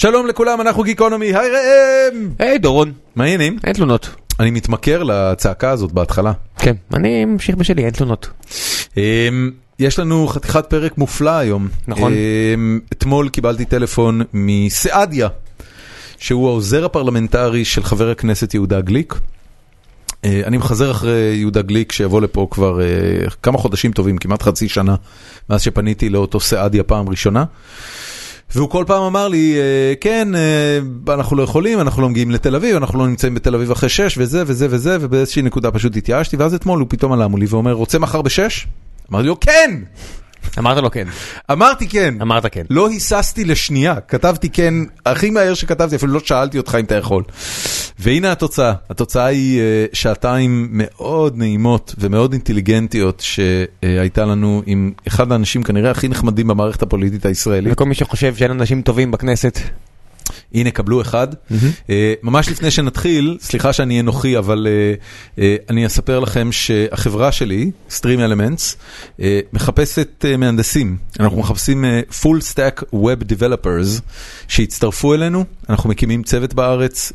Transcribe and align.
שלום 0.00 0.26
לכולם, 0.26 0.60
אנחנו 0.60 0.82
גיקונומי, 0.82 1.26
היי 1.26 1.50
ראם! 1.50 2.30
היי 2.38 2.58
דורון, 2.58 2.92
מה 3.16 3.24
העניינים? 3.24 3.58
אין 3.64 3.72
תלונות. 3.72 4.10
אני 4.40 4.50
מתמכר 4.50 5.02
לצעקה 5.02 5.70
הזאת 5.70 5.92
בהתחלה. 5.92 6.32
כן, 6.58 6.74
אני 6.94 7.24
ממשיך 7.24 7.56
בשלי, 7.56 7.84
אין 7.84 7.90
תלונות. 7.90 8.30
אמ, 8.96 9.50
יש 9.78 9.98
לנו 9.98 10.26
חתיכת 10.26 10.66
פרק 10.68 10.98
מופלא 10.98 11.30
היום. 11.30 11.68
נכון. 11.88 12.12
אמ, 12.12 12.80
אתמול 12.92 13.28
קיבלתי 13.28 13.64
טלפון 13.64 14.22
מסעדיה, 14.32 15.28
שהוא 16.18 16.48
העוזר 16.48 16.84
הפרלמנטרי 16.84 17.64
של 17.64 17.82
חבר 17.82 18.10
הכנסת 18.10 18.54
יהודה 18.54 18.80
גליק. 18.80 19.14
אה, 20.24 20.40
אני 20.44 20.56
מחזר 20.56 20.90
אחרי 20.90 21.34
יהודה 21.34 21.62
גליק 21.62 21.92
שיבוא 21.92 22.20
לפה 22.20 22.48
כבר 22.50 22.80
אה, 22.80 22.86
כמה 23.42 23.58
חודשים 23.58 23.92
טובים, 23.92 24.18
כמעט 24.18 24.42
חצי 24.42 24.68
שנה, 24.68 24.94
מאז 25.50 25.62
שפניתי 25.62 26.08
לאותו 26.08 26.40
סעדיה 26.40 26.82
פעם 26.82 27.08
ראשונה. 27.08 27.44
והוא 28.54 28.70
כל 28.70 28.84
פעם 28.86 29.02
אמר 29.02 29.28
לי, 29.28 29.56
אה, 29.58 29.94
כן, 30.00 30.28
אה, 30.34 31.14
אנחנו 31.14 31.36
לא 31.36 31.42
יכולים, 31.42 31.80
אנחנו 31.80 32.02
לא 32.02 32.08
מגיעים 32.08 32.30
לתל 32.30 32.56
אביב, 32.56 32.76
אנחנו 32.76 32.98
לא 32.98 33.06
נמצאים 33.06 33.34
בתל 33.34 33.54
אביב 33.54 33.70
אחרי 33.70 33.88
שש, 33.88 34.18
וזה 34.18 34.42
וזה 34.46 34.66
וזה, 34.70 34.96
ובאיזושהי 35.00 35.42
נקודה 35.42 35.70
פשוט 35.70 35.96
התייאשתי, 35.96 36.36
ואז 36.36 36.54
אתמול 36.54 36.80
הוא 36.80 36.86
פתאום 36.90 37.12
עלה 37.12 37.28
מולי 37.28 37.46
ואומר, 37.48 37.72
רוצה 37.72 37.98
מחר 37.98 38.22
בשש? 38.22 38.66
אמרתי 39.12 39.26
לו, 39.26 39.40
כן! 39.40 39.70
אמרת 40.58 40.76
לו 40.76 40.90
כן. 40.90 41.08
אמרתי 41.52 41.88
כן. 41.88 42.14
אמרת 42.22 42.46
כן. 42.52 42.62
לא 42.70 42.88
היססתי 42.88 43.44
לשנייה, 43.44 43.94
כתבתי 44.08 44.48
כן, 44.48 44.74
הכי 45.06 45.30
מהר 45.30 45.54
שכתבתי, 45.54 45.96
אפילו 45.96 46.12
לא 46.12 46.20
שאלתי 46.24 46.58
אותך 46.58 46.76
אם 46.80 46.84
אתה 46.84 46.94
יכול. 46.94 47.22
והנה 47.98 48.32
התוצאה, 48.32 48.72
התוצאה 48.90 49.24
היא 49.24 49.60
אה, 49.60 49.86
שעתיים 49.92 50.68
מאוד 50.70 51.36
נעימות 51.36 51.94
ומאוד 51.98 52.32
אינטליגנטיות 52.32 53.20
שהייתה 53.20 54.24
לנו 54.24 54.62
עם 54.66 54.92
אחד 55.08 55.32
האנשים 55.32 55.62
כנראה 55.62 55.90
הכי 55.90 56.08
נחמדים 56.08 56.48
במערכת 56.48 56.82
הפוליטית 56.82 57.26
הישראלית. 57.26 57.72
וכל 57.72 57.84
מי 57.84 57.94
שחושב 57.94 58.36
שאין 58.36 58.50
אנשים 58.50 58.82
טובים 58.82 59.10
בכנסת. 59.10 59.58
הנה 60.54 60.70
קבלו 60.70 61.00
אחד. 61.00 61.28
אה, 61.90 62.14
ממש 62.22 62.48
לפני 62.48 62.70
שנתחיל, 62.70 63.38
סליחה 63.40 63.72
שאני 63.72 64.00
אנוכי, 64.00 64.38
אבל 64.38 64.66
אה, 64.70 64.94
אה, 65.42 65.56
אני 65.68 65.86
אספר 65.86 66.20
לכם 66.20 66.52
שהחברה 66.52 67.32
שלי, 67.32 67.70
Stream 67.90 68.18
Elements, 68.18 68.76
מחפשת 69.52 70.24
מהנדסים. 70.38 70.96
אנחנו 71.20 71.40
מחפשים 71.40 71.84
full 72.22 72.54
stack 72.54 72.82
web 72.94 73.24
developers 73.24 74.00
שהצטרפו 74.48 75.14
אלינו, 75.14 75.44
אנחנו 75.68 75.90
מקימים 75.90 76.22
צוות 76.22 76.54
בארץ, 76.54 77.12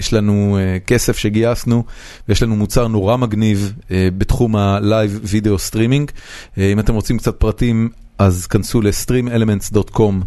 יש 0.00 0.12
לנו 0.12 0.58
כסף 0.86 1.18
שגייסנו, 1.18 1.84
ויש 2.28 2.42
לנו 2.42 2.56
מוצר 2.56 2.88
נורא 2.88 3.16
מגניב 3.16 3.72
בתחום 3.90 4.56
ה-live 4.56 5.26
video 5.26 5.72
streaming. 5.72 6.12
אם 6.58 6.80
אתם 6.80 6.94
רוצים 6.94 7.18
קצת 7.18 7.36
פרטים, 7.36 7.88
אז 8.18 8.46
כנסו 8.46 8.80
ל-streamelements.com. 8.80 10.24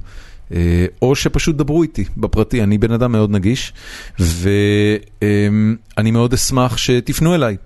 אה, 0.54 0.86
או 1.02 1.16
שפשוט 1.16 1.56
דברו 1.56 1.84
איתי 1.84 2.06
בפרטי, 2.18 2.64
אני 2.64 2.78
בן 2.78 2.92
אדם 2.92 3.12
מאוד 3.12 3.32
נגיש, 3.32 3.74
ואני 4.20 6.12
מאוד 6.12 6.34
אשמח 6.34 6.78
שתפנו 6.78 7.36
אליי. 7.36 7.58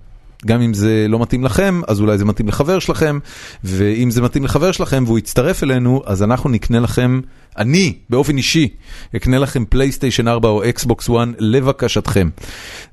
גם 0.46 0.60
אם 0.60 0.74
זה 0.74 1.06
לא 1.08 1.18
מתאים 1.18 1.44
לכם, 1.44 1.80
אז 1.88 2.00
אולי 2.00 2.18
זה 2.18 2.24
מתאים 2.24 2.48
לחבר 2.48 2.78
שלכם, 2.78 3.18
ואם 3.64 4.10
זה 4.10 4.22
מתאים 4.22 4.44
לחבר 4.44 4.72
שלכם 4.72 5.04
והוא 5.06 5.18
יצטרף 5.18 5.62
אלינו, 5.62 6.02
אז 6.06 6.22
אנחנו 6.22 6.50
נקנה 6.50 6.80
לכם, 6.80 7.20
אני 7.58 7.94
באופן 8.10 8.36
אישי, 8.36 8.68
אקנה 9.16 9.38
לכם 9.38 9.64
פלייסטיישן 9.64 10.28
4 10.28 10.48
או 10.48 10.68
אקסבוקס 10.68 11.10
1 11.10 11.16
לבקשתכם. 11.38 12.28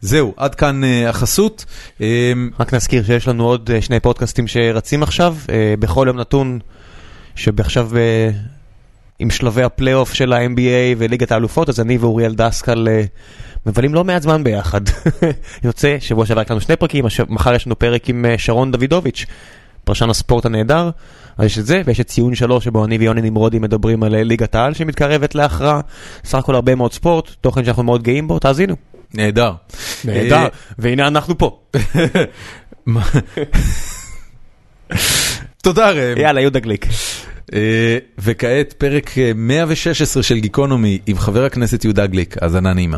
זהו, 0.02 0.34
עד 0.38 0.56
כאן 0.56 0.82
uh, 0.84 1.10
החסות. 1.10 1.66
Um, 1.98 2.02
רק 2.60 2.74
נזכיר 2.74 3.04
שיש 3.04 3.28
לנו 3.28 3.44
עוד 3.44 3.72
אה, 3.74 3.82
שני 3.82 4.00
פודקאסטים 4.00 4.48
שרצים 4.48 5.04
עכשיו, 5.04 5.36
אה, 5.50 5.74
בכל 5.80 6.06
יום 6.08 6.20
נתון, 6.20 6.60
שעכשיו 7.36 7.90
אה, 7.98 8.30
עם 9.22 9.30
שלבי 9.30 9.64
הפלייאוף 9.64 10.14
של 10.14 10.34
ה-NBA 10.34 10.96
וליגת 10.98 11.32
האלופות, 11.32 11.70
אז 11.70 11.80
אני 11.80 11.98
ואוריאל 11.98 12.36
דסקל 12.36 12.88
אה, 12.88 13.04
מבלים 13.66 13.94
לא 13.94 14.04
מעט 14.04 14.22
זמן 14.22 14.44
ביחד. 14.44 14.82
יוצא, 15.64 15.98
שבוע 16.00 16.26
שעבר 16.26 16.42
הקלטנו 16.42 16.62
שני 16.62 16.76
פרקים, 16.76 17.06
מחר 17.30 17.56
יש 17.56 17.68
לנו 17.68 17.80
פרק 17.80 18.10
עם 18.10 18.26
אה, 18.26 18.38
שרון 18.38 18.72
דוידוביץ', 18.72 19.26
פרשן 19.84 20.10
הספורט 20.10 20.46
הנהדר, 20.46 20.90
אז 21.38 21.46
יש 21.46 21.60
את 21.60 21.66
זה, 21.66 21.82
ויש 21.86 22.00
את 22.00 22.08
ציון 22.08 22.36
שלוש, 22.36 22.66
שבו 22.66 22.86
אני 22.86 22.98
ויוני 22.98 23.22
נמרודי 23.22 23.60
מדברים 23.60 24.04
על 24.04 24.16
אה, 24.16 24.24
ליגת 24.24 24.56
העל 24.56 24.74
שמתקרבת 24.74 25.36
להכרעה, 25.36 25.82
סך 26.24 26.38
הכל 26.38 26.56
הרבה 26.56 26.76
מאוד 26.76 26.94
ספורט, 26.94 27.30
תוכן 27.42 27.66
שאנחנו 27.66 27.84
מאוד 27.84 28.04
גאים 28.04 28.28
בו, 28.28 28.40
תאזינו. 28.40 28.76
נהדר. 29.14 29.54
נהדר, 30.06 30.48
והנה 30.80 31.08
אנחנו 31.08 31.38
פה. 31.38 31.60
תודה 35.64 35.92
ראם. 35.92 36.18
יאללה, 36.18 36.42
יהודה 36.42 36.60
גליק. 36.60 36.86
אה, 37.54 37.98
וכעת 38.18 38.74
פרק 38.74 39.18
אה, 39.18 39.32
116 39.36 40.24
של 40.24 40.40
גיקונומי 40.40 41.00
עם 41.08 41.18
חבר 41.18 41.46
הכנסת 41.46 41.84
יהודה 41.84 42.08
גליק, 42.08 42.44
האזנה 42.44 42.74
נעימה. 42.74 42.98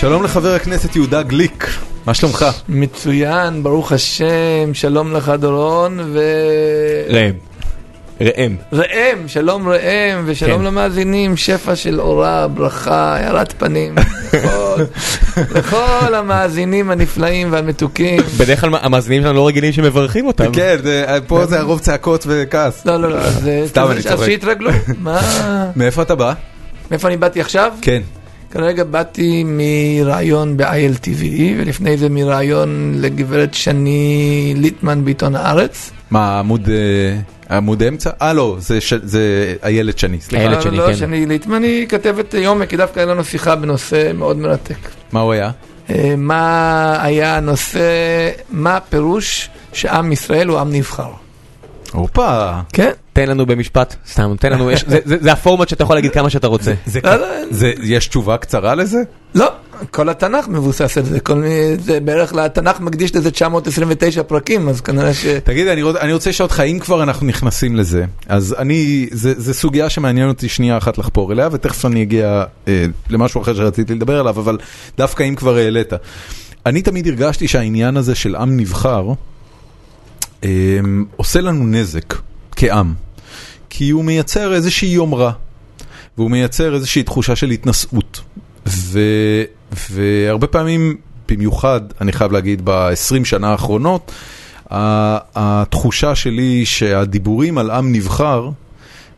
שלום 0.00 0.24
לחבר 0.24 0.54
הכנסת 0.54 0.96
יהודה 0.96 1.22
גליק, 1.22 1.66
מה 2.06 2.14
שלומך? 2.14 2.46
מצוין, 2.68 3.62
ברוך 3.62 3.92
השם, 3.92 4.26
שלום 4.74 5.12
לך 5.12 5.28
דורון 5.38 6.00
ו... 6.12 6.20
ראם. 7.08 7.32
ראם. 8.20 8.56
ראם, 8.72 9.28
שלום 9.28 9.68
ראם, 9.68 10.22
ושלום 10.26 10.58
כן. 10.58 10.64
למאזינים, 10.64 11.36
שפע 11.36 11.76
של 11.76 12.00
אורה, 12.00 12.48
ברכה, 12.48 13.16
הארת 13.16 13.52
פנים, 13.58 13.94
לכל, 14.32 14.82
לכל 15.58 16.14
המאזינים 16.14 16.90
הנפלאים 16.90 17.52
והמתוקים. 17.52 18.20
בדרך 18.38 18.60
כלל 18.60 18.70
המאזינים 18.82 19.22
שלנו 19.22 19.34
לא 19.34 19.46
רגילים 19.48 19.72
שמברכים 19.72 20.26
אותם. 20.26 20.52
כן, 20.52 20.76
זה- 20.82 21.06
פה 21.26 21.46
זה 21.46 21.60
הרוב 21.60 21.78
צעקות 21.80 22.24
וכעס. 22.28 22.86
לא, 22.86 22.96
לא, 22.96 23.10
לא, 23.10 23.16
אז, 23.18 23.48
סתם, 23.66 23.82
אז 23.82 23.90
אני 23.90 24.02
צוחק. 24.02 24.24
שיתרגלו. 24.26 24.70
מה? 24.98 25.20
מאיפה 25.76 26.02
אתה 26.02 26.14
בא? 26.14 26.32
מאיפה 26.90 27.08
אני 27.08 27.16
באתי 27.16 27.40
עכשיו? 27.40 27.72
כן. 27.82 28.02
כרגע 28.50 28.84
באתי 28.84 29.44
מראיון 29.46 30.56
ב-ILTV, 30.56 31.24
ולפני 31.58 31.96
זה 31.96 32.08
מראיון 32.08 32.94
לגברת 32.98 33.54
שני 33.54 34.54
ליטמן 34.56 35.04
בעיתון 35.04 35.36
הארץ. 35.36 35.90
מה, 36.10 36.38
עמוד, 36.38 36.68
אה, 36.68 37.56
עמוד 37.56 37.82
אמצע? 37.82 38.10
אה, 38.22 38.32
לא, 38.32 38.56
זה 38.58 38.80
ש- 38.80 38.94
זה 39.02 39.20
איילת 39.64 39.98
שני, 39.98 40.20
סליחה. 40.20 40.44
איילת 40.44 40.62
שני, 40.62 40.76
לא, 40.76 40.86
כן. 40.86 40.96
שני 40.96 41.26
ליטמן 41.26 41.62
היא 41.62 41.86
כתבת 41.86 42.34
יומק, 42.34 42.68
כי 42.68 42.76
דווקא 42.76 43.00
היה 43.00 43.06
לנו 43.08 43.24
שיחה 43.24 43.56
בנושא 43.56 44.10
מאוד 44.14 44.36
מרתק. 44.36 44.76
מה 45.12 45.20
הוא 45.20 45.32
היה? 45.32 45.50
אה, 45.90 46.14
מה 46.16 46.98
היה 47.02 47.36
הנושא, 47.36 47.80
מה 48.50 48.76
הפירוש 48.76 49.48
שעם 49.72 50.12
ישראל 50.12 50.48
הוא 50.48 50.58
עם 50.58 50.72
נבחר. 50.72 51.10
הופה. 51.92 52.52
כן? 52.72 52.90
תן 53.12 53.28
לנו 53.28 53.46
במשפט, 53.46 53.94
סתם, 54.12 54.34
תן 54.40 54.52
לנו, 54.52 54.70
יש- 54.70 54.84
זה- 54.88 54.98
זה 55.04 55.16
זה 55.20 55.32
הפורמט 55.32 55.68
שאתה 55.68 55.82
יכול 55.82 55.96
להגיד 55.96 56.10
כמה 56.12 56.30
שאתה 56.30 56.46
רוצה. 56.46 56.74
זה, 56.86 57.00
לא, 57.04 57.14
לא, 57.16 57.26
זה, 57.50 57.72
יש 57.82 58.06
תשובה 58.08 58.36
קצרה 58.36 58.74
לזה? 58.74 58.98
לא, 59.34 59.46
כל 59.90 60.08
התנ"ך 60.08 60.48
מבוסס 60.48 60.98
על 60.98 61.04
זה, 61.04 61.18
זה 61.78 62.00
בערך 62.00 62.34
לתנ"ך 62.34 62.80
מקדיש 62.80 63.16
לזה 63.16 63.30
929 63.30 64.22
פרקים, 64.22 64.68
אז 64.68 64.80
כנראה 64.80 65.14
ש... 65.14 65.26
תגיד, 65.44 65.66
אני, 65.68 65.82
רוצ- 65.82 66.00
אני 66.00 66.12
רוצה 66.12 66.30
לשאול 66.30 66.44
אותך, 66.46 66.60
אם 66.60 66.78
כבר 66.78 67.02
אנחנו 67.02 67.26
נכנסים 67.26 67.76
לזה, 67.76 68.04
אז 68.28 68.54
אני, 68.58 69.08
זה, 69.12 69.32
זה 69.36 69.54
סוגיה 69.54 69.90
שמעניין 69.90 70.28
אותי 70.28 70.48
שנייה 70.48 70.78
אחת 70.78 70.98
לחפור 70.98 71.32
אליה, 71.32 71.48
ותכף 71.52 71.84
אני 71.86 72.02
אגיע 72.02 72.44
אה, 72.68 72.84
למשהו 73.10 73.42
אחר 73.42 73.54
שרציתי 73.54 73.94
לדבר 73.94 74.20
עליו, 74.20 74.38
אבל 74.40 74.58
דווקא 74.98 75.22
אם 75.22 75.34
כבר 75.34 75.56
העלית. 75.56 75.92
אני 76.66 76.82
תמיד 76.82 77.06
הרגשתי 77.06 77.48
שהעניין 77.48 77.96
הזה 77.96 78.14
של 78.14 78.36
עם 78.36 78.56
נבחר, 78.56 79.04
עושה 81.16 81.40
לנו 81.40 81.66
נזק 81.66 82.14
כעם, 82.56 82.94
כי 83.70 83.90
הוא 83.90 84.04
מייצר 84.04 84.54
איזושהי 84.54 84.88
יומרה, 84.88 85.32
והוא 86.16 86.30
מייצר 86.30 86.74
איזושהי 86.74 87.02
תחושה 87.02 87.36
של 87.36 87.50
התנשאות. 87.50 88.20
ו, 88.66 89.00
והרבה 89.90 90.46
פעמים, 90.46 90.96
במיוחד, 91.28 91.80
אני 92.00 92.12
חייב 92.12 92.32
להגיד, 92.32 92.60
ב-20 92.64 93.24
שנה 93.24 93.48
האחרונות, 93.48 94.12
התחושה 94.70 96.14
שלי 96.14 96.66
שהדיבורים 96.66 97.58
על 97.58 97.70
עם 97.70 97.92
נבחר 97.92 98.50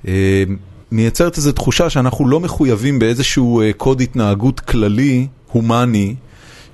אה, 0.08 0.44
מייצרת 0.92 1.36
איזו 1.36 1.52
תחושה 1.52 1.90
שאנחנו 1.90 2.28
לא 2.28 2.40
מחויבים 2.40 2.98
באיזשהו 2.98 3.60
אה, 3.60 3.72
קוד 3.76 4.00
התנהגות 4.00 4.60
כללי, 4.60 5.26
הומני, 5.52 6.14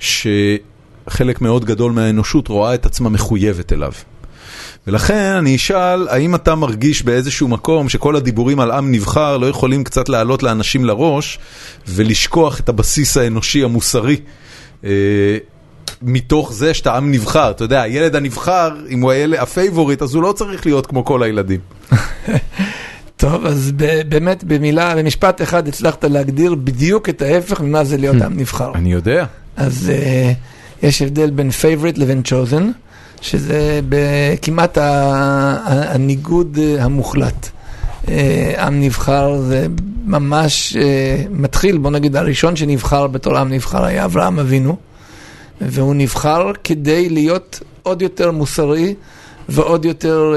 שחלק 0.01 1.41
מאוד 1.41 1.65
גדול 1.65 1.93
מהאנושות 1.93 2.49
רואה 2.49 2.75
את 2.75 2.87
עצמה 2.87 3.09
מחויבת 3.09 3.73
אליו. 3.73 3.93
ולכן 4.89 5.35
אני 5.39 5.57
אשאל, 5.57 6.09
האם 6.09 6.35
אתה 6.35 6.55
מרגיש 6.55 7.03
באיזשהו 7.03 7.49
מקום 7.49 7.89
שכל 7.89 8.17
הדיבורים 8.17 8.61
על 8.61 8.71
עם 8.71 8.93
נבחר 8.93 9.37
לא 9.37 9.47
יכולים 9.47 9.85
קצת 9.85 10.09
לעלות 10.09 10.43
לאנשים 10.43 10.85
לראש 10.85 11.39
ולשכוח 11.89 12.61
את 12.61 12.69
הבסיס 12.69 13.17
האנושי 13.17 13.65
המוסרי 13.65 14.17
אה, 14.85 14.91
מתוך 16.03 16.53
זה 16.53 16.75
שאתה 16.75 16.97
עם 16.97 17.13
נבחר, 17.13 17.51
אתה 17.51 17.65
יודע, 17.65 17.83
הילד 17.83 18.17
הנבחר, 18.17 18.77
אם 18.91 19.01
הוא 19.01 19.11
הילד 19.11 19.39
ה 19.39 19.45
favorite, 19.45 20.03
אז 20.03 20.15
הוא 20.15 20.23
לא 20.23 20.33
צריך 20.33 20.67
להיות 20.67 20.87
כמו 20.87 21.05
כל 21.05 21.23
הילדים. 21.23 21.61
טוב, 23.17 23.47
אז 23.47 23.73
באמת 24.09 24.45
במילה, 24.45 24.97
במשפט 24.97 25.43
אחד 25.43 25.69
הצלחת 25.69 26.05
להגדיר 26.05 26.55
בדיוק 26.55 27.09
את 27.09 27.23
ההפך 27.23 27.61
ממה 27.61 27.85
זה 27.85 27.97
להיות 27.97 28.23
עם 28.23 28.37
נבחר. 28.37 28.73
אני 28.75 28.93
יודע. 28.93 29.25
אז 29.57 29.93
uh, 29.93 30.87
יש 30.87 31.03
הבדל 31.03 31.31
בין 31.31 31.51
favorite 31.51 32.01
לבין 32.01 32.23
chosen, 32.27 32.88
שזה 33.21 33.81
כמעט 34.43 34.79
הניגוד 35.65 36.59
אה, 36.63 36.85
המוחלט. 36.85 37.49
Uh, 38.05 38.11
עם 38.61 38.81
נבחר 38.81 39.37
זה 39.41 39.67
ממש 40.05 40.77
uh, 40.77 40.79
מתחיל, 41.31 41.79
בוא 41.79 41.91
נגיד, 41.91 42.17
הראשון 42.17 42.57
שנבחר 42.57 43.07
בתור 43.07 43.37
עם 43.37 43.53
נבחר 43.53 43.85
היה 43.85 44.05
אברהם 44.05 44.39
אבינו, 44.39 44.77
והוא 45.61 45.95
נבחר 45.95 46.51
כדי 46.65 47.09
להיות 47.09 47.61
עוד 47.83 48.03
יותר 48.03 48.31
מוסרי 48.31 48.95
ועוד 49.49 49.85
יותר 49.85 50.35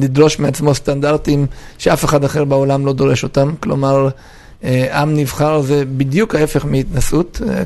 לדרוש 0.00 0.38
מעצמו 0.38 0.74
סטנדרטים 0.74 1.46
שאף 1.78 2.04
אחד 2.04 2.24
אחר 2.24 2.44
בעולם 2.44 2.86
לא 2.86 2.92
דורש 2.92 3.24
אותם. 3.24 3.54
כלומר, 3.60 4.08
אה, 4.64 5.00
עם 5.00 5.16
נבחר 5.16 5.60
זה 5.60 5.84
בדיוק 5.96 6.34
ההפך 6.34 6.64
מהתנשאות. 6.64 7.40
אה, 7.48 7.64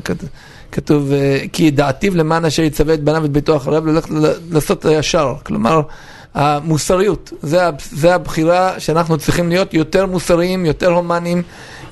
כתוב, 0.71 1.11
אה, 1.11 1.39
כי 1.53 1.63
ידעתיו 1.63 2.15
למען 2.15 2.45
אשר 2.45 2.63
יצווה 2.63 2.93
את 2.93 3.03
בניו 3.03 3.21
ואת 3.21 3.31
ביתו 3.31 3.57
אחריו, 3.57 3.85
ללכת 3.85 4.09
לעשות 4.51 4.85
הישר. 4.85 5.33
כלומר, 5.43 5.81
המוסריות, 6.33 7.33
זה, 7.41 7.61
זה 7.91 8.15
הבחירה 8.15 8.79
שאנחנו 8.79 9.17
צריכים 9.17 9.49
להיות 9.49 9.73
יותר 9.73 10.05
מוסריים, 10.05 10.65
יותר 10.65 10.91
הומניים, 10.91 11.41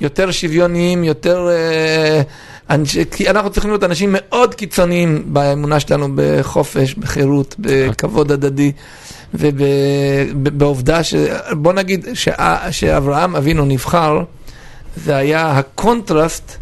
יותר 0.00 0.30
שוויוניים, 0.30 1.04
יותר... 1.04 1.48
אה, 1.50 2.22
אנשי, 2.70 3.04
כי 3.10 3.30
אנחנו 3.30 3.50
צריכים 3.50 3.70
להיות 3.70 3.84
אנשים 3.84 4.10
מאוד 4.18 4.54
קיצוניים 4.54 5.22
באמונה 5.26 5.80
שלנו 5.80 6.08
בחופש, 6.14 6.94
בחירות, 6.94 7.54
בכבוד 7.58 8.32
הדדי 8.32 8.72
ובעובדה 9.34 11.02
ש... 11.04 11.14
בוא 11.52 11.72
נגיד 11.72 12.06
שא- 12.14 12.70
שאברהם 12.70 13.36
אבינו 13.36 13.64
נבחר, 13.64 14.22
זה 14.96 15.16
היה 15.16 15.50
הקונטרסט 15.50 16.56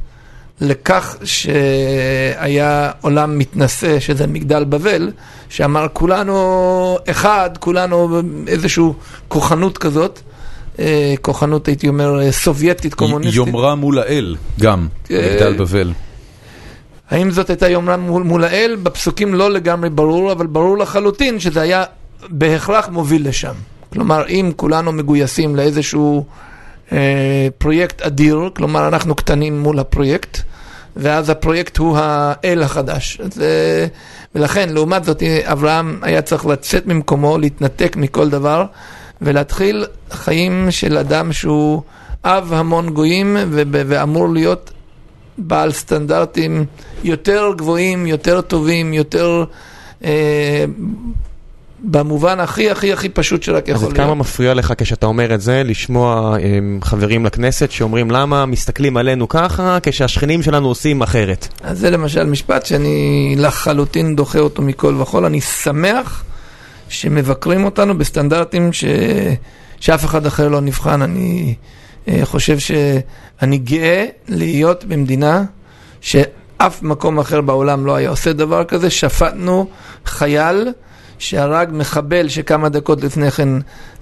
לכך 0.60 1.16
שהיה 1.24 2.90
עולם 3.00 3.38
מתנשא, 3.38 4.00
שזה 4.00 4.26
מגדל 4.26 4.64
בבל, 4.64 5.10
שאמר 5.48 5.86
כולנו 5.92 6.98
אחד, 7.10 7.50
כולנו 7.60 8.20
איזושהי 8.46 8.84
כוחנות 9.28 9.78
כזאת, 9.78 10.20
אה, 10.78 11.14
כוחנות 11.22 11.68
הייתי 11.68 11.88
אומר 11.88 12.32
סובייטית 12.32 12.94
קומוניסטית. 12.94 13.36
יומרה 13.36 13.74
מול 13.74 13.98
האל, 13.98 14.36
גם, 14.60 14.88
אה, 15.10 15.32
מגדל 15.34 15.56
בבל. 15.58 15.92
האם 17.10 17.30
זאת 17.30 17.50
הייתה 17.50 17.68
יומרה 17.68 17.96
מול, 17.96 18.22
מול 18.22 18.44
האל? 18.44 18.76
בפסוקים 18.82 19.34
לא 19.34 19.50
לגמרי 19.50 19.90
ברור, 19.90 20.32
אבל 20.32 20.46
ברור 20.46 20.78
לחלוטין 20.78 21.40
שזה 21.40 21.60
היה 21.60 21.84
בהכרח 22.28 22.88
מוביל 22.88 23.28
לשם. 23.28 23.54
כלומר, 23.92 24.28
אם 24.28 24.52
כולנו 24.56 24.92
מגויסים 24.92 25.56
לאיזשהו 25.56 26.18
אה, 26.18 26.24
פרויקט 27.58 28.02
אדיר, 28.02 28.50
כלומר 28.56 28.88
אנחנו 28.88 29.14
קטנים 29.14 29.60
מול 29.60 29.78
הפרויקט, 29.78 30.38
ואז 30.96 31.30
הפרויקט 31.30 31.76
הוא 31.76 31.98
האל 32.00 32.62
החדש. 32.62 33.20
אז, 33.20 33.42
אה, 33.42 33.86
ולכן, 34.34 34.68
לעומת 34.68 35.04
זאת, 35.04 35.22
אברהם 35.44 35.98
היה 36.02 36.22
צריך 36.22 36.46
לצאת 36.46 36.86
ממקומו, 36.86 37.38
להתנתק 37.38 37.96
מכל 37.96 38.30
דבר, 38.30 38.64
ולהתחיל 39.22 39.86
חיים 40.10 40.66
של 40.70 40.98
אדם 40.98 41.32
שהוא 41.32 41.82
אב 42.24 42.52
המון 42.52 42.90
גויים, 42.90 43.36
ואמור 43.70 44.28
להיות 44.32 44.70
בעל 45.38 45.72
סטנדרטים 45.72 46.64
יותר 47.04 47.52
גבוהים, 47.56 48.06
יותר 48.06 48.40
טובים, 48.40 48.94
יותר... 48.94 49.44
אה, 50.04 50.64
במובן 51.80 52.40
הכי 52.40 52.70
הכי 52.70 52.92
הכי 52.92 53.08
פשוט 53.08 53.42
שרק 53.42 53.68
אז 53.68 53.76
יכול 53.76 53.88
עד 53.88 53.96
כמה 53.96 54.04
להיות. 54.04 54.18
מפריע 54.18 54.54
לך 54.54 54.72
כשאתה 54.78 55.06
אומר 55.06 55.34
את 55.34 55.40
זה, 55.40 55.62
לשמוע 55.64 56.36
אמ, 56.38 56.78
חברים 56.82 57.24
לכנסת 57.26 57.70
שאומרים 57.70 58.10
למה 58.10 58.46
מסתכלים 58.46 58.96
עלינו 58.96 59.28
ככה 59.28 59.78
כשהשכנים 59.82 60.42
שלנו 60.42 60.68
עושים 60.68 61.02
אחרת? 61.02 61.48
אז 61.62 61.78
זה 61.78 61.90
למשל 61.90 62.24
משפט 62.24 62.66
שאני 62.66 63.34
לחלוטין 63.38 64.16
דוחה 64.16 64.38
אותו 64.38 64.62
מכל 64.62 64.96
וכול. 65.00 65.24
אני 65.24 65.40
שמח 65.40 66.24
שמבקרים 66.88 67.64
אותנו 67.64 67.98
בסטנדרטים 67.98 68.72
ש... 68.72 68.84
שאף 69.80 70.04
אחד 70.04 70.26
אחר 70.26 70.48
לא 70.48 70.60
נבחן. 70.60 71.02
אני 71.02 71.54
אה, 72.08 72.20
חושב 72.24 72.58
שאני 72.58 73.58
גאה 73.58 74.04
להיות 74.28 74.84
במדינה 74.84 75.44
שאף 76.00 76.82
מקום 76.82 77.18
אחר 77.18 77.40
בעולם 77.40 77.86
לא 77.86 77.94
היה 77.94 78.10
עושה 78.10 78.32
דבר 78.32 78.64
כזה. 78.64 78.90
שפטנו 78.90 79.66
חייל 80.06 80.68
שהרג 81.18 81.68
מחבל 81.72 82.28
שכמה 82.28 82.68
דקות 82.68 83.04
לפני 83.04 83.30
כן 83.30 83.48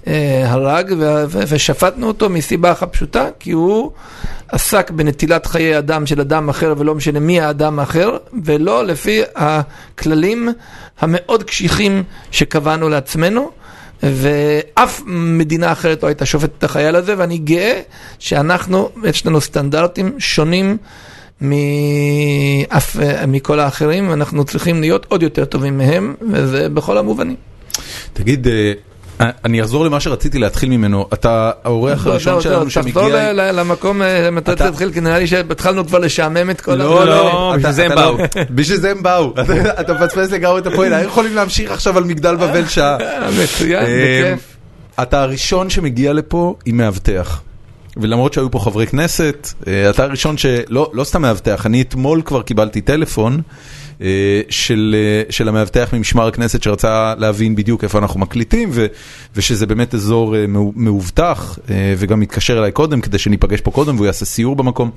אה, 0.07 0.43
הרג, 0.45 0.93
ו- 0.99 1.23
ו- 1.27 1.43
ושפטנו 1.47 2.07
אותו 2.07 2.29
מסיבה 2.29 2.71
אחת 2.71 2.93
פשוטה, 2.93 3.25
כי 3.39 3.51
הוא 3.51 3.91
עסק 4.47 4.91
בנטילת 4.91 5.45
חיי 5.45 5.77
אדם 5.77 6.05
של 6.05 6.21
אדם 6.21 6.49
אחר, 6.49 6.73
ולא 6.77 6.95
משנה 6.95 7.19
מי 7.19 7.41
האדם 7.41 7.79
האחר, 7.79 8.17
ולא 8.43 8.85
לפי 8.85 9.21
הכללים 9.35 10.49
המאוד 10.99 11.43
קשיחים 11.43 12.03
שקבענו 12.31 12.89
לעצמנו. 12.89 13.51
ואף 14.03 15.01
מדינה 15.05 15.71
אחרת 15.71 16.03
לא 16.03 16.07
הייתה 16.07 16.25
שופטת 16.25 16.51
את 16.57 16.63
החייל 16.63 16.95
הזה, 16.95 17.13
ואני 17.17 17.37
גאה 17.37 17.81
שאנחנו, 18.19 18.89
יש 19.03 19.25
לנו 19.25 19.41
סטנדרטים 19.41 20.15
שונים 20.19 20.77
מאף, 21.41 22.95
מכל 23.27 23.59
האחרים, 23.59 24.09
ואנחנו 24.09 24.43
צריכים 24.45 24.81
להיות 24.81 25.05
עוד 25.09 25.23
יותר 25.23 25.45
טובים 25.45 25.77
מהם, 25.77 26.15
וזה 26.31 26.69
בכל 26.69 26.97
המובנים. 26.97 27.35
תגיד, 28.13 28.47
אה, 28.47 28.71
אני 29.45 29.61
אחזור 29.61 29.85
למה 29.85 29.99
שרציתי 29.99 30.39
להתחיל 30.39 30.69
ממנו. 30.69 31.05
אתה 31.13 31.51
האורח 31.63 32.03
זהו, 32.03 32.11
הראשון 32.11 32.33
זהו, 32.33 32.41
שלנו 32.41 32.65
תחזור 32.65 32.83
שמגיע... 32.83 33.33
ל- 33.33 33.59
למקום 33.59 34.01
אה, 34.01 34.31
מתי 34.31 34.51
אתה- 34.53 34.71
תתחיל, 34.71 34.91
כי 34.91 35.01
נראה 35.01 35.19
לי 35.19 35.27
שהתחלנו 35.27 35.87
כבר 35.87 35.99
לשעמם 35.99 36.49
את 36.49 36.61
כל 36.61 36.73
לא, 36.75 37.01
ה- 37.01 37.05
לא, 37.05 37.49
בשביל 37.51 37.59
אתה- 37.61 37.71
זה 37.71 37.85
הם 37.85 37.91
אתה 37.91 38.01
לא- 38.05 38.17
באו. 38.17 38.25
בשביל 38.55 38.77
זה 38.79 38.91
הם 38.91 39.03
באו. 39.03 39.33
אתה- 39.79 39.93
מפספס 39.93 40.31
לגמרי 40.31 40.59
את 40.59 40.67
הפועל, 40.67 40.93
היו 40.93 41.07
יכולים 41.07 41.35
להמשיך 41.35 41.71
עכשיו 41.71 41.97
על 41.97 42.03
מגדל 42.03 42.35
בבל 42.35 42.67
שעה. 42.67 42.97
אה, 43.01 43.29
מצוין, 43.43 43.85
אה, 43.85 44.21
בכיף. 44.33 44.57
אתה 45.01 45.21
הראשון 45.21 45.69
שמגיע 45.69 46.13
לפה 46.13 46.55
עם 46.65 46.77
מאבטח. 46.77 47.41
ולמרות 48.01 48.33
שהיו 48.33 48.51
פה 48.51 48.59
חברי 48.59 48.87
כנסת, 48.87 49.53
אה, 49.67 49.89
אתה 49.89 50.03
הראשון 50.03 50.37
שלא 50.37 50.91
לא 50.93 51.03
סתם 51.03 51.21
מאבטח, 51.21 51.65
אני 51.65 51.81
אתמול 51.81 52.21
כבר 52.25 52.41
קיבלתי 52.41 52.81
טלפון 52.81 53.41
אה, 54.01 54.41
של, 54.49 54.95
אה, 54.97 55.31
של 55.31 55.49
המאבטח 55.49 55.93
ממשמר 55.93 56.27
הכנסת 56.27 56.63
שרצה 56.63 57.13
להבין 57.17 57.55
בדיוק 57.55 57.83
איפה 57.83 57.97
אנחנו 57.97 58.19
מקליטים 58.19 58.69
ו, 58.71 58.85
ושזה 59.35 59.65
באמת 59.65 59.95
אזור 59.95 60.35
מאו- 60.47 60.73
מאובטח 60.75 61.59
וגם 61.97 62.21
התקשר 62.21 62.57
אליי 62.59 62.71
קודם 62.71 63.01
כדי 63.01 63.17
שניפגש 63.17 63.61
פה 63.61 63.71
קודם 63.71 63.95
והוא 63.95 64.05
יעשה 64.05 64.25
סיור 64.25 64.55
במקום. 64.55 64.91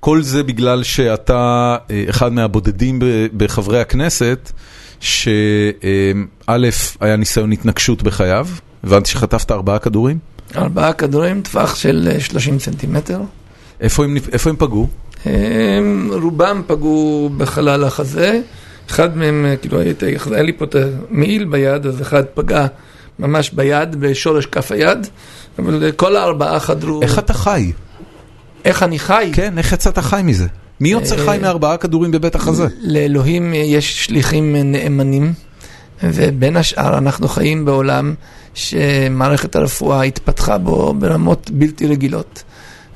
כל 0.00 0.22
זה 0.22 0.42
בגלל 0.42 0.82
שאתה 0.82 1.76
אחד 2.10 2.32
מהבודדים 2.32 2.98
בחברי 3.36 3.80
הכנסת 3.80 4.52
שא' 5.00 6.60
היה 7.00 7.16
ניסיון 7.16 7.52
התנגשות 7.52 8.02
בחייו, 8.02 8.48
הבנתי 8.84 9.10
שחטפת 9.10 9.50
ארבעה 9.50 9.78
כדורים. 9.78 10.18
ארבעה 10.56 10.92
כדורים, 10.92 11.42
טווח 11.42 11.74
של 11.74 12.08
אה, 12.12 12.20
30 12.20 12.58
סנטימטר. 12.58 13.20
איפה 13.80 14.04
הם, 14.04 14.16
איפה 14.32 14.50
הם 14.50 14.56
פגעו? 14.56 14.88
הם, 15.24 16.10
רובם 16.22 16.62
פגעו 16.66 17.30
בחלל 17.36 17.84
החזה, 17.84 18.40
אחד 18.90 19.16
מהם, 19.16 19.46
אה, 19.48 19.56
כאילו 19.56 19.80
הייתי, 19.80 20.06
היה 20.30 20.42
לי 20.42 20.52
פה 20.52 20.64
את 20.64 20.76
המעיל 21.10 21.44
ביד, 21.44 21.86
אז 21.86 22.02
אחד 22.02 22.24
פגע 22.24 22.66
ממש 23.18 23.50
ביד, 23.50 23.96
בשורש 24.00 24.46
כף 24.46 24.72
היד, 24.72 25.06
אבל 25.58 25.84
אה, 25.84 25.92
כל 25.92 26.16
הארבעה 26.16 26.60
חדרו. 26.60 27.02
איך 27.02 27.18
אתה 27.18 27.32
חי? 27.32 27.72
איך 28.64 28.82
אני 28.82 28.98
חי? 28.98 29.30
כן, 29.32 29.58
איך 29.58 29.72
יצאת 29.72 29.98
חי 29.98 30.20
מזה? 30.24 30.46
מי 30.80 30.88
יוצא 30.88 31.14
אה, 31.14 31.24
חי 31.26 31.38
מארבעה 31.42 31.76
כדורים 31.76 32.10
בבית 32.10 32.34
החזה? 32.34 32.66
לאלוהים 32.80 33.54
יש 33.54 34.04
שליחים 34.04 34.56
נאמנים, 34.56 35.32
ובין 36.02 36.56
השאר 36.56 36.98
אנחנו 36.98 37.28
חיים 37.28 37.64
בעולם 37.64 38.14
שמערכת 38.54 39.56
הרפואה 39.56 40.02
התפתחה 40.02 40.58
בו 40.58 40.94
ברמות 40.94 41.50
בלתי 41.50 41.86
רגילות. 41.86 42.42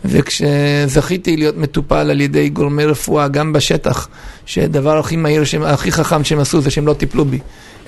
וכשזכיתי 0.05 1.37
להיות 1.37 1.57
מטופל 1.57 2.11
על 2.11 2.21
ידי 2.21 2.49
גורמי 2.49 2.85
רפואה, 2.85 3.29
גם 3.29 3.53
בשטח, 3.53 4.09
שהדבר 4.47 4.99
הכי 4.99 5.17
מהיר, 5.17 5.45
שהם, 5.45 5.63
הכי 5.63 5.93
חכם 5.93 6.25
שהם 6.25 6.41
עשו 6.41 6.61
זה 6.61 6.71
שהם 6.71 6.87
לא 6.87 6.95
טיפלו 6.95 7.25
בי, 7.25 7.39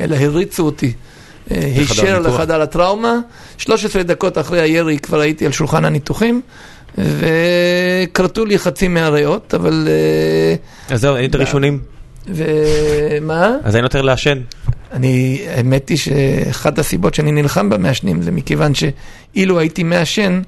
אלא 0.01 0.17
הריצו 0.17 0.63
אותי. 0.63 0.93
אה, 1.51 1.57
הישר. 1.77 2.19
לחדר 2.19 2.63
הטראומה, 2.63 3.19
13 3.59 4.03
דקות 4.03 4.39
אחרי 4.39 4.61
הירי 4.61 4.99
כבר 4.99 5.21
הייתי 5.21 5.47
על 5.47 5.53
שולחן 5.53 5.85
הניתוחים, 5.85 6.41
וכרתו 6.99 8.45
לי 8.45 8.59
חצי 8.59 8.89
מהריאות, 8.89 9.55
אבל... 9.55 9.89
אה, 9.89 10.95
אז 10.95 11.01
זהו, 11.01 11.15
היית 11.15 11.35
ראשונים, 11.35 11.81
ומה? 12.29 13.51
אז 13.65 13.77
אין 13.77 13.85
יותר 13.85 14.03
לעשן. 14.03 14.39
אני, 14.93 15.41
האמת 15.49 15.89
היא 15.89 15.99
שאחת 15.99 16.79
הסיבות 16.79 17.15
שאני 17.15 17.33
נלחם 17.33 17.71
במעשנים 17.71 18.23
זה 18.23 18.31
מכיוון 18.31 18.73
שאילו 18.75 19.59
הייתי 19.59 19.83
מעשן, 19.83 20.43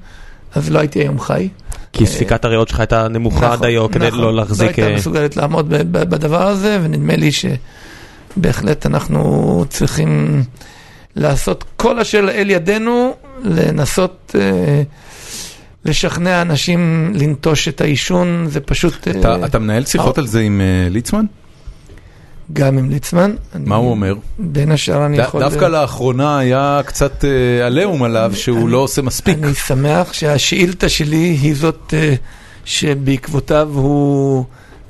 אז 0.55 0.71
לא 0.71 0.79
הייתי 0.79 0.99
היום 0.99 1.21
חי. 1.21 1.49
כי 1.93 2.07
ספיקת 2.07 2.45
הריאות 2.45 2.69
שלך 2.69 2.81
הייתה 2.81 3.09
נמוכה 3.09 3.53
עד 3.53 3.65
היום 3.65 3.93
כדי 3.93 4.07
נכון, 4.09 4.21
לא 4.21 4.35
להחזיק... 4.35 4.79
לא 4.79 4.85
אה, 4.85 4.89
הייתה 4.89 5.01
מסוגלת 5.01 5.37
לעמוד 5.37 5.69
בדבר 5.91 6.47
הזה, 6.47 6.79
ונדמה 6.83 7.17
לי 7.17 7.31
שבהחלט 8.37 8.87
אנחנו 8.87 9.65
צריכים 9.69 10.43
לעשות 11.17 11.65
כל 11.77 11.99
אשר 11.99 12.21
לאל 12.21 12.51
ידינו, 12.51 13.15
לנסות 13.45 14.37
אה, 14.39 14.83
לשכנע 15.85 16.43
אנשים 16.43 17.13
לנטוש 17.15 17.69
את 17.69 17.81
העישון, 17.81 18.47
זה 18.49 18.61
פשוט... 18.61 19.09
אתה, 19.09 19.35
אה, 19.35 19.47
אתה 19.47 19.59
מנהל 19.59 19.85
שיחות 19.85 20.19
אה, 20.19 20.23
על 20.23 20.29
זה 20.29 20.41
עם 20.41 20.61
אה, 20.61 20.89
ליצמן? 20.91 21.25
גם 22.53 22.79
עם 22.79 22.91
ליצמן. 22.91 23.35
מה 23.55 23.77
הוא 23.77 23.91
אומר? 23.91 24.15
בין 24.39 24.73
השאר 24.73 25.07
אני 25.07 25.19
יכול... 25.19 25.41
דווקא 25.41 25.65
לאחרונה 25.65 26.39
היה 26.39 26.81
קצת 26.87 27.25
אה, 27.25 27.67
עליהום 27.67 28.03
עליו 28.03 28.33
שהוא 28.35 28.69
לא 28.69 28.79
עושה 28.79 29.03
מספיק. 29.03 29.39
אני 29.43 29.55
שמח 29.55 30.13
שהשאילתה 30.13 30.89
שלי 30.89 31.39
היא 31.43 31.55
זאת 31.55 31.95
אה, 31.97 32.15
שבעקבותיו 32.65 33.69
הוא 33.73 34.45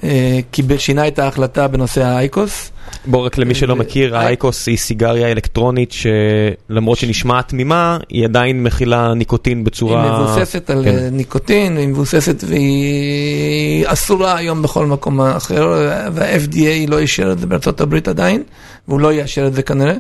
אה, 0.05 0.41
שינה 0.79 1.09
את 1.09 1.19
ההחלטה 1.19 1.69
בנושא 1.69 2.05
האייקוס. 2.05 2.71
בוא 3.11 3.27
רק 3.27 3.39
למי 3.39 3.55
שלא 3.55 3.73
ו- 3.73 3.77
מכיר, 3.77 4.17
אה. 4.17 4.21
האייקוס 4.21 4.67
היא 4.67 4.77
סיגריה 4.77 5.33
אלקטרונית 5.33 5.93
שלמרות 5.93 6.99
שנשמעת 6.99 7.49
תמימה, 7.49 7.99
היא 8.09 8.25
עדיין 8.25 8.63
מכילה 8.63 9.15
ניקוטין 9.15 9.65
בצורה... 9.65 10.03
היא 10.05 10.13
מבוססת 10.13 10.71
על 10.71 10.85
כן. 10.85 10.99
אה, 10.99 11.11
ניקוטין, 11.11 11.77
היא 11.77 11.89
מבוססת 11.89 12.45
והיא 12.47 13.85
אסורה 13.87 14.37
היום 14.37 14.63
בכל 14.63 14.87
מקום 14.87 15.21
אחר, 15.21 15.69
וה-FDA 16.13 16.91
לא 16.91 16.99
אישר 16.99 17.33
את 17.33 17.39
זה 17.39 17.47
בארצות 17.47 17.81
הברית 17.81 18.09
עדיין, 18.09 18.43
והוא 18.89 19.01
לא 19.01 19.13
יאשר 19.13 19.47
את 19.47 19.55
זה 19.55 19.63
כנראה. 19.63 19.95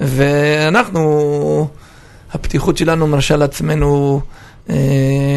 ואנחנו, 0.00 1.68
הפתיחות 2.32 2.76
שלנו 2.76 3.06
מרשה 3.06 3.36
לעצמנו 3.36 4.20
אה, 4.70 4.76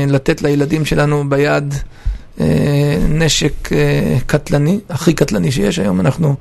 לתת 0.07 0.41
לילדים 0.41 0.85
שלנו 0.85 1.29
ביד 1.29 1.73
אה, 2.41 2.97
נשק 3.09 3.73
אה, 3.73 4.17
קטלני, 4.25 4.79
הכי 4.89 5.13
קטלני 5.13 5.51
שיש 5.51 5.79
היום, 5.79 5.99
אנחנו... 5.99 6.35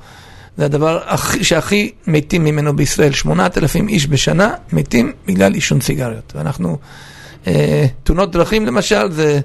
זה 0.56 0.64
הדבר 0.64 1.00
הכי, 1.06 1.44
שהכי 1.44 1.90
מתים 2.06 2.44
ממנו 2.44 2.76
בישראל, 2.76 3.12
8,000 3.12 3.88
איש 3.88 4.06
בשנה 4.06 4.54
מתים 4.72 5.12
בגלל 5.26 5.54
עישון 5.54 5.80
סיגריות. 5.80 6.32
ואנחנו, 6.36 6.78
אה, 7.46 7.86
תאונות 8.04 8.32
דרכים 8.32 8.66
למשל 8.66 9.10
זה 9.10 9.40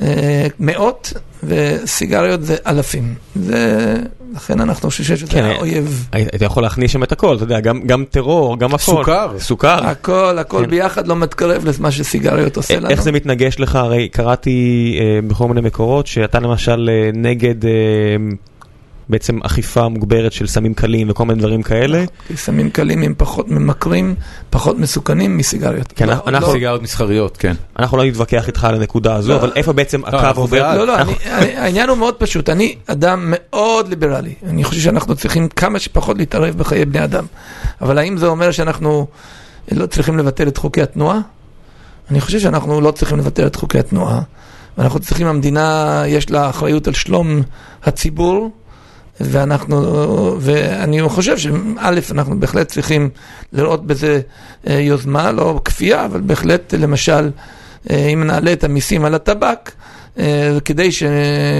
אה, 0.00 0.46
מאות, 0.60 1.12
וסיגריות 1.42 2.42
זה 2.42 2.56
אלפים. 2.66 3.14
זה, 3.34 3.96
לכן 4.34 4.60
אנחנו 4.60 4.90
חושבים 4.90 5.16
שזה 5.16 5.32
כן, 5.32 5.44
האויב. 5.44 6.08
היית 6.12 6.42
יכול 6.42 6.62
להכניס 6.62 6.90
שם 6.90 7.02
את 7.02 7.12
הכל, 7.12 7.36
אתה 7.36 7.44
יודע, 7.44 7.60
גם, 7.60 7.86
גם 7.86 8.04
טרור, 8.10 8.58
גם 8.58 8.74
הכל. 8.74 8.78
סוכר. 8.78 9.38
סוכר. 9.38 9.86
הכל, 9.86 10.38
הכל 10.38 10.62
כן. 10.64 10.70
ביחד 10.70 11.08
לא 11.08 11.16
מתקרב 11.16 11.64
למה 11.78 11.90
שסיגריות 11.90 12.56
עושה 12.56 12.76
לנו. 12.80 12.90
איך 12.90 13.02
זה 13.02 13.12
מתנגש 13.12 13.60
לך? 13.60 13.76
הרי 13.76 14.08
קראתי 14.08 14.98
אה, 15.00 15.28
בכל 15.28 15.48
מיני 15.48 15.60
מקורות 15.60 16.06
שאתה 16.06 16.40
למשל 16.40 16.90
אה, 16.92 17.10
נגד 17.14 17.64
אה, 17.64 17.70
בעצם 19.08 19.38
אכיפה 19.42 19.88
מוגברת 19.88 20.32
של 20.32 20.46
סמים 20.46 20.74
קלים 20.74 21.10
וכל 21.10 21.24
מיני 21.26 21.38
דברים 21.40 21.62
כאלה. 21.62 22.04
כי 22.28 22.36
סמים 22.36 22.70
קלים 22.70 23.02
הם 23.02 23.14
פחות 23.16 23.48
ממכרים, 23.48 24.14
פחות 24.50 24.78
מסוכנים 24.78 25.36
מסיגריות. 25.36 25.92
כן, 25.96 26.06
לא, 26.08 26.12
אנחנו- 26.12 26.30
לא, 26.48 26.52
סיגריות 26.52 26.82
מסחריות, 26.82 27.36
כן. 27.36 27.54
אנחנו 27.78 27.96
לא 27.98 28.04
נתווכח 28.04 28.46
איתך 28.46 28.64
על 28.64 28.74
הנקודה 28.74 29.14
הזו, 29.14 29.28
לא. 29.32 29.36
אבל 29.36 29.52
איפה 29.56 29.72
בעצם 29.72 30.04
אנחנו 30.04 30.28
הקו 30.28 30.40
עובר? 30.40 30.76
לא, 30.76 30.86
לא, 30.86 30.96
אנחנו- 30.96 31.12
אני, 31.24 31.34
אני, 31.34 31.56
העניין 31.56 31.88
הוא 31.88 31.98
מאוד 31.98 32.14
פשוט, 32.14 32.48
אני 32.48 32.76
אדם 32.86 33.24
מאוד 33.26 33.88
ליברלי, 33.88 34.34
אני 34.46 34.64
חושב 34.64 34.80
שאנחנו 34.80 35.14
צריכים 35.14 35.48
כמה 35.48 35.78
שפחות 35.78 36.18
להתערב 36.18 36.58
בחיי 36.58 36.84
בני 36.84 37.04
אדם, 37.04 37.24
אבל 37.80 37.98
האם 37.98 38.16
זה 38.16 38.26
אומר 38.26 38.50
שאנחנו 38.50 39.06
לא 39.72 39.86
צריכים 39.86 40.18
לבטל 40.18 40.48
את 40.48 40.56
חוקי 40.56 40.82
התנועה? 40.82 41.20
אני 42.10 42.20
חושב 42.20 42.38
שאנחנו 42.40 42.80
לא 42.80 42.90
צריכים 42.90 43.18
לבטל 43.18 43.46
את 43.46 43.56
חוקי 43.56 43.78
התנועה, 43.78 44.20
ואנחנו 44.78 45.00
צריכים, 45.00 45.26
המדינה 45.26 46.02
יש 46.06 46.30
לה 46.30 46.50
אחריות 46.50 46.86
על 46.86 46.92
שלום 46.94 47.42
הציבור, 47.84 48.50
ואנחנו, 49.22 50.36
ואני 50.40 51.02
חושב 51.08 51.38
שא', 51.38 51.90
אנחנו 52.10 52.40
בהחלט 52.40 52.68
צריכים 52.68 53.10
לראות 53.52 53.86
בזה 53.86 54.20
אה, 54.68 54.80
יוזמה, 54.80 55.32
לא 55.32 55.60
כפייה, 55.64 56.04
אבל 56.04 56.20
בהחלט, 56.20 56.74
למשל, 56.74 57.30
אה, 57.90 58.06
אם 58.06 58.24
נעלה 58.24 58.52
את 58.52 58.64
המיסים 58.64 59.04
על 59.04 59.14
הטבק, 59.14 59.72
אה, 60.18 60.58
כדי 60.64 60.92
ש... 60.92 61.02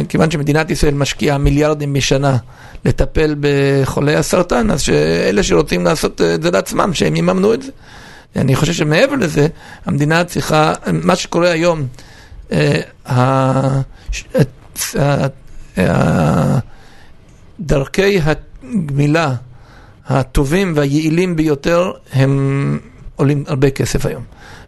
כיוון 0.09 0.31
שמדינת 0.31 0.71
ישראל 0.71 0.95
משקיעה 0.95 1.39
מיליארדים 1.39 1.93
בשנה 1.93 2.37
לטפל 2.85 3.35
בחולי 3.41 4.15
הסרטן, 4.15 4.71
אז 4.71 4.81
שאלה 4.81 5.43
שרוצים 5.43 5.85
לעשות 5.85 6.21
את 6.21 6.43
זה 6.43 6.51
לעצמם, 6.51 6.95
שהם 6.95 7.17
יממנו 7.17 7.55
את 7.55 7.63
זה. 7.63 7.71
אני 8.37 8.57
חושב 8.57 8.73
שמעבר 8.73 9.15
לזה, 9.15 9.47
המדינה 9.87 10.25
צריכה, 10.25 10.73
מה 10.93 11.17
שקורה 11.17 11.51
היום, 11.51 11.87
דרכי 17.63 18.21
הגמילה 18.23 19.35
הטובים 20.07 20.73
והיעילים 20.77 21.37
ביותר 21.37 21.93
הם 22.13 22.79
עולים 23.17 23.45
הרבה 23.47 23.71
כסף 23.71 24.07
היום. 24.07 24.23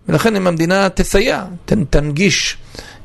ולכן 0.08 0.36
אם 0.36 0.46
המדינה 0.46 0.88
תסייע, 0.88 1.44
תנגיש 1.90 2.56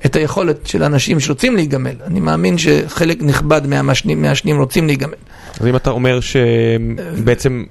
את 0.05 0.15
היכולת 0.15 0.67
של 0.67 0.83
אנשים 0.83 1.19
שרוצים 1.19 1.55
להיגמל, 1.55 1.95
אני 2.05 2.19
מאמין 2.19 2.57
שחלק 2.57 3.17
נכבד 3.21 3.61
מהמעשנים 3.67 4.21
מהשנים 4.21 4.59
רוצים 4.59 4.87
להיגמל. 4.87 5.13
אז 5.59 5.67
אם 5.67 5.75
אתה 5.75 5.89
אומר 5.89 6.19
שבעצם 6.19 7.63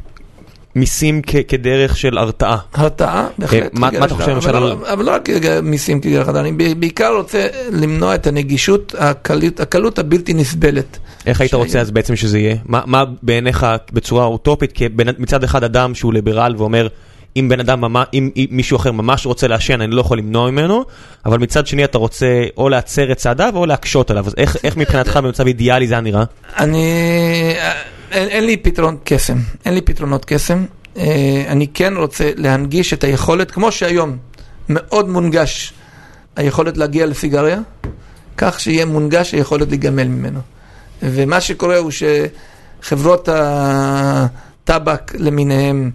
מיסים 0.78 1.23
כדרך 1.49 1.97
של 1.97 2.18
הרתעה. 2.18 2.58
הרתעה, 2.75 3.26
בהחלט. 3.38 3.70
מה- 3.73 3.90
מה 3.99 4.06
אתה 4.06 4.14
חושב 4.14 4.26
של- 4.26 4.32
למשל 4.35 4.49
אבל 4.49 4.56
על- 4.56 4.62
לא- 4.68 4.92
אבל 4.92 5.04
לא 5.04 5.11
רק 5.11 5.28
מיסים 5.62 6.00
כדרך 6.00 6.26
הרתעה, 6.28 6.42
אני 6.42 6.75
בעיקר 6.75 7.14
רוצה 7.16 7.47
למנוע 7.73 8.14
את 8.14 8.26
הנגישות, 8.26 8.94
הקלות- 9.61 9.99
הבלתי 9.99 10.35
נסבלת. 10.35 10.99
איך 11.26 11.40
היית. 11.40 11.54
רוצה 11.54 11.80
אז 11.80 11.90
בעצם 11.90 12.16
שזה 12.16 12.38
יהיה? 12.38 12.56
מה, 12.64 13.04
בעיניך 13.23 13.66
בצורה 13.92 14.25
אוטופית, 14.25 14.73
מצד 15.18 15.44
אחד 15.44 15.64
אדם 15.64 15.94
שהוא 15.94 16.12
ליברל 16.12 16.54
ואומר, 16.58 16.88
אם 17.37 17.49
בן 17.49 17.61
אדם, 17.61 17.85
אם 18.14 18.30
מישהו 18.50 18.76
אחר 18.76 18.92
ממש 18.92 19.26
רוצה 19.26 19.49
לעשן, 19.49 19.80
אני 19.80 19.90
לא 19.94 20.00
יכול 20.00 20.18
למנוע 20.18 20.50
ממנו, 20.50 20.85
אבל 21.26 21.38
מצד 21.38 21.66
שני 21.66 21.85
אתה 21.85 21.99
רוצה 21.99 22.26
או 22.56 22.68
להצר 22.68 23.12
את 23.12 23.16
צעדיו 23.16 23.52
או 23.56 23.66
להקשות 23.66 24.11
עליו, 24.11 24.26
אז 24.26 24.35
איך, 24.37 24.56
איך 24.64 24.76
מבחינתך 24.76 25.16
במצב 25.16 25.47
אידיאלי 25.47 25.87
זה 25.87 25.94
היה 25.94 26.00
נראה? 26.00 26.25
אני, 26.58 26.92
אין, 28.11 28.29
אין 28.29 28.45
לי 28.45 28.57
פתרון 28.57 28.97
קסם, 29.05 29.38
אין 29.65 29.75
לי 29.75 29.81
פתרונות 29.81 30.25
קסם. 30.25 30.65
אה, 30.97 31.45
אני 31.49 31.67
כן 31.75 31.95
רוצה 31.97 32.31
להנגיש 32.37 32.93
את 32.93 33.05
היכולת, 33.05 33.50
כמו 33.50 33.73
שהיום 33.73 34.17
מאוד 34.69 35.09
מונגש 35.09 35.73
היכולת 36.37 36.77
להגיע 36.77 37.07
לסיגריה, 37.07 37.61
כך 38.37 38.61
שיהיה 38.61 38.85
מונגש 38.85 39.33
היכולת 39.35 39.69
להיגמל 39.69 40.05
ממנו. 40.05 40.41
ומה 41.03 41.41
שקורה 41.41 41.77
הוא 41.77 41.91
שחברות 42.83 43.29
הטבק 43.33 45.15
למיניהם 45.15 45.91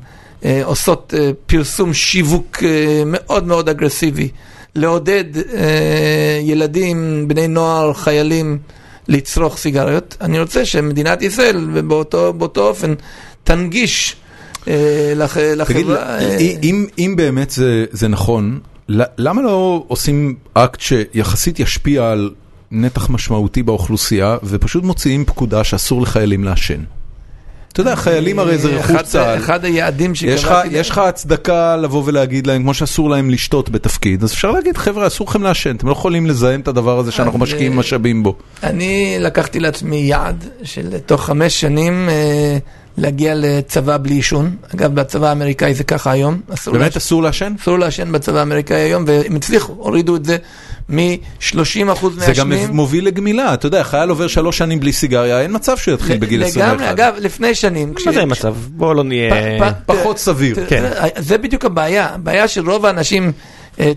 אה, 0.46 0.62
עושות 0.64 1.14
אה, 1.18 1.32
פרסום 1.46 1.94
שיווק 1.94 2.64
אה, 2.64 3.04
מאוד 3.06 3.48
מאוד 3.48 3.70
אגרסיבי, 3.70 4.30
לעודד 4.76 5.38
אה, 5.38 6.40
ילדים, 6.42 7.28
בני 7.28 7.48
נוער, 7.48 7.94
חיילים, 7.94 8.58
לצרוך 9.08 9.58
סיגריות. 9.58 10.18
אני 10.22 10.40
רוצה 10.40 10.66
שמדינת 10.66 11.22
ישראל, 11.22 11.70
ובאותו 11.74 12.34
באותו 12.34 12.68
אופן, 12.68 12.94
תנגיש 13.44 14.16
אה, 14.68 15.14
לח, 15.16 15.38
תגיד, 15.38 15.58
לחברה... 15.58 16.20
אה, 16.20 16.38
אם, 16.64 16.86
אם 16.98 17.14
באמת 17.18 17.50
זה, 17.50 17.86
זה 17.92 18.08
נכון, 18.08 18.60
למה 19.18 19.42
לא 19.42 19.84
עושים 19.88 20.36
אקט 20.54 20.80
שיחסית 20.80 21.60
ישפיע 21.60 22.12
על 22.12 22.32
נתח 22.72 23.10
משמעותי 23.10 23.64
באוכלוסייה, 23.64 24.38
ופשוט 24.44 24.84
מוציאים 24.84 25.26
פקודה 25.26 25.64
שאסור 25.64 26.02
לחיילים 26.02 26.44
לעשן? 26.44 26.84
אתה 27.74 27.82
יודע, 27.82 27.96
חיילים 27.96 28.40
הרי 28.40 28.58
זה 28.58 28.68
רכוש 28.70 28.92
אחד- 28.92 29.02
צה"ל. 29.04 29.38
אחד 29.38 29.66
היעדים 29.66 30.16
שקבעתי... 30.16 30.68
יש 30.72 30.90
לך 30.90 30.98
הצדקה 30.98 31.76
לבוא 31.78 32.04
ולהגיד 32.06 32.48
להם, 32.48 32.62
כמו 32.62 32.74
שאסור 32.74 33.10
להם 33.10 33.30
לשתות 33.30 33.70
בתפקיד, 33.70 34.24
אז 34.24 34.34
אפשר 34.34 34.52
להגיד, 34.52 34.78
חבר'ה, 34.78 35.08
אסור 35.08 35.28
לכם 35.30 35.44
לעשן, 35.44 35.76
אתם 35.76 35.88
לא 35.88 35.92
יכולים 35.92 36.26
לזהם 36.28 36.60
את 36.60 36.68
הדבר 36.68 37.00
הזה 37.00 37.12
שאנחנו 37.12 37.38
אז, 37.38 37.42
משקיעים 37.44 37.72
אה, 37.72 37.78
משאבים 37.78 38.24
בו. 38.24 38.36
אני 38.64 39.16
לקחתי 39.20 39.60
לעצמי 39.60 39.98
יעד 39.98 40.46
של 40.64 40.98
תוך 41.06 41.26
חמש 41.26 41.62
שנים 41.62 42.10
אה, 42.10 42.58
להגיע 42.98 43.34
לצבא 43.36 43.98
בלי 43.98 44.16
עישון. 44.16 44.56
אגב, 44.76 44.96
בצבא 44.96 45.28
האמריקאי 45.30 45.74
זה 45.74 45.84
ככה 45.84 46.12
היום. 46.12 46.42
אסור 46.54 46.74
באמת 46.74 46.86
לעשן- 46.86 46.98
אסור 46.98 47.24
לעשן? 47.24 47.54
אסור 47.62 47.80
לעשן 47.80 48.12
בצבא 48.12 48.40
האמריקאי 48.40 48.78
היום, 48.78 49.04
והם 49.08 49.36
הצליחו, 49.36 49.74
הורידו 49.78 50.16
את 50.16 50.26
זה 50.26 50.38
מ-30% 50.90 51.56
זה 52.18 52.32
גם. 52.38 52.52
מוביל 52.72 53.08
לגמילה, 53.08 53.54
אתה 53.54 53.66
יודע, 53.68 53.84
חייל 53.84 54.10
עובר 54.10 54.28
שלוש 54.28 54.58
שנים 54.58 54.80
בלי 54.80 54.92
סיגריה, 54.94 55.42
אין 55.42 55.56
מצב 55.56 55.78
שהוא 55.78 55.94
יתחיל 55.94 56.18
בגיל 56.18 56.44
21. 56.44 56.74
לגמרי, 56.74 56.90
אגב, 56.92 57.14
לפני 57.20 57.56
שנים. 57.56 57.94
מה 58.06 58.12
זה 58.12 58.26
מצב? 58.26 58.56
בוא 58.68 58.96
לא 58.96 59.04
נהיה... 59.04 59.32
פ- 59.60 59.64
פ- 59.64 59.92
פחות 59.92 60.18
סביר. 60.18 60.56
כן. 60.68 60.84
זה 61.18 61.38
בדיוק 61.38 61.66
הבעיה, 61.66 62.08
הבעיה 62.14 62.48
שרוב 62.48 62.86
האנשים 62.86 63.24
אה, 63.26 63.32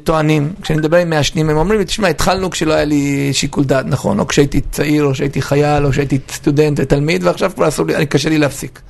טוענים, 0.05 0.53
כשאני 0.63 0.79
מדבר 0.79 0.97
עם 0.97 1.11
מעשנים, 1.11 1.51
הם 1.51 1.57
אומרים 1.57 1.79
לי, 1.79 1.85
תשמע, 1.85 2.09
התחלנו 2.09 2.51
כשלא 2.51 2.73
היה 2.73 2.85
לי 2.85 3.31
שיקול 3.33 3.65
דעת 3.65 3.87
נכון, 3.87 4.21
או 4.21 4.27
כשהייתי 4.27 4.61
צעיר, 4.61 5.05
או 5.05 5.13
כשהייתי 5.13 5.43
חייל, 5.43 5.87
או 5.87 5.91
כשהייתי 5.91 6.19
סטודנט 6.33 6.81
ותלמיד, 6.83 7.25
ועכשיו 7.25 7.53
כבר 7.55 7.69
אסור 7.69 7.87
לי, 7.87 8.07
קשה 8.07 8.29
לי 8.29 8.39
להפסיק. 8.39 8.81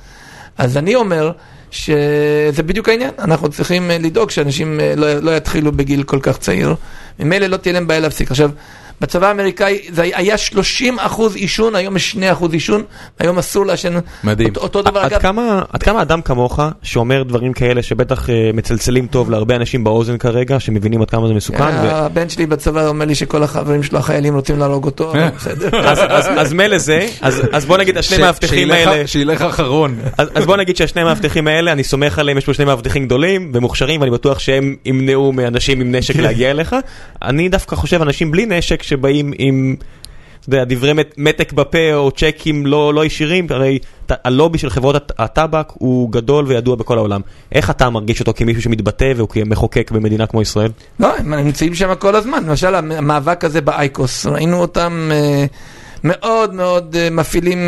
אז 0.57 0.77
אני 0.77 0.95
אומר 0.95 1.31
שזה 1.71 2.63
בדיוק 2.65 2.89
העניין, 2.89 3.11
אנחנו 3.19 3.49
צריכים 3.49 3.91
אה, 3.91 3.97
לדאוג 3.97 4.29
שאנשים 4.29 4.79
אה, 4.79 4.93
לא, 4.95 5.19
לא 5.19 5.37
יתחילו 5.37 5.71
בגיל 5.71 6.03
כל 6.03 6.19
כך 6.21 6.37
צעיר, 6.37 6.75
ממילא 7.19 7.47
לא 7.47 7.57
תהיה 7.57 7.73
להם 7.73 7.87
בעיה 7.87 7.99
להפסיק. 7.99 8.31
עכשיו, 8.31 8.51
בצבא 9.01 9.27
האמריקאי 9.27 9.79
זה 9.89 10.01
היה 10.01 10.37
30 10.37 10.99
אחוז 10.99 11.35
עישון, 11.35 11.75
היום 11.75 11.95
יש 11.95 12.11
2 12.11 12.31
אחוז 12.31 12.53
עישון, 12.53 12.83
היום 13.19 13.37
אסור 13.37 13.65
לעשן. 13.65 13.93
מדהים. 14.23 14.49
אותו, 14.49 14.61
אותו 14.61 14.81
דבר, 14.81 14.99
עד 14.99 15.13
אגב, 15.13 15.21
כמה, 15.21 15.61
עד 15.73 15.83
כמה 15.83 16.01
אדם 16.01 16.21
כמוך, 16.21 16.59
שאומר 16.83 17.23
דברים 17.23 17.53
כאלה 17.53 17.83
שבטח 17.83 18.29
אה, 18.29 18.49
מצלצלים 18.53 19.07
טוב 19.07 19.31
להרבה 19.31 19.55
אנשים 19.55 19.83
באוזן 19.83 20.17
כרגע, 20.17 20.59
שמבינים 20.59 21.01
עד 21.01 21.09
כמה 21.09 21.27
זה 21.27 21.33
מסוכן, 21.33 21.63
ו... 21.63 21.91
הבן 21.91 22.29
שלי 22.29 22.45
בצבא 22.45 22.87
אומר 22.87 23.05
לי 23.05 23.15
שכל 23.15 23.43
החברים 23.43 23.83
שלו 23.83 23.99
החיילים 23.99 24.35
רוצים 24.35 24.59
להרוג 24.59 24.85
אותו, 24.85 25.11
אבל 25.11 25.29
בסדר. 25.29 25.69
אז, 25.89 25.99
אז, 26.09 26.27
אז 26.37 26.53
מילא 26.53 26.77
זה, 26.77 27.07
אז, 27.21 27.41
אז 27.51 27.65
בוא 27.65 27.77
נגיד 27.77 27.97
השני 27.97 28.17
מאבטחים 28.17 28.71
האלה, 28.71 29.07
שילך 29.07 29.41
אחרון. 29.41 29.97
אז, 30.17 30.27
אז 30.35 30.45
בוא 30.45 30.57
נגיד 30.57 30.77
שהשני 30.77 31.03
מאבטחים 31.03 31.47
האלה, 31.47 31.71
אני 31.71 31.83
סומך 31.83 32.19
עליהם, 32.19 32.37
יש 32.37 32.45
פה 32.45 32.53
שני 32.53 32.65
מאבטחים 32.65 33.05
גדולים 33.05 33.51
ומוכשרים, 33.53 34.01
ואני 34.01 34.11
בטוח 34.11 34.39
שהם 34.39 34.75
ימנעו 34.85 35.31
מאנשים 35.31 35.81
עם 35.81 35.95
נשק 35.95 36.15
להגיע 36.15 36.51
אליך. 36.51 36.75
אני 37.21 37.49
דווקא 37.49 37.75
חושב 37.75 38.01
אנשים 38.01 38.31
בלי 38.31 38.45
נשק 38.45 38.83
שבאים 38.87 39.33
עם, 39.37 39.75
אתה 40.39 40.55
יודע, 40.55 40.63
דברי 40.63 40.93
מת- 40.93 41.13
מתק 41.17 41.53
בפה 41.53 41.93
או 41.93 42.11
צ'קים 42.11 42.65
לא, 42.65 42.93
לא 42.93 43.05
ישירים, 43.05 43.47
הרי 43.49 43.79
הלובי 44.09 44.57
של 44.57 44.69
חברות 44.69 44.95
הט- 44.95 45.11
הטבק 45.19 45.67
הוא 45.73 46.11
גדול 46.11 46.45
וידוע 46.47 46.75
בכל 46.75 46.97
העולם. 46.97 47.21
איך 47.51 47.69
אתה 47.69 47.89
מרגיש 47.89 48.19
אותו 48.19 48.33
כמישהו 48.35 48.61
שמתבטא 48.61 49.13
וכמחוקק 49.15 49.91
במדינה 49.91 50.27
כמו 50.27 50.41
ישראל? 50.41 50.71
לא, 50.99 51.13
הם 51.17 51.33
נמצאים 51.33 51.75
שם 51.75 51.95
כל 51.95 52.15
הזמן. 52.15 52.43
למשל, 52.47 52.75
המאבק 52.75 53.43
הזה 53.43 53.61
באייקוס, 53.61 54.25
ראינו 54.25 54.57
אותם 54.61 55.09
אה, 55.11 55.45
מאוד 56.03 56.53
מאוד 56.53 56.95
אה, 56.99 57.09
מפעילים 57.09 57.59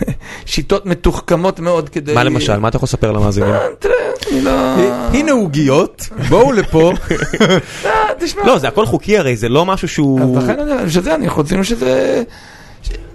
שיטות 0.46 0.86
מתוחכמות 0.86 1.60
מאוד 1.60 1.88
כדי... 1.88 2.14
מה 2.14 2.24
למשל? 2.24 2.58
מה 2.58 2.68
אתה 2.68 2.76
יכול 2.76 2.86
לספר 2.86 3.12
למאזינים? 3.12 3.50
אה, 3.52 3.58
תראה, 3.78 3.94
אני 4.32 4.40
לא... 4.42 4.50
הנה 5.12 5.32
עוגיות, 5.32 6.08
בואו 6.28 6.52
לפה. 6.52 6.92
אה, 7.84 7.90
תשמע. 8.18 8.42
לא, 8.46 8.58
זה 8.58 8.68
הכל 8.68 8.86
חוקי 8.86 9.18
הרי, 9.18 9.36
זה 9.36 9.48
לא 9.48 9.66
משהו 9.66 9.88
שהוא... 9.88 10.38
אז 10.38 10.44
לכן 10.44 10.60
אני- 10.60 10.84
בשביל 10.86 11.04
זה 11.04 11.14
אני 11.14 11.28
רוצים 11.28 11.64
שזה... 11.64 12.22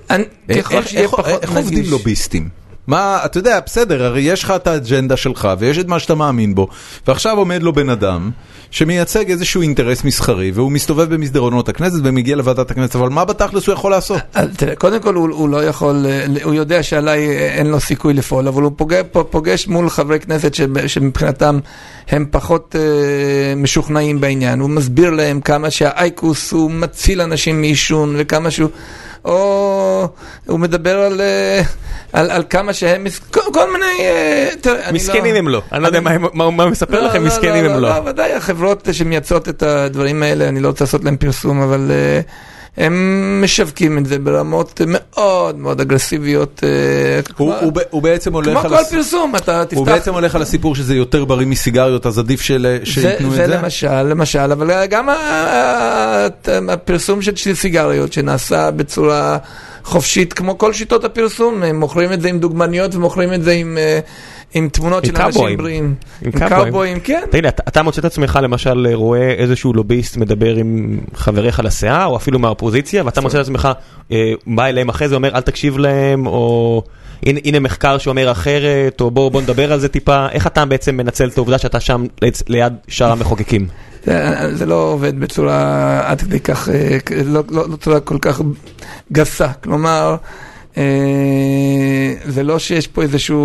ככל 0.10 0.18
איך- 0.76 0.88
שיהיה 0.88 1.08
פחות 1.08 1.26
איך 1.42 1.52
עובדים. 1.56 1.84
לוביסטים? 1.88 2.50
מה, 2.88 3.20
אתה 3.26 3.38
יודע, 3.38 3.60
בסדר, 3.66 4.06
הרי 4.06 4.22
יש 4.22 4.44
לך 4.44 4.52
את 4.56 4.68
האג'נדה 4.68 5.18
שלך 5.18 5.50
ויש 5.60 5.78
את 5.78 5.88
מה 5.88 6.00
שאתה 6.00 6.16
מאמין 6.16 6.56
בו, 6.56 6.68
ועכשיו 7.08 7.38
עומד 7.38 7.64
לו 7.64 7.74
בן 7.74 7.90
אדם 7.90 8.32
שמייצג 8.76 9.32
איזשהו 9.32 9.62
אינטרס 9.62 10.04
מסחרי, 10.04 10.52
והוא 10.52 10.72
מסתובב 10.72 11.14
במסדרונות 11.14 11.70
הכנסת 11.70 11.98
ומגיע 12.04 12.36
לוועדת 12.36 12.72
הכנסת, 12.72 12.96
אבל 12.96 13.10
מה 13.10 13.26
בתכלס 13.26 13.68
הוא 13.68 13.74
יכול 13.74 13.92
לעשות? 13.92 14.22
תראה, 14.58 14.76
קודם 14.76 15.00
כל 15.00 15.16
הוא, 15.16 15.30
הוא 15.32 15.50
לא 15.50 15.64
יכול, 15.64 16.06
אה, 16.06 16.26
הוא 16.44 16.54
יודע 16.54 16.84
שעליי 16.84 17.28
אה, 17.28 17.34
אין 17.34 17.68
לו 17.68 17.80
סיכוי 17.80 18.14
לפעול, 18.14 18.48
אבל 18.48 18.64
הוא 18.64 18.72
פוגש, 18.76 19.02
פוגש 19.30 19.68
מול 19.68 19.90
חברי 19.90 20.20
כנסת 20.20 20.54
שמבחינתם 20.88 21.60
הם 22.08 22.26
פחות 22.32 22.76
אה, 22.80 23.56
משוכנעים 23.56 24.22
בעניין. 24.22 24.60
הוא 24.60 24.70
מסביר 24.70 25.10
להם 25.10 25.42
כמה 25.42 25.70
שהאייקוס 25.70 26.52
הוא 26.52 26.72
מציל 26.72 27.22
אנשים 27.22 27.62
מעישון 27.62 28.16
וכמה 28.18 28.52
שהוא... 28.52 28.70
או 29.26 30.08
הוא 30.46 30.60
מדבר 30.60 31.00
על, 31.00 31.22
אה, 31.22 31.62
על, 32.14 32.32
על 32.32 32.44
כמה 32.50 32.74
שהם, 32.74 33.04
מס- 33.04 33.20
כל, 33.20 33.40
כל 33.54 33.72
מיני, 33.74 33.86
אה, 34.00 34.50
תראה, 34.62 34.92
מסכנים 34.92 35.34
לא... 35.34 35.40
הם 35.40 35.48
לא, 35.48 35.62
אני 35.72 35.82
לא 35.84 35.88
יודע 35.88 36.00
מה 36.00 36.12
מה 36.34 36.50
מה 36.52 36.66
מספר 36.70 37.02
לכם, 37.08 37.24
מסכנים 37.24 37.66
הם 37.66 37.72
לא. 37.72 37.80
לא, 37.90 38.02
ודאי, 38.06 38.34
החברות 38.34 38.88
שמייצרות 38.92 39.50
את 39.50 39.64
הדברים 39.64 40.24
האלה, 40.24 40.48
אני 40.48 40.60
לא 40.60 40.68
רוצה 40.68 40.84
לעשות 40.84 41.04
להם 41.04 41.18
פרסום, 41.18 41.62
אבל 41.62 41.92
אה, 41.92 42.22
הם 42.78 42.94
משווקים 43.44 43.98
את 43.98 44.06
זה 44.06 44.20
ברמות 44.20 44.82
מאוד 44.88 45.58
מאוד 45.60 45.82
אגרסיביות. 45.82 46.64
אה, 46.64 46.70
הוא- 47.38 47.54
כמו- 47.60 48.02
בעצם 48.02 48.30
כמו 48.30 48.38
הולך 48.40 48.66
על 48.66 48.70
כל 48.70 48.76
הס- 48.78 48.92
פרסום, 48.94 49.36
אתה 49.36 49.66
תפתח... 49.66 49.78
הוא 49.78 49.86
בעצם 49.86 50.14
הולך 50.14 50.36
על 50.36 50.42
הסיפור 50.42 50.76
שזה 50.76 50.96
יותר 50.96 51.26
בריא 51.26 51.48
מסיגריות, 51.48 52.06
אז 52.06 52.20
עדיף 52.20 52.42
שייתנו 52.84 53.28
את 53.28 53.32
זה 53.32 53.38
זה? 53.38 53.48
למשל, 53.48 54.02
למשל, 54.04 54.52
אבל 54.52 54.86
גם 54.86 55.10
ה- 55.10 55.14
ה- 55.14 56.28
הפרסום 56.70 57.22
של 57.22 57.36
של 57.36 57.56
סיגריות 57.56 58.14
שנעשה 58.14 58.72
בצורה 58.72 59.38
חופשית, 59.84 60.34
כמו 60.34 60.58
כל 60.58 60.74
שיטות 60.74 61.04
הפרסום, 61.04 61.64
הם 61.64 61.80
מוכרים 61.80 62.14
את 62.14 62.22
זה 62.22 62.28
עם 62.30 62.40
דוגמניות 62.40 62.96
ומוכרים 62.96 63.34
את 63.34 63.44
זה 63.44 63.52
עם, 63.52 63.78
אה, 63.78 64.00
עם 64.54 64.70
תמונות 64.70 65.04
עם 65.08 65.16
של 65.16 65.22
אנשים. 65.22 65.58
בריאים. 65.58 65.96
עם 66.22 66.32
קאובויים. 66.32 67.00
כן. 67.00 67.22
תגיד 67.32 67.46
אתה- 67.46 67.64
אתה 67.68 67.84
מוצא 67.84 68.00
את 68.00 68.06
עצמך 68.06 68.40
למשל 68.44 68.88
רואה 68.94 69.32
איזשהו 69.32 69.74
לוביסט 69.74 70.18
מדבר 70.18 70.56
עם 70.56 71.00
חבריך 71.16 71.60
לסיעה, 71.64 72.06
או 72.06 72.16
אפילו 72.18 72.40
מהאופוזיציה, 72.40 73.04
ואתה 73.06 73.22
מוצא 73.22 73.38
את 73.38 73.44
עצמך 73.44 73.70
אה, 74.12 74.32
בא 74.48 74.66
אליהם 74.66 74.90
אחרי 74.90 75.08
זה, 75.08 75.16
אומר 75.16 75.36
אל 75.36 75.42
תקשיב 75.42 75.78
להם, 75.78 76.28
או 76.28 76.84
הנה 77.26 77.40
הנה 77.46 77.60
מחקר 77.60 77.98
שאומר 77.98 78.32
אחרת, 78.32 79.02
או 79.02 79.12
בוא 79.12 79.32
בוא 79.32 79.42
נדבר 79.42 79.74
על 79.74 79.80
זה 79.80 79.88
טיפה, 79.90 80.28
איך 80.32 80.48
אתה 80.48 80.66
בעצם 80.66 80.98
מנצל 80.98 81.28
את 81.30 81.38
העובדה 81.38 81.58
שאתה 81.58 81.80
שם 81.80 82.06
ליד- 82.50 82.74
שאר 82.88 83.12
המחוקקים? 83.12 83.68
זה, 84.52 84.66
לא 84.66 84.76
עובד 84.76 85.20
בצורה 85.20 85.56
עד 86.06 86.22
כדי 86.22 86.40
כך, 86.40 86.70
אה, 86.70 86.98
לא, 87.26 87.42
לא, 87.50 87.70
לא 87.70 87.76
צורה 87.76 88.00
כל 88.00 88.18
כך 88.22 88.42
גסה. 89.12 89.48
כלומר, 89.64 90.16
זה 92.28 92.44
לא 92.44 92.60
שיש 92.60 92.88
פה 92.88 93.02
איזושהי 93.02 93.36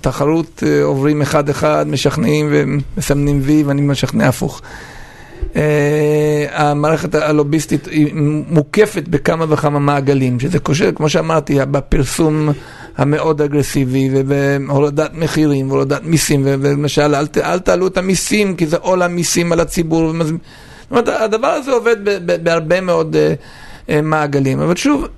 תחרות, 0.00 0.62
אה, 0.66 0.82
עוברים 0.82 1.22
אחד-אחד, 1.22 1.86
משכנעים 1.88 2.48
ומסמנים 2.50 3.40
וי 3.42 3.62
ואני 3.62 3.80
משכנע 3.82 4.28
הפוך. 4.28 4.62
אה, 5.56 5.62
המערכת 6.52 7.14
הלוביסטית 7.14 7.86
היא 7.86 8.14
מוקפת 8.48 9.08
בכמה 9.08 9.44
וכמה 9.48 9.78
מעגלים, 9.78 10.40
שזה 10.40 10.58
קושר, 10.58 10.90
כמו 10.94 11.08
שאמרתי, 11.08 11.58
בפרסום 11.70 12.48
המאוד 12.96 13.42
אגרסיבי 13.42 14.10
ובהורדת 14.12 15.10
מחירים 15.14 15.70
והורדת 15.70 16.00
מיסים, 16.04 16.42
ולמשל 16.44 17.14
אל, 17.14 17.26
אל 17.44 17.58
תעלו 17.58 17.86
את 17.86 17.98
המיסים 17.98 18.56
כי 18.56 18.66
זה 18.66 18.76
עול 18.76 19.02
המיסים 19.02 19.52
על 19.52 19.60
הציבור. 19.60 20.10
ומז- 20.10 20.24
זאת 20.24 20.90
אומרת, 20.90 21.08
הדבר 21.08 21.46
הזה 21.48 21.72
עובד 21.72 21.96
בהרבה 22.44 22.80
מאוד 22.80 23.16
אה, 23.16 23.34
אה, 23.90 24.00
מעגלים, 24.02 24.60
אבל 24.60 24.76
שוב, 24.76 25.02
אה, 25.02 25.08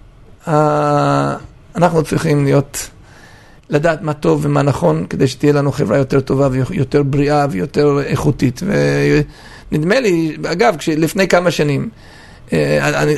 אנחנו 1.76 2.02
צריכים 2.04 2.44
להיות, 2.44 2.90
לדעת 3.70 4.02
מה 4.02 4.12
טוב 4.12 4.40
ומה 4.44 4.62
נכון 4.62 5.06
כדי 5.10 5.28
שתהיה 5.28 5.52
לנו 5.52 5.72
חברה 5.72 5.98
יותר 5.98 6.20
טובה 6.20 6.48
ויותר 6.52 7.02
בריאה 7.02 7.46
ויותר 7.50 8.00
איכותית. 8.04 8.60
ונדמה 9.72 10.00
לי, 10.00 10.36
אגב, 10.52 10.76
לפני 10.96 11.28
כמה 11.28 11.50
שנים, 11.50 11.82
אה, 11.82 11.88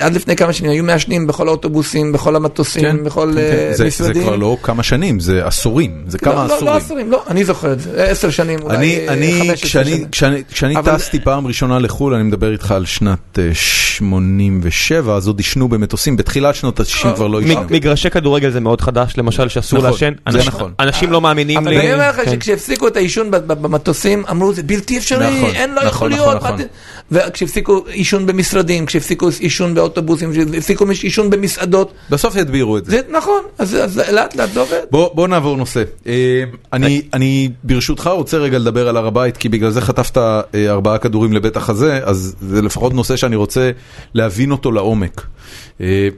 עד 0.01 0.15
לפני 0.15 0.37
כמה 0.37 0.53
שנים 0.53 0.71
היו 0.71 0.85
מעשנים 0.85 1.27
בכל 1.27 1.49
האוטובוסים, 1.49 2.13
בכל 2.13 2.37
המטוסים, 2.37 2.83
כן, 2.83 3.05
בכל 3.05 3.31
כן, 3.35 3.39
אה, 3.39 3.67
כן. 3.71 3.77
זה- 3.77 3.85
משרדים. 3.87 4.15
זה 4.15 4.23
כבר 4.23 4.37
לא 4.37 4.57
כמה 4.63 4.83
שנים, 4.83 5.21
זה 5.21 5.47
עשורים, 5.47 6.05
זה 6.07 6.19
לא, 6.23 6.33
כמה 6.33 6.43
לא, 6.43 6.49
לא 6.49 6.55
עשורים. 6.55 6.75
עשורים, 6.77 7.11
לא, 7.11 7.23
אני 7.29 7.45
זוכר 7.45 7.73
את 7.73 7.81
זה, 7.81 8.05
עשר 8.05 8.31
שנים, 8.31 8.59
אולי 8.63 8.77
אני, 8.77 8.99
אה, 9.09 9.13
אני, 9.13 9.33
15 9.41 9.57
כשאני, 9.57 9.91
שנה. 9.97 10.07
כשאני, 10.13 10.43
כשאני 10.53 10.77
אבל- 10.77 10.97
טסתי 10.97 11.21
פעם 11.21 11.47
ראשונה 11.47 11.79
לחו"ל, 11.79 12.15
אני 12.15 12.23
מדבר 12.23 12.53
איתך 12.53 12.73
על 12.73 12.85
שנת 12.87 13.39
אה, 13.39 13.49
87, 13.55 15.15
אז 15.17 15.27
עוד 15.27 15.39
עישנו 15.39 15.69
במטוסים, 15.69 16.17
בתחילת 16.17 16.55
שנות 16.55 16.81
ה-90 16.81 17.15
כבר 17.15 17.27
לא 17.27 17.41
עישנו. 17.41 17.61
מגרשי 17.71 18.11
כדורגל 18.11 18.51
זה 18.51 18.61
מאוד 18.61 18.81
חדש, 18.81 19.13
למשל 19.19 19.49
שאסור 19.49 19.79
נכון, 19.79 19.91
לעשן. 19.91 20.13
זה 20.29 20.39
אנשים- 20.39 20.53
נכון. 20.53 20.73
אנשים 20.81 21.13
לא 21.13 21.21
מאמינים 21.21 21.59
אבל 21.59 21.69
לי. 21.71 21.81
אני 21.81 21.93
אומר 21.95 22.09
לך 22.11 22.17
כן. 22.17 22.31
שכשהפסיקו 22.31 22.89
את 22.89 22.97
העישון 22.97 23.31
במטוסים, 23.31 24.23
אמרו 24.31 24.53
זה 24.53 24.63
בלתי 24.63 24.99
אפשרי, 24.99 25.37
נכון, 25.41 25.51
אין, 25.55 25.71
לא 25.71 25.77
נכון, 25.77 25.89
יכול 25.89 26.09
נכון, 26.09 26.29
להיות. 26.29 26.43
נכון. 26.43 26.59
זה-" 26.59 26.65
וכשהפסיקו 27.27 27.85
עישון 27.89 28.27
במשרדים, 28.27 28.87
כשהפסיקו 28.87 29.18
עישון 29.41 29.75
באוטובוסים, 29.75 30.33
כשהפסיקו 30.33 30.85
עישון 31.03 31.31
במסעדות, 31.31 31.93
בסוף 32.11 32.37
ידבירו 32.37 32.79
את 32.79 32.85
זה. 32.85 32.91
זה 32.91 33.01
נכון, 33.11 33.43
אז 33.59 33.75
אז 33.75 33.99
לאט 34.13 34.37
לאט 34.37 34.53
זה 34.53 34.61
עובד. 34.61 34.81
בוא, 34.91 35.11
בוא 35.15 35.29
נעבור 35.29 35.57
נושא. 35.57 35.83
אה, 36.07 36.45
אני, 36.73 37.03
אני 37.15 37.51
ברשותך 37.65 38.07
רוצה 38.07 38.37
רגע 38.37 38.59
לדבר 38.59 38.89
על 38.89 38.97
הר 38.97 39.07
הבית, 39.07 39.37
כי 39.37 39.49
בגלל 39.49 39.71
זה 39.71 39.81
חטפת 39.81 40.19
אה, 40.19 40.43
ארבעה 40.71 40.99
כדורים 40.99 41.33
לבית 41.33 41.57
החזה, 41.57 42.01
אז 42.05 42.35
זה 42.41 42.63
לפחות 42.63 42.95
נושא 42.95 43.17
שאני 43.17 43.37
רוצה 43.37 43.71
להבין 44.15 44.51
אותו 44.51 44.73
לעומק. 44.73 45.27
אה, 45.81 46.09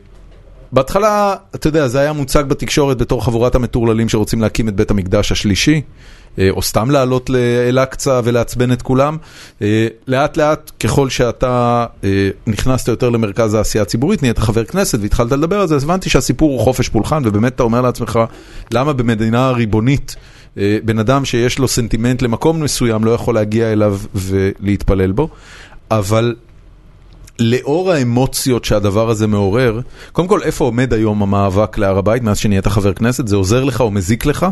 בהתחלה, 0.73 1.35
אתה 1.55 1.69
יודע, 1.69 1.89
זה 1.89 2.01
היה 2.01 2.13
מוצג 2.13 2.45
בתקשורת 2.49 2.99
בתור 2.99 3.25
חבורת 3.25 3.55
המטורללים 3.55 4.09
שרוצים 4.09 4.41
להקים 4.41 4.69
את 4.69 4.77
בית 4.77 4.91
המקדש 4.91 5.33
השלישי, 5.33 5.81
או 6.51 6.62
סתם 6.62 6.90
לעלות 6.90 7.31
לאל-אקצא 7.31 8.21
ולעצבן 8.25 8.73
את 8.73 8.83
כולם. 8.83 9.16
אה, 9.62 9.87
לאט 10.07 10.37
לאט, 10.37 10.71
ככל 10.81 11.09
שאתה 11.09 11.87
אה, 12.05 12.29
נכנסת 12.47 12.88
יותר 12.88 13.11
למרכז 13.11 13.55
העשייה 13.55 13.83
הציבורית, 13.83 14.23
נהיית 14.23 14.38
חבר 14.38 14.64
כנסת 14.64 14.99
והתחלת 15.03 15.33
לדבר 15.33 15.61
על 15.61 15.69
זה, 15.69 15.75
אז 15.75 15.85
הבנתי 15.85 16.11
שהסיפור 16.11 16.51
הוא 16.51 16.61
חופש 16.61 16.88
פולחן, 16.88 17.23
ובאמת 17.25 17.55
אתה 17.55 17.62
אומר 17.62 17.81
לעצמך, 17.81 18.19
למה 18.73 18.93
במדינה 18.93 19.51
ריבונית, 19.51 20.16
אה, 20.59 20.79
בן 20.85 20.99
אדם 20.99 21.25
שיש 21.25 21.59
לו 21.59 21.69
סנטימנט 21.69 22.23
למקום 22.23 22.62
מסוים 22.62 23.05
לא 23.05 23.11
יכול 23.11 23.35
להגיע 23.35 23.73
אליו 23.73 23.99
ולהתפלל 24.14 25.12
בו, 25.12 25.29
אבל... 25.90 26.35
לאור 27.40 27.92
האמוציות 27.92 28.64
שהדבר 28.64 29.11
הזה 29.11 29.26
מעורר, 29.26 29.81
קודם 30.12 30.29
כל, 30.29 30.42
איפה 30.42 30.64
עומד 30.64 30.92
היום 30.92 31.22
המאבק 31.22 31.79
להר 31.79 31.98
הבית 31.98 32.22
מאז 32.22 32.38
שנהיית 32.38 32.66
חבר 32.66 32.92
כנסת? 32.92 33.29
זה 33.29 33.37
עוזר 33.37 33.64
לך 33.64 33.81
או 33.81 33.90
מזיק 33.90 34.26
לך? 34.26 34.46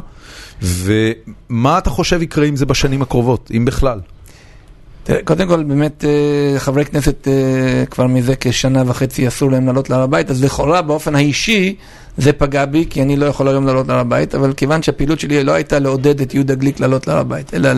ומה 0.62 1.78
אתה 1.78 1.90
חושב 1.90 2.22
יקרה 2.22 2.46
עם 2.46 2.56
זה 2.56 2.66
בשנים 2.66 3.02
הקרובות, 3.02 3.50
אם 3.56 3.64
בכלל? 3.64 4.00
קודם 5.24 5.48
כל, 5.48 5.62
באמת, 5.62 6.04
אה, 6.04 6.58
חברי 6.58 6.84
כנסת 6.84 7.28
אה, 7.28 7.86
כבר 7.86 8.06
מזה 8.06 8.34
כשנה 8.40 8.82
וחצי 8.86 9.28
אסור 9.28 9.50
להם 9.50 9.66
לעלות 9.66 9.90
להר 9.90 10.02
הבית, 10.02 10.30
אז 10.30 10.44
לכאורה, 10.44 10.82
באופן 10.82 11.14
האישי, 11.14 11.74
זה 12.18 12.32
פגע 12.32 12.64
בי, 12.64 12.86
כי 12.90 13.02
אני 13.02 13.16
לא 13.16 13.26
יכול 13.26 13.48
היום 13.48 13.66
לעלות 13.66 13.88
להר 13.88 13.98
הבית, 13.98 14.34
אבל 14.34 14.52
כיוון 14.52 14.82
שהפעילות 14.82 15.20
שלי 15.20 15.44
לא 15.44 15.52
הייתה 15.52 15.78
לעודד 15.78 16.20
את 16.20 16.34
יהודה 16.34 16.54
גליק 16.54 16.80
לעלות 16.80 17.06
להר 17.06 17.18
הבית, 17.18 17.54
אלא 17.54 17.70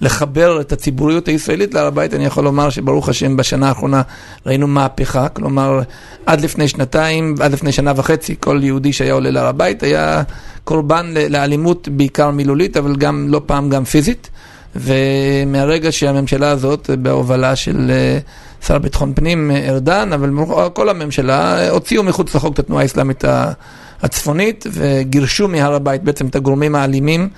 לחבר 0.00 0.60
את 0.60 0.72
הציבוריות 0.72 1.28
הישראלית 1.28 1.74
להר 1.74 1.86
הבית, 1.86 2.14
אני 2.14 2.24
יכול 2.24 2.44
לומר 2.44 2.70
שברוך 2.70 3.08
השם 3.08 3.36
בשנה 3.36 3.68
האחרונה 3.68 4.02
ראינו 4.46 4.66
מהפכה, 4.66 5.28
כלומר 5.28 5.80
עד 6.26 6.40
לפני 6.40 6.68
שנתיים, 6.68 7.34
עד 7.40 7.52
לפני 7.52 7.72
שנה 7.72 7.92
וחצי, 7.96 8.34
כל 8.40 8.60
יהודי 8.62 8.92
שהיה 8.92 9.14
עולה 9.14 9.30
להר 9.30 9.46
הבית 9.46 9.82
היה 9.82 10.22
קורבן 10.64 11.14
לאלימות 11.30 11.88
בעיקר 11.88 12.30
מילולית, 12.30 12.76
אבל 12.76 12.96
גם 12.96 13.26
לא 13.28 13.42
פעם 13.46 13.68
גם 13.68 13.84
פיזית. 13.84 14.30
ומהרגע 14.76 15.92
שהממשלה 15.92 16.50
הזאת, 16.50 16.90
בהובלה 16.98 17.56
של 17.56 17.90
אה, 17.90 18.18
שר 18.66 18.78
ביטחון 18.78 19.12
פנים 19.14 19.50
אה, 19.50 19.68
ארדן, 19.68 20.12
אבל 20.12 20.30
כל 20.72 20.88
הממשלה, 20.88 21.68
הוציאו 21.70 22.02
מחוץ 22.02 22.34
לחוק 22.34 22.54
את 22.54 22.58
התנועה 22.58 22.82
האסלאמית 22.82 23.24
הצפונית 24.02 24.66
וגירשו 24.72 25.48
מהר 25.48 25.74
הבית 25.74 26.02
בעצם 26.02 26.26
את 26.26 26.36
הגורמים 26.36 26.74
האלימים. 26.74 27.28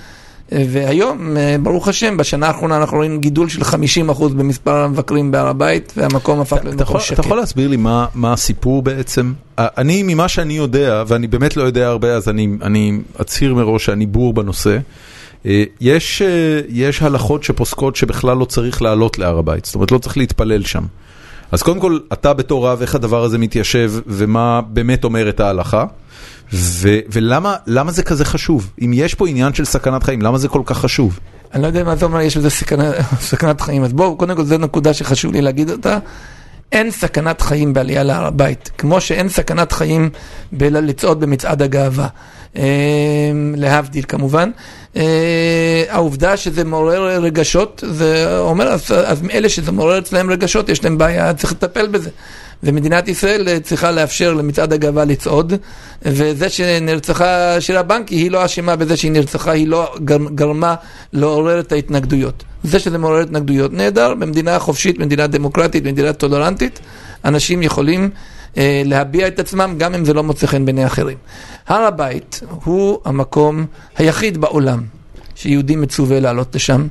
והיום, 0.53 1.37
אה, 1.37 1.57
ברוך 1.63 1.89
השם, 1.89 2.17
בשנה 2.17 2.47
האחרונה 2.47 2.77
אנחנו 2.77 2.97
רואים 2.97 3.21
גידול 3.21 3.49
של 3.49 3.63
50% 3.63 4.35
במספר 4.35 4.77
המבקרים 4.77 5.31
בהר 5.31 5.47
הבית, 5.47 5.93
והמקום 5.97 6.41
הפך 6.41 6.57
למקום 6.65 7.01
שקט. 7.01 7.13
אתה 7.13 7.21
יכול 7.21 7.37
להסביר 7.37 7.69
לי 7.69 7.77
מה, 7.77 8.07
מה 8.15 8.33
הסיפור 8.33 8.83
בעצם? 8.83 9.33
אני, 9.59 10.03
ממה 10.03 10.29
שאני 10.29 10.55
יודע, 10.55 11.05
ואני 11.07 11.27
באמת 11.27 11.57
לא 11.57 11.63
יודע 11.63 11.89
הרבה, 11.89 12.13
אז 12.13 12.29
אני, 12.29 12.49
אני 12.63 12.99
אצהיר 13.21 13.55
מראש 13.55 13.85
שאני 13.85 14.07
בור 14.07 14.33
בנושא. 14.33 14.79
אה, 15.47 15.65
יש, 15.81 16.23
אה, 16.23 16.61
יש 16.69 17.03
הלכות 17.03 17.45
שפוסקות 17.45 17.97
שבכלל 17.97 18.37
לא 18.37 18.45
צריך 18.45 18.83
לעלות 18.83 19.19
להר 19.19 19.39
הבית, 19.39 19.65
זאת 19.65 19.75
אומרת 19.75 19.93
לא 19.93 19.99
צריך 19.99 20.17
להתפלל 20.17 20.65
שם. 20.65 20.85
אז 21.53 21.63
קודם 21.63 21.81
כל, 21.81 21.99
אתה 22.13 22.33
בתור 22.33 22.69
רב, 22.69 22.81
איך 22.81 22.95
הדבר 22.95 23.23
הזה 23.25 23.39
מתיישב 23.39 23.93
ומה 24.07 24.61
באמת 24.61 25.05
אומרת 25.05 25.41
ההלכה? 25.41 25.85
ו- 26.53 26.99
ולמה 27.13 27.91
זה 27.91 28.03
כזה 28.03 28.25
חשוב? 28.25 28.71
אם 28.85 28.91
יש 28.95 29.15
פה 29.15 29.29
עניין 29.29 29.55
של 29.55 29.65
סכנת 29.65 30.03
חיים, 30.03 30.23
למה 30.23 30.39
זה 30.39 30.49
כל 30.49 30.63
כך 30.65 30.79
חשוב? 30.79 31.19
אני 31.55 31.63
לא 31.63 31.67
יודע 31.67 31.85
מה 31.85 31.97
זה 31.97 32.05
אומר, 32.05 32.21
יש 32.21 32.37
בזה 32.37 32.51
סכנה, 32.51 32.93
סכנת 33.31 33.61
חיים. 33.61 33.85
אז 33.85 33.93
בואו, 33.93 34.17
קודם 34.17 34.37
כל 34.37 34.45
זו 34.45 34.59
נקודה 34.59 34.95
שחשוב 34.95 35.33
לי 35.33 35.43
להגיד 35.43 35.71
אותה. 35.71 35.99
אין 36.73 36.91
סכנת 36.91 37.41
חיים 37.41 37.73
בעלייה 37.73 38.03
להר 38.03 38.27
הבית, 38.27 38.71
כמו 38.79 39.01
שאין 39.01 39.29
סכנת 39.29 39.73
חיים 39.73 40.11
בלצעוד 40.53 41.21
במצעד 41.21 41.63
הגאווה. 41.63 42.09
אמ, 42.57 42.63
להבדיל 43.57 44.05
כמובן. 44.09 44.51
אה, 44.97 45.85
העובדה 45.89 46.37
שזה 46.37 46.65
מעורר 46.65 47.23
רגשות, 47.23 47.85
זה 47.87 48.39
אומר, 48.39 48.69
אז, 48.69 48.91
אז 48.91 49.23
אלה 49.33 49.49
שזה 49.49 49.73
מעורר 49.73 49.99
אצלם 49.99 50.31
רגשות, 50.31 50.69
יש 50.69 50.85
להם 50.85 50.99
בעיה, 50.99 51.35
צריך 51.35 51.53
לטפל 51.53 51.87
בזה. 51.87 52.11
ומדינת 52.63 53.09
ישראל 53.09 53.49
אה, 53.49 53.61
צריכה 53.61 53.91
לאפשר 53.91 54.33
למצעד 54.33 54.73
הגאווה 54.73 55.05
לצעוד, 55.05 55.53
וזה 56.03 56.49
שנרצחה 56.49 57.61
שירה 57.61 57.83
בנקי, 57.83 58.15
היא 58.15 58.31
לא 58.31 58.45
אשמה 58.45 58.77
בזה 58.77 58.97
שהיא 58.97 59.13
נרצחה, 59.13 59.51
היא 59.51 59.69
לא 59.69 59.95
גרמה 60.35 60.75
לעורר 61.13 61.61
את 61.61 61.73
ההתנגדויות. 61.73 62.45
זה 62.65 62.79
שזה 62.79 62.99
מעורר 62.99 63.21
התנגדויות, 63.21 63.73
נהדר, 63.73 64.15
במדינה 64.15 64.59
חופשית, 64.59 64.99
במדינה 64.99 65.27
דמוקרטית, 65.27 65.83
במדינה 65.85 66.13
טולרנטית, 66.13 66.81
אנשים 67.25 67.63
יכולים 67.63 68.11
להביע 68.85 69.29
את 69.29 69.39
עצמם 69.39 69.75
גם 69.79 69.95
אם 69.95 70.05
זה 70.05 70.15
לא 70.15 70.23
מוצא 70.23 70.47
חן 70.47 70.65
בעיני 70.65 70.87
אחרים. 70.87 71.17
הר 71.69 71.83
הבית 71.83 72.41
הוא 72.65 72.99
המקום 73.05 73.67
היחיד 73.99 74.39
בעולם 74.39 74.83
שיהודי 75.35 75.77
מצווה 75.77 76.21
לעלות 76.21 76.55
לשם. 76.55 76.87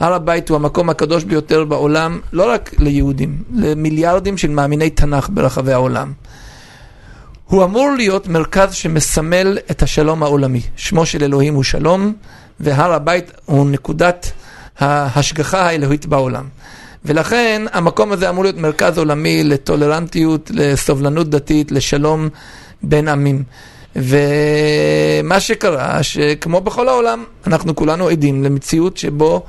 הר 0.00 0.14
הבית 0.14 0.48
הוא 0.48 0.56
המקום 0.56 0.90
הקדוש 0.90 1.24
ביותר 1.24 1.64
בעולם, 1.64 2.20
לא 2.32 2.50
רק 2.50 2.70
ליהודים, 2.78 3.42
למיליארדים 3.54 4.38
של 4.38 4.50
מאמיני 4.50 4.90
תנ"ך 4.90 5.28
ברחבי 5.32 5.72
העולם. 5.72 6.12
הוא 7.46 7.64
אמור 7.64 7.90
להיות 7.96 8.28
מרכז 8.28 8.74
שמסמל 8.74 9.58
את 9.70 9.82
השלום 9.82 10.22
העולמי. 10.22 10.60
שמו 10.76 11.06
של 11.06 11.24
אלוהים 11.24 11.54
הוא 11.54 11.62
שלום, 11.62 12.12
והר 12.60 12.92
הבית 12.92 13.32
הוא 13.44 13.70
נקודת 13.70 14.32
ההשגחה 14.78 15.60
האלוהית 15.66 16.06
בעולם. 16.06 16.44
ולכן 17.06 17.62
המקום 17.72 18.12
הזה 18.12 18.28
אמור 18.28 18.44
להיות 18.44 18.56
מרכז 18.56 18.98
עולמי 18.98 19.44
לטולרנטיות, 19.44 20.50
לסובלנות 20.54 21.30
דתית, 21.30 21.72
לשלום 21.72 22.28
בין 22.82 23.08
עמים. 23.08 23.42
ומה 23.96 25.40
שקרה, 25.40 26.02
שכמו 26.02 26.60
בכל 26.60 26.88
העולם, 26.88 27.24
אנחנו 27.46 27.76
כולנו 27.76 28.08
עדים 28.08 28.44
למציאות 28.44 28.96
שבו 28.96 29.42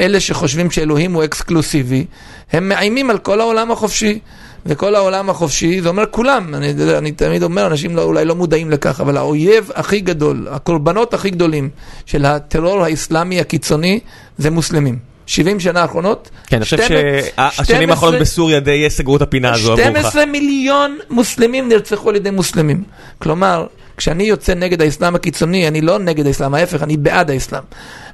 אלה 0.00 0.20
שחושבים 0.20 0.70
שאלוהים 0.70 1.12
הוא 1.12 1.24
אקסקלוסיבי, 1.24 2.04
הם 2.52 2.68
מאיימים 2.68 3.10
על 3.10 3.18
כל 3.18 3.40
העולם 3.40 3.70
החופשי. 3.70 4.18
וכל 4.66 4.94
העולם 4.94 5.30
החופשי, 5.30 5.82
זה 5.82 5.88
אומר 5.88 6.04
כולם, 6.10 6.54
אני, 6.54 6.74
אני 6.98 7.12
תמיד 7.12 7.42
אומר, 7.42 7.66
אנשים 7.66 7.96
לא, 7.96 8.02
אולי 8.02 8.24
לא 8.24 8.34
מודעים 8.34 8.70
לכך, 8.70 9.00
אבל 9.00 9.16
האויב 9.16 9.70
הכי 9.74 10.00
גדול, 10.00 10.48
הקורבנות 10.50 11.14
הכי 11.14 11.30
גדולים 11.30 11.68
של 12.06 12.24
הטרור 12.24 12.84
האסלאמי 12.84 13.40
הקיצוני 13.40 14.00
זה 14.38 14.50
מוסלמים. 14.50 15.09
70 15.30 15.60
שנה 15.60 15.82
האחרונות. 15.82 16.30
כן, 16.46 16.56
אני 16.56 16.64
חושב 16.64 16.78
שהשנים 16.78 17.90
האחרונות 17.90 18.20
בסוריה 18.20 18.60
די 18.60 18.86
סגרו 18.88 19.16
את 19.16 19.22
הפינה 19.22 19.52
הזו 19.52 19.72
עבורך. 19.72 19.88
12 19.88 20.26
מיליון 20.26 20.98
מוסלמים 21.10 21.68
נרצחו 21.68 22.08
על 22.08 22.16
ידי 22.16 22.30
מוסלמים. 22.30 22.82
כלומר, 23.18 23.66
כשאני 23.96 24.24
יוצא 24.24 24.54
נגד 24.54 24.82
האסלאם 24.82 25.14
הקיצוני, 25.14 25.68
אני 25.68 25.80
לא 25.80 25.98
נגד 25.98 26.26
האסלאם, 26.26 26.54
ההפך, 26.54 26.82
אני 26.82 26.96
בעד 26.96 27.30
האסלאם. 27.30 27.62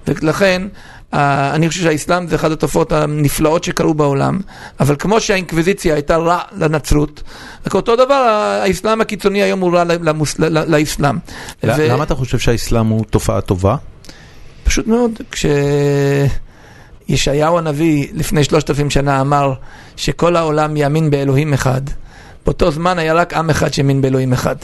ולכן, 0.06 0.62
אני 1.12 1.68
חושב 1.68 1.82
שהאסלאם 1.82 2.26
זה 2.26 2.36
אחת 2.36 2.50
התופעות 2.50 2.92
הנפלאות 2.92 3.64
שקרו 3.64 3.94
בעולם, 3.94 4.40
אבל 4.80 4.96
כמו 4.98 5.20
שהאינקוויזיציה 5.20 5.94
הייתה 5.94 6.16
רע 6.16 6.38
לנצרות, 6.58 7.22
אותו 7.74 7.96
דבר 7.96 8.14
האסלאם 8.64 9.00
הקיצוני 9.00 9.42
היום 9.42 9.60
הוא 9.60 9.76
רע 9.76 9.84
לאסלאם. 10.66 11.18
למה 11.62 12.04
אתה 12.04 12.14
חושב 12.14 12.38
שהאסלאם 12.38 12.86
הוא 12.86 13.04
תופעה 13.10 13.40
טובה? 13.40 13.76
פשוט 14.64 14.86
מאוד, 14.86 15.10
כש... 15.30 15.46
ישעיהו 17.08 17.58
הנביא 17.58 18.08
לפני 18.12 18.44
שלושת 18.44 18.70
אלפים 18.70 18.90
שנה 18.90 19.20
אמר 19.20 19.52
שכל 19.96 20.36
העולם 20.36 20.76
יאמין 20.76 21.10
באלוהים 21.10 21.52
אחד. 21.52 21.80
באותו 22.46 22.70
זמן 22.70 22.98
היה 22.98 23.14
רק 23.14 23.34
עם 23.34 23.50
אחד 23.50 23.72
שהאמין 23.72 24.02
באלוהים 24.02 24.32
אחד. 24.32 24.56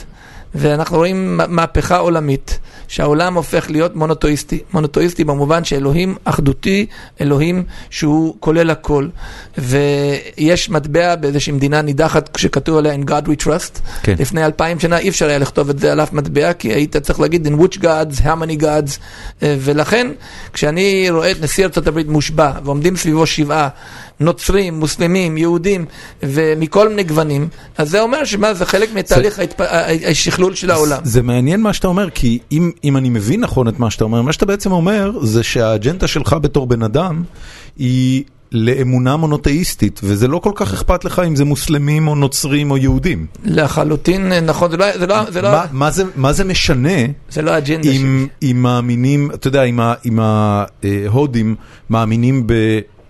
ואנחנו 0.55 0.97
רואים 0.97 1.39
מהפכה 1.47 1.97
עולמית, 1.97 2.59
שהעולם 2.87 3.33
הופך 3.33 3.69
להיות 3.69 3.95
מונותואיסטי. 3.95 4.59
מונותואיסטי 4.73 5.23
במובן 5.23 5.63
שאלוהים 5.63 6.15
אחדותי, 6.23 6.85
אלוהים 7.21 7.63
שהוא 7.89 8.35
כולל 8.39 8.69
הכל. 8.69 9.07
ויש 9.57 10.69
מטבע 10.69 11.15
באיזושהי 11.15 11.53
מדינה 11.53 11.81
נידחת 11.81 12.37
שכתוב 12.37 12.77
עליה 12.77 12.95
In 12.95 13.09
God 13.09 13.27
we 13.27 13.45
trust. 13.45 13.79
כן. 14.03 14.15
לפני 14.19 14.45
אלפיים 14.45 14.79
שנה 14.79 14.97
אי 14.97 15.09
אפשר 15.09 15.27
היה 15.27 15.37
לכתוב 15.37 15.69
את 15.69 15.79
זה 15.79 15.91
על 15.91 16.01
אף 16.01 16.13
מטבע, 16.13 16.53
כי 16.53 16.73
היית 16.73 16.97
צריך 16.97 17.19
להגיד 17.19 17.47
In 17.47 17.51
which 17.61 17.77
gods, 17.77 18.19
how 18.19 18.35
many 18.43 18.61
gods. 18.61 18.99
ולכן, 19.41 20.07
כשאני 20.53 21.09
רואה 21.09 21.31
את 21.31 21.41
נשיא 21.41 21.65
ארצות 21.65 21.87
הברית 21.87 22.07
מושבע, 22.07 22.51
ועומדים 22.63 22.95
סביבו 22.95 23.25
שבעה, 23.25 23.67
נוצרים, 24.23 24.79
מוסלמים, 24.79 25.37
יהודים, 25.37 25.85
ומכל 26.23 26.89
מיני 26.89 27.03
גוונים, 27.03 27.47
אז 27.77 27.89
זה 27.89 28.01
אומר 28.01 28.25
שמה, 28.25 28.53
זה 28.53 28.65
חלק 28.65 28.93
מתהליך 28.93 29.41
השכלול 30.07 30.55
של 30.55 30.71
העולם. 30.71 30.99
זה 31.03 31.21
מעניין 31.21 31.61
מה 31.61 31.73
שאתה 31.73 31.87
אומר, 31.87 32.09
כי 32.09 32.39
אם, 32.51 32.71
אם 32.83 32.97
אני 32.97 33.09
מבין 33.09 33.41
נכון 33.41 33.67
את 33.67 33.79
מה 33.79 33.91
שאתה 33.91 34.03
אומר, 34.03 34.21
מה 34.21 34.33
שאתה 34.33 34.45
בעצם 34.45 34.71
אומר 34.71 35.11
זה 35.21 35.43
שהאג'נדה 35.43 36.07
שלך 36.07 36.35
בתור 36.41 36.67
בן 36.67 36.83
אדם 36.83 37.23
היא... 37.77 38.23
לאמונה 38.53 39.17
מונותאיסטית, 39.17 39.99
וזה 40.03 40.27
לא 40.27 40.37
כל 40.37 40.51
כך 40.55 40.73
אכפת 40.73 41.05
לך 41.05 41.21
אם 41.27 41.35
זה 41.35 41.45
מוסלמים 41.45 42.07
או 42.07 42.15
נוצרים 42.15 42.71
או 42.71 42.77
יהודים. 42.77 43.25
לחלוטין 43.45 44.33
נכון, 44.33 44.71
זה 44.71 44.77
לא... 44.77 44.97
זה 44.97 45.07
לא, 45.07 45.31
זה 45.31 45.41
לא... 45.41 45.51
מה, 45.51 45.65
מה, 45.71 45.91
זה, 45.91 46.03
מה 46.15 46.33
זה 46.33 46.43
משנה? 46.43 46.89
זה 47.29 47.41
לא 47.41 47.51
שלי. 47.65 48.27
אם 48.43 48.63
מאמינים, 48.63 49.31
אתה 49.33 49.47
יודע, 49.47 49.63
אם 50.05 50.19
ההודים 50.19 51.55
מאמינים 51.89 52.47
ב... 52.47 52.53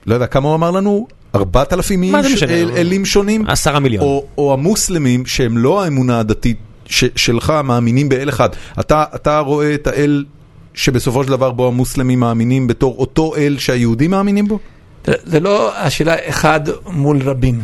לא 0.08 0.14
יודע, 0.14 0.28
כמה 0.28 0.48
הוא 0.48 0.56
אמר 0.56 0.72
לנו? 0.72 1.08
ארבעת 1.36 1.74
אלפים 1.74 2.04
איש 2.04 2.44
אלים 2.44 3.06
שונים? 3.06 3.46
עשרה 3.48 3.80
מיליון. 3.80 4.04
או, 4.04 4.26
או 4.38 4.54
המוסלמים 4.54 5.26
שהם 5.26 5.58
לא 5.58 5.84
האמונה 5.84 6.20
הדתית 6.20 6.58
ש, 6.86 7.04
שלך 7.16 7.54
מאמינים 7.64 8.10
באל 8.10 8.30
אחד. 8.30 8.50
אתה, 8.80 9.04
אתה 9.16 9.40
רואה 9.40 9.74
את 9.74 9.88
האל 9.88 10.26
שבסופו 10.74 11.24
של 11.24 11.30
דבר 11.30 11.52
בו 11.52 11.68
המוסלמים 11.68 12.20
מאמינים 12.20 12.68
בתור 12.68 12.96
אותו 12.98 13.36
אל 13.36 13.56
שהיהודים 13.60 14.12
מאמינים 14.12 14.48
בו? 14.48 14.60
זה 15.06 15.40
לא 15.40 15.78
השאלה 15.78 16.16
אחד 16.30 16.60
מול 16.88 17.22
רבים. 17.22 17.64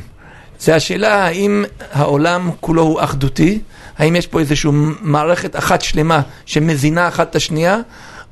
זה 0.59 0.75
השאלה 0.75 1.25
האם 1.25 1.65
העולם 1.91 2.49
כולו 2.59 2.81
הוא 2.81 3.01
אחדותי, 3.01 3.59
האם 3.97 4.15
יש 4.15 4.27
פה 4.27 4.39
איזושהי 4.39 4.71
מערכת 5.01 5.55
אחת 5.55 5.81
שלמה 5.81 6.21
שמזינה 6.45 7.07
אחת 7.07 7.29
את 7.29 7.35
השנייה, 7.35 7.79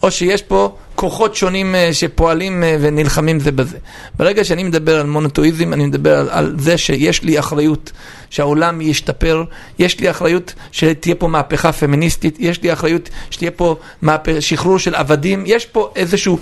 או 0.03 0.12
שיש 0.12 0.41
פה 0.41 0.75
כוחות 0.95 1.36
שונים 1.36 1.75
אה, 1.75 1.93
שפועלים 1.93 2.63
אה, 2.63 2.77
ונלחמים 2.81 3.39
זה 3.39 3.51
בזה. 3.51 3.77
ברגע 4.15 4.43
שאני 4.43 4.63
מדבר 4.63 4.99
על 4.99 5.07
מונותואיזם, 5.07 5.73
אני 5.73 5.86
מדבר 5.86 6.17
על, 6.17 6.29
על 6.29 6.55
זה 6.60 6.77
שיש 6.77 7.23
לי 7.23 7.39
אחריות 7.39 7.91
שהעולם 8.29 8.81
ישתפר, 8.81 9.43
יש 9.79 9.99
לי 9.99 10.10
אחריות 10.10 10.53
שתהיה 10.71 11.15
פה 11.15 11.27
מהפכה 11.27 11.71
פמיניסטית, 11.71 12.36
יש 12.39 12.62
לי 12.63 12.73
אחריות 12.73 13.10
שתהיה 13.29 13.51
פה 13.51 13.75
מהפ... 14.01 14.39
שחרור 14.39 14.79
של 14.79 14.95
עבדים, 14.95 15.43
יש 15.45 15.65
פה 15.65 15.91
איזשהו 15.95 16.39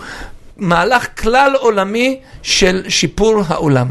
מהלך 0.57 1.07
כלל 1.21 1.53
עולמי 1.59 2.19
של 2.41 2.83
שיפור 2.89 3.41
העולם. 3.47 3.87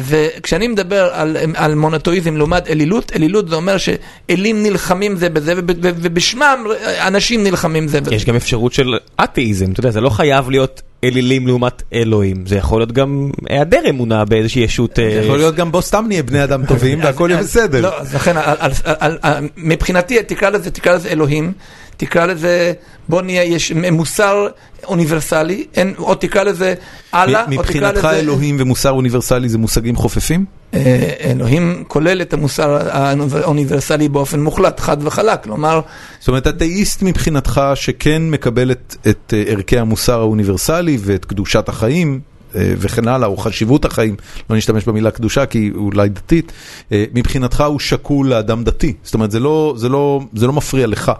וכשאני 0.00 0.68
מדבר 0.68 1.08
על, 1.12 1.36
על 1.54 1.74
מונותואיזם 1.74 2.36
לעומת 2.36 2.68
אלילות, 2.70 3.12
אלילות 3.16 3.48
זה 3.48 3.54
אומר 3.56 3.76
שאלים 3.78 4.62
נלחמים 4.62 5.16
זה 5.16 5.28
בזה, 5.28 5.52
וב- 5.56 5.70
וב- 5.82 5.96
ובשמם 6.00 6.64
אנשים 7.06 7.44
נלחמים 7.44 7.88
זה 7.88 8.00
בזה. 8.00 8.14
יש 8.14 8.24
גם 8.24 8.36
אפשרות 8.36 8.72
של 8.72 8.94
אתאיזם, 9.24 9.72
אתה 9.72 9.80
יודע, 9.80 9.90
זה 9.90 10.00
לא 10.00 10.10
חייב 10.10 10.50
להיות 10.50 10.82
אלילים 11.04 11.46
לעומת 11.46 11.82
אלוהים, 11.92 12.46
זה 12.46 12.56
יכול 12.56 12.80
להיות 12.80 12.92
גם 12.92 13.30
היעדר 13.50 13.80
אמונה 13.88 14.24
באיזושהי 14.24 14.62
ישות... 14.62 14.98
אה, 14.98 15.04
יכול 15.04 15.36
להיות 15.36 15.54
גם 15.54 15.72
בוא 15.72 15.80
סתם 15.80 16.04
נהיה 16.08 16.22
בני 16.22 16.44
אדם 16.44 16.66
טובים 16.66 16.98
והכל 17.02 17.28
יהיה 17.32 17.42
בסדר. 17.42 17.80
לא, 17.80 18.00
אז 18.00 18.14
לכן, 18.14 18.36
על- 18.36 18.56
על- 18.58 18.70
על- 18.98 19.18
על- 19.22 19.48
מבחינתי, 19.56 20.22
תקרא 20.22 20.50
לזה, 20.50 20.70
תקרא 20.70 20.94
לזה 20.94 21.08
אלוהים, 21.08 21.52
תקרא 21.96 22.26
לזה, 22.26 22.72
בוא 23.08 23.22
נהיה, 23.22 23.44
יש 23.44 23.72
מוסר 23.72 24.46
אוניברסלי, 24.84 25.66
אין, 25.74 25.94
או 25.98 26.14
תקרא 26.14 26.42
לזה 26.42 26.74
אללה, 27.14 27.40
או 27.40 27.46
תקרא 27.46 27.60
מבחינתך 27.62 28.04
לזה... 28.04 28.10
אלוהים 28.10 28.56
ומוסר 28.60 28.90
אוניברסלי 28.90 29.48
זה 29.48 29.58
מושגים 29.58 29.96
חופפים? 29.96 30.44
אה, 30.74 31.12
אלוהים 31.20 31.84
כולל 31.88 32.22
את 32.22 32.32
המוסר 32.32 32.78
האוניברסלי 32.90 34.08
באופן 34.08 34.40
מוחלט, 34.40 34.80
חד 34.80 34.96
וחלק, 35.00 35.42
כלומר, 35.42 35.80
זאת 36.18 36.28
אומרת, 36.28 36.46
אתאיסט 36.46 37.02
מבחינתך 37.02 37.60
שכן 37.74 38.22
מקבל 38.30 38.70
את, 38.70 38.96
את 39.08 39.34
אה, 39.36 39.42
ערכי 39.46 39.78
המוסר 39.78 40.20
האוניברסלי 40.20 40.98
ואת 41.00 41.24
קדושת 41.24 41.68
החיים 41.68 42.20
אה, 42.54 42.74
וכן 42.78 43.08
הלאה, 43.08 43.28
או 43.28 43.36
חשיבות 43.36 43.84
החיים, 43.84 44.16
לא 44.50 44.56
נשתמש 44.56 44.84
במילה 44.84 45.10
קדושה 45.10 45.46
כי 45.46 45.58
היא 45.58 45.72
אולי 45.74 46.08
דתית, 46.08 46.52
מבחינתך 46.90 47.60
הוא 47.60 47.80
שקול 47.80 48.28
לאדם 48.28 48.64
דתי. 48.64 48.92
זאת 49.02 49.14
אומרת, 49.14 49.30
זה 49.30 49.40
לא, 49.40 49.74
זה 49.76 49.88
לא, 49.88 50.20
זה 50.34 50.46
לא 50.46 50.52
מפריע 50.52 50.86
לך. 50.86 51.12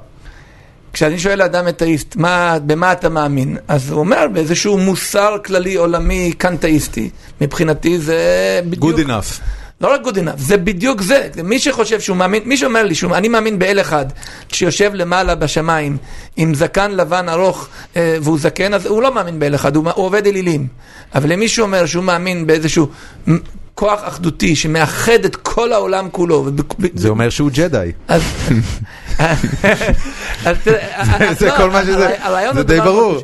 כשאני 0.95 1.19
שואל 1.19 1.43
אדם 1.43 1.69
אתאיסט, 1.69 2.17
מה, 2.17 2.59
במה 2.67 2.93
אתה 2.93 3.09
מאמין? 3.09 3.57
אז 3.69 3.91
הוא 3.91 4.01
אומר, 4.01 4.27
באיזשהו 4.33 4.79
מוסר 4.79 5.37
כללי 5.45 5.75
עולמי 5.75 6.33
קנטאיסטי. 6.39 7.11
מבחינתי 7.41 7.99
זה 7.99 8.21
בדיוק... 8.65 9.01
Good 9.01 9.03
enough. 9.03 9.41
לא 9.81 9.95
רק 9.95 10.01
good 10.05 10.17
enough, 10.17 10.39
זה 10.39 10.57
בדיוק 10.57 11.01
זה. 11.03 11.29
מי 11.45 11.59
שחושב 11.59 12.01
שהוא 12.01 12.17
מאמין, 12.17 12.43
מי 12.45 12.57
שאומר 12.57 12.83
לי 12.83 12.95
שהוא, 12.95 13.15
אני 13.15 13.29
מאמין 13.29 13.59
באל 13.59 13.81
אחד, 13.81 14.07
שיושב 14.49 14.91
למעלה 14.95 15.35
בשמיים, 15.35 15.97
עם 16.37 16.55
זקן 16.55 16.91
לבן 16.91 17.29
ארוך, 17.29 17.69
אה, 17.97 18.17
והוא 18.23 18.39
זקן, 18.39 18.75
אז 18.75 18.87
הוא 18.87 19.03
לא 19.03 19.15
מאמין 19.15 19.39
באל 19.39 19.55
אחד, 19.55 19.77
הוא, 19.77 19.91
הוא 19.95 20.07
עובד 20.07 20.27
אלילים. 20.27 20.67
אבל 21.15 21.33
למי 21.33 21.49
שאומר 21.49 21.87
שהוא 21.87 22.05
מאמין 22.05 22.47
באיזשהו 22.47 22.89
כוח 23.75 24.01
אחדותי 24.05 24.57
שמאחד 24.57 25.25
את 25.25 25.37
כל 25.37 25.73
העולם 25.73 26.09
כולו, 26.13 26.49
זה 26.95 27.09
אומר 27.09 27.31
שהוא 27.31 27.51
ג'די. 27.55 27.93
אז 28.09 28.23
תראה, 30.65 31.05
זה 31.39 31.47
לא, 31.47 31.57
כל 31.57 31.71
מה 31.71 31.83
שזה- 31.83 32.15
זה 32.55 32.63
די 32.63 32.77
דבר 32.77 32.85
ברור. 32.85 33.23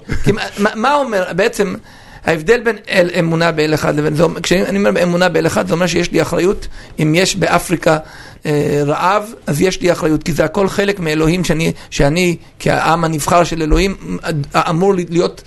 מה- 0.77 0.95
אומר, 0.95 1.25
בעצם, 1.37 1.75
ההבדל 2.27 2.61
בין 2.65 2.77
אל- 2.91 3.11
אמונה 3.19 3.53
באל 3.53 3.75
אחד 3.75 3.97
לבין, 3.97 4.15
זה 4.15 4.25
כשאני 4.43 4.79
אומר 4.79 5.03
אמונה 5.03 5.29
באל 5.29 5.47
אחד, 5.47 5.69
זה 5.69 5.75
אומר 5.75 5.87
שיש 5.87 6.13
לי 6.13 6.23
אחריות, 6.23 6.67
אם 7.03 7.15
יש 7.15 7.37
באפריקה 7.37 7.99
אה, 8.47 8.83
רעב, 8.87 9.23
אז 9.47 9.61
יש 9.61 9.81
לי 9.81 9.93
אחריות, 9.93 10.23
כי 10.23 10.33
זה 10.33 10.45
הכל 10.45 10.69
חלק 10.69 11.01
מאלוהים 11.01 11.45
שאני, 11.45 11.73
שאני 11.91 12.37
כעם 12.59 13.05
הנבחר 13.05 13.45
של 13.45 13.63
אלוהים, 13.63 14.19
אמור 14.69 14.95
להיות, 14.95 15.43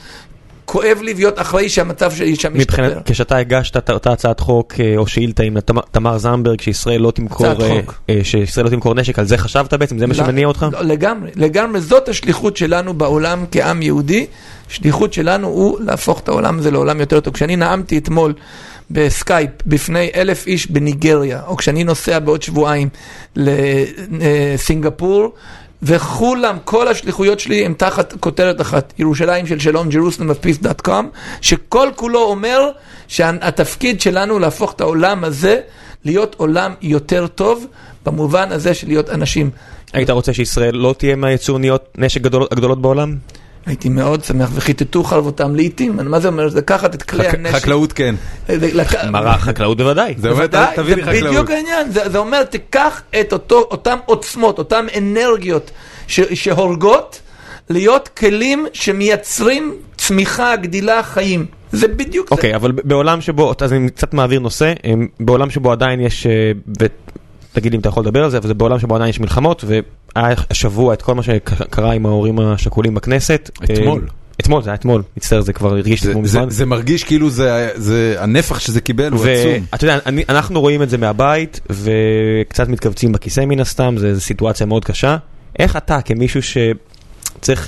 כואב 0.66 1.00
לי 1.02 1.14
להיות 1.14 1.40
אחראי 1.40 1.70
שהמצב 1.70 2.12
שלי 2.12 2.36
שם 2.36 2.54
מבחינת, 2.54 2.92
ישתפר. 2.92 3.02
כשאתה 3.14 3.38
הגשת 3.38 3.78
את 3.78 3.90
אותה 3.90 4.12
הצעת 4.12 4.40
חוק 4.40 4.74
אה, 4.80 4.94
או 4.98 5.08
שאילתה 5.08 5.44
עם 5.44 5.58
תמר- 5.92 6.18
זנדברג 6.18 6.62
שישראל 6.62 7.02
לא 7.02 7.12
תמכור, 7.12 7.46
אה. 7.48 7.80
אה, 8.10 8.20
שישראל 8.24 8.66
לא 8.66 8.72
תמכור 8.72 8.94
נשק, 8.94 9.20
על 9.20 9.26
זה 9.26 9.38
חשבת 9.38 9.74
בעצם? 9.74 10.00
זה 10.00 10.08
מה 10.08 10.14
לא, 10.14 10.18
שמניע 10.18 10.48
אותך? 10.48 10.66
לא, 10.72 10.82
לגמרי, 10.82 11.32
לגמרי, 11.36 11.82
זאת 11.82 12.10
השליחות 12.10 12.58
שלנו 12.58 12.94
בעולם 12.94 13.46
כעם 13.52 13.82
יהודי. 13.82 14.26
שליחות 14.70 15.14
שלנו 15.14 15.48
הוא 15.48 15.80
להפוך 15.80 16.20
את 16.20 16.28
העולם 16.28 16.60
הזה 16.60 16.72
לעולם 16.72 17.00
יותר 17.00 17.20
טוב. 17.20 17.34
כשאני 17.34 17.56
נאמתי 17.56 17.98
אתמול 17.98 18.34
בסקייפ 18.92 19.50
בפני 19.66 20.10
אלף 20.16 20.48
איש 20.48 20.72
בניגריה, 20.72 21.42
או 21.48 21.58
כשאני 21.58 21.84
נוסע 21.84 22.20
בעוד 22.20 22.42
שבועיים 22.42 22.90
לסינגפור, 23.36 25.34
וכולם, 25.86 26.58
כל 26.64 26.88
השליחויות 26.88 27.40
שלי 27.40 27.66
הם 27.66 27.74
תחת 27.74 28.14
כותרת 28.20 28.62
אחת, 28.62 28.94
ירושלים 29.00 29.48
של 29.48 29.60
שלום, 29.60 29.88
jerusalem 29.88 30.30
of 30.32 30.46
peace.com, 30.66 31.06
שכל 31.42 31.90
כולו 31.96 32.20
אומר 32.20 32.70
שהתפקיד 33.08 34.02
שלנו 34.02 34.40
להפוך 34.40 34.74
את 34.74 34.82
העולם 34.82 35.24
הזה 35.24 35.60
להיות 36.06 36.36
עולם 36.38 36.74
יותר 36.82 37.28
טוב, 37.28 37.66
במובן 38.06 38.52
הזה 38.52 38.74
של 38.74 38.88
להיות 38.88 39.10
אנשים. 39.10 39.50
היית 39.94 40.10
רוצה 40.10 40.34
שישראל 40.34 40.76
לא 40.76 40.96
תהיה 40.98 41.16
מהיצואניות 41.16 41.86
נשק 41.98 42.22
גדול- 42.22 42.48
הגדולות 42.52 42.82
בעולם? 42.82 43.16
הייתי 43.66 43.90
מאוד 43.90 44.24
שמח, 44.24 44.50
וכיתתו 44.54 45.04
חרבותם 45.04 45.56
לעיתים, 45.56 46.00
מה 46.04 46.20
זה 46.20 46.28
אומר? 46.28 46.50
זה 46.50 46.58
לקחת 46.58 46.96
את 46.96 47.04
כלי 47.04 47.28
הנשק. 47.28 47.56
חקלאות 47.56 47.94
כן. 47.94 48.16
לק- 48.50 49.06
מרח 49.12 49.42
חקלאות 49.44 49.78
בוודאי. 49.78 50.14
זה 50.18 50.30
אומר, 50.30 50.48
תביא 50.76 50.96
לי 50.96 51.04
זה 51.04 51.12
בדיוק 51.12 51.26
חקלאות. 51.28 51.50
העניין, 51.50 51.92
זה, 51.92 52.18
אומר, 52.18 52.44
תיקח 52.44 53.02
את 53.20 53.34
אותם 53.52 53.98
עוצמות, 54.06 54.58
אותם 54.60 54.86
אנרגיות 54.98 55.72
שהורגות, 56.08 57.20
להיות 57.70 58.08
כלים 58.08 58.66
שמייצרים 58.74 59.74
צמיחה, 59.98 60.56
גדילה, 60.56 61.04
חיים. 61.04 61.46
זה 61.72 61.88
בדיוק 61.88 62.30
זה. 62.30 62.36
אוקיי, 62.36 62.56
אבל 62.56 62.72
בעולם 62.72 63.22
שבו, 63.22 63.54
אז 63.62 63.74
אני 63.74 63.90
קצת 63.90 64.14
מעביר 64.14 64.40
נושא, 64.40 64.74
אמ, 64.86 65.08
בעולם 65.20 65.50
שבו 65.50 65.72
עדיין 65.72 66.00
יש, 66.02 66.28
לי 67.56 67.76
אם 67.76 67.80
אתה 67.80 67.90
יכול 67.90 68.04
לדבר 68.04 68.24
על 68.24 68.30
זה, 68.30 68.38
אבל 68.38 68.48
זה 68.48 68.54
בעולם 68.54 68.80
שבו 68.80 68.96
עדיין 68.96 69.10
יש 69.10 69.20
מלחמות, 69.20 69.64
והיה 69.68 70.36
השבוע 70.50 70.94
את 70.94 71.02
כל 71.02 71.16
מה 71.16 71.24
שקרה 71.24 71.94
עם 71.94 72.06
ההורים 72.06 72.40
השכולים 72.40 72.94
בכנסת. 72.94 73.50
אתמול. 73.64 74.02
אה, 74.04 74.24
אתמול, 74.42 74.64
זה 74.64 74.70
היה 74.70 74.76
אתמול, 74.76 75.04
מצטער, 75.18 75.42
זה 75.42 75.54
כבר 75.54 75.70
הרגיש 75.70 76.04
זה, 76.04 76.12
כמו 76.12 76.22
מזמן. 76.22 76.50
זה 76.50 76.66
מרגיש 76.66 77.04
כאילו 77.04 77.30
זה, 77.30 77.70
זה 77.76 78.16
הנפח 78.20 78.60
שזה 78.60 78.82
קיבל 78.82 79.12
הוא 79.12 79.26
עצום. 79.26 79.66
ואתה 79.72 79.84
יודע, 79.84 80.00
אני, 80.06 80.24
אנחנו 80.30 80.62
רואים 80.62 80.82
את 80.82 80.90
זה 80.90 80.98
מהבית, 80.98 81.60
וקצת 81.70 82.68
מתכווצים 82.68 83.12
בכיסא 83.12 83.46
מן 83.46 83.60
הסתם, 83.60 83.96
זו 83.98 84.22
סיטואציה 84.22 84.66
מאוד 84.66 84.86
קשה. 84.86 85.18
איך 85.60 85.78
אתה, 85.78 86.02
כמישהו 86.02 86.42
שצריך 86.42 86.74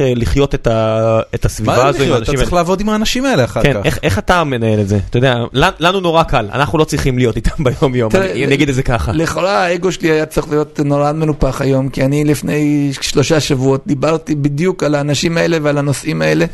אה, 0.01 0.13
לחיות 0.15 0.55
את, 0.55 0.67
ה, 0.67 1.19
את 1.35 1.43
מה 1.43 1.47
הסביבה 1.47 1.87
הזו 1.87 1.87
עם 1.87 1.93
לחיות? 1.93 2.07
אתה 2.07 2.13
האנשים 2.15 2.35
צריך 2.35 2.49
האלה? 2.49 2.61
לעבוד 2.61 2.81
עם 2.81 2.89
האנשים 2.89 3.25
האלה 3.25 3.43
אחר 3.43 3.63
כן, 3.63 3.73
כך. 3.73 3.85
איך, 3.85 3.99
איך 4.03 4.19
אתה 4.19 4.43
מנהל 4.43 4.79
את 4.79 4.87
זה? 4.87 4.99
אתה 5.09 5.17
יודע, 5.17 5.35
לנו, 5.79 5.99
נורא 5.99 6.23
קל, 6.23 6.49
אנחנו 6.53 6.77
לא 6.77 6.83
צריכים 6.83 7.17
להיות 7.17 7.35
איתם 7.35 7.63
ביום 7.63 7.95
יום, 7.95 8.11
תראה, 8.11 8.31
אני, 8.31 8.45
אני 8.45 8.55
אגיד 8.55 8.69
את 8.69 8.75
זה 8.75 8.83
ככה. 8.83 9.11
לכאורה 9.11 9.65
האגו 9.65 9.91
שלי 9.91 10.11
היה 10.11 10.25
צריך 10.25 10.49
להיות 10.49 10.79
נורא 10.79 11.11
מנופח 11.11 11.61
היום, 11.61 11.89
כי 11.89 12.05
אני 12.05 12.23
לפני 12.23 12.91
שלושה 13.01 13.39
שבועות 13.39 13.83
דיברתי 13.87 14.35
בדיוק 14.35 14.83
על 14.83 14.95
האנשים 14.95 15.37
האלה 15.37 15.57
ועל 15.61 15.77
הנושאים 15.77 16.21
האלה 16.21 16.45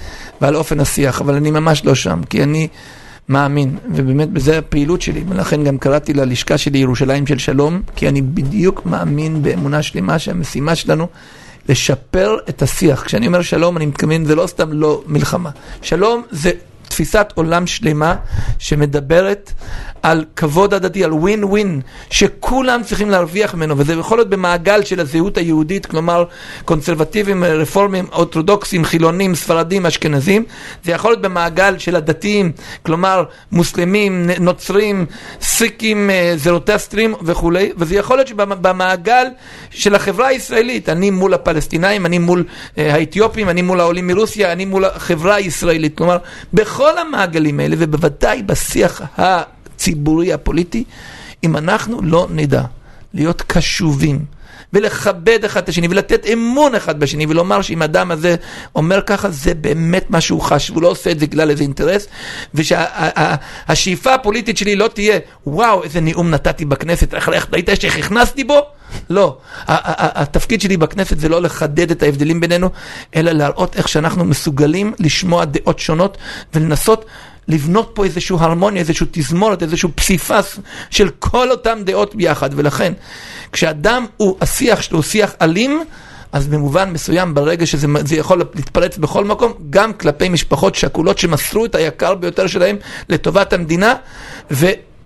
ועל 0.42 0.56
אופן 0.56 0.80
השיח, 0.80 1.22
אבל 1.22 1.36
אני 1.36 1.52
ממש 1.52 1.86
לא 1.86 1.96
שם, 1.96 2.22
כי 2.30 2.44
אני 2.44 2.68
מאמין, 3.30 3.78
ובאמת 3.94 4.30
בזה 4.30 4.58
הפעילות 4.58 5.02
שלי, 5.02 5.24
ולכן 5.30 5.64
גם 5.64 5.78
קראתי 5.78 6.14
ללשכה 6.14 6.58
שלי 6.58 6.80
ירושלים 6.80 7.28
של 7.28 7.38
שלום, 7.38 7.82
כי 7.96 8.08
אני 8.08 8.22
בדיוק 8.22 8.86
מאמין 8.86 9.42
באמונה 9.44 9.82
שלמה 9.82 10.20
שהמשימה 10.20 10.76
שלנו 10.76 11.08
לשפר 11.70 12.38
את 12.50 12.62
השיח. 12.62 13.04
כשאני 13.04 13.28
אומר 13.28 13.42
שלום, 13.42 13.78
אני 13.78 13.86
מתכוון, 13.86 14.26
זה 14.26 14.36
לא 14.36 14.48
סתם 14.48 14.74
לא 14.74 15.04
מלחמה. 15.08 15.50
שלום 15.82 16.24
זה 16.32 16.52
תפיסת 17.02 17.28
עולם 17.36 17.68
שלמה 17.68 18.16
שמדברת 18.60 19.52
על 20.04 20.26
כבוד 20.36 20.74
הדדי, 20.74 21.04
על 21.04 21.14
ווין 21.14 21.44
ווין, 21.44 21.82
שכולם 22.10 22.84
צריכים 22.84 23.10
להרוויח 23.10 23.56
ממנו, 23.56 23.78
וזה 23.78 23.94
יכול 23.94 24.18
להיות 24.18 24.30
במעגל 24.30 24.84
של 24.84 25.00
הזהות 25.00 25.38
היהודית, 25.38 25.86
כלומר 25.86 26.26
קונסרבטיבים, 26.66 27.44
רפורמים, 27.44 28.08
אורתודוקסים, 28.12 28.86
חילונים, 28.86 29.36
ספרדים, 29.36 29.86
אשכנזים, 29.86 30.44
זה 30.84 30.92
יכול 30.92 31.12
להיות 31.12 31.22
במעגל 31.22 31.78
של 31.78 31.96
הדתיים, 31.96 32.52
כלומר 32.84 33.24
מוסלמים, 33.52 34.30
נוצרים, 34.40 35.06
סיקים, 35.42 36.10
אה, 36.10 36.34
זרוטסטרים 36.36 37.14
וכולי, 37.22 37.72
וזה 37.78 37.96
יכול 37.96 38.18
להיות 38.18 38.28
שבמעגל 38.28 39.26
של 39.70 39.96
החברה 39.96 40.28
הישראלית, 40.28 40.90
אני 40.90 41.10
מול 41.10 41.34
הפלסטינאים, 41.34 42.06
אני 42.06 42.18
מול 42.18 42.44
אה, 42.78 42.94
האתיופים, 42.94 43.50
אני 43.50 43.62
מול 43.62 43.80
העולים 43.80 44.08
מרוסיה, 44.08 44.52
אני 44.52 44.66
מול 44.66 44.86
החברה 44.86 45.36
הישראלית, 45.36 45.98
כלומר 45.98 46.18
בכל 46.54 46.91
המעגלים 46.98 47.60
האלה, 47.60 47.76
ובוודאי 47.80 48.44
בשיח 48.44 49.02
הציבורי 49.18 50.34
הפוליטי, 50.34 50.84
אם 51.44 51.58
אנחנו 51.58 52.02
לא 52.02 52.28
נדע 52.32 52.64
להיות 53.14 53.42
קשובים 53.42 54.26
ולכבד 54.74 55.46
אחד 55.46 55.62
את 55.62 55.70
השני 55.70 55.88
ולתת 55.88 56.26
אמון 56.34 56.76
אחד 56.76 57.00
בשני 57.00 57.26
ולומר 57.26 57.62
שאם 57.62 57.82
האדם 57.82 58.12
הזה 58.12 58.36
אומר 58.76 59.02
ככה 59.02 59.30
זה 59.30 59.54
באמת 59.54 60.10
מה 60.10 60.22
שהוא 60.22 60.42
חש 60.42 60.70
והוא 60.70 60.82
לא 60.82 60.88
עושה 60.88 61.12
את 61.12 61.20
זה 61.20 61.26
בגלל 61.26 61.50
איזה 61.50 61.64
אינטרס 61.64 62.08
ושהשאיפה 62.54 64.14
הפוליטית 64.14 64.58
שלי 64.58 64.76
לא 64.76 64.88
תהיה 64.88 65.20
וואו 65.48 65.84
איזה 65.84 66.02
נאום 66.02 66.30
נתתי 66.30 66.66
בכנסת 66.66 67.14
איך 67.14 67.30
ראית 67.54 67.70
איך 67.70 67.98
הכנסתי 67.98 68.44
בו? 68.44 68.60
לא, 69.10 69.38
התפקיד 69.68 70.62
שלי 70.62 70.78
בכנסת 70.78 71.20
זה 71.20 71.30
לא 71.30 71.42
לחדד 71.42 71.92
את 71.92 72.04
ההבדלים 72.04 72.40
בינינו 72.40 72.70
אלא 73.16 73.32
להראות 73.32 73.76
איך 73.76 73.88
שאנחנו 73.88 74.26
מסוגלים 74.26 74.94
לשמוע 75.00 75.46
דעות 75.46 75.80
שונות 75.80 76.18
ולנסות 76.54 77.06
לבנות 77.48 77.92
פה 77.94 78.06
איזושהי 78.06 78.36
הרמוניה, 78.40 78.80
איזושהי 78.80 79.08
תזמורת, 79.12 79.64
איזשהו 79.64 79.90
פסיפס 79.96 80.60
של 80.90 81.10
כל 81.20 81.52
אותם 81.52 81.80
דעות 81.84 82.16
ביחד. 82.16 82.50
ולכן, 82.56 82.94
כשאדם 83.52 84.06
הוא, 84.18 84.38
השיח 84.42 84.82
שלו 84.82 84.98
הוא 84.98 85.04
שיח 85.04 85.34
אלים, 85.42 85.84
אז 86.32 86.48
במובן 86.48 86.90
מסוים, 86.90 87.34
ברגע 87.34 87.66
שזה 87.66 87.88
זה 88.06 88.16
יכול 88.16 88.44
להתפרץ 88.56 88.98
בכל 88.98 89.26
מקום, 89.26 89.54
גם 89.70 89.94
כלפי 89.94 90.30
משפחות 90.30 90.76
שכולות 90.76 91.18
שמסרו 91.18 91.66
את 91.66 91.76
היקר 91.76 92.16
ביותר 92.16 92.48
שלהם 92.48 92.78
לטובת 93.10 93.54
המדינה, 93.54 93.94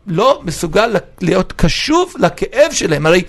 לא 0.08 0.42
מסוגל 0.44 0.96
להיות 1.22 1.54
קשוב 1.56 2.14
לכאב 2.20 2.72
שלהם. 2.72 3.06
הרי 3.06 3.22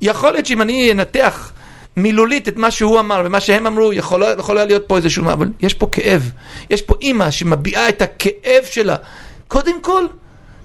יכול 0.00 0.32
להיות 0.32 0.46
שאם 0.46 0.62
אני 0.62 0.92
אנתח 0.92 1.52
מילולית 1.96 2.48
את 2.48 2.56
מה 2.56 2.70
שהוא 2.70 3.00
אמר 3.00 3.22
ומה 3.24 3.40
שהם 3.40 3.66
אמרו, 3.66 3.92
יכול, 3.92 4.22
יכול 4.38 4.56
להיות 4.56 4.84
פה 4.86 4.96
איזשהו... 4.96 5.30
אבל 5.32 5.48
יש 5.60 5.74
פה 5.74 5.86
כאב. 5.92 6.30
יש 6.70 6.82
פה 6.82 6.94
אימא 7.00 7.30
שמביעה 7.30 7.88
את 7.88 8.02
הכאב 8.02 8.64
שלה. 8.70 8.96
קודם 9.48 9.82
כל, 9.82 10.04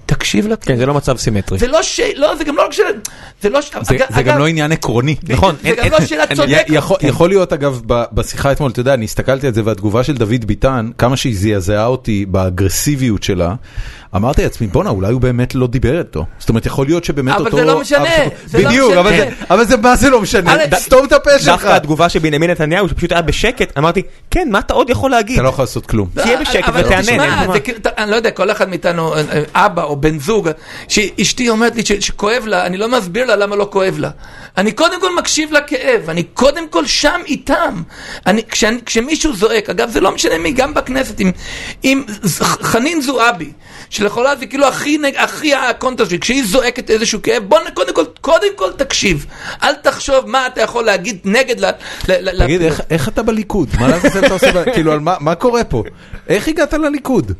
תקשיב 0.06 0.46
לכאב. 0.46 0.64
כן, 0.64 0.76
זה 0.76 0.86
לא 0.86 0.94
מצב 0.94 1.16
סימטרי. 1.16 1.58
זה 1.58 1.68
לא 1.68 1.82
ש... 1.82 2.00
לא, 2.16 2.36
זה 2.36 2.44
גם 2.44 2.56
לא 2.56 2.66
רק 2.66 2.72
ש... 2.72 2.80
זה 3.42 3.48
לא 3.48 3.62
ש... 3.62 3.70
זה, 3.82 3.94
אגב, 3.94 4.06
זה 4.14 4.22
גם 4.22 4.38
לא 4.38 4.46
עניין 4.46 4.72
עקרוני. 4.72 5.16
נכון. 5.28 5.54
זה 5.62 5.70
גם 5.70 5.90
לא 5.90 6.00
שאלה 6.00 6.26
צודקת. 6.34 6.64
יכול, 6.68 6.96
יכול 7.02 7.28
להיות 7.28 7.52
אגב 7.52 7.80
ב- 7.86 8.04
בשיחה 8.12 8.52
אתמול, 8.52 8.70
אתה 8.70 8.80
יודע, 8.80 8.94
אני 8.94 9.04
הסתכלתי 9.04 9.46
על 9.46 9.54
זה 9.54 9.62
והתגובה 9.64 10.04
של 10.04 10.16
דוד 10.16 10.44
ביטן, 10.46 10.90
כמה 10.98 11.16
שהיא 11.16 11.36
זעזעה 11.36 11.86
אותי 11.86 12.26
באגרסיביות 12.26 13.22
שלה, 13.22 13.54
אמרתי 14.16 14.42
לעצמי, 14.42 14.66
בואנה, 14.66 14.90
אולי 14.90 15.12
הוא 15.12 15.20
באמת 15.20 15.54
לא 15.54 15.66
דיבר 15.66 15.98
איתו. 15.98 16.24
זאת 16.38 16.48
אומרת, 16.48 16.66
יכול 16.66 16.86
להיות 16.86 17.04
שבאמת 17.04 17.34
אבל 17.34 17.44
אותו... 17.46 17.56
זה 17.56 17.64
לא 17.64 17.80
משנה, 17.80 18.04
זה 18.46 18.58
לא 18.62 18.68
בדיוק, 18.68 18.88
משנה. 18.90 19.00
אבל 19.00 19.16
זה- 19.16 19.28
אבל 19.50 19.64
זה 19.64 19.76
מה 19.76 19.96
זה 19.96 20.10
לא 20.10 20.20
משנה? 20.20 20.54
אבל- 20.54 20.76
סתום 20.78 21.04
את 21.06 21.12
הפה 21.12 21.30
שלך. 21.38 21.46
דווקא 21.48 21.66
התגובה 21.76 22.08
של 22.08 22.18
בנימין 22.18 22.50
נתניהו, 22.50 22.88
שפשוט 22.88 23.12
היה 23.12 23.22
בשקט, 23.22 23.78
אמרתי, 23.78 24.02
כן, 24.30 24.48
מה 24.50 24.58
אתה 24.58 24.74
עוד 24.74 24.90
יכול 24.90 25.10
להגיד? 25.10 25.34
אתה 25.36 25.42
לא 25.42 25.48
יכול 25.48 25.62
לעשות 25.62 25.86
כלום. 25.86 26.08
תהיה 26.14 26.40
בשקט 26.40 26.68
אבל 26.68 26.80
ותענה, 26.86 27.02
תשמע. 27.02 27.52
זה 27.52 27.60
כאילו, 27.60 27.78
אתה- 27.78 27.90
אני 27.98 28.10
לא 28.10 28.16
יודע, 28.16 28.30
כל 28.30 28.50
אחד 28.50 28.68
מאיתנו, 28.68 29.14
אה, 29.14 29.22
אה, 29.54 29.66
אבא 29.66 29.82
או 29.82 29.96
בן 29.96 30.18
זוג, 30.18 30.48
שאשתי 30.88 31.48
אומרת 31.48 31.76
לי 31.76 31.84
ש- 31.84 31.92
שכואב 31.92 32.42
לה, 32.46 32.66
אני 32.66 32.76
לא 32.76 32.88
מסביר 32.88 33.26
לה 33.26 33.36
למה 33.36 33.56
לא 33.56 33.68
כואב 33.72 33.94
לה. 33.98 34.10
אני 34.58 34.72
קודם 34.72 35.00
כל 35.00 35.16
מקשיב 35.18 35.52
לכאב, 35.52 36.10
אני 36.10 36.22
קודם 36.22 36.68
כל 36.68 36.86
שם 36.86 37.20
איתם. 37.26 37.82
אני, 38.26 38.42
כשאני, 38.48 38.78
כשמישהו 38.86 39.36
זועק, 39.36 39.70
אגב 39.70 39.90
זה 39.90 40.00
לא 40.00 40.14
משנה 40.14 40.38
מי, 40.38 40.52
גם 40.52 40.74
בכנסת, 40.74 41.20
ז- 42.22 42.42
חנין 42.42 43.00
זועבי, 43.00 43.52
שלכאורה 43.90 44.36
זה 44.36 44.46
כאילו 44.46 44.66
הכי, 44.68 44.98
הכי 45.18 45.54
הקונטרה 45.54 46.06
שלי, 46.06 46.18
כשהיא 46.18 46.44
זועקת 46.46 46.90
איזשהו 46.90 47.22
כאב, 47.22 47.42
בוא 47.48 47.58
קודם 47.74 47.94
כל, 47.94 48.04
קודם 48.20 48.46
כל 48.56 48.70
תקשיב. 48.76 49.26
אל 49.62 49.74
תחשוב 49.74 50.26
מה 50.26 50.46
אתה 50.46 50.60
יכול 50.60 50.84
להגיד 50.84 51.18
נגד 51.24 51.60
ל... 51.60 51.70
ל- 52.08 52.44
תגיד, 52.44 52.62
איך- 52.62 52.80
איך 52.90 53.08
אתה 53.08 53.22
בליכוד? 53.22 53.68
מה 53.80 53.88
לעזאזל 53.88 54.24
אתה 54.26 54.34
עושה? 54.34 54.64
כאילו, 54.74 55.00
מה 55.00 55.16
מה 55.20 55.34
קורה 55.34 55.64
פה? 55.64 55.82
איך 56.28 56.48
הגעת 56.48 56.74
לליכוד? 56.74 57.32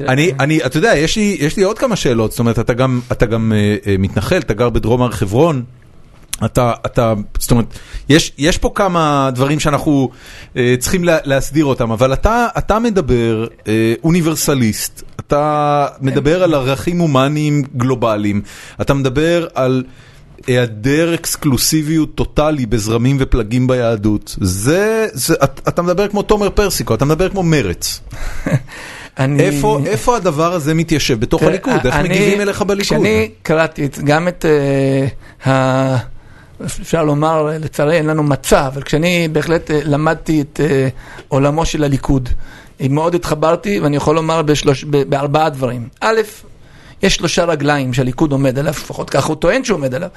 אני, 0.00 0.32
אני, 0.40 0.64
אתה 0.66 0.78
יודע, 0.78 0.96
יש 0.96 1.16
לי, 1.16 1.36
יש 1.40 1.56
לי 1.56 1.62
עוד 1.62 1.78
כמה 1.78 1.96
שאלות, 1.96 2.30
זאת 2.30 2.38
אומרת, 2.38 2.58
אתה 2.58 2.74
גם, 2.74 3.00
אתה 3.12 3.26
גם 3.26 3.52
אה, 3.56 3.76
אה, 3.86 3.96
מתנחל, 3.98 4.38
אתה 4.38 4.54
גר 4.54 4.70
בדרום 4.70 5.02
הר 5.02 5.10
חברון, 5.10 5.62
אתה, 6.44 6.72
אתה, 6.86 7.12
זאת 7.38 7.50
אומרת, 7.50 7.66
יש, 8.08 8.32
יש 8.38 8.58
פה 8.58 8.70
כמה 8.74 9.30
דברים 9.34 9.60
שאנחנו 9.60 10.10
אה, 10.56 10.74
צריכים 10.78 11.04
לה, 11.04 11.16
להסדיר 11.24 11.64
אותם, 11.64 11.90
אבל 11.90 12.12
אתה, 12.12 12.46
אתה 12.58 12.78
מדבר 12.78 13.46
אה, 13.68 13.94
אוניברסליסט, 14.04 15.02
אתה 15.20 15.86
מדבר 16.00 16.42
על 16.42 16.54
ערכים 16.54 16.98
הומניים 16.98 17.62
גלובליים, 17.76 18.42
אתה 18.80 18.94
מדבר 18.94 19.46
על 19.54 19.84
היעדר 20.46 21.14
אקסקלוסיביות 21.14 22.14
טוטאלי 22.14 22.66
בזרמים 22.66 23.16
ופלגים 23.20 23.66
ביהדות. 23.66 24.36
זה, 24.40 25.06
זה, 25.12 25.34
אתה, 25.44 25.70
אתה 25.70 25.82
מדבר 25.82 26.08
כמו 26.08 26.22
תומר 26.22 26.50
פרסיקו, 26.50 26.94
אתה 26.94 27.04
מדבר 27.04 27.28
כמו 27.28 27.42
מרץ. 27.42 28.00
אני- 29.18 29.42
איפה, 29.42 29.80
איפה 29.86 30.16
הדבר 30.16 30.52
הזה 30.52 30.74
מתיישב 30.74 31.20
בתוך 31.20 31.42
הליכוד? 31.42 31.86
איך 31.86 31.94
אני- 31.94 32.08
מגיבים 32.08 32.40
אליך 32.40 32.62
בליכוד? 32.62 32.84
כשאני 32.98 33.30
קראתי 33.42 33.84
את, 33.86 33.98
גם 33.98 34.28
את 34.28 34.44
אה, 34.44 35.52
ה... 35.52 35.96
אפשר 36.64 37.04
לומר, 37.04 37.42
לצערי 37.60 37.96
אין 37.96 38.06
לנו 38.06 38.22
מצע, 38.22 38.66
אבל 38.66 38.82
כשאני 38.82 39.28
בהחלט 39.32 39.70
אה, 39.70 39.80
למדתי 39.84 40.40
את 40.40 40.60
אה, 40.60 40.88
עולמו 41.28 41.66
של 41.66 41.84
הליכוד, 41.84 42.28
מאוד 42.90 43.14
התחברתי, 43.14 43.80
ואני 43.80 43.96
יכול 43.96 44.14
לומר 44.16 44.42
בשלוש, 44.42 44.84
בארבעה 44.84 45.50
דברים. 45.50 45.88
א', 46.00 46.20
יש 47.02 47.14
שלושה 47.14 47.44
רגליים 47.44 47.94
שהליכוד 47.94 48.32
עומד 48.32 48.58
עליו, 48.58 48.72
לפחות 48.72 49.10
ככה 49.10 49.28
הוא 49.28 49.36
טוען 49.36 49.64
שהוא 49.64 49.76
עומד 49.76 49.94
עליו. 49.94 50.08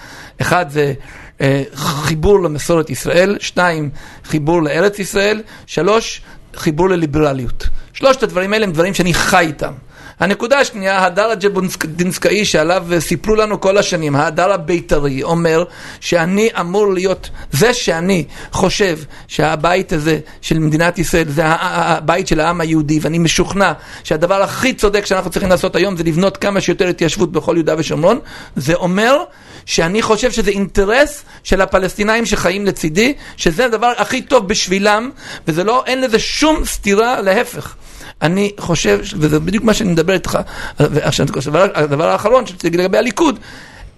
אחד 0.42 0.66
זה 0.70 0.94
אה, 1.42 1.64
חיבור 1.76 2.44
למסורת 2.44 2.90
ישראל, 2.90 3.38
שתיים, 3.40 3.90
חיבור 4.26 4.64
לארץ 4.64 5.00
ישראל, 5.00 5.42
שלוש, 5.66 6.22
חיבור 6.56 6.90
לליברליות. 6.90 7.68
שלושת 7.94 8.24
הדברים 8.24 8.54
האלה 8.54 8.66
הם 8.66 8.72
דברים 8.72 8.94
שאני 8.94 9.14
חי 9.14 9.46
איתם. 9.48 9.74
הנקודה 10.20 10.60
השנייה, 10.60 10.98
ההדר 10.98 11.32
הג'בונסקאי 11.32 12.46
שעליו 12.46 12.86
סיפרו 13.00 13.36
לנו 13.36 13.62
כל 13.62 13.78
השנים, 13.78 14.16
ההדר 14.16 14.54
הבית"רי, 14.54 15.24
אומר 15.24 15.64
שאני 16.00 16.50
אמור 16.60 16.94
להיות, 16.94 17.30
זה 17.52 17.74
שאני 17.74 18.26
חושב 18.52 19.00
שהבית 19.28 19.94
הזה 19.94 20.20
של 20.42 20.60
מדינת 20.60 21.00
ישראל 21.00 21.30
זה 21.30 21.44
הבית 21.46 22.28
של 22.28 22.40
העם 22.40 22.62
היהודי, 22.62 23.00
ואני 23.02 23.18
משוכנע 23.18 23.74
שהדבר 24.04 24.42
הכי 24.42 24.74
צודק 24.74 25.06
שאנחנו 25.06 25.32
צריכים 25.32 25.50
לעשות 25.50 25.76
היום 25.76 25.98
זה 25.98 26.04
לבנות 26.04 26.38
כמה 26.38 26.62
שיותר 26.62 26.88
התיישבות 26.88 27.32
בכל 27.32 27.54
יהודה 27.56 27.76
ושומרון, 27.78 28.20
זה 28.56 28.74
אומר 28.74 29.24
שאני 29.66 30.02
חושב 30.02 30.32
שזה 30.32 30.52
אינטרס 30.52 31.24
של 31.44 31.62
הפלסטינאים 31.62 32.26
שחיים 32.26 32.66
לצידי, 32.66 33.14
שזה 33.38 33.66
הדבר 33.66 33.94
הכי 33.98 34.22
טוב 34.22 34.48
בשבילם, 34.48 35.10
וזה 35.48 35.64
לא, 35.64 35.84
אין 35.86 36.02
לזה 36.02 36.20
שום 36.20 36.66
סתירה, 36.66 37.22
להפך. 37.22 37.76
אני 38.22 38.52
חושב, 38.60 39.00
וזה 39.16 39.40
בדיוק 39.40 39.64
מה 39.64 39.74
שאני 39.74 39.92
מדבר 39.92 40.14
איתך, 40.14 40.40
הדבר, 40.80 42.10
האחרון 42.10 42.44
לגבי 42.64 42.98
הליכוד, 42.98 43.40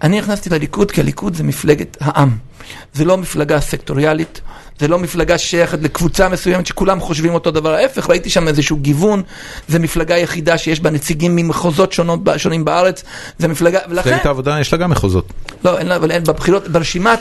אני 0.02 0.18
נכנסתי 0.18 0.50
לליכוד 0.50 0.90
כי 0.90 1.00
הליכוד 1.00 1.34
זה 1.34 1.44
מפלגת 1.44 1.96
העם. 2.00 2.36
זה 2.94 3.04
לא 3.04 3.18
מפלגה 3.18 3.60
סקטוריאלית, 3.60 4.40
זה 4.78 4.88
לא 4.88 4.98
מפלגה 4.98 5.38
שייכת 5.38 5.78
לקבוצה 5.82 6.28
מסוימת 6.28 6.66
שכולם 6.66 7.00
חושבים 7.00 7.34
אותו 7.34 7.50
דבר, 7.50 7.74
ההפך, 7.74 8.10
ראיתי 8.10 8.30
שם 8.30 8.48
איזשהו 8.48 8.76
גיוון, 8.76 9.22
זה 9.68 9.78
מפלגה 9.78 10.18
יחידה 10.18 10.58
שיש 10.58 10.80
בה 10.80 10.90
נציגים 10.90 11.36
ממחוזות 11.36 11.92
שונות, 11.92 12.20
שונים 12.36 12.64
בארץ, 12.64 13.04
זה 13.38 13.48
מפלגה, 13.48 13.78
ולכן, 13.88 14.10
מפלגת 14.10 14.26
העבודה 14.26 14.60
יש 14.60 14.72
לה 14.72 14.78
גם 14.78 14.90
מחוזות. 14.90 15.32
לא, 15.64 15.78
אין 15.78 15.86
לה, 15.86 15.96
אבל 15.96 16.10
אין, 16.10 16.24
בבחירות, 16.24 16.68
ברשימת, 16.68 17.18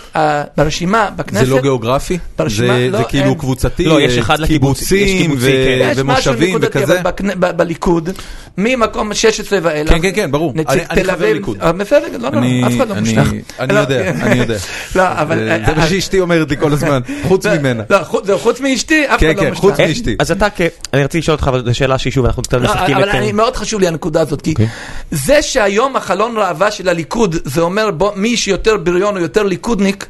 ברשימה, 0.58 1.10
בכנסת, 1.16 1.46
זה 1.46 1.52
לא 1.52 1.62
גיאוגרפי? 1.62 2.18
ברשימה, 2.38 2.74
זה 2.78 2.88
לא, 2.92 2.98
זה 2.98 3.04
כאילו 3.04 3.26
אין. 3.30 3.34
קבוצתי? 3.38 3.86
לא, 3.86 4.02
יש 4.02 4.16
אה, 4.18 4.20
אחד 4.20 4.46
קיבוצים 4.46 5.08
קיבוצי, 5.18 5.38
ו- 5.40 5.52
כן. 5.52 5.88
יש 5.92 5.98
משהו 5.98 6.32
ומושבים 6.34 6.50
נקודתי, 6.50 6.80
וכזה? 6.80 7.02
בליכוד, 7.38 8.10
ממקום 8.58 9.14
16 9.14 9.60
ואילך. 9.62 9.90
כן, 9.90 10.02
כן, 10.02 10.12
כן, 10.16 10.32
ברור. 10.32 10.54
אני- 10.70 11.04
חבר 11.04 11.14
אביב- 11.14 11.34
ליכוד. 11.36 11.58
אה, 11.62 11.72
בסדר, 11.72 12.06
לא, 12.20 12.30
לא, 12.34 12.38
אני- 12.38 12.64
אף 12.68 12.74
אחד 12.78 12.90
לא 12.90 12.94
אני- 12.94 13.02
מושלם. 13.02 13.32
אני 13.60 13.74
לא, 13.74 13.80
יודע, 13.80 14.04
כן. 14.04 14.22
אני 14.22 14.40
יודע. 14.40 14.58
לא, 14.96 15.04
אבל... 15.08 15.50
אה, 15.50 15.58
זה 15.66 15.76
מה 15.76 15.88
שאשתי 15.88 16.20
אומרת 16.20 16.50
לי 16.50 16.58
כל 16.58 16.74
הזמן, 16.74 17.00
חוץ 17.28 17.46
לא, 17.46 17.51
ממנה. 17.60 17.84
לא, 17.90 18.04
חוץ- 18.04 18.26
זהו, 18.26 18.40
חוץ 18.40 18.60
מאשתי, 18.60 19.06
אף 19.06 19.20
כן, 19.20 19.30
אחד 19.30 19.36
לא 19.38 19.42
כן, 19.42 19.50
מושלם. 19.50 19.62
חוץ 19.62 19.80
אה, 19.80 19.88
מאשתי. 19.88 20.16
אז 20.20 20.32
אתה 20.32 20.48
כ... 20.56 20.62
אני 20.94 21.04
רציתי 21.04 21.18
לשאול 21.18 21.36
אותך, 21.36 21.48
אבל 21.48 21.66
זו 21.66 21.76
שאלה 21.76 21.98
שהיא 21.98 22.14
שוב, 22.14 22.26
אנחנו 22.26 22.44
קצת 22.44 22.54
לא, 22.54 22.64
משחקים 22.64 22.96
אבל 22.98 23.10
את... 23.10 23.16
אני, 23.16 23.32
מאוד 23.32 23.56
חשוב 23.56 23.80
לי 23.82 23.88
הנקודה 23.88 24.22
הזאת, 24.22 24.42
כי 24.42 24.52
אוקיי. 24.52 24.68
זה 25.12 25.42
שהיום 25.42 25.96
החלון 25.96 26.38
ראווה 26.38 26.72
של 26.72 26.90
הליכוד, 26.90 27.36
זה 27.46 27.62
אומר 27.62 27.90
מי 28.16 28.38
שיותר 28.38 28.78
בריון 28.78 29.16
הוא 29.16 29.22
יותר 29.22 29.44
ליכודניק, 29.44 30.06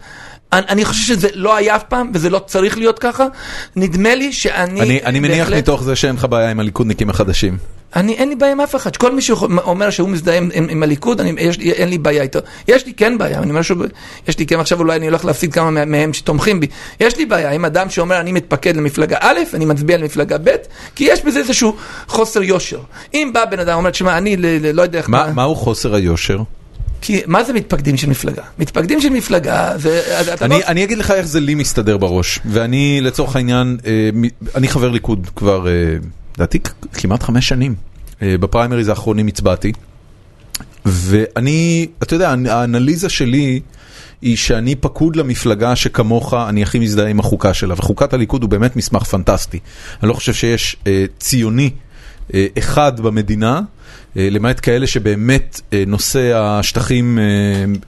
אני, 0.53 0.65
אני 0.69 0.85
חושב 0.85 1.13
שזה 1.15 1.27
לא 1.33 1.55
היה 1.55 1.75
אף 1.75 1.83
פעם, 1.83 2.11
וזה 2.13 2.29
לא 2.29 2.39
צריך 2.39 2.77
להיות 2.77 2.99
ככה. 2.99 3.25
נדמה 3.75 4.15
לי 4.15 4.33
שאני... 4.33 4.81
אני 4.81 4.99
אני 5.05 5.19
מניח 5.19 5.47
בהחלט- 5.49 5.57
מתוך 5.57 5.83
זה 5.83 5.95
שאין 5.95 6.15
לך 6.15 6.25
בעיה 6.29 6.51
עם 6.51 6.59
הליכודניקים 6.59 7.09
החדשים. 7.09 7.57
אני, 7.95 8.13
אין 8.13 8.29
לי 8.29 8.35
בעיה 8.35 8.51
עם 8.51 8.61
אף 8.61 8.75
אחד, 8.75 8.95
כל 8.95 9.15
מי 9.15 9.21
שאומר 9.21 9.89
שהוא 9.89 10.09
מזדהה 10.09 10.37
עם, 10.37 10.49
עם, 10.53 10.67
עם 10.69 10.83
הליכוד, 10.83 11.21
אני, 11.21 11.33
יש, 11.41 11.57
אין 11.59 11.89
לי 11.89 11.97
בעיה 11.97 12.23
איתו. 12.23 12.39
יש 12.67 12.85
לי 12.85 12.93
כן 12.93 13.17
בעיה, 13.17 13.39
אני 13.39 13.49
אומר 13.49 13.61
שוב, 13.61 13.81
יש 14.27 14.39
לי 14.39 14.45
כן, 14.45 14.59
עכשיו 14.59 14.79
אולי 14.79 14.95
אני 14.95 15.05
הולך 15.07 15.25
להפסיד 15.25 15.53
כמה 15.53 15.71
מה- 15.71 15.85
מהם 15.85 16.13
שתומכים 16.13 16.59
בי. 16.59 16.67
יש 16.99 17.17
לי 17.17 17.25
בעיה 17.25 17.51
עם 17.51 17.65
אדם 17.65 17.89
שאומר 17.89 18.19
אני 18.19 18.31
מתפקד 18.31 18.75
למפלגה 18.77 19.17
א', 19.21 19.39
אני 19.53 19.65
מצביע 19.65 19.97
למפלגה 19.97 20.37
ב', 20.43 20.55
כי 20.95 21.03
יש 21.03 21.21
בזה 21.25 21.39
איזשהו 21.39 21.75
חוסר 22.07 22.43
יושר. 22.43 22.79
אם 23.13 23.31
בא 23.33 23.45
בן 23.45 23.59
אדם 23.59 23.73
ואומר, 23.73 23.89
תשמע, 23.89 24.17
אני 24.17 24.37
ל, 24.37 24.45
ל, 24.45 24.71
לא 24.75 24.81
יודע 24.81 24.97
איך... 24.99 25.09
מה- 25.09 25.31
מהו 25.35 25.55
חוסר 25.55 25.95
היושר? 25.95 26.37
כי 27.01 27.21
מה 27.27 27.43
זה 27.43 27.53
מתפקדים 27.53 27.97
של 27.97 28.09
מפלגה? 28.09 28.43
מתפקדים 28.59 29.01
של 29.01 29.09
מפלגה, 29.09 29.73
זה... 29.77 30.01
לא... 30.25 30.45
אני, 30.45 30.65
אני 30.65 30.83
אגיד 30.83 30.97
לך 30.97 31.11
איך 31.11 31.27
זה 31.27 31.39
לי 31.39 31.55
מסתדר 31.55 31.97
בראש, 31.97 32.39
ואני 32.45 33.01
לצורך 33.01 33.35
העניין, 33.35 33.77
אה, 33.85 34.09
אני 34.55 34.67
חבר 34.67 34.89
ליכוד 34.89 35.27
כבר, 35.35 35.67
אה, 35.67 35.73
לדעתי 36.35 36.59
כמעט 36.93 37.23
חמש 37.23 37.47
שנים. 37.47 37.75
אה, 38.21 38.35
בפריימריז 38.37 38.87
האחרונים 38.87 39.27
הצבעתי, 39.27 39.71
ואני, 40.85 41.87
אתה 42.03 42.15
יודע, 42.15 42.35
האנליזה 42.49 43.09
שלי 43.09 43.59
היא 44.21 44.37
שאני 44.37 44.75
פקוד 44.75 45.15
למפלגה 45.15 45.75
שכמוך, 45.75 46.33
אני 46.33 46.63
הכי 46.63 46.79
מזדהה 46.79 47.07
עם 47.07 47.19
החוקה 47.19 47.53
שלה, 47.53 47.73
וחוקת 47.77 48.13
הליכוד 48.13 48.41
הוא 48.41 48.49
באמת 48.49 48.75
מסמך 48.75 49.03
פנטסטי. 49.03 49.59
אני 50.03 50.09
לא 50.09 50.13
חושב 50.13 50.33
שיש 50.33 50.75
ציוני 51.19 51.69
אחד 52.57 52.99
במדינה, 52.99 53.61
למעט 54.15 54.59
כאלה 54.61 54.87
שבאמת 54.87 55.61
אה, 55.73 55.83
נושא 55.87 56.31
השטחים 56.35 57.19
אה, 57.19 57.23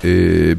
אה, 0.05 0.53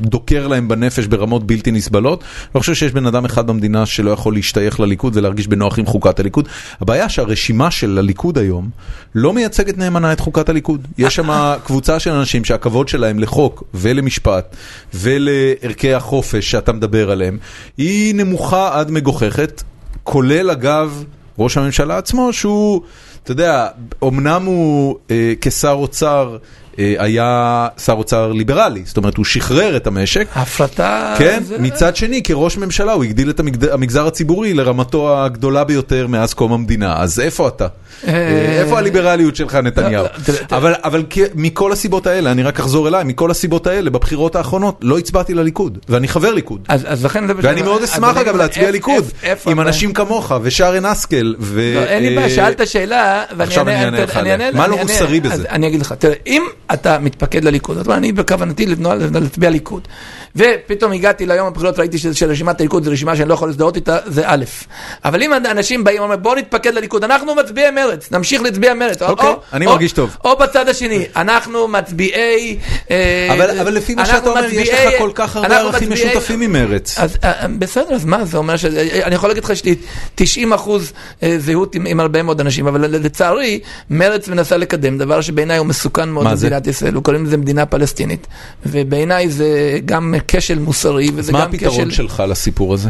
דוקר 0.00 0.46
להם 0.46 0.68
בנפש 0.68 1.06
ברמות 1.06 1.46
בלתי 1.46 1.70
נסבלות. 1.70 2.24
אני 2.54 2.60
חושב 2.60 2.74
שיש 2.74 2.92
בן 2.92 3.06
אדם 3.06 3.24
אחד 3.24 3.46
במדינה 3.46 3.86
שלא 3.86 4.10
יכול 4.10 4.34
להשתייך 4.34 4.80
לליכוד 4.80 5.16
ולהרגיש 5.16 5.46
בנוח 5.46 5.78
עם 5.78 5.86
חוקת 5.86 6.20
הליכוד. 6.20 6.48
הבעיה 6.80 7.08
שהרשימה 7.08 7.70
של 7.70 7.98
הליכוד 7.98 8.38
היום 8.38 8.70
לא 9.14 9.32
מייצגת 9.32 9.78
נאמנה 9.78 10.12
את 10.12 10.20
חוקת 10.20 10.48
הליכוד. 10.48 10.88
יש 10.98 11.14
שם 11.14 11.30
קבוצה 11.66 11.98
של 11.98 12.10
אנשים 12.10 12.44
שהכבוד 12.44 12.88
שלהם 12.88 13.18
לחוק 13.18 13.62
ולמשפט 13.74 14.56
ולערכי 14.94 15.94
החופש 15.94 16.50
שאתה 16.50 16.72
מדבר 16.72 17.10
עליהם, 17.10 17.38
היא 17.76 18.14
נמוכה 18.14 18.78
עד 18.78 18.90
מגוחכת, 18.90 19.62
כולל 20.02 20.50
אגב 20.50 21.04
ראש 21.38 21.56
הממשלה 21.56 21.98
עצמו 21.98 22.32
שהוא... 22.32 22.82
אתה 23.24 23.32
יודע, 23.32 23.66
אמנם 24.04 24.44
הוא 24.44 24.96
אה, 25.10 25.32
כשר 25.40 25.70
אוצר 25.70 26.36
אה, 26.78 26.94
היה 26.98 27.68
שר 27.84 27.92
אוצר 27.92 28.32
ליברלי, 28.32 28.82
זאת 28.84 28.96
אומרת 28.96 29.16
הוא 29.16 29.24
שחרר 29.24 29.76
את 29.76 29.86
המשק. 29.86 30.26
הפרטה... 30.34 31.14
כן, 31.18 31.42
זה- 31.44 31.58
מצד 31.58 31.96
שני 31.96 32.22
כראש 32.22 32.56
ממשלה 32.58 32.92
הוא 32.92 33.04
הגדיל 33.04 33.30
את 33.30 33.40
המגזר 33.72 34.06
הציבורי 34.06 34.54
לרמתו 34.54 35.24
הגדולה 35.24 35.64
ביותר 35.64 36.06
מאז 36.06 36.34
קום 36.34 36.52
המדינה, 36.52 36.96
אז 37.02 37.20
איפה 37.20 37.48
אתה? 37.48 37.66
אה, 38.08 38.60
איפה 38.60 38.78
הליברליות 38.78 39.36
שלך 39.36 39.54
נתניהו? 39.54 40.04
לא, 40.04 40.08
תראה. 40.24 40.38
אבל 40.84 41.04
מכל 41.34 41.72
הסיבות 41.72 42.06
האלה, 42.06 42.32
אני 42.32 42.42
רק 42.42 42.60
אחזור 42.60 42.88
אליי, 42.88 43.04
מכל 43.04 43.30
הסיבות 43.30 43.66
האלה 43.66 43.90
בבחירות 43.90 44.36
האחרונות 44.36 44.78
לא 44.82 44.98
הצבעתי 44.98 45.34
לליכוד, 45.34 45.78
ואני 45.88 46.08
חבר 46.08 46.34
ליכוד. 46.34 46.68
ואני 47.42 47.62
מאוד 47.62 47.82
אשמח 47.82 48.16
אגב 48.16 48.36
להצביע 48.36 48.70
ליכוד, 48.70 49.04
עם? 49.46 49.60
אנשים 49.60 49.92
כמוך 49.92 50.32
ושרן 50.42 50.84
השכל. 50.84 51.16
לא, 51.16 51.34
אין 51.84 52.02
לי 52.02 52.14
בעיה, 52.14 52.26
אה, 52.26 52.30
שאלת 52.30 52.68
שאלה, 52.68 53.24
ואני 53.36 53.42
עכשיו 53.48 53.68
אני 53.68 53.84
אענה 53.84 54.50
לך. 54.50 54.54
מה 54.54 54.66
לא 54.66 54.78
מוסרי 54.82 55.20
בזה? 55.20 55.44
אני 55.50 55.66
אגיד 55.66 55.80
לך, 55.80 55.92
תראה, 55.92 56.14
אם 56.26 56.42
אתה 56.72 56.98
מתפקד 56.98 57.44
לליכוד, 57.44 57.78
אז 57.78 57.88
אני 57.90 58.12
בכוונתי 58.12 58.66
להצביע 59.12 59.50
ליכוד, 59.50 59.88
ופתאום 60.36 60.92
הגעתי 60.92 61.26
ליום 61.26 61.46
הבחירות, 61.46 61.78
ראיתי 61.78 61.98
שזה- 61.98 62.14
שרשימת 62.14 62.60
הליכוד 62.60 62.84
זו 62.84 62.90
רשימה 62.90 63.16
שאני 63.16 63.28
לא 63.28 63.34
יכול 63.34 63.48
להזדהות 63.48 63.76
איתה, 63.76 63.96
זה 64.06 64.22
א', 64.26 64.44
אבל 65.04 65.22
אם 65.22 65.30
אנשים 65.50 65.84
באים 65.84 65.98
ואומרים, 66.00 66.22
בואו 66.22 66.34
נתפקד 66.34 66.74
לליכוד, 66.74 67.04
אנחנו 67.04 67.34
מצביעי 67.34 67.70
מרץ, 67.86 68.08
נמשיך 68.10 68.42
להצביע 68.42 68.74
מרץ, 68.74 69.02
או- 69.02 69.08
אוקיי, 69.08 69.28
או- 69.28 69.40
אני 69.52 69.66
מרגיש 69.66 69.92
טוב. 69.92 70.16
או 70.24 70.36
בצד 70.36 70.68
השני, 70.68 71.04
אנחנו 71.16 71.68
מצביעי... 71.68 72.58
אה, 72.90 73.28
אבל 73.60 73.74
לפי 73.74 73.94
מה 73.94 74.06
שאתה 74.06 74.30
אומר, 74.30 74.44
יש 74.52 74.68
לך 74.68 74.92
כל 74.98 75.10
כך 75.14 75.36
הרבה 75.36 75.56
ערכים 75.58 75.92
משותפים 75.92 76.40
ממרץ. 76.40 76.98
אז 76.98 77.16
אה, 77.24 77.46
בסדר, 77.58 77.94
אז 77.94 78.04
מה 78.04 78.24
זה 78.24 78.38
אומר 78.38 78.56
ש... 78.56 78.64
אני 79.04 79.14
יכול 79.14 79.30
להגיד 79.30 79.44
לך 79.44 79.50
שיש 79.50 79.64
לי 79.64 79.74
90 80.14 80.52
אחוז 80.52 80.92
אה, 81.22 81.36
זהות 81.38 81.74
עם, 81.74 82.00
הרבה 82.00 82.22
מאוד 82.22 82.40
אנשים, 82.40 82.66
אבל 82.66 82.80
לצערי, 82.80 83.60
מרצ 83.90 84.28
מנסה 84.28 84.56
לקדם 84.56 84.98
דבר 84.98 85.20
שבעיניי 85.20 85.58
הוא 85.58 85.66
מסוכן 85.66 86.08
מאוד 86.08 86.24
מה 86.24 86.36
זה? 86.36 86.46
במדינת 86.46 86.66
ישראל, 86.66 86.94
הוא 86.94 87.04
קוראים 87.04 87.24
לזה 87.24 87.36
מדינה 87.36 87.66
פלסטינית, 87.66 88.26
ובעיניי 88.66 89.28
זה 89.28 89.78
גם 89.84 90.14
כשל 90.28 90.58
מוסרי, 90.58 91.08
אז 91.08 91.12
וזה 91.16 91.32
מה 91.32 91.40
גם 91.40 91.50
הפתרון 91.54 91.90
כשל... 91.90 91.90
שלך 91.90 92.22
לסיפור 92.28 92.74
הזה? 92.74 92.88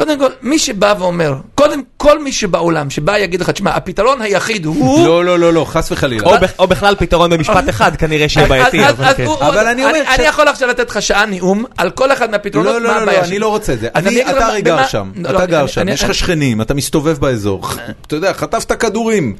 קודם 0.00 0.18
כל, 0.18 0.28
מי 0.42 0.58
שבא 0.58 0.94
ואומר, 0.98 1.34
קודם 1.54 1.82
כל 1.96 2.22
מי 2.22 2.32
שבעולם, 2.32 2.90
שבא 2.90 3.18
יגיד 3.18 3.40
לך, 3.40 3.50
תשמע, 3.50 3.70
הפתרון 3.70 4.22
היחיד 4.22 4.64
הוא... 4.64 5.06
לא, 5.06 5.24
לא, 5.24 5.38
לא, 5.38 5.52
לא, 5.52 5.64
חס 5.64 5.92
וחלילה. 5.92 6.22
או 6.26 6.38
בכ- 6.40 6.52
או 6.58 6.66
בכלל 6.66 6.94
פתרון 6.98 7.30
במשפט 7.30 7.68
אחד, 7.68 7.96
כנראה 7.96 8.28
שיהיה 8.28 8.48
בעייתי. 8.48 8.88
אבל 8.88 9.14
כן. 9.14 9.26
אבל 9.40 9.66
אני 9.66 9.84
אומר, 9.84 9.98
אני 10.14 10.24
יכול 10.24 10.48
עכשיו 10.48 10.68
לתת 10.68 10.90
לך 10.90 11.02
שעה 11.02 11.26
נאום 11.26 11.64
על 11.76 11.90
כל 11.90 12.12
אחד 12.12 12.30
מהפתרונות, 12.30 12.74
לא, 12.74 12.80
מה 12.80 12.88
לא, 12.88 12.96
לא, 12.96 13.02
הבעיה 13.02 13.18
לא, 13.20 13.24
שלי. 13.24 13.32
אני 13.36 13.38
לא 13.38 13.48
רוצה 13.48 13.72
את 13.72 13.80
זה. 13.80 13.88
אתה 14.30 14.46
הרי 14.46 14.62
גר 14.62 14.86
שם, 14.86 15.10
לא, 15.16 15.28
אתה 15.30 15.46
גר 15.46 15.66
שם, 15.66 15.88
יש 15.88 16.04
לך 16.04 16.14
שכנים, 16.14 16.60
אתה 16.60 16.74
מסתובב 16.74 17.18
באזור, 17.18 17.68
אתה 18.06 18.16
יודע, 18.16 18.32
חטפת 18.32 18.72
כדורים, 18.72 19.36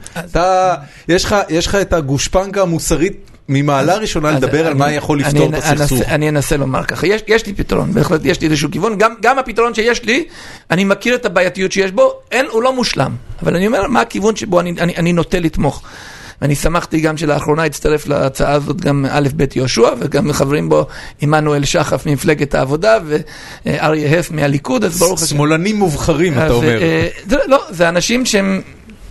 יש 1.49 1.67
לך 1.67 1.75
את 1.75 1.93
הגושפנקה 1.93 2.63
המוסרית 2.63 3.31
ממעלה 3.51 3.97
ראשונה 3.97 4.29
אז 4.29 4.37
לדבר 4.37 4.61
על 4.61 4.67
אני- 4.67 4.79
מה 4.79 4.93
יכול 4.93 5.19
אני 5.19 5.29
לפתור 5.29 5.49
את 5.49 5.55
אנ- 5.55 5.73
הסכסוך. 5.81 6.03
אני 6.03 6.29
אנסה 6.29 6.57
לומר 6.57 6.85
ככה, 6.85 7.07
יש, 7.07 7.23
יש 7.29 7.47
לי 7.47 7.55
פתרון, 7.55 7.93
בהחלט 7.93 8.21
יש 8.25 8.41
לי 8.41 8.47
איזשהו 8.47 8.71
כיוון, 8.71 8.99
גם, 8.99 9.15
גם 9.23 9.39
הפתרון 9.39 9.75
שיש 9.75 10.05
לי, 10.05 10.25
אני 10.71 10.85
מכיר 10.85 11.15
את 11.15 11.27
הבעייתיות 11.27 11.73
שיש 11.73 11.91
בו, 11.93 12.13
אין, 12.33 12.47
הוא 12.51 12.63
לא 12.63 12.75
מושלם, 12.75 13.13
אבל 13.43 13.57
אני 13.57 13.67
אומר 13.67 13.87
מה 13.89 14.01
הכיוון 14.01 14.37
שבו 14.37 14.61
אני, 14.61 14.71
אני, 14.81 14.97
אני 14.97 15.13
נוטה 15.13 15.39
לתמוך. 15.41 15.83
ואני 16.43 16.55
שמחתי 16.55 17.01
גם 17.01 17.17
שלאחרונה 17.17 17.65
הצטרף 17.65 18.07
להצעה 18.07 18.53
הזאת 18.53 18.81
גם 18.81 19.07
א' 19.11 19.29
ב' 19.37 19.45
יהושע, 19.57 19.91
וגם 20.01 20.33
חברים 20.33 20.69
בו 20.69 20.87
עמנואל 21.21 21.65
שחף 21.65 22.07
ממפלגת 22.07 22.55
העבודה, 22.55 22.99
ואריה 23.67 24.19
הס 24.19 24.31
מהליכוד, 24.31 24.85
אז 24.85 24.99
ברוך 24.99 25.23
השם. 25.23 25.37
שמאלנים 25.37 25.77
מובחרים, 25.77 26.33
אתה 26.33 26.51
אומר. 26.53 26.83
אה, 26.83 27.09
לא, 27.47 27.63
זה 27.71 27.89
אנשים 27.89 28.27
שהם... 28.27 28.61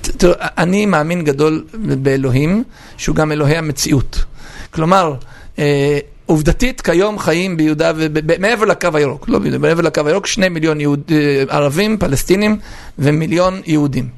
תראו, 0.01 0.33
אני 0.39 0.85
מאמין 0.85 1.23
גדול 1.23 1.65
באלוהים, 1.73 2.63
שהוא 2.97 3.15
גם 3.15 3.31
אלוהי 3.31 3.57
המציאות. 3.57 4.23
כלומר, 4.71 5.13
אה, 5.59 5.99
עובדתית, 6.25 6.81
כיום 6.81 7.19
חיים 7.19 7.57
ביהודה, 7.57 7.91
מעבר 8.39 8.65
לקו 8.65 8.89
הירוק, 8.93 9.29
לא 9.29 9.39
ביהודה, 9.39 9.57
מעבר 9.57 9.81
לקו 9.81 10.01
הירוק, 10.05 10.27
שני 10.27 10.49
מיליון 10.49 10.81
יהוד, 10.81 11.01
אה, 11.11 11.43
ערבים, 11.49 11.97
פלסטינים, 11.97 12.59
ומיליון 12.99 13.61
יהודים. 13.65 14.09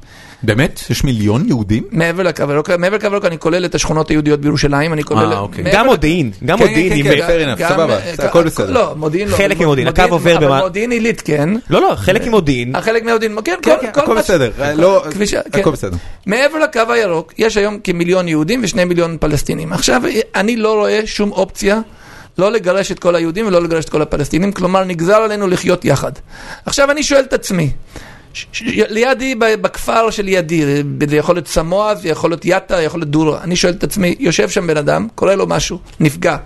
באמת? 0.44 0.82
יש 0.90 1.04
מיליון 1.04 1.48
יהודים? 1.48 1.84
מעבר 1.92 2.24
לקו 2.24 2.44
הירוק, 2.50 2.70
מעבר 2.70 2.96
לקו 2.96 3.08
הירוק 3.08 3.26
אני 3.26 3.40
כולל 3.40 3.66
את 3.66 3.76
השכונות 3.76 4.10
היהודיות 4.10 4.40
בירושלים, 4.42 4.94
אני 4.94 5.04
כולל... 5.04 5.34
אה, 5.34 5.40
אוקיי. 5.40 5.64
גם 5.74 5.86
מודיעין, 5.86 6.32
גם 6.46 6.58
כן, 6.58 6.68
מודיעין. 6.68 7.06
גם- 7.06 7.28
fair 7.28 7.60
enough, 7.60 7.68
סבבה, 7.70 7.98
אה, 7.98 8.14
הכל 8.28 8.44
בסדר. 8.44 8.72
לא, 8.72 8.94
מודיעין 8.96 9.28
לא. 9.30 9.36
חלק 9.38 9.60
ממודיעין, 9.60 9.88
הקו 9.88 10.02
עובר 10.10 10.38
אבל 10.38 10.46
במה- 10.46 10.60
מודיעין 10.62 10.92
עילית 10.92 11.22
כן. 11.22 11.50
לא, 11.70 11.82
לא, 11.82 11.94
חלק 11.96 12.28
ממודיעין. 12.28 12.76
החלק 12.76 13.04
מהיהודים, 13.04 13.42
כן, 13.42 13.56
כן, 13.62 13.72
כל- 13.76 13.82
כן, 13.82 13.92
כל 13.94 14.02
הכל 14.02 14.18
בסדר, 14.18 14.52
לא, 14.76 15.04
כביש- 15.12 15.36
כן. 15.52 15.60
הכל 15.60 15.72
בסדר. 15.72 15.98
מעבר 16.26 16.58
לקו 16.60 16.94
הירוק, 16.94 17.34
יש 17.38 17.58
היום 17.58 17.78
כמיליון 17.84 18.28
יהודים 18.28 18.62
ושני 18.64 18.86
מיליון 18.86 19.18
פלסטינים. 19.20 19.74
עכשיו, 19.74 20.02
אני 20.36 20.56
לא 20.58 20.74
רואה 20.80 21.00
שום 21.06 21.32
אופציה 21.32 21.80
לא 22.38 22.52
לגרש 22.52 22.92
את 22.92 23.00
כל 23.00 23.16
היהודים 23.16 23.48
ולא 23.48 23.62
לגרש 23.62 23.86
את 23.86 23.90
כל 23.90 24.02
הפלסטינים, 24.02 24.52
כלומר, 24.52 24.84
נגזר 24.84 25.16
עלינו 25.16 25.48
לחיות 25.48 25.86
יחד. 25.86 26.12
עכשיו, 26.66 26.92
אני 26.92 27.04
שואל 27.04 27.22
את 27.22 27.34
עצמי, 27.34 27.70
לידי, 28.66 29.36
בכפר 29.36 30.10
שלידי, 30.10 30.64
זה 31.10 31.16
יכול 31.18 31.36
להיות 31.36 31.48
סמואה, 31.48 31.96
זה 31.96 32.10
יכול 32.10 32.30
להיות 32.32 32.42
יטא, 32.46 32.74
יכול 32.82 33.00
להיות 33.00 33.10
דורה. 33.12 33.40
אני 33.44 33.56
שואל 33.56 33.74
את 33.74 33.84
עצמי, 33.84 34.16
יושב 34.20 34.50
שם 34.50 34.68
בן 34.68 34.78
אדם, 34.78 35.08
קורה 35.16 35.36
לו 35.36 35.48
משהו, 35.48 35.80
נפגע. 36.00 36.38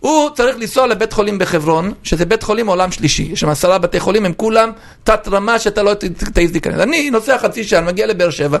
הוא 0.00 0.30
צריך 0.30 0.56
לנסוע 0.56 0.86
לבית 0.86 1.12
חולים 1.12 1.38
בחברון, 1.38 1.92
שזה 2.02 2.24
בית 2.26 2.42
חולים 2.42 2.66
עולם 2.66 2.92
שלישי. 2.92 3.28
יש 3.32 3.40
שם 3.40 3.48
עשרה 3.48 3.78
בתי 3.78 4.00
חולים, 4.00 4.26
הם 4.26 4.32
כולם 4.36 4.70
תת 5.04 5.28
רמה 5.32 5.58
שאתה 5.58 5.82
לא 5.82 5.94
ת- 5.94 6.04
ת- 6.04 6.24
תעז 6.24 6.52
להיכנס. 6.52 6.80
אני 6.80 7.10
נוסע 7.10 7.38
חצי 7.38 7.64
שעה, 7.64 7.80
מגיע 7.80 8.06
לבאר 8.06 8.30
שבע, 8.30 8.58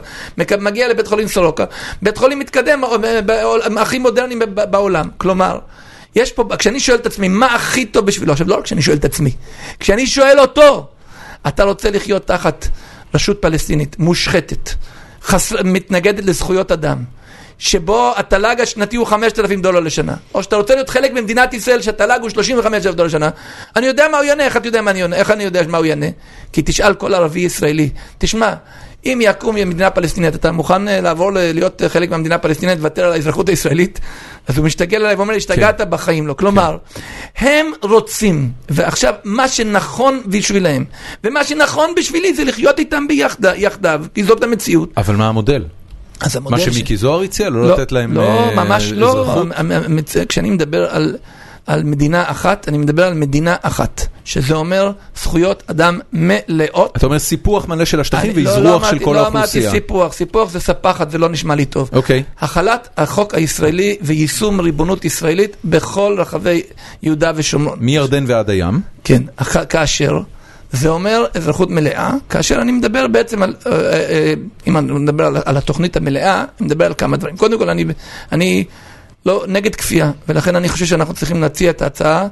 מגיע 0.58 0.88
לבית 0.88 1.06
חולים 1.06 1.28
סורוקה, 1.28 1.64
בית 2.02 2.16
חולים 2.18 2.38
מתקדם, 2.38 2.84
אה, 2.84 3.22
בעול- 3.22 3.78
הכי 3.78 3.98
מודרני 3.98 4.34
בעולם. 4.70 5.08
כלומר, 5.18 5.58
יש 6.16 6.32
פה, 6.32 6.44
כשאני 6.58 6.80
שואל 6.80 6.98
את 6.98 7.06
עצמי, 7.06 7.28
מה 7.28 7.46
הכי 7.46 7.84
טוב 7.84 8.06
בשבילו? 8.06 8.32
עכשיו, 8.32 8.48
לא 8.48 8.54
רק 8.54 8.64
כשאני 8.64 8.82
שואל 8.82 8.96
את 8.96 9.04
עצמי, 9.04 9.30
כשאני 9.80 10.06
שואל 10.06 10.40
אותו, 10.40 10.88
אתה 11.48 11.64
רוצה 11.64 11.90
לחיות 11.90 12.26
תחת 12.26 12.68
רשות 13.14 13.42
פלסטינית 13.42 13.98
מושחתת, 13.98 14.70
חס... 15.22 15.52
מתנגדת 15.52 16.24
לזכויות 16.24 16.72
אדם, 16.72 17.04
שבו 17.58 18.12
התל"ג 18.16 18.60
השנתי 18.60 18.96
הוא 18.96 19.06
5,000 19.06 19.62
דולר 19.62 19.80
לשנה, 19.80 20.14
או 20.34 20.42
שאתה 20.42 20.56
רוצה 20.56 20.74
להיות 20.74 20.90
חלק 20.90 21.12
ממדינת 21.12 21.54
ישראל 21.54 21.82
שהתל"ג 21.82 22.18
הוא 22.20 22.30
35,000 22.30 22.94
דולר 22.94 23.06
לשנה, 23.06 23.30
אני 23.76 23.86
יודע 23.86 24.08
מה 24.08 24.16
הוא 24.16 24.24
יענה, 24.24 24.44
איך 24.44 24.56
אתה 24.56 24.68
יודע 24.68 24.82
מה 24.82 24.90
אני 24.90 25.02
עונה, 25.02 25.16
איך 25.16 25.30
אני 25.30 25.44
יודע 25.44 25.62
מה 25.68 25.78
הוא 25.78 25.86
יענה? 25.86 26.06
כי 26.52 26.62
תשאל 26.64 26.94
כל 26.94 27.14
ערבי 27.14 27.40
ישראלי, 27.40 27.90
תשמע, 28.18 28.54
אם 29.06 29.18
יקום 29.22 29.54
מדינה 29.56 29.90
פלסטינית, 29.90 30.34
אתה 30.34 30.52
מוכן 30.52 30.88
אה, 30.88 31.00
לעבור 31.00 31.30
להיות 31.34 31.82
חלק 31.88 32.10
מהמדינה 32.10 32.34
הפלסטינית, 32.34 32.78
לוותר 32.78 33.04
על 33.04 33.12
האזרחות 33.12 33.48
הישראלית? 33.48 34.00
אז 34.48 34.58
הוא 34.58 34.66
מסתכל 34.66 34.96
עליי 34.96 35.14
ואומר 35.14 35.30
לי, 35.32 35.36
השתגעת 35.36 35.80
בחיים 35.80 36.26
לא. 36.26 36.32
כלומר, 36.34 36.76
הם 37.38 37.66
רוצים, 37.82 38.50
ועכשיו, 38.68 39.14
מה 39.24 39.48
שנכון 39.48 40.20
בשבילם, 40.26 40.84
ומה 41.24 41.44
שנכון 41.44 41.90
בשבילי 41.96 42.34
זה 42.34 42.44
לחיות 42.44 42.78
איתם 42.78 43.08
ביחד- 43.08 43.44
יחדיו, 43.56 44.02
כי 44.14 44.24
זאת 44.24 44.42
המציאות. 44.42 44.90
אבל 44.96 45.16
מה 45.16 45.28
המודל? 45.28 45.64
אז 46.20 46.36
מה 46.36 46.40
המודל 46.48 46.58
ש- 46.70 46.74
שמיקי 46.74 46.96
זוהר 46.96 47.20
הציע? 47.22 47.50
לא 47.50 47.72
לתת 47.72 47.92
להם 47.92 48.12
לא, 48.12 48.22
אה, 48.48 48.54
ממש 48.64 48.92
לא. 48.92 49.08
אזרחות? 49.08 49.36
המ- 49.56 49.72
המ- 49.72 49.82
המ- 49.84 49.98
כשאני 50.28 50.50
מדבר 50.50 50.86
על, 50.90 51.16
על 51.66 51.82
מדינה 51.84 52.24
אחת, 52.30 52.68
אני 52.68 52.78
מדבר 52.78 53.04
על 53.06 53.14
מדינה 53.14 53.56
אחת, 53.62 54.06
שזה 54.24 54.54
אומר 54.54 54.92
זכויות 55.22 55.62
אדם 55.66 56.00
מלאות. 56.12 56.96
אתה 56.96 57.06
אומר 57.06 57.18
סיפוח 57.18 57.68
מלא 57.68 57.84
של 57.84 58.00
השטחים 58.00 58.30
אני 58.30 58.42
לא- 58.44 58.50
ואזרוח 58.50 58.64
לא 58.82 58.88
של 58.88 58.94
אמרתי- 58.94 59.04
כל 59.04 59.12
לא 59.14 59.20
אמרתי 59.20 59.36
האוכלוסייה. 59.38 59.70
סיפוח, 59.70 60.12
סיפוח 60.12 60.50
זה 60.50 60.60
ספחת, 60.60 61.10
זה 61.10 61.18
לא 61.18 61.28
נשמע 61.28 61.54
לי 61.54 61.64
טוב. 61.64 61.90
אוקיי. 61.92 62.22
החלת 62.40 62.88
החוק 62.96 63.34
הישראלי 63.34 63.96
ויישום 64.00 64.60
ריבונות 64.60 65.04
ישראלית 65.04 65.56
בכל 65.64 66.16
רחבי 66.18 66.62
יהודה 67.02 67.32
ושומרון. 67.36 67.78
מירדן 67.80 68.24
ועד 68.28 68.50
הים. 68.50 68.80
כן, 69.04 69.22
כאשר, 69.68 70.20
זה 70.72 70.88
אומר 70.88 71.24
אזרחות 71.34 71.70
מלאה, 71.70 72.10
כאשר 72.30 72.60
אני 72.62 72.72
מדבר 72.72 73.06
בעצם 73.06 73.42
על, 73.42 73.54
אה, 73.66 73.72
אה, 73.72 73.92
אה, 73.92 74.34
אם 74.66 74.76
אני 74.76 74.92
מדבר 74.92 75.24
על, 75.24 75.36
על 75.44 75.56
התוכנית 75.56 75.96
המלאה, 75.96 76.34
אני 76.40 76.66
מדבר 76.66 76.84
על 76.84 76.94
כמה 76.98 77.16
דברים. 77.16 77.36
קודם 77.36 77.58
כל, 77.58 77.68
אני, 77.70 77.84
אני 78.32 78.64
לא 79.26 79.44
נגד 79.48 79.74
כפייה, 79.74 80.10
ולכן 80.28 80.56
אני 80.56 80.68
חושב 80.68 80.86
שאנחנו 80.86 81.14
צריכים 81.14 81.40
להציע 81.40 81.70
את 81.70 81.82
ההצעה 81.82 82.26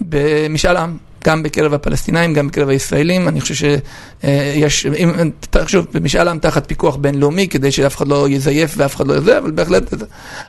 במשאל 0.00 0.76
עם. 0.76 0.96
גם 1.24 1.42
בקרב 1.42 1.74
הפלסטינאים, 1.74 2.34
גם 2.34 2.48
בקרב 2.48 2.68
הישראלים, 2.68 3.28
אני 3.28 3.40
חושב 3.40 3.54
שיש, 3.54 4.86
אם, 4.86 5.30
שוב, 5.66 5.86
במשאל 5.94 6.28
עם 6.28 6.38
תחת 6.38 6.68
פיקוח 6.68 6.96
בינלאומי, 6.96 7.48
כדי 7.48 7.72
שאף 7.72 7.96
אחד 7.96 8.08
לא 8.08 8.28
יזייף 8.28 8.74
ואף 8.76 8.96
אחד 8.96 9.06
לא 9.06 9.14
יזה, 9.14 9.38
אבל 9.38 9.50
בהחלט, 9.50 9.94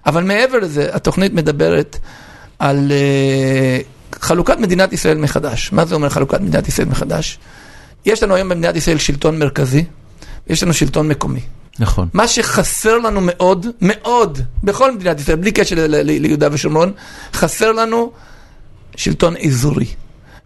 אבל 0.06 0.24
מעבר 0.24 0.60
לזה, 0.60 0.90
התוכנית 0.94 1.34
מדברת 1.34 1.98
על 2.60 2.92
אה, 2.92 3.80
חלוקת 4.20 4.58
מדינת 4.60 4.94
ישראל 4.94 5.18
מחדש. 5.18 5.72
מה 5.72 5.86
זה 5.86 5.96
אומר 5.96 6.10
חלוקת 6.10 6.42
מדינת 6.42 6.68
ישראל 6.68 6.88
מחדש? 6.88 7.40
יש 8.06 8.24
לנו 8.24 8.36
היום 8.36 8.50
במדינת 8.50 8.76
ישראל 8.76 8.98
שלטון 8.98 9.40
מרכזי, 9.40 9.84
יש 10.48 10.64
לנו 10.64 10.74
שלטון 10.74 11.08
מקומי. 11.08 11.42
נכון. 11.82 12.08
מה 12.14 12.28
שחסר 12.28 12.98
לנו 12.98 13.20
מאוד, 13.24 13.66
מאוד, 13.82 14.40
בכל 14.64 14.92
מדינת 14.92 15.20
ישראל, 15.20 15.38
בלי 15.38 15.52
קשר 15.52 15.76
ליהודה 15.90 16.48
ושומרון, 16.52 16.92
חסר 17.34 17.72
לנו 17.72 18.12
שלטון 18.96 19.34
אזורי. 19.38 19.86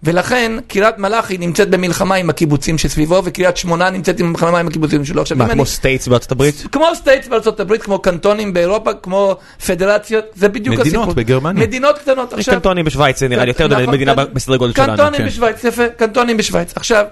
ולכן 0.03 0.51
קריית 0.67 0.97
מלאכי 0.97 1.37
נמצאת 1.37 1.69
במלחמה 1.69 2.15
עם 2.15 2.29
הקיבוצים 2.29 2.77
שסביבו, 2.77 3.21
וקריית 3.25 3.57
שמונה 3.57 3.89
נמצאת 3.89 4.21
במלחמה 4.21 4.59
עם 4.59 4.67
הקיבוצים 4.67 5.05
שלו. 5.05 5.21
עכשיו, 5.21 5.37
מה, 5.37 5.45
כמו 5.45 5.53
אני- 5.53 5.65
states 5.65 6.07
בארצות 6.07 6.31
הברית? 6.31 6.63
כמו 6.71 6.85
states 6.95 7.27
בארצות 7.27 7.59
הברית, 7.59 7.83
כמו 7.83 7.99
קנטונים 7.99 8.53
באירופה, 8.53 8.91
כמו 8.93 9.35
פדרציות, 9.67 10.25
זה 10.35 10.49
בדיוק 10.49 10.79
מדינות 10.79 10.87
הסיפור. 11.03 11.13
בגרמניה. 11.13 11.63
מדינות 11.67 11.97
קטנות. 11.99 12.33
יש 12.33 12.39
עכשיו, 12.39 12.53
קנטונים 12.53 12.85
בשוויץ, 12.85 13.19
זה 13.19 13.27
נראה 13.27 13.45
לי 13.45 13.49
יותר 13.51 13.67
נכון, 13.67 13.89
מדינה 13.93 14.13
קנ- 14.13 14.33
בסדר 14.33 14.55
גודל 14.55 14.73
שלנו. 14.73 14.87
קנטונים 14.97 15.21
כן. 15.21 15.27
בשוויץ, 15.27 15.63
יפה, 15.63 15.87
קנטונים 15.89 16.37
בשוויץ. 16.37 16.73
עכשיו, 16.75 17.05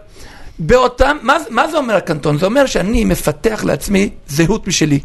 באותם, 0.59 1.17
מה, 1.21 1.37
מה 1.49 1.67
זה 1.67 1.77
אומר 1.77 1.95
הקנטון? 1.95 2.37
זה 2.37 2.45
אומר 2.45 2.65
שאני 2.65 3.05
מפתח 3.05 3.63
לעצמי 3.63 4.09
זהות 4.27 4.67
משלי. 4.67 4.99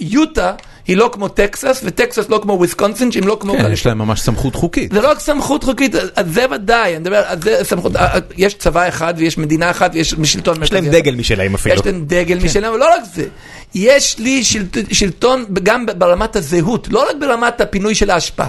יוטה 0.00 0.52
היא 0.86 0.96
לא 0.96 1.10
כמו 1.12 1.28
טקסס, 1.28 1.80
וטקסס 1.84 2.28
לא 2.28 2.40
כמו 2.42 2.52
וויסקונסין, 2.52 3.12
שהם 3.12 3.26
לא 3.26 3.36
כמו... 3.40 3.52
כן. 3.52 3.72
יש 3.72 3.86
להם 3.86 3.98
ממש 3.98 4.20
סמכות 4.20 4.54
חוקית. 4.54 4.92
זה 4.92 5.00
לא 5.00 5.10
רק 5.10 5.20
סמכות 5.20 5.64
חוקית, 5.64 5.94
זה 6.26 6.46
ודאי, 6.50 6.90
אני 6.90 6.98
מדבר, 6.98 7.22
זה 7.42 7.58
סמכות, 7.62 7.96
אה, 7.96 8.18
יש 8.36 8.54
צבא 8.54 8.88
אחד 8.88 9.14
ויש 9.16 9.38
מדינה 9.38 9.70
אחת 9.70 9.90
ויש 9.94 10.14
שלטון 10.24 10.62
יש 10.62 10.72
להם. 10.72 10.88
דגל 10.88 11.14
משלהם 11.14 11.54
אפילו. 11.54 11.74
יש 11.74 11.86
להם 11.86 12.04
דגל 12.06 12.38
משלהם, 12.44 12.70
אבל 12.70 12.80
לא 12.80 12.94
רק 12.94 13.02
זה. 13.14 13.26
יש 13.74 14.18
לי 14.18 14.44
שלט, 14.44 14.76
שלטון 14.92 15.44
גם 15.62 15.86
ברמת 15.98 16.36
הזהות, 16.36 16.88
לא 16.90 17.06
רק 17.10 17.16
ברמת 17.20 17.60
הפינוי 17.60 17.94
של 17.94 18.10
האשפה. 18.10 18.44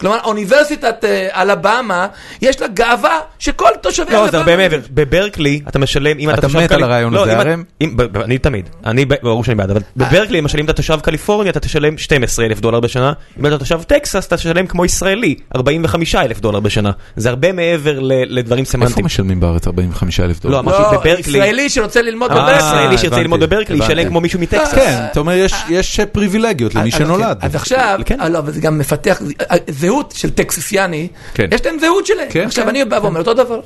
כלומר, 0.00 0.18
אוניברסיטת 0.24 1.04
אה, 1.04 1.42
אלבמה, 1.42 2.06
יש 2.42 2.60
לה 2.60 2.66
גאווה 2.68 3.20
שכל 3.38 3.68
תושבי 3.80 4.12
לא, 4.12 4.30
זה 4.30 4.38
הרבה 4.38 4.56
מעבר. 4.56 4.78
בברקלי 4.90 5.60
אתה 5.68 5.78
משלם, 5.78 6.18
אם 6.18 6.30
אתה 6.30 6.38
אתה 6.38 6.46
תושב... 6.46 6.58
מת 6.58 6.72
על 6.72 6.82
הרעיון 6.82 7.14
לא, 7.14 7.22
הזה, 7.22 7.54
ב- 7.96 8.16
אני 8.16 8.38
תמיד. 8.38 8.68
אני, 8.86 9.04
ברור 9.04 9.44
שאני 9.44 9.54
בעד, 9.54 9.70
אבל 9.70 9.80
בברקלי 9.96 10.40
למשל 10.40 10.58
אם 10.58 10.64
אתה 10.64 10.72
תושב 10.72 10.98
קליפורניה 11.02 11.50
אתה 11.50 11.60
תשלם 11.60 11.98
12 11.98 12.44
אלף 12.46 12.60
דולר 12.60 12.80
בשנה, 12.80 13.12
אם 13.40 13.46
אתה 13.46 13.58
תושב 13.58 13.82
טקסס 13.82 14.26
אתה 14.26 14.36
תשלם 14.36 14.66
כמו 14.66 14.84
ישראלי 14.84 15.34
45 15.56 16.14
אלף 16.14 16.40
דולר 16.40 16.60
בשנה. 16.60 16.90
זה 17.16 17.28
הרבה 17.28 17.52
מעבר 17.52 18.00
ל- 18.00 18.38
לדברים 18.38 18.60
איפה 18.60 18.72
סמנטיים. 18.72 19.06
משלמים 19.06 19.40
בארץ 19.40 19.66
45 19.66 20.20
אלף 20.20 20.40
דולר? 20.40 20.54
לא, 20.54 20.60
אמרתי 20.60 20.82
לא, 20.82 20.90
בברקלי. 21.00 21.38
ישראלי 21.38 21.68
שרוצה 21.68 22.02
ללמוד 22.02 22.30
אה, 22.30 22.36
בברקלי. 22.36 22.56
ישראלי 22.94 22.96
הבנתי, 23.06 23.20
ללמוד 23.22 23.40
בברקלי 23.40 23.76
הבנתי. 23.76 23.92
ישלם 23.92 24.08
כמו 24.08 24.20
מישהו 24.20 24.40
מטקסס. 24.40 24.74
כן, 24.74 24.98
אתה 25.10 25.20
אומר 25.20 25.32
יש- 25.70 26.00
פריבילגיות 26.12 26.74
למי 26.74 26.90
שנולד. 26.90 27.36
אז 27.40 27.54
עכשיו, 27.54 28.00
כן. 28.06 28.20
אה, 28.20 28.28
לא, 28.28 28.38
אבל 28.38 28.52
זה 28.52 28.60
גם 28.60 28.78
מפתח, 28.78 29.22
אה, 29.50 29.56
זהות 29.68 30.12
של 30.16 30.30
טקסיסיאני, 30.30 31.08
כן. 31.34 31.48
יש 31.52 31.66
להם 31.66 31.78
זהות 31.80 32.06
שלהם. 32.06 32.28
כן, 32.30 32.44
עכשיו 32.46 32.64
כן, 32.64 32.70
אני 32.70 32.84
בא 32.84 32.98
ואומר 33.02 33.20
אותו 33.20 33.34
דבר, 33.34 33.60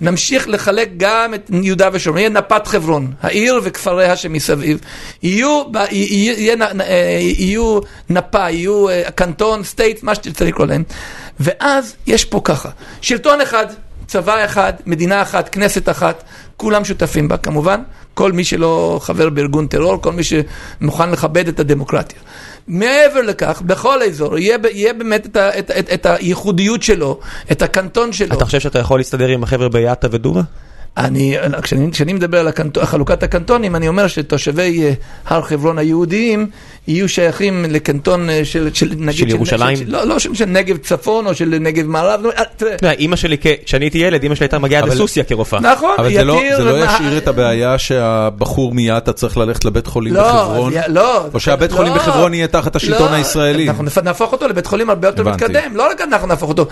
נמשיך 0.00 0.48
לחלק 0.48 0.88
גם 0.96 1.34
את 1.34 1.50
יהודה 1.62 1.88
ושומרון, 1.92 2.18
יהיה 2.20 2.30
נפת 2.30 2.66
חברון, 2.66 3.12
העיר 3.22 3.60
וכפריה 3.64 4.16
שמסביב, 4.16 4.78
יהיו, 5.22 5.62
יהיה- 5.90 6.56
אה, 6.80 7.18
יהיו 7.20 7.78
נפה, 8.10 8.50
יהיו 8.50 8.88
אה, 8.88 9.02
קנטון, 9.14 9.64
סטייט, 9.64 10.02
מה 10.02 10.14
שתרצה 10.14 10.44
לקרוא 10.44 10.66
להם, 10.66 10.82
ואז 11.40 11.94
יש 12.06 12.24
פה 12.24 12.40
ככה, 12.44 12.68
שלטון 13.00 13.40
אחד, 13.40 13.66
צבא 14.06 14.44
אחד, 14.44 14.72
מדינה 14.86 15.22
אחת, 15.22 15.48
כנסת 15.48 15.88
אחת, 15.88 16.24
כולם 16.56 16.84
שותפים 16.84 17.28
בה 17.28 17.36
כמובן, 17.36 17.80
כל 18.14 18.32
מי 18.32 18.44
שלא 18.44 18.98
חבר 19.02 19.28
בארגון 19.30 19.66
טרור, 19.66 20.02
כל 20.02 20.12
מי 20.12 20.22
שמוכן 20.24 21.10
לכבד 21.10 21.48
את 21.48 21.60
הדמוקרטיה. 21.60 22.18
מעבר 22.68 23.20
לכך, 23.20 23.62
בכל 23.66 24.02
אזור 24.02 24.38
יהיה, 24.38 24.58
יהיה 24.70 24.92
באמת 24.92 25.26
את, 25.26 25.36
ה, 25.36 25.58
את, 25.58 25.70
את, 25.70 25.92
את 25.94 26.06
הייחודיות 26.06 26.82
שלו, 26.82 27.20
את 27.52 27.62
הקנטון 27.62 28.12
שלו. 28.12 28.36
אתה 28.36 28.44
חושב 28.44 28.60
שאתה 28.60 28.78
יכול 28.78 29.00
להסתדר 29.00 29.28
עם 29.28 29.42
החבר'ה 29.42 29.68
ביאטה 29.68 30.08
ודורה? 30.10 30.42
אני, 30.96 31.36
כשאני, 31.62 31.90
כשאני 31.92 32.12
מדבר 32.12 32.40
על 32.40 32.48
הקנט, 32.48 32.78
חלוקת 32.78 33.22
הקנטונים, 33.22 33.76
אני 33.76 33.88
אומר 33.88 34.06
שתושבי 34.06 34.82
אה, 34.84 34.92
הר 35.26 35.42
חברון 35.42 35.78
היהודיים 35.78 36.46
יהיו 36.88 37.08
שייכים 37.08 37.64
לקנטון 37.68 38.30
אה, 38.30 38.44
של, 38.44 38.70
של, 38.74 38.92
נגיד, 38.98 39.18
של 39.18 39.28
ירושלים? 39.28 39.76
של, 39.76 39.84
לא, 39.86 40.04
לא 40.04 40.18
של, 40.18 40.34
של 40.34 40.44
נגב 40.44 40.76
צפון 40.76 41.26
או 41.26 41.34
של 41.34 41.56
נגב 41.60 41.86
מערב, 41.86 42.20
לא, 42.22 42.30
אה, 42.38 42.42
תראה, 42.76 42.92
אימא 42.92 43.16
שלי, 43.16 43.36
כשאני 43.64 43.84
הייתי 43.84 43.98
ילד, 43.98 44.22
אימא 44.22 44.34
שלי 44.34 44.44
הייתה 44.44 44.58
מגיעה 44.58 44.82
אבל- 44.82 44.90
לסוסיה 44.90 45.24
כרופאה. 45.24 45.60
נכון, 45.60 45.94
אבל 45.98 46.12
זה 46.12 46.24
לא- 46.24 46.32
יתיר, 46.32 46.56
זה 46.56 46.64
לא 46.64 46.70
ומה- 46.70 46.94
ישאיר 46.94 47.18
את 47.18 47.28
הבעיה 47.28 47.78
שהבחור 47.78 48.74
מיאטה 48.74 49.12
צריך 49.12 49.36
ללכת 49.36 49.64
לבית 49.64 49.86
חולים 49.86 50.14
לא, 50.14 50.22
בחברון? 50.22 50.72
י- 50.72 50.76
לא, 50.88 51.26
או 51.34 51.40
שהבית 51.40 51.70
לא, 51.72 51.76
חולים 51.76 51.94
בחברון 51.94 52.34
יהיה 52.34 52.46
תחת 52.48 52.76
השלטון 52.76 53.10
לא, 53.10 53.16
הישראלי? 53.16 53.68
אנחנו 53.68 53.84
נהפוך 54.04 54.32
אותו 54.32 54.48
לבית 54.48 54.66
חולים 54.66 54.90
הרבה 54.90 55.08
יותר 55.08 55.22
הבנתי. 55.22 55.44
מתקדם, 55.44 55.76
לא 55.76 55.90
רק 55.90 56.00
אנחנו 56.00 56.26
נהפוך 56.26 56.48
אותו. 56.48 56.66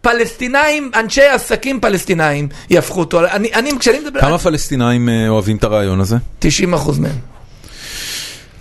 פלסטינאים, 0.00 0.90
אנשי 0.94 1.22
עסקים 1.22 1.80
פלסטינאים 1.80 2.48
יהפכו 2.70 3.00
אותו. 3.00 3.20
אני, 3.24 3.50
אני 3.54 3.65
כשאני 3.78 3.98
מדבר, 4.00 4.20
כמה 4.20 4.38
פלסטינאים 4.38 5.08
אה, 5.08 5.28
אוהבים 5.28 5.56
את 5.56 5.64
הרעיון 5.64 6.00
הזה? 6.00 6.16
90 6.38 6.74
אחוז 6.74 6.98
מהם. 6.98 7.35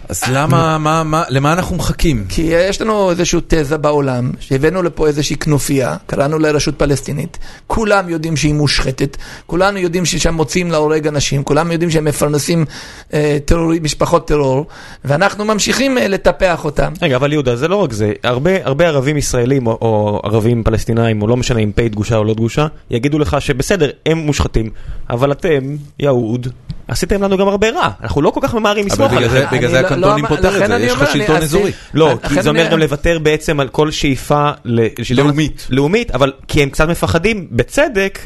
אז 0.10 0.24
למה, 0.32 0.78
מה, 0.78 1.04
מה, 1.04 1.24
למה 1.30 1.54
אנחנו 1.54 1.76
מחכים? 1.76 2.26
כי 2.30 2.42
יש 2.42 2.82
לנו 2.82 3.10
איזושהי 3.10 3.40
תזה 3.48 3.78
בעולם, 3.78 4.32
שהבאנו 4.40 4.84
לפה 4.84 5.08
איזושהי 5.08 5.36
כנופיה, 5.36 5.96
קראנו 6.06 6.40
לה 6.40 6.52
רשות 6.52 6.80
פלסטינית, 6.80 7.38
כולם 7.68 8.10
יודעים 8.10 8.38
שהיא 8.38 8.54
מושחתת, 8.54 9.18
כולנו 9.46 9.80
יודעים 9.80 10.06
ששם 10.06 10.34
מוציאים 10.34 10.72
להורג 10.72 11.08
אנשים, 11.08 11.44
כולם 11.44 11.72
יודעים 11.72 11.92
שהם 11.92 12.06
מפרנסים 12.06 12.66
אה, 13.14 13.38
טרור, 13.46 13.72
משפחות 13.82 14.28
טרור, 14.28 14.66
ואנחנו 15.06 15.46
ממשיכים 15.46 15.98
אה, 15.98 16.08
לטפח 16.08 16.66
אותם. 16.66 16.94
רגע, 17.02 17.16
אבל 17.16 17.34
יהודה, 17.34 17.56
זה 17.56 17.68
לא 17.68 17.76
רק 17.76 17.94
זה. 17.94 18.14
הרבה, 18.24 18.52
הרבה 18.64 18.88
ערבים 18.88 19.18
ישראלים 19.18 19.68
או, 19.68 19.78
או 19.82 20.22
ערבים 20.24 20.64
פלסטינאים, 20.64 21.22
או 21.22 21.28
לא 21.28 21.38
משנה 21.38 21.60
אם 21.60 21.72
פ' 21.76 21.82
דגושה 21.82 22.18
או 22.18 22.24
לא 22.24 22.34
דגושה, 22.34 22.68
יגידו 22.90 23.20
לך 23.20 23.38
שבסדר, 23.40 23.90
הם 24.06 24.18
מושחתים, 24.18 24.70
אבל 25.10 25.32
אתם, 25.32 25.76
יהוד, 26.00 26.48
עשיתם 26.88 27.24
לנו 27.24 27.38
גם 27.38 27.48
הרבה 27.48 27.70
רע. 27.70 27.90
אנחנו 28.02 28.22
לא 28.22 28.30
כל 28.30 28.40
כך 28.44 28.56
ממהרים 28.56 28.86
לסמוך 28.86 29.14
עליכם. 29.14 29.46
בגלל 29.52 29.72
זה 29.72 29.80
לא- 29.98 30.08
הקנטונים 30.08 30.24
לא- 30.26 30.30
פותר 30.30 30.50
את 30.50 30.62
לכן 30.62 30.68
זה, 30.80 30.86
יש 30.86 30.94
לך 30.94 31.12
שלטון 31.14 31.36
אז- 31.36 31.44
אזורי. 31.44 31.72
לא, 31.94 32.18
כי 32.30 32.42
זה 32.42 32.50
אומר 32.50 32.68
גם 32.72 32.80
לוותר 32.80 33.20
בעצם 33.20 33.60
על 33.60 33.68
כל 33.68 33.92
שאיפה 33.92 34.50
לאומית. 35.16 35.68
לאומית, 35.70 36.12
אבל 36.12 36.32
כי 36.48 36.64
הם 36.64 36.70
קצת 36.70 36.88
מפחדים, 36.88 37.48
בצדק, 37.52 38.20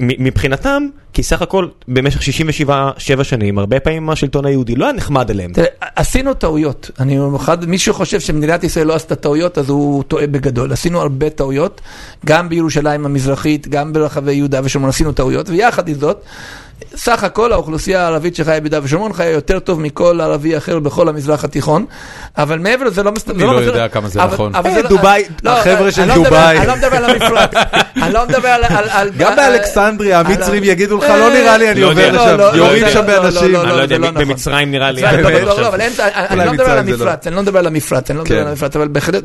מבחינתם, 0.00 0.82
כי 1.12 1.22
סך 1.22 1.42
הכל 1.42 1.68
במשך 1.88 2.22
67 2.22 3.24
שנים, 3.24 3.58
הרבה 3.58 3.80
פעמים 3.80 4.10
השלטון 4.10 4.46
היהודי 4.46 4.74
לא 4.74 4.84
היה 4.84 4.92
נחמד 4.92 5.30
אליהם. 5.30 5.52
תראה, 5.52 5.66
עשינו 5.96 6.34
טעויות. 6.34 6.90
אני 7.00 7.18
אחד, 7.36 7.64
מי 7.64 7.78
שחושב 7.78 8.20
שמדינת 8.20 8.64
ישראל 8.64 8.86
לא 8.86 8.94
עשתה 8.94 9.14
טעויות, 9.14 9.58
אז 9.58 9.68
הוא 9.68 10.02
טועה 10.02 10.26
בגדול. 10.26 10.72
עשינו 10.72 11.00
הרבה 11.00 11.30
טעויות, 11.30 11.80
גם 12.26 12.48
בירושלים 12.48 13.06
המזרחית, 13.06 13.68
גם 13.68 13.92
ברחבי 13.92 14.32
יהודה 14.32 14.60
ושומרון 14.64 14.88
עשינו 14.88 15.12
טעויות, 15.12 15.48
ויחד 15.48 15.88
עם 15.88 15.94
זאת, 15.94 16.24
סך 16.96 17.24
הכל 17.24 17.52
האוכלוסייה 17.52 18.02
הערבית 18.02 18.36
שחיה 18.36 18.60
ביהודה 18.60 18.80
ושומרון 18.82 19.12
חיה 19.12 19.30
יותר 19.30 19.58
טוב 19.58 19.80
מכל 19.80 20.20
ערבי 20.20 20.56
אחר 20.56 20.78
בכל 20.78 21.08
המזרח 21.08 21.44
התיכון, 21.44 21.86
אבל 22.38 22.58
מעבר 22.58 22.84
לזה 22.84 23.02
לא 23.02 23.12
מסתכל... 23.12 23.32
אני 23.32 23.42
לא 23.42 23.56
יודע 23.56 23.88
כמה 23.88 24.08
זה 24.08 24.20
נכון. 24.24 24.54
אה, 24.54 24.82
דובאי, 24.88 25.24
החבר'ה 25.44 25.92
של 25.92 26.04
לא 26.04 26.14
דובאי. 26.14 26.58
אני 26.58 26.66
לא 26.66 26.76
מדבר 26.76 26.96
על 26.96 27.04
המפרץ. 27.04 27.50
אני 28.02 28.12
לא 28.12 28.26
מדבר 28.28 28.48
על... 28.90 29.10
גם 29.16 29.36
באלכסנדריה 29.36 30.20
המצרים 30.20 30.64
יגידו 30.64 30.98
לך, 30.98 31.04
לא 31.04 31.30
נראה 31.30 31.58
לי, 31.58 31.70
אני 31.70 31.80
לא 31.80 31.90
עובר. 31.90 32.10
לשם, 32.10 32.36
לא, 32.36 32.36
לא, 32.36 32.56
יורים 32.56 32.82
לא, 32.82 32.90
שם 32.90 33.06
לא, 33.06 33.06
לא, 33.06 33.22
באנשים. 33.22 33.52
לא, 33.52 33.62
אני 33.62 33.70
לא 33.70 33.82
יודע, 33.82 33.98
לא 33.98 34.10
נכון. 34.10 34.24
במצרים 34.24 34.70
נראה 34.70 34.90
לי... 34.90 35.02
לא. 35.02 35.10
לא, 35.10 35.68
אבל 35.68 35.80
אני 36.30 36.46
לא 36.46 36.52
מדבר 36.52 36.70
על 36.70 36.74
לא. 36.74 36.90
המפרץ, 36.90 37.26
אני 37.26 37.36
לא 37.36 37.42
מדבר 37.42 37.60
לא. 37.60 38.40
על 38.40 38.46
המפרץ, 38.46 38.76
אבל 38.76 38.88
בהחלט, 38.88 39.24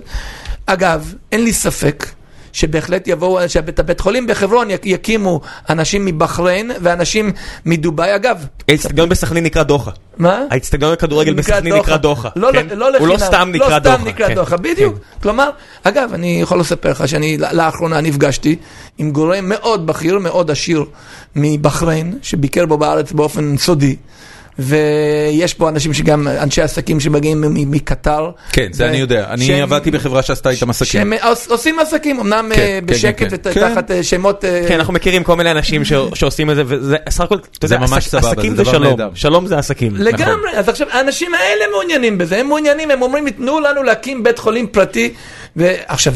אגב, 0.66 1.14
אין 1.32 1.43
לי 1.43 1.54
ספק 1.54 2.06
שבהחלט 2.54 3.08
יבואו, 3.08 3.49
שאת 3.49 3.80
הבית 3.80 3.99
חולים 3.99 4.28
בחברון 4.28 4.70
יק- 4.72 4.86
יקימו 4.86 5.41
אנשים 5.70 6.06
מבחריין 6.06 6.72
ואנשים 6.82 7.32
מדובאי, 7.66 8.16
אגב, 8.16 8.45
האצטדיון 8.70 9.10
בסכנין 9.10 9.43
נקרא 9.43 9.64
דוחה. 9.64 9.91
מה? 10.18 10.41
האצטדיון 10.52 10.93
הכדורגל 10.93 11.34
בסכנין 11.34 11.74
נקרא 11.76 11.97
דוחה. 11.97 12.30
לא, 12.36 12.49
כן? 12.54 12.68
לא 12.76 12.86
הוא 12.86 13.08
לא 13.08 13.14
לחינם, 13.14 13.18
סתם 13.32 13.49
נקרא 13.54 13.70
לא 13.70 13.80
דוחה. 13.80 13.95
סתם 13.97 14.08
נקרא 14.08 14.28
כן. 14.28 14.36
דוחה, 14.36 14.58
בדיוק. 14.58 14.95
כלומר, 15.24 15.49
אגב, 15.84 16.10
אני 16.14 16.39
יכול 16.41 16.60
לספר 16.60 16.91
לך 16.91 17.08
שאני 17.08 17.38
ל- 17.38 17.56
לאחרונה 17.56 18.02
נפגשתי 18.02 18.56
עם 18.97 19.12
גורם 19.12 19.49
מאוד 19.49 19.88
בכיר, 19.88 20.20
מאוד 20.20 20.52
עשיר 20.52 20.86
מבחריין, 21.36 22.18
שביקר 22.22 22.66
בו 22.66 22.78
בארץ 22.78 23.12
באופן 23.12 23.58
סודי. 23.58 23.95
ויש 24.60 25.54
פה 25.54 25.70
אנשים 25.70 25.93
שגם, 25.93 26.28
אנשי 26.28 26.62
עסקים 26.62 26.99
שמגיעים 26.99 27.41
מ- 27.41 27.54
מ- 27.54 27.72
מקטר. 27.72 28.32
כן, 28.52 28.68
זה 28.74 28.86
ו- 28.86 28.89
אני 28.89 28.97
יודע. 28.97 29.26
אני 29.30 29.45
שהם- 29.47 29.64
עבדתי 29.64 29.91
בחברה 29.91 30.22
שעשתה 30.22 30.49
איתם 30.49 30.70
עסקים. 30.70 30.88
שהם 31.02 31.14
עוש- 31.30 31.47
עושים 31.47 31.80
עסקים, 31.80 32.20
אמנם 32.20 32.49
כן, 32.56 32.62
אה, 32.62 32.80
כן, 32.82 32.86
בשקט 32.86 33.20
כן, 33.20 33.52
כן. 33.54 33.66
ותחת 33.66 33.91
אה, 33.91 34.04
שמות... 34.04 34.45
אה, 34.45 34.66
כן, 34.68 34.76
אנחנו 34.76 34.93
מכירים 34.93 35.24
כל 35.24 35.36
מיני 35.36 35.52
אנשים 35.52 35.86
ש- 35.86 35.93
שעושים 36.14 36.49
את 36.49 36.56
זה, 36.56 36.64
וזה 36.66 36.97
סך 37.10 37.22
הכל, 37.22 37.36
אתה 37.58 37.68
זה 37.68 37.76
יודע, 37.76 37.86
ממש 37.88 37.97
עסק- 38.08 38.10
סבבה, 38.10 38.32
עסקים 38.32 38.56
זה 38.56 38.66
שלום. 38.66 38.97
שלום 39.14 39.47
זה 39.47 39.58
עסקים. 39.58 39.95
לגמרי, 39.95 40.49
אז 40.56 40.70
עכשיו 40.70 40.88
האנשים 40.91 41.34
האלה 41.34 41.66
מעוניינים 41.72 42.18
בזה, 42.18 42.38
הם 42.38 42.47
מעוניינים, 42.47 42.91
הם 42.91 43.02
אומרים, 43.02 43.30
תנו 43.30 43.60
לנו 43.60 43.84
להקים 43.84 44.24
בית 44.24 44.39
חולים 44.39 44.68
פרטי. 44.68 45.14
ועכשיו, 45.56 46.14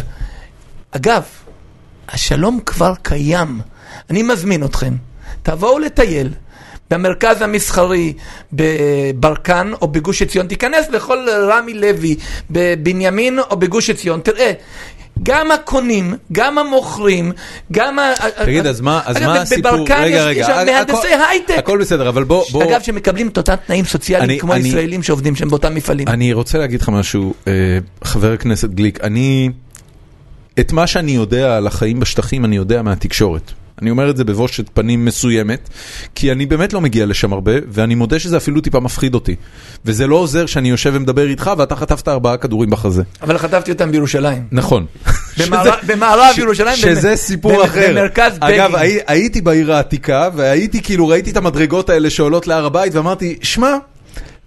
אגב, 0.92 1.22
השלום 2.10 2.60
כבר 2.66 2.94
קיים. 3.02 3.60
אני 4.10 4.24
מזמין 4.24 4.64
אתכם, 4.64 4.94
תבואו 5.44 5.80
לטייל. 5.80 6.30
במרכז 6.92 7.42
המסחרי 7.42 8.14
בברקן 8.54 9.72
או 9.82 9.88
בגוש 9.88 10.22
עציון, 10.22 10.48
תיכנס 10.48 10.90
לכל 10.90 11.18
רמי 11.52 11.74
לוי 11.74 12.16
בבנימין 12.52 13.40
או 13.40 13.58
בגוש 13.58 13.90
עציון, 13.90 14.20
תראה, 14.20 14.52
גם 15.24 15.52
הקונים, 15.52 16.14
גם 16.32 16.58
המוכרים, 16.58 17.32
גם 17.72 18.00
ה... 18.00 18.14
תגיד, 18.46 18.66
אז 18.68 18.82
מה 18.82 19.02
אז 19.06 19.18
אגב, 19.18 19.26
מה 19.26 19.42
הסיפור? 19.42 19.72
בברקן 19.72 20.04
יש- 20.08 20.46
שם 20.46 20.64
מהנדסי 20.66 21.08
הייטק. 21.30 21.56
הכל 21.58 21.78
בסדר, 21.82 22.10
אבל 22.10 22.24
בוא... 22.24 22.44
בוא- 22.52 22.64
אגב, 22.64 22.82
שמקבלים 22.82 23.28
את 23.28 23.38
אותם 23.38 23.56
תנאים 23.68 23.86
סוציאליים 23.86 24.40
כמו 24.40 24.54
אני- 24.54 24.64
הישראלים 24.64 25.04
שעובדים 25.04 25.36
שם 25.36 25.50
באותם 25.50 25.76
מפעלים. 25.76 26.08
אני 26.08 26.34
רוצה 26.34 26.58
להגיד 26.58 26.82
לך 26.82 26.90
משהו, 26.90 27.34
אה, 27.48 27.54
חבר 28.04 28.32
הכנסת 28.34 28.70
גליק, 28.70 29.00
אני, 29.04 29.50
את 30.60 30.72
מה 30.72 30.88
שאני 30.88 31.12
יודע 31.12 31.58
על 31.58 31.68
החיים 31.68 32.00
בשטחים 32.00 32.46
אני 32.46 32.56
יודע 32.56 32.82
מהתקשורת. 32.82 33.52
אני 33.82 33.90
אומר 33.90 34.10
את 34.10 34.18
זה 34.18 34.24
בבושת 34.24 34.66
פנים 34.74 35.06
מסוימת, 35.06 35.70
כי 36.16 36.32
אני 36.32 36.46
באמת 36.46 36.74
לא 36.74 36.82
מגיע 36.82 37.06
לשם 37.06 37.34
הרבה, 37.34 37.52
ואני 37.68 37.96
מודה 37.96 38.20
שזה 38.20 38.38
אפילו 38.38 38.62
טיפה 38.62 38.80
מפחיד 38.80 39.14
אותי. 39.14 39.36
וזה 39.86 40.08
לא 40.08 40.16
עוזר 40.16 40.46
שאני 40.46 40.70
יושב 40.70 40.92
ומדבר 40.94 41.28
איתך 41.30 41.52
ואתה 41.58 41.76
חטפת 41.76 42.08
ארבעה 42.08 42.38
כדורים 42.38 42.70
בחזה. 42.70 43.04
אבל 43.22 43.38
חטפתי 43.38 43.72
אותם 43.72 43.92
בירושלים. 43.92 44.44
נכון. 44.52 44.86
במערב- 45.88 46.40
ירושלים, 46.40 46.76
שזה 46.76 47.16
סיפור 47.16 47.66
אחר. 47.66 47.88
במרכז 47.90 48.32
אגב, 48.40 48.72
בגין. 48.72 48.80
הי- 48.82 49.00
הייתי 49.08 49.42
בעיר 49.42 49.74
העתיקה, 49.74 50.30
והייתי 50.36 50.82
כאילו, 50.82 51.08
ראיתי 51.08 51.32
את 51.32 51.38
המדרגות 51.38 51.90
האלה 51.90 52.10
שעולות 52.10 52.48
להר 52.48 52.66
הבית, 52.66 52.96
ואמרתי, 52.96 53.38
שמע, 53.42 53.74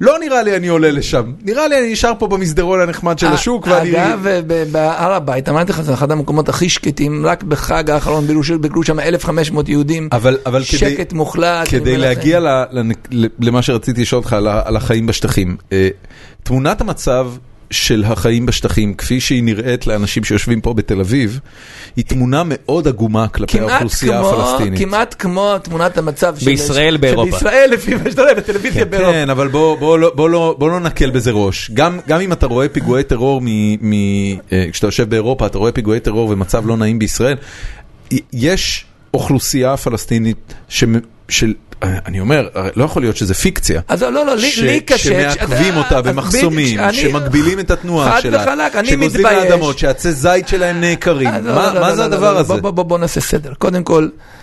לא 0.00 0.18
נראה 0.20 0.42
לי 0.42 0.56
אני 0.56 0.68
עולה 0.68 0.90
לשם. 0.90 1.32
נראה 1.44 1.68
לי 1.68 1.78
אני 1.78 1.92
נשאר 1.92 2.12
פה 2.18 2.26
במסדרון 2.26 2.80
הנחמד 2.80 3.18
של 3.18 3.26
השוק, 3.26 3.66
ואני... 3.66 3.90
אגב, 3.90 4.28
ב- 4.46 4.64
בהר 4.72 5.12
הבית, 5.12 5.48
אמרתי 5.48 5.72
לך, 5.72 5.80
זה 5.80 5.94
אחד 5.94 6.10
המקומות 6.10 6.48
הכי 6.48 6.68
שקטים, 6.68 7.26
רק 7.26 7.42
בחג 7.42 7.90
האחרון 7.90 8.26
ביקרו 8.60 8.82
שם 8.82 9.00
1,500 9.00 9.68
יהודים. 9.68 10.08
שקט 10.62 11.12
מוחלט. 11.12 11.68
כדי. 11.70 11.96
להגיע 11.96 12.40
למה 13.40 13.62
שרציתי 13.62 14.00
לשאול 14.02 14.18
אותך 14.18 14.32
על 14.64 14.76
החיים 14.76 15.06
בשטחים, 15.06 15.56
אה, 15.72 15.88
תמונת 16.42 16.80
המצב 16.80 17.30
של 17.70 18.04
החיים 18.06 18.46
בשטחים, 18.46 18.94
כפי 18.94 19.20
שהיא 19.20 19.42
נראית 19.42 19.86
לאנשים 19.86 20.24
שיושבים 20.24 20.60
פה 20.60 20.74
בתל 20.74 21.00
אביב, 21.00 21.40
היא 21.96 22.04
תמונה 22.04 22.42
מאוד 22.46 22.88
עגומה 22.88 23.28
כלפי 23.28 23.60
האוכלוסייה 23.60 24.18
כמו, 24.18 24.30
הפלסטינית. 24.30 24.80
כמעט 24.80 25.14
כמו 25.18 25.54
תמונת 25.62 25.98
המצב 25.98 26.36
של... 26.38 26.44
בישראל, 26.46 26.92
של- 26.94 26.96
באירופה. 26.96 27.30
בישראל, 27.30 27.70
לפי 27.72 27.94
מה 27.94 28.10
שאתה 28.10 28.22
רואה 28.22 28.34
בטלוויזיה 28.34 28.84
באירופה. 28.84 29.12
כן, 29.12 29.30
אבל 29.30 29.48
בוא, 29.48 29.76
בוא, 29.78 29.98
לא- 29.98 30.12
בוא, 30.14 30.30
לא, 30.30 30.56
בוא 30.58 30.70
לא 30.70 30.80
נקל 30.80 31.10
בזה 31.10 31.30
ראש. 31.30 31.70
גם, 31.74 31.98
גם 32.08 32.20
אם 32.20 32.32
אתה 32.32 32.46
רואה 32.46 32.68
פיגועי 32.68 33.04
טרור, 33.04 33.40
מ, 33.44 33.46
מ, 33.90 33.92
אה, 34.52 34.64
כשאתה 34.72 34.86
יושב 34.86 35.10
באירופה, 35.10 35.46
אתה 35.46 35.58
רואה 35.58 35.72
פיגועי 35.72 36.00
טרור 36.00 36.30
ומצב 36.30 36.66
לא 36.66 36.76
נעים 36.76 36.98
בישראל, 36.98 37.36
יש 38.32 38.84
אוכלוסייה 39.14 39.76
פלסטינית 39.76 40.54
ש... 40.68 40.84
של... 41.28 41.54
אה, 41.82 41.98
אני 42.06 42.20
אומר, 42.20 42.48
לא 42.76 42.84
יכול 42.84 43.02
להיות 43.02 43.16
שזה 43.16 43.34
פיקציה. 43.34 43.80
אז 43.88 44.02
לא, 44.02 44.26
לא, 44.26 44.36
לי, 44.36 44.80
קשה. 44.80 44.98
שמעכבים 44.98 45.72
אז- 45.72 45.78
אותה 45.78 45.98
אז 45.98 46.04
במחסומים, 46.04 46.78
שמגבילים 46.92 47.60
את 47.60 47.70
התנועה 47.70 48.10
חד 48.12 48.20
שלה, 48.20 48.42
וחלק, 48.42 48.76
אני 48.76 48.88
שגוזלים 48.88 49.26
מתבייש. 49.26 49.50
לאדמות, 49.50 49.78
שעצי 49.78 50.12
זית 50.12 50.48
שלהם 50.48 50.80
נעקרים. 50.80 51.28
אה, 51.28 51.40
מה 51.80 51.94
זה 51.94 52.04
הדבר 52.04 52.36
הזה? 52.38 52.54
בוא, 52.60 52.98
נעשה 52.98 53.20
סדר. 53.20 53.52
קודם 53.58 53.84
כל, 53.84 54.02
אה, 54.02 54.37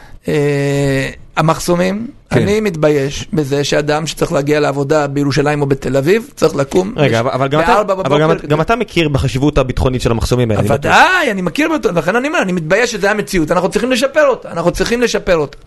המחסומים, 1.38 2.08
כן. 2.30 2.42
אני 2.42 2.60
מתבייש 2.60 3.28
בזה 3.34 3.64
שאדם 3.64 4.08
שצריך 4.08 4.32
להגיע 4.34 4.60
לעבודה 4.60 5.08
בירושלים 5.08 5.62
או 5.62 5.66
בתל 5.66 5.98
אביב, 5.98 6.30
צריך 6.36 6.56
לקום 6.56 6.94
רגע, 6.98 7.22
בש- 7.22 7.26
אבל- 7.26 7.32
אבל 7.34 7.48
גם 7.48 7.60
אתה- 7.60 7.84
בבוקר 7.84 8.28
מכיר 8.76 9.10
בחשיבות 9.10 9.58
הביטחונית 9.58 10.02
של 10.02 10.12
המחסומים 10.12 10.52
האלה. 10.52 10.74
ודאי, 10.74 11.32
אני 11.32 11.42
מכיר 11.42 11.70
לכן 11.96 12.16
אני 12.16 12.28
אומר, 12.28 12.42
אני 12.42 12.52
מתבייש 12.52 12.92
שזה 12.92 13.12
המציאות, 13.12 13.52
אנחנו 13.52 13.70
צריכים 13.70 13.92
לשפר 13.92 14.28
אותה, 14.28 14.52
אנחנו 14.52 14.72
צריכים 14.72 15.02
לשפר 15.02 15.36
אותה. 15.38 15.58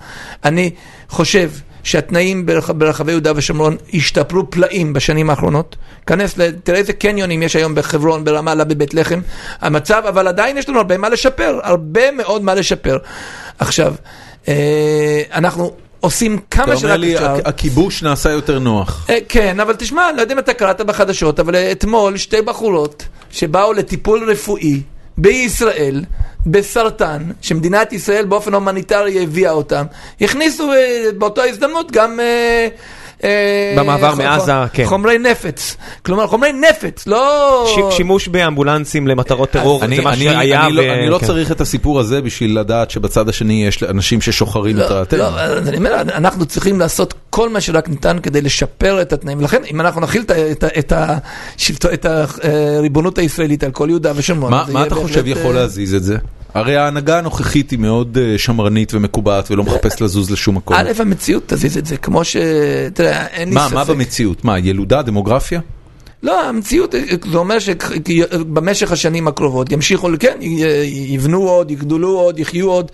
אני 0.44 0.70
חושב 1.09 1.50
שהתנאים 1.82 2.46
ברח- 2.46 2.70
ברחבי 2.70 3.12
יהודה 3.12 3.32
ושומרון 3.36 3.76
השתפרו 3.94 4.50
פלאים 4.50 4.92
בשנים 4.92 5.30
האחרונות. 5.30 5.76
כנס, 6.06 6.34
תראה 6.64 6.78
איזה 6.78 6.92
קניונים 6.92 7.42
יש 7.42 7.56
היום 7.56 7.74
בחברון, 7.74 8.24
ברמאללה, 8.24 8.64
בבית 8.64 8.94
לחם. 8.94 9.20
המצב, 9.61 10.02
אבל 10.09 10.28
עדיין 10.28 10.56
יש 10.59 10.68
לנו 10.68 10.78
הרבה 10.78 10.98
מה 10.98 11.09
לשפר, 11.09 11.59
הרבה 11.62 12.11
מאוד 12.12 12.42
מה 12.42 12.54
לשפר. 12.54 12.98
עכשיו, 13.59 13.94
אה, 13.94 14.28
אנחנו 15.34 15.70
עושים 16.01 16.34
אתה 16.34 16.57
כמה 16.57 16.64
אומר 16.64 16.76
שרק 16.76 16.99
לי, 16.99 17.14
אפשר. 17.14 17.34
הכ- 17.36 17.40
הכיבוש 17.44 18.03
נעשה 18.03 18.30
יותר 18.30 18.59
נוח. 18.59 19.07
אה, 19.11 19.18
כן, 19.28 19.61
אבל 19.61 19.74
תשמע, 19.74 20.03
לא 20.16 20.20
יודע 20.20 20.34
אם 20.34 20.38
אתה 20.38 20.55
קראת 20.55 20.80
בחדשות, 20.80 21.40
אבל 21.40 21.55
אתמול 21.55 22.16
שתי 22.16 22.42
בחורות 22.42 23.03
שבאו 23.30 23.72
לטיפול 23.72 24.30
רפואי 24.30 24.80
בישראל, 25.18 26.05
בסרטן, 26.46 27.22
שמדינת 27.40 27.92
ישראל 27.92 28.24
באופן 28.24 28.55
הומניטרי 28.55 29.22
הביאה 29.22 29.51
אותם, 29.53 29.84
הכניסו 30.20 30.72
אה, 30.72 30.76
באותה 31.18 31.42
הזדמנות 31.42 31.92
גם... 31.92 32.20
אה, 33.24 33.28
אה, 33.28 33.82
במעבר 33.82 34.14
מעזה, 34.14 34.52
כן. 34.72 34.84
חומרי 34.84 35.18
נפץ. 35.18 35.76
כלומר, 36.02 36.26
חומרי 36.26 36.52
נפץ, 36.52 37.06
לא... 37.06 37.64
ש- 37.92 37.96
שימוש 37.96 38.28
באמבולנסים 38.28 39.06
למטרות 39.06 39.50
טרור, 39.50 39.84
אני, 39.84 39.96
זה 39.96 40.02
מה 40.02 40.12
אני, 40.12 40.24
שהיה. 40.24 40.66
אני, 40.66 40.72
לא, 40.72 40.82
לא 41.08 41.18
כן. 41.18 41.26
צריך 41.26 41.52
את 41.52 41.60
הסיפור 41.60 42.00
הזה 42.00 42.20
בשביל 42.20 42.58
לדעת 42.58 42.90
שבצד 42.90 43.28
השני 43.28 43.66
יש 43.66 43.82
אנשים 43.82 44.20
ששוחרים 44.20 44.76
את 44.76 44.90
לא, 44.90 44.94
רעתנו. 44.94 45.18
לא, 45.18 45.40
אז 45.40 45.68
אני 45.68 45.76
אומר, 45.76 46.00
אנחנו 46.00 46.46
צריכים 46.46 46.80
לעשות 46.80 47.14
כל 47.30 47.48
מה 47.48 47.60
שרק 47.60 47.88
ניתן 47.88 48.18
כדי 48.22 48.40
לשפר 48.40 49.02
את 49.02 49.12
התנאים. 49.12 49.40
לכן, 49.40 49.62
אם 49.70 49.80
אנחנו 49.80 50.00
נכיל 50.00 50.22
את 50.22 50.30
את 50.30 50.64
את 50.78 50.92
את 51.94 52.06
הריבונות 52.44 53.18
הישראלית 53.18 53.64
על 53.64 53.70
כל 53.70 53.86
יהודה 53.90 54.12
ושומרון, 54.16 54.52
מה, 54.72 54.86
אתה 54.86 54.94
חושב 54.94 55.26
יכול 55.26 55.56
אה, 55.56 55.62
להזיז 55.62 55.94
את 55.94 56.04
זה? 56.04 56.16
הרי 56.55 56.76
ההנהגה 56.76 57.18
הנוכחית 57.18 57.70
היא 57.70 57.78
מאוד 57.78 58.18
אה, 58.20 58.38
שמרנית 58.38 58.94
ומקובעת 58.94 59.51
ולא 59.51 59.64
מחפשת 59.64 60.01
לזוז 60.01 60.30
לשום 60.30 60.57
מקום. 60.57 60.76
א', 60.76 60.90
המציאות 60.99 61.42
תזיז 61.46 61.78
את 61.78 61.86
זה, 61.86 61.96
כמו 61.96 62.24
ש... 62.24 62.36
תראה, 62.94 63.26
אין 63.26 63.49
לי 63.49 63.55
מה, 63.55 63.64
ספק. 63.66 63.74
מה 63.74 63.84
במציאות? 63.84 64.44
מה, 64.44 64.59
ילודה, 64.59 65.03
דמוגרפיה? 65.03 65.61
לא, 66.22 66.49
המציאות, 66.49 66.94
אה, 66.94 67.01
זה 67.30 67.38
אומר 67.38 67.59
שבמשך 67.59 68.92
השנים 68.92 69.28
הקרובות 69.28 69.72
ימשיכו, 69.72 70.09
כן, 70.20 70.38
יבנו 71.09 71.49
עוד, 71.49 71.70
יגדלו 71.70 72.18
עוד, 72.18 72.38
יחיו 72.38 72.70
עוד. 72.70 72.90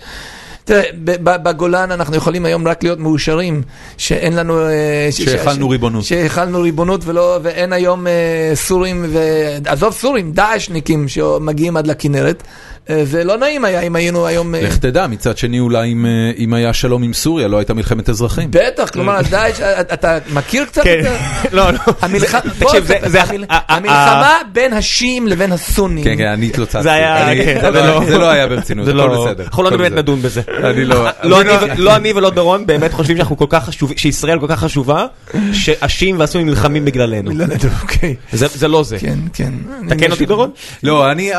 תראה, 0.65 0.83
בגולן 1.23 1.91
אנחנו 1.91 2.17
יכולים 2.17 2.45
היום 2.45 2.69
רק 2.69 2.83
להיות 2.83 2.99
מאושרים 2.99 3.63
שאין 3.97 4.37
לנו... 4.37 4.69
אה, 4.69 5.09
שהחלנו 5.11 5.69
ריבונות. 5.69 6.05
שהחלנו 6.05 6.61
ריבונות 6.61 7.01
ולא, 7.05 7.39
ואין 7.43 7.73
היום 7.73 8.07
סורים, 8.55 9.05
ו... 9.09 9.19
עזוב 9.67 9.93
סורים, 9.93 10.33
דאעשניקים 10.33 11.09
שמגיעים 11.09 11.77
עד 11.77 11.87
לכנרת. 11.87 12.43
אה, 12.91 13.05
זה 13.05 13.25
לא 13.25 13.37
נעים 13.37 13.65
היה 13.65 13.81
אם 13.81 13.97
היינו 13.97 14.27
היום... 14.27 14.55
אה, 14.55 14.63
לך 14.63 14.77
תדע, 14.77 15.07
מצד 15.07 15.39
שני 15.39 15.61
אולי 15.61 15.93
אם, 15.93 16.07
אה, 16.07 16.11
אם 16.39 16.55
היה 16.55 16.73
שלום 16.73 17.03
עם 17.03 17.13
סוריה 17.13 17.49
לא 17.49 17.59
הייתה 17.59 17.75
מלחמת 17.75 18.09
אזרחים. 18.09 18.49
בטח, 18.51 18.89
כלומר, 18.89 19.21
דאעש, 19.31 19.61
אה, 19.61 19.81
אתה 19.81 20.19
מכיר 20.33 20.65
קצת 20.65 20.83
כן, 20.83 21.01
את 21.01 21.07
ה... 21.07 21.47
לא, 21.57 21.71
לא. 21.73 21.79
זה- 22.19 22.27
זה- 22.83 22.99
זה- 23.07 23.23
המלחמה 23.51 24.39
בין 24.53 24.73
השיעים 24.73 25.27
לבין 25.27 25.53
הסונים. 25.53 26.05
כן, 26.05 26.15
כן, 26.19 26.27
אני 26.27 26.47
התלוצצתי. 26.47 26.83
זה 26.83 26.91
כן, 27.45 27.59
זה 27.61 27.73
זה 27.73 27.81
לא- 27.81 27.87
לא- 27.87 28.05
זה 28.07 28.19
לא 28.19 28.31
היה 28.31 28.47
ברצינות, 28.47 28.87
זה 28.87 28.93
הכל 28.93 28.99
לא, 29.01 29.27
בסדר. 29.27 29.45
אנחנו 29.45 29.63
לא 29.63 29.71
באמת. 29.71 29.93
נדון 29.99 30.23
בזה. 30.23 30.41
אני 30.65 30.85
לא... 30.85 31.07
לא 31.23 31.41
אני 31.41 31.49
לא 31.77 31.91
ולא 32.17 32.31
דורון 32.31 32.67
באמת 32.67 32.93
חושבים 32.93 33.17
שאנחנו 33.17 33.37
כל 33.37 33.47
כך 33.49 33.65
חשובים, 33.65 33.97
שישראל 33.97 34.39
כל 34.39 34.47
כך 34.49 34.59
חשובה, 34.61 35.07
שהשיעים 35.53 36.19
והסונים 36.19 36.49
נלחמים 36.49 36.85
בגללנו. 36.85 37.31
אוקיי. 37.83 38.15
זה 38.33 38.47
זה 38.55 38.69
לא 38.69 38.83
זה. 38.83 38.99
כן, 38.99 39.19
כן. 39.33 39.53
אני 39.83 39.97
תקן 39.97 40.11
אותי 40.13 40.27
דורון? 40.27 40.51
לא, 40.83 41.11
אני, 41.13 41.33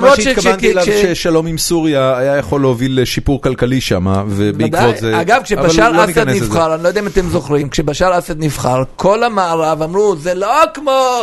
מה 0.00 0.16
שהתכוונתי 0.16 0.71
אליו 0.72 0.84
ש- 0.84 0.88
ששלום 1.18 1.46
עם 1.46 1.58
סוריה 1.58 2.18
היה 2.18 2.36
יכול 2.36 2.60
להוביל 2.60 3.02
לשיפור 3.02 3.42
כלכלי 3.42 3.80
שם, 3.80 4.06
ובעקבות 4.28 4.68
ודאי. 4.88 5.00
זה... 5.00 5.20
אגב, 5.20 5.40
כשבשאר 5.44 5.92
לא 5.92 6.04
אסד 6.04 6.28
לזה. 6.28 6.44
נבחר, 6.44 6.74
אני 6.74 6.82
לא 6.82 6.88
יודע 6.88 7.00
אם 7.00 7.06
אתם 7.06 7.28
זוכרים, 7.28 7.68
כשבשאר 7.68 8.18
אסד 8.18 8.44
נבחר, 8.44 8.82
כל 8.96 9.22
המערב 9.24 9.82
אמרו, 9.82 10.16
זה 10.16 10.34
לא 10.34 10.48
כמו 10.74 11.20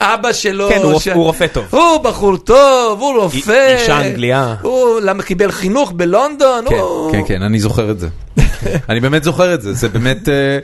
אבא 0.00 0.32
שלו. 0.32 0.68
כן, 0.68 0.80
הוא 0.82 1.00
ש- 1.00 1.08
הוא 1.08 1.24
רופא 1.24 1.46
טוב. 1.46 1.64
הוא 1.70 1.98
בחור 2.02 2.36
טוב, 2.36 3.00
הוא 3.00 3.22
רופא. 3.22 3.76
אישה 3.80 4.00
אנגליה. 4.06 4.54
הוא 4.62 5.00
קיבל 5.26 5.50
חינוך 5.52 5.92
בלונדון. 5.96 6.64
כן, 6.68 6.74
הוא- 6.78 7.12
כן, 7.12 7.20
כן, 7.26 7.42
אני 7.42 7.58
זוכר 7.60 7.90
את 7.90 8.00
זה. 8.00 8.08
אני 8.88 9.00
באמת 9.00 9.24
זוכר 9.24 9.54
את 9.54 9.62
זה, 9.62 9.72
זה 9.72 9.88
באמת... 9.88 10.28
אה, 10.28 10.58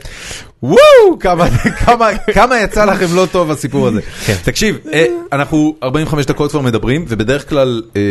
וואו, 0.63 1.19
כמה, 1.19 1.49
כמה, 1.85 2.09
כמה 2.33 2.59
יצא 2.59 2.85
לכם 2.85 3.15
לא 3.15 3.27
טוב 3.31 3.51
הסיפור 3.51 3.87
הזה. 3.87 4.01
כן. 4.25 4.35
תקשיב, 4.43 4.77
אה, 4.93 5.05
אנחנו 5.31 5.75
45 5.83 6.25
דקות 6.25 6.51
כבר 6.51 6.61
מדברים, 6.61 7.05
ובדרך 7.07 7.49
כלל 7.49 7.81
אה, 7.95 8.01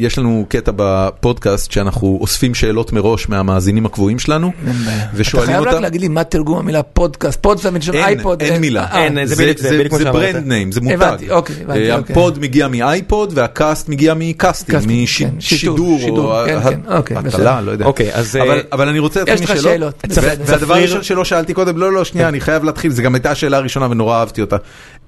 יש 0.00 0.18
לנו 0.18 0.46
קטע 0.48 0.72
בפודקאסט 0.76 1.70
שאנחנו 1.72 2.18
אוספים 2.20 2.54
שאלות 2.54 2.92
מראש 2.92 3.28
מהמאזינים 3.28 3.86
הקבועים 3.86 4.18
שלנו, 4.18 4.52
אתה 4.62 4.70
ושואלים 5.14 5.50
חייב 5.50 5.62
רק 5.62 5.68
אותם... 5.68 5.82
להגיד 5.82 6.00
לי 6.00 6.08
מה 6.08 6.24
תרגום 6.24 6.58
המילה 6.58 6.82
פודקאסט, 6.82 7.42
פודקאסט 7.42 7.66
מלשון 7.66 7.94
אין, 7.94 8.04
אייפוד. 8.04 8.42
אין 8.42 8.60
מילה. 8.60 8.84
אה, 8.92 9.04
אין, 9.04 9.26
זה 9.26 9.34
זה 9.34 9.52
זה. 9.98 10.12
brand 10.12 10.46
name, 10.46 10.72
זה 10.72 10.80
מותג. 10.80 10.94
הבנתי, 10.94 11.30
אוקיי, 11.30 11.56
הבנתי, 11.64 11.90
אה, 11.90 11.96
אוקיי. 11.96 12.12
ה 12.12 12.18
pod 12.18 12.38
מגיע 12.38 12.68
מאייפוד 12.68 13.32
וה 13.36 13.53
cast 13.53 13.88
מגיע 13.88 14.14
מקאסטים, 14.16 14.74
קאסטים, 14.74 15.06
כן, 15.30 15.40
שידור, 15.40 15.74
משידור, 15.78 15.98
שידור, 16.00 16.40
או 16.40 16.46
כן, 16.46 16.56
ה- 16.56 16.70
כן, 16.70 16.80
אוקיי, 16.88 17.16
הטלה. 17.16 17.60
לא 17.60 17.70
יודע. 17.70 17.84
אוקיי, 17.84 18.14
אז, 18.14 18.36
אבל- 18.36 18.50
אה, 18.50 18.60
אבל 18.72 18.88
אני 18.88 18.98
רוצה 18.98 19.20
להתחיל 19.20 19.34
יש 19.34 19.50
לך 19.50 19.56
משאלות. 19.56 20.04
והדבר. 20.46 20.74
הראשון 20.74 21.02
שלא 21.02 21.24
שאלתי 21.24 21.54
קודם, 21.54 21.78
לא, 21.78 21.92
לא, 21.92 22.04
שנייה, 22.04 22.28
אני 22.28 22.40
חייב 22.40 22.64
להתחיל, 22.64 22.90
זו 22.92 23.02
גם 23.02 23.14
הייתה 23.14 23.30
השאלה 23.30 23.56
הראשונה 23.56 23.86
ונורא 23.90 24.16
אהבתי 24.16 24.40
אותה. 24.40 24.56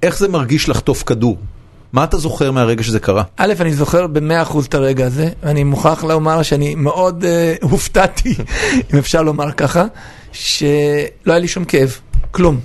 איך 0.03 0.17
זה 0.17 0.27
מרגיש 0.27 0.69
לחטוף 0.69 1.03
כדור? 1.05 1.37
מה 1.93 2.03
אתה 2.03 2.17
זוכר 2.17 2.51
מהרגע 2.51 2.83
שזה 2.83 2.99
קרה? 2.99 3.23
א', 3.37 3.53
אני 3.59 3.73
זוכר 3.73 4.07
במאה 4.07 4.41
אחוז 4.41 4.65
את 4.65 4.73
הרגע 4.73 5.05
הזה, 5.05 5.29
ואני 5.43 5.63
מוכרח 5.63 6.03
לומר 6.03 6.43
שאני 6.43 6.75
מאוד 6.75 7.25
אה, 7.25 7.55
הופתעתי, 7.71 8.35
אם 8.93 8.97
אפשר 8.97 9.21
לומר 9.21 9.51
ככה, 9.51 9.85
שלא 10.31 10.67
היה 11.25 11.39
לי 11.39 11.47
שום 11.47 11.65
כאב, 11.65 11.97
כלום. 12.31 12.59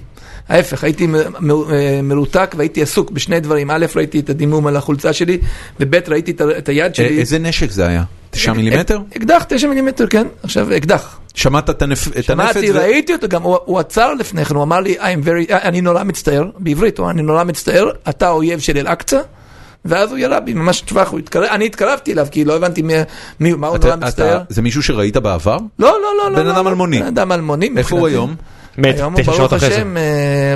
ההפך, 0.48 0.84
הייתי 0.84 1.06
אה, 1.06 2.00
מרותק 2.02 2.54
והייתי 2.58 2.82
עסוק 2.82 3.10
בשני 3.10 3.40
דברים. 3.40 3.70
א', 3.70 3.86
ראיתי 3.96 4.20
את 4.20 4.30
הדימום 4.30 4.66
על 4.66 4.76
החולצה 4.76 5.12
שלי, 5.12 5.38
וב', 5.80 5.94
ראיתי 6.08 6.30
את 6.58 6.68
היד 6.68 6.94
שלי. 6.94 7.18
איזה 7.18 7.38
נשק 7.38 7.70
זה 7.70 7.86
היה? 7.86 8.04
תשעה 8.30 8.54
מילימטר? 8.54 8.98
אקדח, 9.16 9.44
תשע 9.48 9.68
מילימטר, 9.68 10.06
כן. 10.06 10.26
עכשיו, 10.42 10.76
אקדח. 10.76 11.18
שמעת 11.34 11.70
את 11.70 11.82
הנפ- 11.82 12.18
את 12.18 12.30
הנפץ? 12.30 12.52
שמעתי, 12.52 12.70
ראיתי 12.70 13.12
אותו, 13.12 13.28
גם 13.28 13.42
הוא 13.42 13.58
הוא 13.64 13.78
עצר 13.80 14.14
לפני 14.14 14.44
כן, 14.44 14.54
הוא 14.54 14.62
אמר 14.62 14.80
לי, 14.80 14.96
very, 15.00 15.52
אני 15.52 15.80
נורא 15.80 16.02
מצטער, 16.02 16.44
בעברית, 16.58 16.98
הוא 16.98 17.04
אמר, 17.04 17.12
אני 17.12 17.22
נורא 17.22 17.44
מצטער, 17.44 17.90
אתה 18.08 18.26
האויב 18.26 18.60
של 18.60 18.76
אל-אקצא, 18.78 19.20
ואז 19.84 20.10
הוא 20.10 20.18
ירה 20.18 20.40
בי 20.40 20.54
ממש 20.54 20.80
טווח, 20.80 21.14
התקרב, 21.18 21.44
אני 21.44 21.66
התקרבתי 21.66 22.12
אליו, 22.12 22.26
כי 22.30 22.44
לא 22.44 22.56
הבנתי 22.56 22.82
מי, 22.82 22.94
מי, 23.40 23.52
מה 23.52 23.66
הוא 23.66 23.76
אתה- 23.76 23.86
נורא 23.86 23.96
אתה- 23.98 24.06
מצטער. 24.06 24.40
זה 24.48 24.62
מישהו 24.62 24.82
שראית 24.82 25.16
בעבר? 25.16 25.56
לא, 25.56 25.88
לא, 26.02 26.08
לא, 26.18 26.30
לא. 26.32 26.38
בן 26.38 26.46
לא, 26.46 26.52
אדם 26.52 26.64
לא. 26.64 26.70
אלמוני. 26.70 27.00
בן 27.00 27.06
אדם 27.06 27.32
אלמוני. 27.32 27.70
איפה 27.76 27.96
הוא. 27.98 28.06
היום? 28.08 28.34
מת, 28.78 28.94
היום 28.94 29.14
תשע 29.16 29.22
ברוך 29.24 29.36
שעות 29.36 29.52
אחרי 29.54 29.68
זה. 29.68 29.74
השם, 29.76 29.96
אה, 29.96 30.02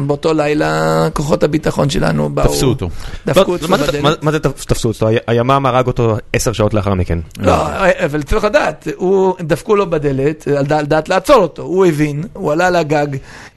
באותו 0.07 0.33
לילה 0.35 0.83
כוחות 1.13 1.43
הביטחון 1.43 1.91
שלנו 1.91 2.29
באו. 2.31 2.45
תפסו 2.49 2.67
אותו. 2.67 2.89
דפקו 3.27 3.53
אותו 3.53 3.69
מה 3.69 3.79
זה- 3.79 3.87
בדלת. 3.87 4.23
מה- 4.23 4.33
זה 4.33 4.39
תפ- 4.39 4.65
תפסו 4.67 4.89
אותו? 4.89 5.09
הימ"מ 5.27 5.67
הרג 5.67 5.87
אותו 5.87 6.17
עשר 6.33 6.53
שעות 6.53 6.75
לאחר 6.75 6.95
מכן. 6.95 7.19
לא, 7.39 7.55
אבל 8.05 8.23
צריך 8.23 8.45
לדעת, 8.45 8.89
הוא, 8.97 9.35
דפקו 9.41 9.77
לו 9.77 9.91
בדלת, 9.91 10.49
על 10.59 10.65
דעת- 10.87 11.09
לעצור 11.09 11.37
אותו, 11.37 11.63
הוא 11.63 11.87
הבין, 11.87 12.25
הוא 12.33 12.53
עלה 12.53 12.71
לגג 12.71 13.07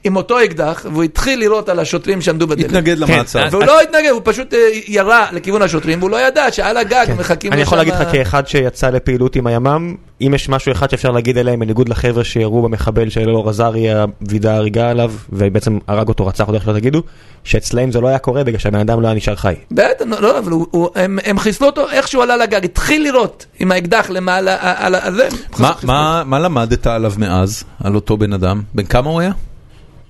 עם 0.04 0.16
אותו 0.16 0.44
אקדח, 0.44 0.86
והוא 0.92 1.02
התחיל 1.02 1.38
לירות 1.38 1.68
על 1.68 1.78
השוטרים 1.78 2.20
שעמדו 2.20 2.46
בדלת. 2.46 2.64
התנגד 2.64 2.98
למעצר. 2.98 3.42
כן, 3.42 3.48
והוא 3.56 3.64
לא 3.64 3.80
התנגד, 3.80 4.10
הוא 4.12 4.20
פשוט 4.24 4.54
אה, 4.54 4.58
ירה 4.88 5.26
לכיוון 5.32 5.62
השוטרים, 5.62 5.98
והוא 5.98 6.10
לא 6.10 6.26
ידע 6.26 6.52
שעל 6.52 6.76
הגג 6.76 7.06
מחכים 7.18 7.50
לו 7.50 7.54
אני 7.54 7.62
יכול 7.62 7.78
להגיד 7.78 7.94
לך 7.94 8.12
כאחד 8.12 8.48
שיצא 8.48 8.90
לפעילות 8.90 9.36
עם 9.36 9.46
הימ"מ, 9.46 9.94
אם 10.20 10.32
יש 10.34 10.48
משהו 10.48 10.72
אחד 10.72 10.90
שאפשר 10.90 11.10
להגיד 11.10 11.38
עליהם, 11.38 11.60
בניגוד 11.60 11.88
לחבר'ה 11.88 12.24
שירו 12.24 12.62
במחבל 12.62 13.08
של 13.10 13.20
אלאור 13.20 13.48
עזרי, 13.50 13.86
וידא 14.28 14.50
הריגה 14.50 14.90
עליו, 14.90 15.12
ובעצם 15.32 15.78
הרג 15.88 16.08
אותו, 16.08 16.26
רצח 16.26 16.44
אותו, 16.44 16.54
איך 16.54 16.64
שלא 16.64 16.72
תגידו, 16.72 17.02
שאצלהם 17.44 17.92
זה 17.92 18.00
לא 18.00 18.08
היה 18.08 18.18
קורה 18.18 18.44
בגלל 18.44 18.58
שהבן 18.58 18.78
אדם 18.78 19.00
לא 19.00 19.06
היה 19.06 19.16
נשאר 19.16 19.36
חי. 19.36 19.54
בטח, 19.70 19.84
לא, 20.06 20.20
לא, 20.22 20.38
אבל 20.38 20.52
הוא- 20.52 20.66
הוא- 20.70 20.88
הם- 20.94 21.18
הם 21.24 21.38
חיסלו 21.38 21.66
אותו 21.66 21.90
איך 21.90 22.08
שהוא 22.08 22.22
עלה 22.22 22.36
לגג, 22.36 22.64
התחיל 22.64 23.02
לירות 23.02 23.46
עם 23.58 23.72
האקדח 23.72 24.10
למעלה, 24.10 24.56
על. 24.60 25.14
זה, 25.14 25.28
מה- 25.58 25.72
מה- 25.82 26.22
מה 26.26 26.38
למדת 26.38 26.86
עליו 26.86 27.12
מאז, 27.18 27.64
על 27.84 27.94
אותו 27.94 28.16
בן 28.16 28.32
אדם? 28.32 28.62
בן 28.74 28.84
כמה 28.84 29.10
הוא 29.10 29.20
היה? 29.20 29.32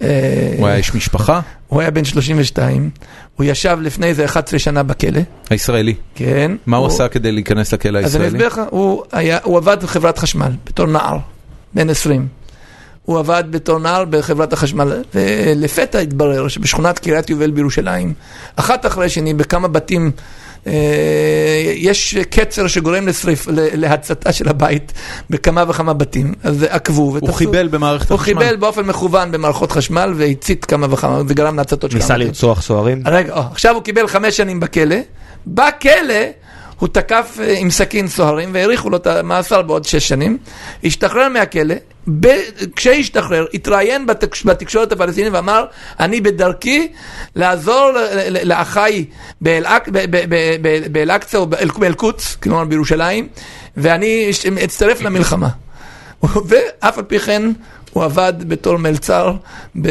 אה, 0.02 0.54
הוא 0.58 0.66
היה 0.66 0.76
איש 0.76 0.94
משפחה? 0.94 1.40
הוא 1.68 1.80
היה 1.80 1.90
בן 1.90 2.04
32, 2.04 2.90
הוא 3.40 3.44
ישב 3.44 3.78
לפני 3.82 4.06
איזה 4.06 4.24
11 4.24 4.58
שנה 4.58 4.82
בכלא, 4.82 5.20
הישראלי. 5.50 5.94
כן. 6.14 6.52
מה 6.66 6.76
הוא 6.76 6.86
עשה 6.86 7.08
כדי 7.08 7.32
להיכנס 7.32 7.72
לכלא 7.74 7.98
אז 7.98 8.16
אני 8.16 8.24
הישראלי? 8.24 8.26
אסביר 8.28 8.46
לך, 8.46 8.60
הוא 8.70 9.02
היה- 9.12 9.38
הוא 9.42 9.56
עבד 9.58 9.76
בחברת 9.82 10.18
חשמל 10.18 10.50
בתור 10.66 10.86
נער, 10.86 11.16
בן 11.74 11.90
20. 11.90 12.26
הוא 13.04 13.18
עבד 13.18 13.44
בתור 13.50 13.78
נער 13.78 14.04
בחברת 14.10 14.52
החשמל, 14.52 15.02
ולפתע 15.14 15.98
התברר 15.98 16.48
שבשכונת 16.48 16.98
קריית 16.98 17.30
יובל 17.30 17.50
בירושלים, 17.50 18.14
אחת 18.56 18.86
אחרי 18.86 19.08
שני 19.08 19.34
בכמה 19.34 19.68
בתים, 19.68 20.10
יש 21.76 22.16
קצר 22.30 22.66
שגורם 22.66 23.08
לשריף, 23.08 23.46
להצתה 23.52 24.32
של 24.32 24.48
הבית 24.48 24.92
בכמה 25.30 25.64
וכמה 25.68 25.92
בתים, 25.92 26.34
אז 26.42 26.62
עקבו 26.68 27.02
הוא 27.02 27.16
ותפסו. 27.16 27.32
חיבל 27.32 27.68
במערכת 27.68 28.10
הוא 28.10 28.16
החשמל. 28.16 28.40
חיבל 28.40 28.56
באופן 28.56 28.82
מכוון 28.86 29.32
במערכות 29.32 29.72
חשמל 29.72 30.12
והצית 30.16 30.64
כמה 30.64 30.86
וכמה, 30.90 31.22
וגרם 31.26 31.56
להצתות 31.56 31.90
של 31.90 31.96
ניסה 31.96 32.08
כמה 32.08 32.16
בתים. 32.16 32.26
לרצוח 32.28 32.62
סוהרים. 32.62 33.02
רגע, 33.06 33.34
או, 33.34 33.40
עכשיו 33.40 33.74
הוא 33.74 33.82
קיבל 33.82 34.06
חמש 34.06 34.36
שנים 34.36 34.60
בכלא, 34.60 34.96
בכלא 35.46 36.14
הוא 36.80 36.88
תקף 36.88 37.38
אה, 37.40 37.58
עם 37.58 37.70
סכין 37.70 38.08
סוהרים 38.08 38.50
והאריכו 38.52 38.90
לו 38.90 38.96
את 38.96 39.06
המאסר 39.06 39.62
בעוד 39.62 39.84
שש 39.84 40.08
שנים, 40.08 40.38
השתחרר 40.84 41.28
מהכלא, 41.28 41.74
ב... 42.20 42.26
כשהשתחרר 42.76 43.46
התראיין 43.54 44.06
בתקש... 44.06 44.46
בתקשורת 44.46 44.92
הפלסטינית 44.92 45.32
ואמר, 45.32 45.64
אני 46.00 46.20
בדרכי 46.20 46.88
לעזור 47.36 47.90
לאחיי 48.44 49.04
באל-אקצא 49.40 51.38
או 51.38 51.46
באל- 51.46 51.70
באל-קודס, 51.78 52.36
כלומר 52.36 52.64
בירושלים, 52.64 53.28
ואני 53.76 54.30
אצטרף 54.64 55.02
למלחמה. 55.02 55.48
ואף 56.48 56.98
על 56.98 57.04
פי 57.04 57.18
כן 57.18 57.42
הוא 57.92 58.04
עבד 58.04 58.32
בתור 58.48 58.76
מלצר 58.76 59.32
ב... 59.82 59.88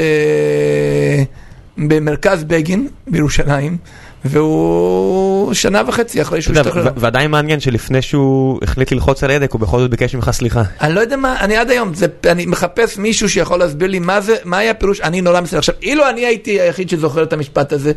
במרכז 1.78 2.44
בגין 2.44 2.88
בירושלים, 3.08 3.78
והוא 4.26 5.54
שנה 5.54 5.82
וחצי 5.88 6.22
אחרי 6.22 6.42
שהוא 6.42 6.56
השתחרר. 6.58 6.88
ועדיין 6.98 7.32
מעניין 7.32 7.60
שלפני 7.60 8.02
שהוא 8.02 8.60
החליט 8.64 8.92
ללחוץ 8.92 9.24
על 9.24 9.32
ההדק, 9.32 9.52
הוא 9.52 9.62
בכל 9.62 9.80
זאת 9.80 9.92
ביקש 9.92 10.16
ממך 10.16 10.30
סליחה. 10.34 10.64
אני 10.82 10.96
לא 10.96 11.00
יודע 11.00 11.16
מה, 11.18 11.36
אני 11.40 11.58
עד 11.58 11.70
היום, 11.70 11.94
זה, 11.94 12.06
אני 12.32 12.46
מחפש 12.46 12.98
מישהו 12.98 13.30
שיכול 13.30 13.60
להסביר 13.60 13.88
לי 13.90 14.00
מה 14.00 14.22
זה, 14.22 14.36
מה 14.46 14.58
היה 14.58 14.72
הפירוש, 14.72 15.02
אני 15.02 15.22
נורא 15.22 15.42
מצטער. 15.42 15.60
עכשיו, 15.60 15.76
אילו 15.84 16.10
אני 16.10 16.26
הייתי 16.26 16.60
היחיד 16.62 16.90
שזוכר 16.90 17.24
את 17.24 17.34
המשפט 17.34 17.74
הזה, 17.74 17.92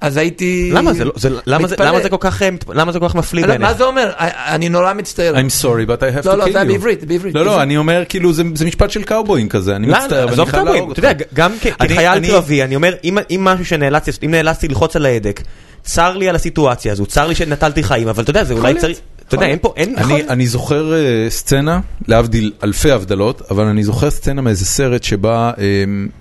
אז 0.00 0.16
הייתי... 0.16 0.70
למה 0.72 0.92
זה 0.92 1.04
לא- 1.04 1.12
זה- 1.16 1.28
למה 1.46 1.68
זה- 1.68 1.74
מתפלא. 1.74 1.88
למה 1.88 2.00
זה 2.02 2.08
כל 2.08 2.16
כך 2.20 2.42
אה, 2.42 2.48
זה 2.92 2.98
מפליא 3.14 3.42
לא, 3.42 3.48
בעיניך? 3.48 3.68
מה 3.68 3.74
זה 3.74 3.84
אומר? 3.84 4.10
אני 4.18 4.68
נורא 4.68 4.92
מצטער. 4.94 5.34
I'm 5.36 5.62
sorry, 5.62 5.88
but 5.90 6.00
I 6.02 6.24
have 6.24 6.26
לא, 6.26 6.32
to 6.32 6.36
לא, 6.36 6.44
kill 6.44 6.52
זה 6.52 6.58
היה 6.60 6.68
you. 6.68 6.72
בעברית, 6.72 7.04
בעברית. 7.04 7.34
לא, 7.34 7.44
לא. 7.44 7.62
אני 7.62 7.76
אומר, 7.76 8.02
כאילו, 8.08 8.32
זה 8.32 8.42
זה 8.54 8.64
משפט 8.64 8.90
של 8.90 9.02
קאובויים 9.02 9.48
כזה, 9.48 9.76
אני 9.76 9.86
לא, 9.86 9.98
מצטער, 9.98 10.18
ואני 10.20 10.32
עזוב 10.32 10.48
חייב 10.50 10.56
קאובויים, 10.62 10.82
להרוג 10.82 10.90
אתה 10.90 11.08
יודע, 11.08 11.10
אותך. 11.10 11.24
גם 11.34 11.52
כחייל 11.60 12.08
אני- 12.08 12.28
קרבי, 12.28 12.62
אני 12.62 12.76
אומר, 12.76 12.94
אם- 13.04 13.18
אם 13.30 13.40
משהו 13.44 13.64
שנאלצתי, 13.64 14.26
אם 14.26 14.30
נאלצתי 14.30 14.68
ללחוץ 14.68 14.96
על 14.96 15.06
ההדק, 15.06 15.40
צר 15.82 16.16
לי 16.16 16.28
על 16.28 16.34
הסיטואציה 16.34 16.92
הזו, 16.92 17.06
צר 17.06 17.26
לי 17.26 17.34
שנטלתי 17.34 17.82
חיים, 17.82 18.08
אבל 18.08 18.22
אתה 18.22 18.30
יודע, 18.30 18.44
זה 18.44 18.54
אולי. 18.54 18.74
צריך, 18.74 18.98
אתה 19.28 19.36
יודע, 19.36 19.46
אין 19.46 19.58
פה, 19.62 19.72
אין, 19.76 19.94
אני, 19.96 20.28
אני 20.28 20.46
זוכר 20.46 20.94
אה, 20.94 21.30
סצנה, 21.30 21.80
להבדיל 22.08 22.52
אלפי 22.64 22.90
הבדלות, 22.90 23.42
אבל 23.50 23.64
אני 23.64 23.84
זוכר 23.84 24.10
סצנה 24.10 24.42
מאיזה 24.42 24.64
סרט 24.64 25.02
שבה, 25.02 25.50
אה, 25.58 25.64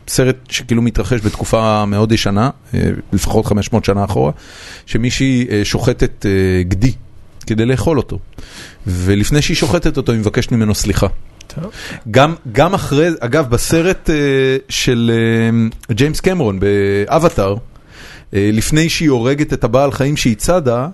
סרט 0.07 0.35
שכאילו 0.49 0.81
מתרחש 0.81 1.19
בתקופה 1.21 1.85
מאוד 1.85 2.11
ישנה, 2.11 2.49
אה, 2.73 2.89
לפחות 3.13 3.45
500 3.45 3.85
שנה 3.85 4.03
אחורה, 4.03 4.31
שמישהי 4.85 5.47
אה, 5.51 5.65
שוחטת 5.65 6.25
גדי 6.61 6.93
כדי 7.45 7.65
לאכול 7.65 7.97
אותו, 7.97 8.19
ולפני 8.87 9.41
שהיא 9.41 9.57
שוחטת 9.57 9.97
אותו 9.97 10.11
היא 10.11 10.19
מבקשת 10.19 10.51
ממנו 10.51 10.75
סליחה. 10.75 11.07
גם, 12.11 12.35
גם 12.51 12.73
אחרי, 12.73 13.09
אגב, 13.19 13.49
בסרט 13.49 14.09
של 14.69 15.11
ג'יימס 15.91 16.19
קמרון 16.19 16.59
באבטאר, 16.59 17.55
לפני 18.34 18.89
שהיא 18.89 19.09
הורגת 19.09 19.53
את 19.53 19.63
הבעל 19.63 19.91
חיים 19.91 20.17
שהיא 20.17 20.36
צדה, 20.36 20.88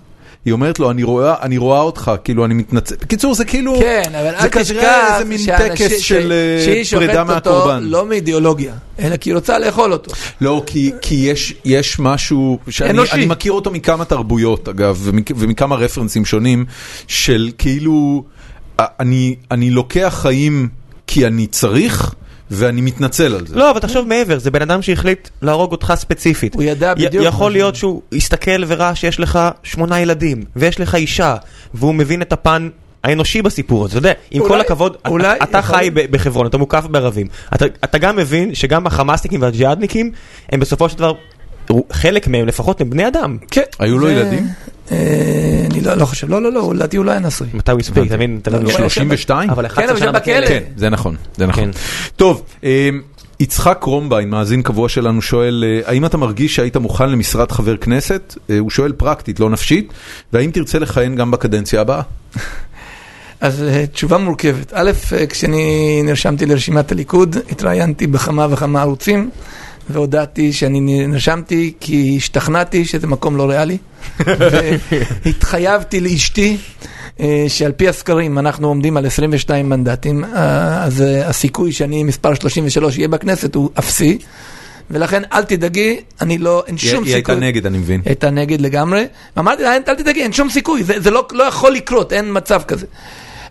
היא 0.46 0.54
אומרת 0.54 0.80
לו, 0.80 0.92
אני 0.92 1.04
רואה, 1.04 1.36
אני 1.42 1.58
רואה 1.58 1.80
אותך, 1.80 2.12
כאילו, 2.24 2.46
אני 2.46 2.54
מתנצל. 2.54 2.96
בקיצור, 3.02 3.36
זה 3.36 3.46
כאילו... 3.46 3.76
כן, 3.80 4.12
אבל 4.16 4.42
זה 4.42 4.50
כנראה 4.50 5.14
איזה 5.14 5.30
מין 5.30 5.40
טקס 5.58 6.00
של, 6.00 6.34
אה, 6.34 6.82
פרידה 6.92 7.24
מהקורבן. 7.24 7.84
לא 7.84 8.06
מאידיאולוגיה, 8.06 8.74
אלא 9.00 9.18
כי 9.18 9.30
היא 9.30 9.36
רוצה 9.36 9.60
לאכול 9.60 9.94
אותו. 9.94 10.12
לא, 10.42 10.64
כי, 10.66 10.92
כי 11.02 11.16
יש, 11.16 11.54
יש 11.66 12.00
משהו, 12.00 12.60
שאני 12.70 12.90
אנושי. 12.90 13.14
אני 13.14 13.26
מכיר 13.26 13.52
אותו 13.52 13.72
מכמה 13.72 14.06
תרבויות, 14.06 14.70
אגב, 14.70 15.00
ומכ, 15.04 15.32
ומכמה 15.36 15.76
רפרנסים 15.76 16.26
שונים, 16.26 16.66
של 17.08 17.52
כאילו, 17.58 18.24
אני, 18.80 19.36
אני 19.52 19.70
לוקח 19.70 20.20
חיים 20.22 20.70
כי 21.08 21.28
אני 21.28 21.48
צריך, 21.48 22.14
ואני 22.52 22.82
מתנצל 22.82 23.36
על 23.36 23.48
זה. 23.48 23.56
לא, 23.56 23.72
אבל 23.72 23.80
תחשוב 23.80 24.08
מעבר, 24.08 24.40
זה 24.40 24.52
בן 24.52 24.62
אדם 24.62 24.82
שהחליט 24.82 25.30
להרוג 25.42 25.72
אותך 25.72 25.94
ספציפית. 25.96 26.56
הוא 26.56 26.64
ידע 26.64 26.94
י- 26.98 27.06
בדיוק. 27.06 27.26
יכול 27.26 27.52
להיות. 27.52 27.76
שהוא 27.76 28.02
הסתכל 28.14 28.64
וראה 28.68 28.96
שיש 28.96 29.20
לך 29.20 29.40
שמונה 29.64 30.00
ילדים, 30.00 30.44
ויש 30.56 30.80
לך 30.80 30.96
אישה, 30.96 31.36
והוא 31.74 31.96
מבין 31.96 32.22
את 32.22 32.34
הפן 32.34 32.70
האנושי 33.04 33.42
בסיפור 33.42 33.86
הזה, 33.86 33.92
אתה 33.92 34.08
יודע, 34.08 34.14
עם 34.32 34.42
אולי- 34.42 34.54
כל 34.54 34.62
הכבוד, 34.62 34.98
אולי 35.08 35.38
אתה 35.44 35.58
יכול 35.58 35.76
חי 35.76 35.90
בחברון, 35.94 36.48
אתה 36.48 36.58
מוקף 36.58 36.86
בערבים, 36.92 37.28
אתה- 37.56 37.66
אתה 37.84 37.98
גם 37.98 38.16
מבין 38.16 38.56
שגם 38.56 38.88
החמאסניקים 38.88 39.42
והג'יהאדניקים, 39.42 40.12
הם 40.52 40.60
בסופו 40.60 40.90
של 40.90 40.98
דבר, 40.98 41.14
חלק 41.92 42.28
מהם 42.28 42.48
לפחות 42.48 42.82
הם 42.82 42.90
בני 42.90 43.08
אדם. 43.08 43.38
כן. 43.52 43.62
היו 43.80 44.00
לו 44.00 44.10
ילדים? 44.10 44.48
אה, 44.92 44.98
אני 45.72 45.82
לא 45.82 45.94
לא 45.94 46.06
חושב, 46.06 46.30
לא, 46.30 46.42
לא, 46.42 46.52
לא, 46.52 46.74
לדעתי 46.76 46.98
הוא 46.98 47.06
לא 47.06 47.12
היה 47.12 47.20
נשוי. 47.20 47.48
מתי 47.54 47.72
הוא 47.72 47.80
הספיק, 47.80 48.08
אתה 48.08 48.16
מבין? 48.16 48.40
אתה 48.42 48.52
לא- 48.52 48.64
לא, 48.64 48.90
32? 48.90 49.50
אבל 49.50 49.68
כן, 49.68 49.74
11 49.74 49.92
אבל 49.92 50.00
שנה 50.00 50.12
בכלא. 50.12 50.48
כן, 50.48 50.64
זה 50.76 50.90
נכון, 50.90 51.16
זה 51.38 51.46
נכון. 51.48 51.64
כן. 51.64 51.80
טוב, 52.16 52.44
אה, 52.64 52.90
יצחק 53.40 53.78
קרומביין, 53.82 54.30
מאזין 54.30 54.62
קבוע 54.62 54.90
שלנו, 54.90 55.22
שואל, 55.22 55.64
אה, 55.68 55.90
האם 55.90 56.06
אתה 56.06 56.18
מרגיש 56.18 56.56
שהיית 56.56 56.78
מוכן 56.78 57.10
למשרת 57.10 57.52
חבר 57.52 57.78
כנסת? 57.78 58.36
הוא 58.60 58.70
שואל 58.70 58.92
פרקטית, 58.92 59.40
לא 59.40 59.50
נפשית, 59.50 59.94
והאם 60.34 60.52
תרצה 60.52 60.80
לכהן 60.80 61.16
גם 61.16 61.32
בקדנציה 61.32 61.82
הבאה? 61.82 62.02
אז 63.42 63.64
תשובה 63.92 64.18
מורכבת. 64.18 64.72
א', 64.76 64.92
כשאני 65.30 66.02
נרשמתי 66.04 66.46
לרשימת 66.46 66.92
הליכוד, 66.92 67.36
התראיינתי 67.52 68.08
בכמה 68.08 68.48
וכמה 68.50 68.82
ערוצים, 68.82 69.30
והודעתי 69.90 70.54
שאני 70.54 71.08
נרשמתי 71.08 71.74
כי 71.80 72.14
השתכנעתי 72.18 72.86
שזה 72.86 73.08
מקום 73.08 73.38
לא 73.38 73.50
ריאלי. 73.50 73.78
והתחייבתי 75.26 76.00
לאשתי 76.00 76.58
אה, 77.20 77.46
שעל 77.48 77.72
פי 77.72 77.90
הסקרים 77.90 78.40
אנחנו 78.40 78.68
עומדים 78.68 78.98
על 78.98 79.06
22 79.06 79.70
מנדטים, 79.70 80.24
אה, 80.24 80.84
אז 80.84 81.02
אה, 81.02 81.28
הסיכוי 81.28 81.72
שאני 81.72 82.04
מספר 82.04 82.34
33 82.34 82.98
יהיה 82.98 83.08
בכנסת 83.08 83.56
הוא 83.56 83.70
אפסי. 83.80 84.18
ולכן 84.92 85.22
אל 85.34 85.44
תדאגי, 85.44 86.00
אני 86.22 86.38
לא, 86.38 86.64
אין 86.68 86.76
היא 86.82 86.92
שום 86.92 87.04
היא 87.04 87.14
הייתה 87.14 87.32
סיכוי. 87.32 87.48
נגד, 87.48 87.66
אני 87.66 87.78
מבין. 87.78 88.02
הייתה 88.06 88.30
נגד 88.30 88.62
לגמרי. 88.62 89.06
אמרתי 89.40 89.64
לה, 89.64 89.76
אל 89.76 89.96
תדאגי, 89.96 90.22
אין 90.24 90.34
שום 90.34 90.50
סיכוי, 90.50 90.84
זה, 90.84 91.00
זה 91.00 91.12
לא, 91.12 91.28
לא 91.32 91.44
יכול 91.44 91.72
לקרות, 91.74 92.14
אין 92.14 92.26
מצב 92.30 92.62
כזה. 92.68 92.86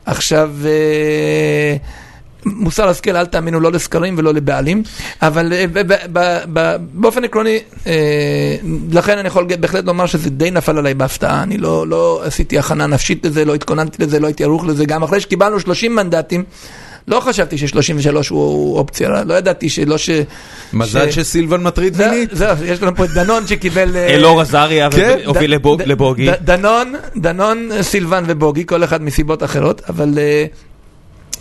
עכשיו, 0.06 0.50
אה, 0.64 1.76
מוסר 2.46 2.88
השכל, 2.88 3.16
אל 3.16 3.26
תאמינו 3.26 3.60
לא 3.60 3.72
לסקרים 3.72 4.14
ולא 4.18 4.34
לבעלים, 4.34 4.82
אבל 5.22 5.52
אה, 5.52 5.64
ב, 5.72 5.78
ב, 5.78 5.92
ב, 6.12 6.38
ב, 6.52 6.76
באופן 6.92 7.24
עקרוני, 7.24 7.58
אה, 7.86 7.92
לכן 8.92 9.18
אני 9.18 9.28
יכול 9.28 9.46
בהחלט 9.60 9.84
לומר 9.84 10.06
שזה 10.06 10.30
די 10.30 10.50
נפל 10.50 10.78
עליי 10.78 10.94
בהפתעה, 10.94 11.42
אני 11.42 11.58
לא, 11.58 11.86
לא 11.88 12.20
עשיתי 12.24 12.58
הכנה 12.58 12.86
נפשית 12.86 13.26
לזה, 13.26 13.44
לא 13.44 13.54
התכוננתי 13.54 14.02
לזה, 14.02 14.20
לא 14.20 14.26
הייתי 14.26 14.44
ערוך 14.44 14.64
לזה, 14.66 14.84
גם 14.84 15.02
אחרי 15.02 15.20
שקיבלנו 15.20 15.60
30 15.60 15.94
מנדטים. 15.96 16.44
לא 17.08 17.20
חשבתי 17.20 17.58
ש-33 17.58 17.76
הוא 18.30 18.78
אופציה, 18.78 19.24
לא 19.24 19.34
ידעתי 19.34 19.68
שלא 19.68 19.98
ש... 19.98 20.10
מזל 20.72 21.10
ש- 21.10 21.14
שסילבן 21.14 21.62
מטריד 21.62 21.94
זה- 21.94 22.10
מינית. 22.10 22.28
זהו, 22.32 22.56
יש 22.64 22.82
לנו 22.82 22.96
פה 22.96 23.04
את 23.04 23.10
דנון 23.10 23.46
שקיבל... 23.46 23.96
אה, 23.96 24.14
אלאור 24.14 24.40
עזריה 24.40 24.90
כן, 24.90 25.16
ד- 25.76 25.82
לבוגי. 25.86 26.30
דנון, 26.44 26.94
דנון, 27.16 27.68
סילבן 27.80 28.24
ובוגי, 28.26 28.66
כל 28.66 28.84
אחד 28.84 29.02
מסיבות 29.02 29.42
אחרות, 29.42 29.82
אבל... 29.88 30.18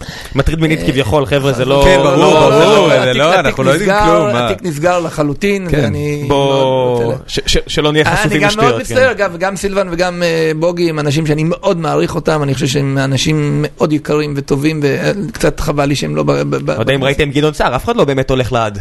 אה, 0.02 0.08
מטריד 0.36 0.62
מינית 0.62 0.80
כביכול, 0.86 1.26
חבר'ה, 1.26 1.54
זה 1.54 1.66
לא... 1.66 1.82
כן, 1.86 1.98
ברור, 2.04 2.16
לא- 2.18 2.50
ברור, 2.50 2.90
זה 2.90 2.96
לא- 2.96 3.04
זה 3.06 3.14
לא, 3.14 3.40
אנחנו 3.40 3.64
לא 3.64 3.72
יודעים 3.72 3.92
כלום? 4.06 4.28
התיק 4.36 4.58
נסגר 4.64 5.00
לחלוטין, 5.00 5.68
כן. 5.72 5.80
ואני... 5.84 6.26
בוא... 6.28 7.00
מאוד- 7.04 7.16
ש- 7.28 7.40
ש- 7.46 7.58
שלא 7.68 7.92
נהיה 7.92 8.06
אני 8.08 8.16
חשופים 8.18 8.42
גם 8.42 8.50
מאוד 8.58 8.58
לשטויות. 8.58 8.82
מצטער, 8.82 9.04
כן. 9.04 9.10
אגב, 9.10 9.38
גם 9.38 9.56
סילבן 9.56 9.88
וגם 9.92 10.24
אה, 10.24 10.52
בוגי 10.60 10.90
הם 10.90 11.00
אנשים 11.00 11.26
שאני 11.26 11.44
מאוד 11.44 11.78
מעריך 11.78 12.16
אותם, 12.16 12.44
אני 12.44 12.54
חושב 12.54 12.68
שהם 12.68 12.98
אנשים 12.98 13.66
מאוד 13.68 13.94
יקרים 13.94 14.34
וטובים, 14.38 14.80
וקצת 14.84 15.60
חבל 15.60 15.86
לי 15.86 15.96
שהם 15.96 16.16
לא... 16.16 16.24
לא 16.68 16.74
יודע 16.80 16.94
אם 16.96 17.04
ראיתם 17.04 17.30
גדעון 17.32 17.54
סער, 17.54 17.76
אף 17.76 17.84
אחד 17.86 17.96
לא 17.96 18.04
באמת 18.04 18.30
הולך 18.30 18.52
לעד. 18.54 18.80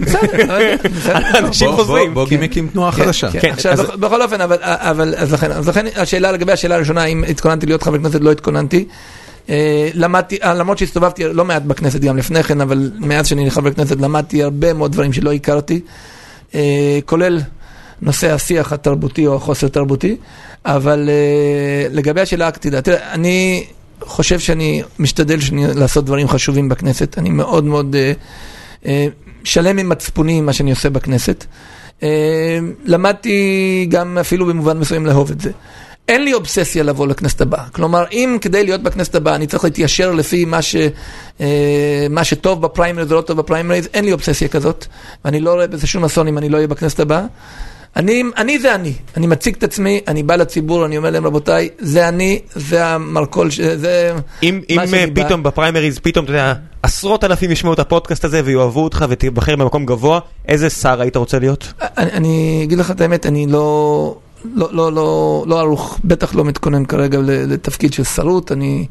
לא. 0.00 0.06
אנשים 1.38 1.72
חוזרים. 1.72 2.14
בוגי 2.14 2.36
כן. 2.36 2.42
מקים 2.42 2.68
תנועה 2.72 2.92
כן, 2.92 3.04
חדשה. 3.04 3.30
כן. 3.30 3.52
כן, 3.62 3.74
בכל 4.00 4.22
אופן, 4.22 4.40
אבל, 4.40 5.14
אז 5.16 5.68
לכן 5.68 5.86
השאלה 5.96 6.32
לגבי 6.32 6.52
השאלה 6.52 6.74
הראשונה, 6.74 7.04
אם 7.04 7.24
התכוננתי 7.28 7.66
להיות 7.66 7.82
חבר 7.82 7.98
כנסת, 7.98 8.20
לא 8.20 8.32
התכוננתי. 8.32 8.84
אה, 9.50 9.90
למדתי, 9.94 10.38
אה, 10.42 10.54
למרות 10.54 10.78
שהסתובבתי 10.78 11.24
לא 11.24 11.44
מעט 11.44 11.62
בכנסת 11.62 12.00
גם 12.00 12.16
לפני 12.16 12.42
כן, 12.42 12.60
אבל 12.60 12.90
מאז 12.98 13.26
שאני 13.26 13.50
חבר 13.50 13.72
כנסת 13.72 14.00
למדתי 14.00 14.42
הרבה 14.42 14.72
מאוד 14.72 14.92
דברים 14.92 15.12
שלא 15.12 15.32
הכרתי, 15.32 15.80
אה, 16.54 16.98
כולל 17.06 17.40
נושא 18.02 18.32
השיח 18.34 18.72
התרבותי 18.72 19.26
או 19.26 19.36
החוסר 19.36 19.68
תרבותי, 19.68 20.16
אבל 20.64 21.08
לגבי 21.90 22.20
השאלה 22.20 22.44
העתידה, 22.44 22.80
תראה, 22.80 23.12
אני 23.12 23.66
חושב 24.00 24.38
שאני 24.38 24.82
משתדל 24.98 25.40
שאני 25.40 25.66
לעשות 25.74 26.04
דברים 26.04 26.28
חשובים 26.28 26.68
בכנסת, 26.68 27.18
אני 27.18 27.30
מאוד 27.30 27.64
מאוד 27.64 27.96
שלם 29.44 29.78
עם 29.78 29.88
מצפוני 29.88 30.38
עם 30.38 30.46
מה 30.46 30.52
שאני 30.52 30.70
עושה 30.70 30.90
בכנסת. 30.90 31.44
למדתי 32.84 33.86
גם 33.90 34.18
אפילו 34.18 34.46
במובן 34.46 34.78
מסוים 34.78 35.06
לאהוב 35.06 35.30
את 35.30 35.40
זה. 35.40 35.50
אין 36.08 36.24
לי 36.24 36.34
אובססיה 36.34 36.82
לבוא 36.82 37.06
לכנסת 37.06 37.40
הבאה. 37.40 37.64
כלומר, 37.72 38.04
אם 38.12 38.38
כדי 38.40 38.64
להיות 38.64 38.82
בכנסת 38.82 39.14
הבאה 39.14 39.34
אני 39.34 39.46
צריך 39.46 39.64
להתיישר 39.64 40.12
לפי 40.12 40.44
מה, 40.44 40.62
ש, 40.62 40.76
אה, 41.40 41.46
מה 42.10 42.24
שטוב 42.24 42.62
בפריימריז 42.62 43.12
או 43.12 43.16
לא 43.16 43.20
טוב 43.20 43.36
בפריימריז, 43.36 43.88
אין 43.94 44.04
לי 44.04 44.12
אובססיה 44.12 44.48
כזאת, 44.48 44.86
ואני 45.24 45.40
לא 45.40 45.54
רואה 45.54 45.66
בזה 45.66 45.86
שום 45.86 46.04
אסון 46.04 46.28
אם 46.28 46.38
אני 46.38 46.48
לא 46.48 46.56
אהיה 46.56 46.68
בכנסת 46.68 47.00
הבאה. 47.00 47.24
אני, 47.96 48.22
אני 48.36 48.58
זה 48.58 48.74
אני, 48.74 48.92
אני 49.16 49.26
מציג 49.26 49.54
את 49.58 49.62
עצמי, 49.62 50.00
אני 50.08 50.22
בא 50.22 50.36
לציבור, 50.36 50.86
אני 50.86 50.96
אומר 50.96 51.10
להם, 51.10 51.26
רבותיי, 51.26 51.68
זה 51.78 52.08
אני, 52.08 52.40
זה 52.54 52.86
המרכול, 52.86 53.50
ש- 53.50 53.60
זה 53.60 54.12
אם 54.42 54.60
מה 54.76 54.82
אם, 54.82 54.88
שאני 54.88 55.00
אה, 55.00 55.06
בא- 55.06 55.24
פתאום 55.24 55.42
בפריימריז, 55.42 55.98
פתאום, 55.98 56.24
אתה 56.24 56.32
יודע, 56.32 56.54
עשרות 56.82 57.24
אלפים 57.24 57.50
ישמעו 57.50 57.72
את 57.72 57.78
הפודקאסט 57.78 58.24
הזה 58.24 58.40
ויאהבו 58.44 58.84
אותך 58.84 59.04
ותיבחר 59.08 59.56
במקום 59.56 59.86
גבוה, 59.86 60.20
איזה 60.48 60.70
שר 60.70 61.00
היית 61.00 61.16
רוצה 61.16 61.38
להיות? 61.38 61.72
אני, 61.98 62.10
אני 62.12 62.60
אגיד 62.64 62.78
לך 62.78 62.90
את 62.90 63.00
האמת, 63.00 63.26
אני 63.26 63.46
לא, 63.46 64.16
לא, 64.54 64.68
לא, 64.72 64.92
לא, 64.92 65.44
לא 65.48 65.60
ערוך, 65.60 65.98
בטח 66.04 66.34
לא 66.34 66.44
מתכונן 66.44 66.84
כרגע 66.84 67.18
לתפקיד 67.24 67.92
של 67.92 68.04
שרות. 68.04 68.52
אני, 68.52 68.86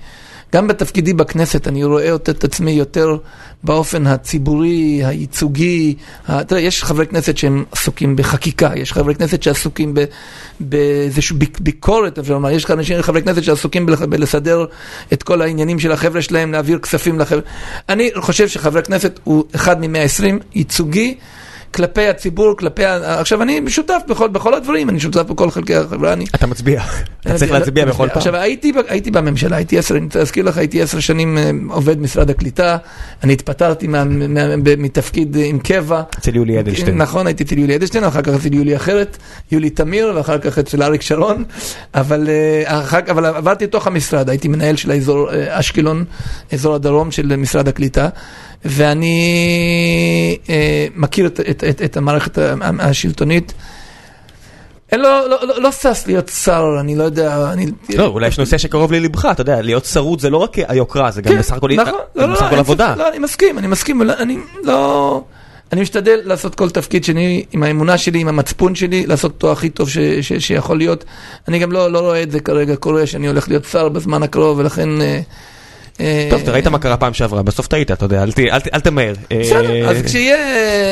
גם 0.53 0.67
בתפקידי 0.67 1.13
בכנסת, 1.13 1.67
אני 1.67 1.83
רואה 1.83 2.15
את 2.15 2.43
עצמי 2.43 2.71
יותר 2.71 3.17
באופן 3.63 4.07
הציבורי, 4.07 5.01
הייצוגי. 5.05 5.95
ה- 6.27 6.43
תראה, 6.43 6.61
יש 6.61 6.83
חברי 6.83 7.07
כנסת 7.07 7.37
שהם 7.37 7.63
עסוקים 7.71 8.15
בחקיקה, 8.15 8.69
יש 8.75 8.93
חברי 8.93 9.15
כנסת 9.15 9.43
שעסוקים 9.43 9.93
באיזושהי 10.59 11.35
ביק- 11.37 11.59
ביקורת, 11.59 12.19
אפשר 12.19 12.33
לומר, 12.33 12.49
יש 12.51 12.71
אנשים, 12.71 13.01
חברי 13.01 13.21
כנסת 13.21 13.43
שעסוקים 13.43 13.85
בלח- 13.85 14.01
בלסדר 14.01 14.65
את 15.13 15.23
כל 15.23 15.41
העניינים 15.41 15.79
של 15.79 15.91
החבר'ה 15.91 16.21
שלהם, 16.21 16.51
להעביר 16.51 16.79
כספים 16.79 17.19
לחבר'ה. 17.19 17.41
אני 17.89 18.09
חושב 18.15 18.47
שחבר 18.47 18.81
כנסת 18.81 19.19
הוא 19.23 19.43
אחד 19.55 19.81
מ-120, 19.87 20.23
ייצוגי. 20.55 21.17
כלפי 21.77 22.07
הציבור, 22.07 22.57
כלפי... 22.57 22.85
ה- 22.85 23.19
עכשיו, 23.19 23.41
אני 23.41 23.61
שותף 23.67 24.01
בכל, 24.07 24.27
בכל 24.27 24.53
הדברים, 24.53 24.89
אני 24.89 24.99
שותף 24.99 25.21
בכל 25.21 25.51
חלקי 25.51 25.75
החברה. 25.75 26.13
אני, 26.13 26.25
אתה 26.35 26.47
מצביע. 26.47 26.81
אתה 27.21 27.35
צריך 27.35 27.51
להצביע 27.51 27.85
בכל 27.85 28.07
פעם. 28.07 28.17
עכשיו, 28.17 28.35
הייתי, 28.35 28.73
הייתי 28.87 29.11
בממשלה, 29.11 29.55
הייתי 29.55 29.77
עשר, 29.77 29.95
אני 29.97 30.05
רוצה 30.05 30.19
להזכיר 30.19 30.45
לך, 30.45 30.57
הייתי 30.57 30.81
עשר 30.81 30.99
שנים 30.99 31.37
אה, 31.37 31.51
עובד 31.69 31.99
משרד 32.01 32.29
הקליטה, 32.29 32.77
אני 33.23 33.33
התפטרתי 33.33 33.87
מה, 33.87 34.03
מה, 34.03 34.17
ב- 34.63 34.75
מתפקיד 34.79 35.37
אה, 35.37 35.45
עם 35.45 35.59
קבע. 35.59 36.01
אצל 36.19 36.35
יולי 36.35 36.59
אדלשטיין. 36.59 36.97
נכון, 36.97 37.27
הייתי 37.27 37.43
אצל 37.43 37.57
יולי 37.57 37.75
אדלשטיין, 37.75 38.03
אחר 38.03 38.21
כך 38.21 38.33
אצל 38.35 38.53
יולי 38.53 38.75
אחרת, 38.75 39.17
יולי 39.51 39.69
תמיר, 39.69 40.11
ואחר 40.15 40.37
כך 40.37 40.57
אצל 40.59 40.83
אריק 40.83 41.01
שרון, 41.01 41.43
אבל, 41.95 42.29
אה, 42.29 42.79
אחר, 42.81 42.99
אבל 43.11 43.25
עברתי 43.25 43.63
לתוך 43.63 43.87
המשרד, 43.87 44.29
הייתי 44.29 44.47
מנהל 44.47 44.75
של 44.75 44.91
האזור 44.91 45.31
אה, 45.33 45.59
אשקלון, 45.59 46.03
אזור 46.53 46.75
הדרום 46.75 47.11
של 47.11 47.35
משרד 47.35 47.67
הקליטה, 47.67 48.09
ואני 48.65 50.37
אה, 50.49 50.87
מכיר 50.95 51.25
את, 51.25 51.39
את, 51.39 51.63
את, 51.63 51.81
את 51.81 51.97
המערכת 51.97 52.37
השלטונית. 52.79 53.53
אין, 54.91 54.99
לא, 54.99 55.29
לא, 55.29 55.47
לא, 55.47 55.61
לא 55.61 55.71
שש 55.71 56.03
להיות 56.07 56.31
שר, 56.43 56.77
אני 56.79 56.95
לא 56.95 57.03
יודע, 57.03 57.51
אני... 57.53 57.65
לא, 57.95 58.05
אולי 58.05 58.27
יש 58.27 58.39
נושא 58.39 58.57
שקרוב 58.57 58.91
ללבך, 58.91 59.27
אתה 59.31 59.41
יודע, 59.41 59.61
להיות 59.61 59.85
שרוט 59.85 60.19
זה 60.19 60.29
לא 60.29 60.37
רק 60.37 60.55
היוקרה, 60.67 61.11
זה 61.11 61.21
גם 61.21 61.33
כן, 61.33 61.39
בסך 61.39 61.55
הכל 61.55 61.69
נכון, 61.75 61.99
לא, 62.15 62.27
לא, 62.27 62.35
עבודה. 62.39 62.95
לא, 62.97 63.09
אני 63.09 63.19
מסכים, 63.19 63.57
אני 63.57 63.67
מסכים, 63.67 64.01
אני 64.01 64.37
לא... 64.63 65.23
אני 65.71 65.81
משתדל 65.81 66.19
לעשות 66.23 66.55
כל 66.55 66.69
תפקיד 66.69 67.03
שאני, 67.03 67.45
עם 67.51 67.63
האמונה 67.63 67.97
שלי, 67.97 68.19
עם 68.19 68.27
המצפון 68.27 68.75
שלי, 68.75 69.05
לעשות 69.05 69.31
אותו 69.31 69.51
הכי 69.51 69.69
טוב 69.69 69.89
ש, 69.89 69.97
ש, 69.97 70.33
שיכול 70.33 70.77
להיות. 70.77 71.05
אני 71.47 71.59
גם 71.59 71.71
לא, 71.71 71.91
לא 71.91 71.99
רואה 71.99 72.23
את 72.23 72.31
זה 72.31 72.39
כרגע 72.39 72.75
קורה, 72.75 73.07
שאני 73.07 73.27
הולך 73.27 73.49
להיות 73.49 73.65
שר 73.65 73.89
בזמן 73.89 74.23
הקרוב, 74.23 74.57
ולכן... 74.57 75.01
אה, 75.01 75.19
טוב, 76.29 76.41
אתה 76.43 76.51
ראית 76.51 76.67
מה 76.67 76.79
קרה 76.79 76.97
פעם 76.97 77.13
שעברה, 77.13 77.43
בסוף 77.43 77.67
טעית, 77.67 77.91
אתה 77.91 78.05
יודע, 78.05 78.23
אל 78.73 78.79
תמהר. 78.79 79.13
בסדר, 79.39 79.71
אה, 79.85 79.89
אז 79.89 79.97
כשיהיה, 80.05 80.37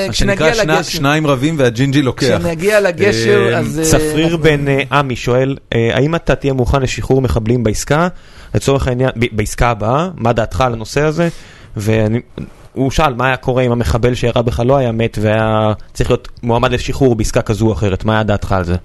מה 0.07 0.13
כשנגיע 0.13 0.35
שנקרא, 0.37 0.53
שני- 0.63 0.73
לגשר, 0.73 0.81
שניים 0.89 1.27
רבים 1.27 1.55
והג'ינג'י 1.59 2.01
לוקח. 2.01 2.25
כשנגיע 2.39 2.81
לגשר, 2.81 3.49
אה, 3.53 3.57
אז... 3.59 3.79
אה, 3.79 3.85
צפריר 3.85 4.37
בן 4.37 4.67
אה, 4.67 4.81
עמי 4.91 5.15
שואל, 5.15 5.57
אה, 5.75 5.89
האם 5.93 6.15
אתה 6.15 6.35
תהיה 6.35 6.53
מוכן 6.53 6.81
לשחרור 6.81 7.21
מחבלים 7.21 7.63
בעסקה? 7.63 8.07
לצורך 8.55 8.87
העניין, 8.87 9.09
בעסקה 9.31 9.69
הבאה, 9.69 10.09
מה 10.15 10.33
דעתך 10.33 10.61
על 10.61 10.73
הנושא 10.73 11.01
הזה? 11.01 11.29
והוא 11.77 12.91
שאל 12.91 13.13
מה 13.13 13.27
היה 13.27 13.37
קורה 13.37 13.63
אם 13.63 13.71
המחבל 13.71 14.15
שירה 14.15 14.41
בך 14.41 14.59
לא 14.65 14.77
היה 14.77 14.91
מת 14.91 15.17
והיה 15.21 15.73
צריך 15.93 16.09
להיות 16.09 16.27
מועמד 16.43 16.71
לשחרור 16.71 17.15
בעסקה 17.15 17.41
כזו 17.41 17.67
או 17.67 17.73
אחרת, 17.73 18.05
מה 18.05 18.13
היה 18.13 18.23
דעתך 18.23 18.51
על 18.51 18.63
זה? 18.63 18.75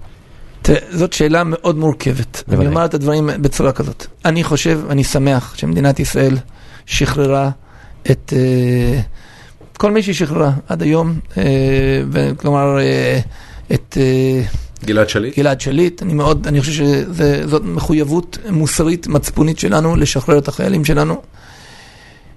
זאת 0.90 1.12
שאלה 1.12 1.42
מאוד 1.44 1.78
מורכבת. 1.78 2.42
אני 2.52 2.66
אומר 2.66 2.84
את 2.84 2.94
הדברים 2.94 3.30
בצורה 3.40 3.72
כזאת. 3.72 4.06
אני 4.24 4.44
חושב, 4.44 4.80
אני 4.90 5.04
שמח 5.04 5.54
שמדינת 5.56 6.00
ישראל 6.00 6.36
שחררה 6.86 7.50
את 8.10 8.32
אה, 8.36 9.00
כל 9.80 9.90
מי 9.90 10.02
שהיא 10.02 10.14
שחררה 10.14 10.52
עד 10.68 10.82
היום, 10.82 11.18
אה, 11.38 11.42
כלומר, 12.36 12.78
אה, 12.78 13.20
את 13.72 13.98
אה, 14.00 14.42
גלעד 14.84 15.08
שליט? 15.08 15.36
גלעד 15.38 15.60
שליט. 15.60 16.02
אני 16.02 16.14
מאוד, 16.14 16.46
אני 16.46 16.60
חושב 16.60 16.72
שזאת 16.72 17.62
מחויבות 17.64 18.38
מוסרית, 18.50 19.06
מצפונית 19.06 19.58
שלנו, 19.58 19.96
לשחרר 19.96 20.38
את 20.38 20.48
החיילים 20.48 20.84
שלנו. 20.84 21.22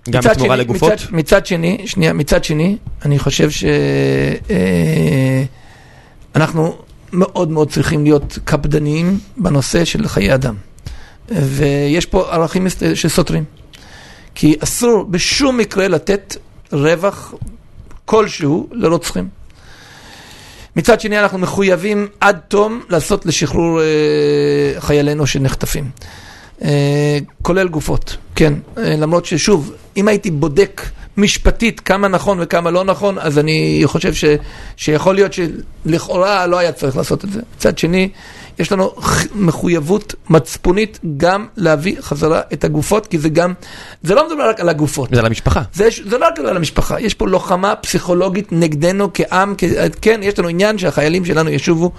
גם 0.09 0.23
בתמורה 0.23 0.55
לגופות? 0.55 0.91
מצד, 0.91 1.05
מצד 1.11 1.45
שני, 1.45 1.81
שנייה, 1.85 2.13
מצד 2.13 2.43
שני, 2.43 2.77
אני 3.05 3.19
חושב 3.19 3.49
שאנחנו 6.33 6.75
מאוד 7.13 7.51
מאוד 7.51 7.71
צריכים 7.71 8.03
להיות 8.03 8.39
קפדניים 8.43 9.19
בנושא 9.37 9.85
של 9.85 10.07
חיי 10.07 10.33
אדם. 10.33 10.55
ויש 11.29 12.05
פה 12.05 12.33
ערכים 12.33 12.67
שסותרים. 12.93 13.43
כי 14.35 14.55
אסור 14.63 15.03
בשום 15.03 15.57
מקרה 15.57 15.87
לתת 15.87 16.37
רווח 16.71 17.33
כלשהו 18.05 18.69
לרוצחים. 18.71 19.29
מצד 20.75 21.01
שני, 21.01 21.19
אנחנו 21.19 21.37
מחויבים 21.37 22.07
עד 22.19 22.39
תום 22.47 22.81
לעשות 22.89 23.25
לשחרור 23.25 23.81
אה, 23.81 23.85
חיילינו 24.79 25.27
שנחטפים. 25.27 25.89
אה, 26.63 27.17
כולל 27.41 27.67
גופות, 27.67 28.17
כן. 28.35 28.53
אה, 28.77 28.95
למרות 28.95 29.25
ששוב, 29.25 29.73
אם 29.97 30.07
הייתי 30.07 30.31
בודק 30.31 30.81
משפטית 31.17 31.79
כמה 31.79 32.07
נכון 32.07 32.37
וכמה 32.41 32.71
לא 32.71 32.83
נכון, 32.83 33.19
אז 33.19 33.39
אני 33.39 33.81
חושב 33.85 34.13
ש, 34.13 34.25
שיכול 34.77 35.15
להיות 35.15 35.31
שלכאורה 35.33 36.47
לא 36.47 36.57
היה 36.57 36.71
צריך 36.71 36.97
לעשות 36.97 37.25
את 37.25 37.31
זה. 37.31 37.41
מצד 37.55 37.77
שני, 37.77 38.09
יש 38.59 38.71
לנו 38.71 38.91
מחויבות 39.35 40.15
מצפונית 40.29 40.99
גם 41.17 41.47
להביא 41.57 41.95
חזרה 42.01 42.41
את 42.53 42.63
הגופות, 42.63 43.07
כי 43.07 43.17
זה 43.17 43.29
גם, 43.29 43.53
זה 44.03 44.15
לא 44.15 44.27
מדבר 44.27 44.49
רק 44.49 44.59
על 44.59 44.69
הגופות. 44.69 45.09
זה 45.13 45.19
על 45.19 45.25
המשפחה. 45.25 45.61
זה, 45.73 45.89
זה 46.05 46.17
לא 46.17 46.27
רק 46.27 46.39
על 46.39 46.57
המשפחה, 46.57 46.99
יש 46.99 47.13
פה 47.13 47.27
לוחמה 47.27 47.75
פסיכולוגית 47.75 48.47
נגדנו 48.51 49.09
כעם, 49.13 49.55
כ, 49.57 49.63
כן, 50.01 50.19
יש 50.23 50.39
לנו 50.39 50.47
עניין 50.47 50.77
שהחיילים 50.77 51.25
שלנו 51.25 51.49
ישובו 51.49 51.91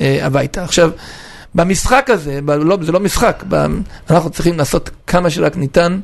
אה, 0.00 0.26
הביתה. 0.26 0.64
עכשיו, 0.64 0.90
במשחק 1.54 2.06
הזה, 2.10 2.40
ב, 2.44 2.50
לא, 2.50 2.78
זה 2.82 2.92
לא 2.92 3.00
משחק, 3.00 3.44
ב, 3.48 3.66
אנחנו 4.10 4.30
צריכים 4.30 4.58
לעשות 4.58 4.90
כמה 5.06 5.30
שרק 5.30 5.56
ניתן, 5.56 6.00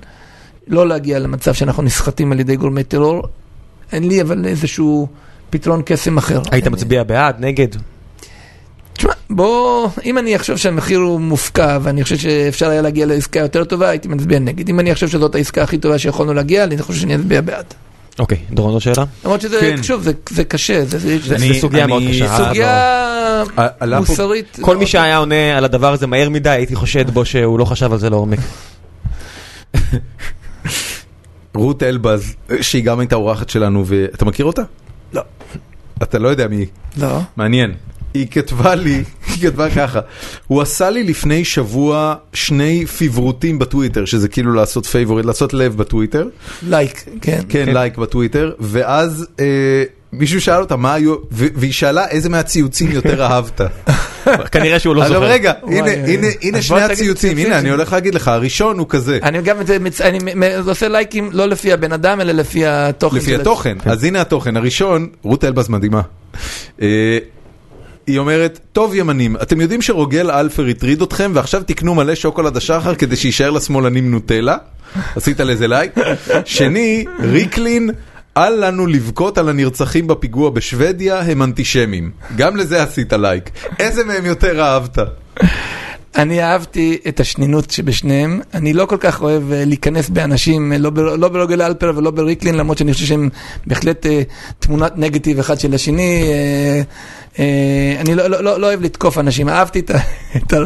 לא 0.69 0.89
להגיע 0.89 1.19
למצב 1.19 1.55
שאנחנו 1.55 1.83
נסחטים 1.83 2.33
על 2.33 2.41
ידי 2.41 2.57
גורמי 2.57 2.85
טרור. 2.85 3.23
אין 3.93 4.09
לי 4.09 4.23
אבל 4.23 4.45
איזשהו 4.47 5.09
פתרון 5.51 5.83
קסם 5.85 6.19
אחר. 6.19 6.43
היית 6.51 6.65
אין- 6.65 6.73
מצביע 6.73 7.03
בעד, 7.03 7.37
נגד? 7.39 7.69
תשמע, 8.93 9.13
בוא, 9.31 9.89
אם 10.05 10.19
אני 10.19 10.37
אחשוב 10.37 10.57
שהמחיר 10.57 10.99
הוא 10.99 11.21
מופקע 11.21 11.79
ואני 11.83 12.03
חושב 12.03 12.17
שאפשר 12.17 12.69
היה 12.69 12.83
להגיע 12.83 13.07
לעסקה 13.07 13.41
יותר 13.41 13.65
טובה, 13.65 13.89
הייתי 13.89 14.09
מצביע 14.09 14.39
נגד. 14.39 14.69
אם 14.69 14.81
אני 14.81 14.95
חושב 14.95 15.09
שזאת 15.09 15.35
העסקה 15.35 15.63
הכי 15.63 15.79
טובה 15.79 15.99
שיכולנו 15.99 16.35
להגיע, 16.35 16.65
אני 16.65 16.79
חושב 16.83 17.01
שאני 17.01 17.15
אצביע 17.17 17.41
בעד. 17.41 17.75
אוקיי, 18.19 18.39
דורון 18.51 18.73
זו 18.73 18.81
שאלה? 18.81 19.05
למרות 19.25 19.41
שזה, 19.41 19.59
כן. 19.61 19.83
שוב, 19.83 20.03
זה- 20.31 20.45
קשה, 20.45 20.85
זה- 20.85 21.37
סוגיה 21.61 21.87
מאוד 21.87 22.03
קשה. 22.09 22.37
סוגיה 22.37 23.45
מוסרית. 23.99 24.59
כל 24.61 24.77
מי 24.77 24.87
שהיה 24.87 25.17
עונה 25.17 25.57
על 25.59 25.65
הדבר 25.65 25.93
הזה 25.93 26.07
מהר 26.07 26.29
מדי, 26.31 26.51
הייתי 26.51 26.75
חושד 26.75 27.11
בו 27.11 27.25
שהוא 27.25 27.59
לא 27.59 27.65
חשב 27.65 27.93
על 27.93 27.99
זה 27.99 28.11
לעומק. 28.11 28.39
רות 31.55 31.83
אלבז, 31.83 32.35
שהיא 32.61 32.85
גם 32.85 33.01
הייתה 33.01 33.17
אורחת 33.17 33.51
שלנו, 33.51 33.85
ואתה 33.87 34.25
מכיר 34.25 34.47
אותה? 34.47 34.63
לא. 35.13 35.23
אתה 36.03 36.19
לא 36.19 36.29
יודע 36.29 36.49
מי. 36.49 36.67
לא. 36.97 37.19
מעניין. 37.37 37.75
היא 38.15 38.27
כתבה 38.31 38.75
לי, 38.75 39.03
היא 39.27 39.43
כתבה 39.43 39.71
ככה, 39.71 40.01
הוא 40.47 40.63
עשה 40.63 40.91
לי 40.91 41.03
לפני 41.03 41.45
שבוע 41.45 42.15
שני 42.33 42.87
פייבוריטים 42.87 43.59
בטוויטר, 43.59 44.05
שזה 44.05 44.29
כאילו 44.29 44.55
לעשות 44.55 44.87
favorite, 44.87 45.27
לעשות 45.27 45.55
לב 45.55 45.77
בטוויטר, 45.77 46.29
לייק, 46.63 47.05
כן. 47.21 47.41
כן, 47.49 47.65
לייק 47.69 47.99
בטוויטר, 47.99 48.53
ואז 48.61 49.27
אה, 49.41 49.45
מישהו 50.13 50.41
שאל 50.41 50.61
אותה 50.61 50.77
מה 50.77 50.95
היו, 50.95 51.15
והיא 51.31 51.73
שאלה 51.73 52.09
איזה 52.09 52.29
מהציוצים 52.29 52.91
יותר 52.91 53.23
אהבת. 53.23 53.61
כנראה 54.53 54.79
שהוא 54.79 54.97
לא 54.97 55.09
זוכר. 55.09 55.23
רגע, 55.25 55.53
וואי, 55.63 55.79
הנה, 55.91 56.27
הנה 56.43 56.59
אז 56.59 56.65
שני 56.65 56.83
הציוצים, 56.83 57.07
ציוצים 57.15 57.47
הנה 57.47 57.59
אני 57.59 57.71
הולך 57.71 57.93
להגיד 57.93 58.15
לך, 58.15 58.29
הראשון 58.29 58.79
הוא 58.79 58.87
כזה, 58.89 59.19
אני 59.23 59.43
גם 59.43 59.61
את 59.61 59.67
זה 59.67 59.79
מצ- 59.79 60.01
אני 60.01 60.19
עושה 60.67 60.89
לייקים 60.89 61.29
לא 61.33 61.47
לפי 61.49 61.73
הבן 61.73 61.93
אדם, 61.93 62.21
אלא 62.21 62.33
לפי 62.33 62.67
התוכן. 62.67 63.17
לפי 63.17 63.35
התוכן, 63.35 63.77
אז 63.85 64.05
הנה 64.05 64.21
התוכן, 64.21 64.57
הראשון, 64.57 65.09
רות 65.23 65.45
אלבז 65.45 65.69
מדהימה. 65.69 66.01
היא 68.07 68.19
אומרת, 68.19 68.59
טוב 68.73 68.95
ימנים, 68.95 69.37
אתם 69.43 69.61
יודעים 69.61 69.83
שרוגל 69.83 70.31
אלפר 70.31 70.67
הטריד 70.67 71.03
אתכם 71.03 71.31
ועכשיו 71.35 71.63
תקנו 71.67 71.95
מלא 71.95 72.15
שוקולד 72.15 72.57
השחר 72.57 72.95
כדי 72.95 73.17
שיישאר 73.17 73.51
לשמאלנים 73.51 74.11
נוטלה? 74.11 74.57
עשית 75.17 75.41
לזה 75.41 75.69
לייק? 75.69 75.93
שני, 76.45 77.05
ריקלין, 77.21 77.91
אל 78.37 78.67
לנו 78.67 78.87
לבכות 78.87 79.39
על 79.39 79.49
הנרצחים 79.49 80.07
בפיגוע 80.07 80.51
בשוודיה, 80.51 81.21
הם 81.21 81.43
אנטישמים. 81.43 82.11
גם 82.37 82.57
לזה 82.57 82.83
עשית 82.83 83.13
לייק. 83.13 83.51
איזה 83.79 84.05
מהם 84.05 84.27
יותר 84.27 84.61
אהבת? 84.63 84.99
אני 86.17 86.43
אהבתי 86.43 86.99
את 87.09 87.21
השנינות 87.21 87.71
שבשניהם. 87.71 88.41
אני 88.55 88.73
לא 88.73 88.87
כל 88.87 88.97
כך 89.01 89.23
אוהב 89.23 89.53
אה, 89.53 89.65
להיכנס 89.65 90.09
באנשים, 90.09 90.73
אה, 90.73 90.79
לא 90.79 90.91
ב- 90.91 90.99
לא 90.99 91.29
ברוגל 91.29 91.63
אלפר 91.63 91.93
ולא 91.97 92.11
בריקלין, 92.11 92.55
למרות 92.55 92.79
שאני 92.79 92.93
חושב 92.93 93.07
שהם 93.07 93.29
בהחלט 93.67 94.07
אה, 94.07 94.23
תמונת 94.59 94.93
נגטיב 94.97 95.39
אחד 95.39 95.61
של 95.61 95.75
השני. 95.75 96.23
אה, 96.23 96.83
אני 98.01 98.15
לא- 98.15 98.27
לא 98.27 98.43
לא- 98.45 98.61
לא 98.61 98.67
אוהב 98.67 98.83
לתקוף 98.83 99.19
אנשים, 99.19 99.49
אהבתי 99.49 99.81
את 99.81 99.91
ה... 99.91 99.99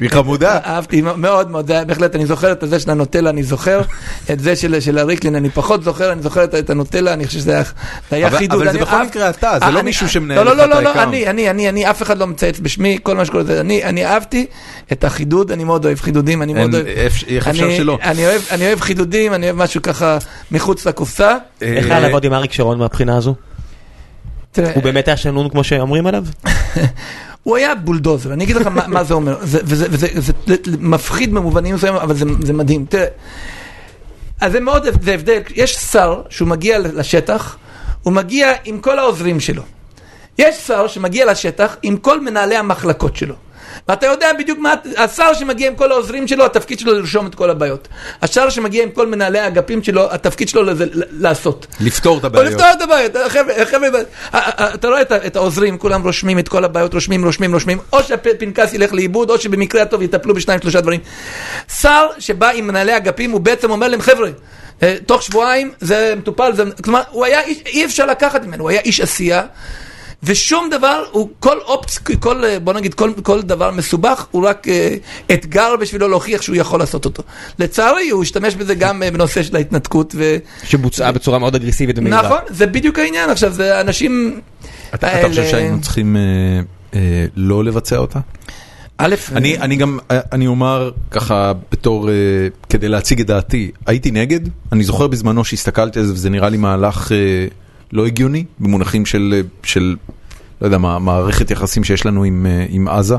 היא 0.00 0.10
חמודה. 0.10 0.58
אהבתי 0.64 1.00
מאוד 1.00 1.50
מאוד, 1.50 1.66
בהחלט, 1.86 2.14
אני 2.14 2.26
זוכר 2.26 2.52
את 2.52 2.58
זה 2.66 2.80
של 2.80 2.90
הנוטלה, 2.90 3.30
אני 3.30 3.42
זוכר, 3.42 3.80
את 4.32 4.40
זה 4.40 4.56
של 4.56 4.80
של 4.80 4.98
הריקלין 4.98 5.34
אני 5.36 5.50
פחות 5.50 5.84
זוכר, 5.84 6.12
אני 6.12 6.22
זוכר 6.22 6.44
את- 6.44 6.54
את 6.54 6.70
הנוטלה, 6.70 7.12
אני 7.12 7.26
חושב 7.26 7.38
שזה 7.38 7.52
היה 7.52 7.62
זה 8.10 8.16
היה 8.16 8.26
אבל- 8.28 8.38
חידוד. 8.38 8.62
אבל 8.62 8.72
זה 8.72 8.78
בכל 8.78 9.02
מקרה 9.04 9.30
אתה, 9.30 9.52
זה 9.58 9.64
אה, 9.64 9.70
לא 9.70 9.82
מישהו 9.82 10.08
שמנהל 10.08 10.38
לא, 10.38 10.44
לא, 10.44 10.52
לך 10.52 10.58
לא, 10.58 10.64
את 10.64 10.70
לא, 10.70 10.80
לא, 10.82 10.88
ה 10.88 10.90
account. 10.90 11.08
אני, 11.08 11.26
אני, 11.30 11.50
אני, 11.50 11.68
אני, 11.68 11.90
אף 11.90 12.02
אחד 12.02 12.18
לא 12.18 12.26
מצייץ 12.26 12.60
בשמי, 12.60 12.98
כל 13.02 13.16
מה 13.16 13.24
שקורה 13.24 13.44
זה, 13.44 13.60
אני, 13.60 13.84
אני 13.84 14.06
אהבתי 14.06 14.46
את 14.92 15.04
החידוד, 15.04 15.52
אני 15.52 15.64
מאוד 15.64 15.84
אוהב 15.84 16.00
חידודים, 16.00 16.42
אני 16.42 16.54
מאוד 16.54 16.74
אוהב, 16.74 16.86
איך 16.86 17.48
אפשר 17.48 17.64
אני- 17.64 17.76
שלא? 17.76 17.98
אני 18.02 18.26
אוהב, 18.26 18.42
אני 18.50 18.66
אוהב 18.66 18.80
חידודים, 18.80 19.34
אני 19.34 19.46
אוהב 19.46 19.56
משהו 19.56 19.82
ככה 19.82 20.18
מחוץ 20.50 20.86
לקופסה. 20.86 21.36
איך 21.62 21.86
אה, 21.86 21.90
היה 21.90 22.00
לעבוד 22.00 22.24
עם 22.24 22.32
אריק 22.32 22.52
שרון 22.52 22.78
מהבחינה 22.78 23.16
הזו? 23.16 23.34
תראה, 24.52 24.72
הוא 24.74 24.82
באמת 24.82 25.08
היה 25.08 25.16
שנון 25.16 25.48
כמו 25.48 25.64
שאומרים 25.64 26.06
עליו? 26.06 26.24
הוא 27.42 27.56
היה 27.56 27.74
בולדוזר, 27.74 28.32
אני 28.32 28.44
אגיד 28.44 28.56
לך 28.56 28.66
מה, 28.66 28.86
מה 28.86 29.04
זה 29.04 29.14
אומר, 29.14 29.38
זה, 29.42 29.58
וזה, 29.64 29.86
וזה, 29.90 30.06
זה, 30.14 30.32
זה 30.46 30.76
מפחיד 30.80 31.34
במובנים 31.34 31.74
מסוימים, 31.74 32.00
אבל 32.00 32.14
זה, 32.14 32.24
זה 32.42 32.52
מדהים. 32.52 32.86
תראה, 32.88 33.06
אז 34.40 34.52
זה 34.52 34.60
מאוד, 34.60 34.86
זה 35.02 35.14
הבדל, 35.14 35.42
יש 35.54 35.76
שר 35.76 36.22
שהוא 36.28 36.48
מגיע 36.48 36.78
לשטח, 36.78 37.56
הוא 38.02 38.12
מגיע 38.12 38.52
עם 38.64 38.80
כל 38.80 38.98
העוזרים 38.98 39.40
שלו. 39.40 39.62
יש 40.38 40.56
שר 40.66 40.88
שמגיע 40.88 41.26
לשטח 41.26 41.76
עם 41.82 41.96
כל 41.96 42.20
מנהלי 42.20 42.56
המחלקות 42.56 43.16
שלו. 43.16 43.34
ואתה 43.88 44.06
יודע 44.06 44.32
בדיוק 44.38 44.58
מה, 44.58 44.74
השר 44.96 45.34
שמגיע 45.34 45.68
עם 45.68 45.76
כל 45.76 45.92
העוזרים 45.92 46.28
שלו, 46.28 46.44
התפקיד 46.44 46.78
שלו 46.78 46.92
לרשום 46.94 47.26
את 47.26 47.34
כל 47.34 47.50
הבעיות. 47.50 47.88
השר 48.22 48.50
שמגיע 48.50 48.82
עם 48.82 48.90
כל 48.90 49.06
מנהלי 49.06 49.38
האגפים 49.38 49.82
שלו, 49.82 50.12
התפקיד 50.12 50.48
שלו 50.48 50.62
לזה, 50.62 50.84
לעשות. 51.10 51.66
לפתור 51.80 52.18
את 52.18 52.24
הבעיות. 52.24 52.52
לפתור 52.52 52.66
את 52.72 52.82
הבעיות, 52.82 53.16
אתה 54.74 54.88
רואה 54.88 55.02
את 55.02 55.36
העוזרים, 55.36 55.78
כולם 55.78 56.02
רושמים 56.02 56.38
את 56.38 56.48
כל 56.48 56.64
הבעיות, 56.64 56.94
רושמים, 56.94 57.24
רושמים, 57.24 57.54
רושמים, 57.54 57.78
או 57.92 58.02
שהפנקס 58.02 58.74
ילך 58.74 58.92
לאיבוד, 58.92 59.30
או 59.30 59.38
שבמקרה 59.38 59.82
הטוב 59.82 60.02
יטפלו 60.02 60.34
בשניים 60.34 60.60
שלושה 60.60 60.80
דברים. 60.80 61.00
שר 61.80 62.06
שבא 62.18 62.48
עם 62.48 62.66
מנהלי 62.66 62.96
אגפים, 62.96 63.30
הוא 63.30 63.40
בעצם 63.40 63.70
אומר 63.70 63.88
להם, 63.88 64.00
חבר'ה, 64.00 64.28
אה, 64.82 64.96
תוך 65.06 65.22
שבועיים 65.22 65.72
זה 65.80 66.14
מטופל, 66.16 66.52
זה... 66.54 66.64
כלומר, 66.84 67.02
הוא 67.10 67.24
היה 67.24 67.40
איש, 67.40 67.58
אי 67.66 67.84
אפשר 67.84 68.06
לקחת 68.06 68.44
ממנו, 68.44 68.62
הוא 68.62 68.70
היה 68.70 68.80
איש 68.80 69.00
עשייה. 69.00 69.42
ושום 70.22 70.68
דבר, 70.70 71.04
הוא 71.12 71.28
כל 71.40 71.58
אופצ... 71.64 71.98
כל, 71.98 72.44
אה, 72.44 72.58
בוא 72.58 72.72
נגיד, 72.72 72.94
כל, 72.94 73.12
כל 73.22 73.42
דבר 73.42 73.70
מסובך, 73.70 74.26
הוא 74.30 74.48
רק 74.48 74.68
אה, 74.68 74.94
אתגר 75.32 75.76
בשבילו 75.80 76.08
להוכיח 76.08 76.42
שהוא 76.42 76.56
יכול 76.56 76.80
לעשות 76.80 77.04
אותו. 77.04 77.22
לצערי, 77.58 78.10
הוא 78.10 78.22
השתמש 78.22 78.54
בזה 78.54 78.74
גם 78.74 79.02
אה, 79.02 79.10
בנושא 79.10 79.42
של 79.42 79.56
ההתנתקות, 79.56 80.12
ו... 80.16 80.36
שבוצעה 80.64 81.12
בצורה 81.12 81.38
מאוד 81.38 81.54
אגרסיבית 81.54 81.98
ומהירה. 81.98 82.22
נכון, 82.22 82.38
זה 82.48 82.66
בדיוק 82.66 82.98
העניין. 82.98 83.30
עכשיו, 83.30 83.52
זה 83.52 83.80
אנשים... 83.80 84.40
אתה 84.94 85.06
האלה- 85.06 85.20
אתה 85.20 85.28
חושב 85.28 85.44
שהיינו 85.50 85.80
צריכים 85.80 86.16
אה, 86.16 86.20
אה, 86.94 87.24
לא 87.36 87.64
לבצע 87.64 87.96
אותה? 87.96 88.18
א', 89.00 89.14
אני, 89.32 89.58
אני 89.58 89.76
גם, 89.76 89.98
אני 90.10 90.46
אומר 90.46 90.90
ככה 91.10 91.52
בתור, 91.72 92.08
אה, 92.10 92.14
כדי 92.68 92.88
להציג 92.88 93.20
את 93.20 93.26
דעתי, 93.26 93.70
הייתי 93.86 94.10
נגד, 94.10 94.40
אני 94.72 94.84
זוכר 94.84 95.06
בזמנו 95.06 95.44
שהסתכלתי 95.44 95.98
על 95.98 96.04
זה 96.04 96.12
וזה 96.12 96.30
נראה 96.30 96.48
לי 96.48 96.56
מהלך 96.56 97.12
אה, 97.12 97.16
לא 97.92 98.06
הגיוני, 98.06 98.44
במונחים 98.60 99.06
של, 99.06 99.42
של, 99.62 99.96
לא 100.60 100.66
יודע 100.66 100.78
מה, 100.78 100.98
מערכת 100.98 101.50
יחסים 101.50 101.84
שיש 101.84 102.06
לנו 102.06 102.24
עם, 102.24 102.46
אה, 102.46 102.66
עם 102.68 102.88
עזה, 102.88 103.16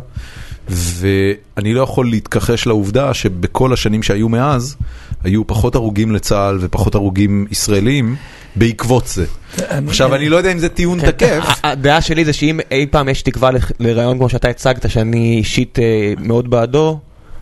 ואני 0.70 1.74
לא 1.74 1.82
יכול 1.82 2.10
להתכחש 2.10 2.68
לעובדה 2.68 3.14
שבכל 3.14 3.74
השנים 3.74 4.04
שהיו 4.04 4.30
מאז, 4.30 4.76
היו 5.24 5.48
פחות 5.48 5.76
הרוגים 5.76 6.12
לצה"ל 6.12 6.58
ופחות 6.62 6.96
הרוגים 6.96 7.48
ישראלים 7.52 8.16
בעקבות 8.56 9.08
זה. 9.08 9.26
עכשיו, 9.58 10.16
אני 10.16 10.30
לא 10.30 10.38
יודע 10.38 10.52
אם 10.52 10.60
זה 10.60 10.70
טיעון 10.70 11.02
כן. 11.02 11.12
תקף. 11.12 11.60
הדעה 11.64 12.02
שלי 12.02 12.26
זה 12.26 12.34
שאם 12.34 12.60
אי 12.72 12.86
פעם 12.92 13.10
יש 13.10 13.22
תקווה 13.22 13.50
לרעיון 13.80 14.18
כמו 14.18 14.30
שאתה 14.30 14.50
הצגת, 14.50 14.90
שאני 14.90 15.38
אישית 15.38 15.80
אה, 15.80 16.14
מאוד 16.20 16.50
בעדו, 16.50 17.00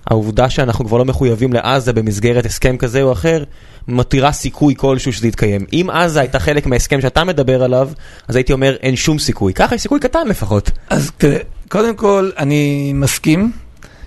העובדה 0.08 0.50
שאנחנו 0.50 0.86
כבר 0.86 0.98
לא 0.98 1.06
מחויבים 1.06 1.54
לעזה 1.54 1.94
במסגרת 1.94 2.46
הסכם 2.46 2.78
כזה 2.78 3.02
או 3.02 3.12
אחר, 3.12 3.44
מתירה 3.88 4.32
סיכוי 4.32 4.76
כלשהו 4.78 5.14
שזה 5.14 5.28
יתקיים. 5.28 5.66
אם 5.74 5.88
עזה 5.92 6.20
הייתה 6.20 6.40
חלק 6.40 6.66
מההסכם 6.66 7.02
שאתה 7.02 7.24
מדבר 7.24 7.64
עליו, 7.64 7.90
אז 8.28 8.36
הייתי 8.36 8.54
אומר 8.54 8.76
אין 8.82 8.96
שום 8.96 9.20
סיכוי. 9.20 9.54
ככה 9.54 9.76
יש 9.76 9.82
סיכוי 9.82 10.00
קטן 10.00 10.28
לפחות. 10.28 10.72
אז 10.90 11.12
תראה, 11.18 11.40
קודם 11.70 11.96
כל, 11.96 12.32
אני 12.38 12.92
מסכים 12.96 13.52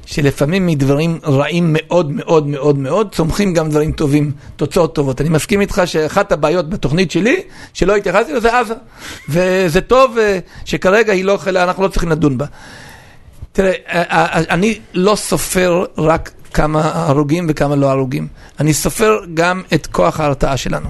שלפעמים 0.06 0.66
מדברים 0.66 1.18
רעים 1.24 1.76
מאוד 1.78 2.12
מאוד 2.12 2.46
מאוד 2.46 2.78
מאוד, 2.78 3.14
צומחים 3.14 3.54
גם 3.54 3.70
דברים 3.70 3.92
טובים, 3.92 4.32
תוצאות 4.56 4.94
טובות. 4.94 5.20
אני 5.20 5.28
מסכים 5.28 5.60
איתך 5.60 5.82
שאחת 5.84 6.32
הבעיות 6.32 6.70
בתוכנית 6.70 7.10
שלי, 7.10 7.42
שלא 7.74 7.96
התייחסתי 7.96 8.32
לזה, 8.32 8.58
עזה. 8.58 8.74
וזה 9.28 9.80
טוב 9.80 10.18
אה, 10.18 10.38
שכרגע 10.64 11.12
היא 11.12 11.24
לא, 11.24 11.38
אנחנו 11.46 11.82
לא 11.82 11.88
צריכים 11.88 12.10
לדון 12.10 12.38
בה. 12.38 12.46
תראה, 13.52 13.72
אה, 13.88 14.02
אה, 14.10 14.42
אני 14.50 14.78
לא 14.94 15.16
סופר 15.16 15.84
רק 15.98 16.30
כמה 16.54 16.90
הרוגים 16.94 17.46
וכמה 17.48 17.76
לא 17.76 17.90
הרוגים. 17.90 18.28
אני 18.60 18.74
סופר 18.74 19.18
גם 19.34 19.62
את 19.74 19.86
כוח 19.86 20.20
ההרתעה 20.20 20.56
שלנו. 20.56 20.88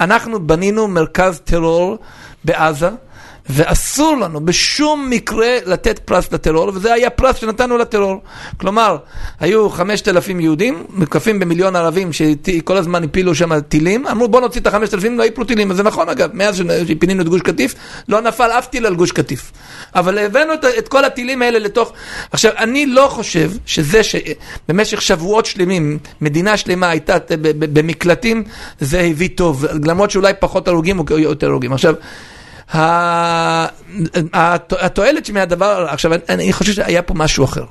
אנחנו 0.00 0.46
בנינו 0.46 0.88
מרכז 0.88 1.40
טרור 1.44 1.98
בעזה, 2.44 2.90
ואסור 3.48 4.16
לנו 4.16 4.40
בשום 4.40 5.10
מקרה 5.10 5.56
לתת 5.66 5.98
פרס 5.98 6.32
לטרור, 6.32 6.68
וזה 6.74 6.92
היה 6.92 7.10
פרס 7.10 7.36
שנתנו 7.36 7.78
לטרור. 7.78 8.22
כלומר, 8.56 8.96
היו 9.40 9.70
5,000 9.70 10.40
יהודים, 10.40 10.84
מוקפים 10.88 11.38
במיליון 11.38 11.76
ערבים 11.76 12.12
שכל 12.12 12.76
הזמן 12.76 13.04
הפילו 13.04 13.34
שם 13.34 13.60
טילים, 13.60 14.06
אמרו 14.06 14.28
בוא 14.28 14.40
נוציא 14.40 14.60
את 14.60 14.66
ה-5,000, 14.66 15.08
לא 15.16 15.22
ייפלו 15.22 15.44
טילים, 15.44 15.70
וזה 15.70 15.82
נכון 15.82 16.08
אגב, 16.08 16.30
מאז 16.32 16.62
שפינינו 16.88 17.22
את 17.22 17.28
גוש 17.28 17.40
קטיף, 17.40 17.74
לא 18.08 18.20
נפל 18.20 18.50
אף 18.50 18.66
טיל 18.66 18.86
על 18.86 18.94
גוש 18.94 19.12
קטיף. 19.12 19.52
אבל 19.94 20.18
הבאנו 20.18 20.54
את, 20.54 20.64
את 20.78 20.88
כל 20.88 21.04
הטילים 21.04 21.42
האלה 21.42 21.58
לתוך... 21.58 21.92
עכשיו, 22.32 22.52
אני 22.58 22.86
לא 22.86 23.06
חושב 23.10 23.50
שזה 23.66 24.00
שבמשך 24.02 25.02
שבועות 25.02 25.46
שלמים, 25.46 25.98
מדינה 26.20 26.56
שלמה 26.56 26.88
הייתה 26.88 27.16
במקלטים, 27.58 28.44
זה 28.80 29.00
הביא 29.00 29.28
טוב, 29.34 29.66
למרות 29.84 30.10
שאולי 30.10 30.32
פחות 30.38 30.68
הרוגים 30.68 30.98
או 30.98 31.18
יותר 31.18 31.46
הרוגים. 31.46 31.72
עכשיו, 31.72 31.94
התועלת 34.80 35.30
מהדבר, 35.30 35.86
עכשיו, 35.88 36.12
אני- 36.28 36.52
חושב 36.52 36.72
שהיה 36.72 37.02
פה 37.02 37.14
משהו 37.14 37.44
אחר. 37.44 37.64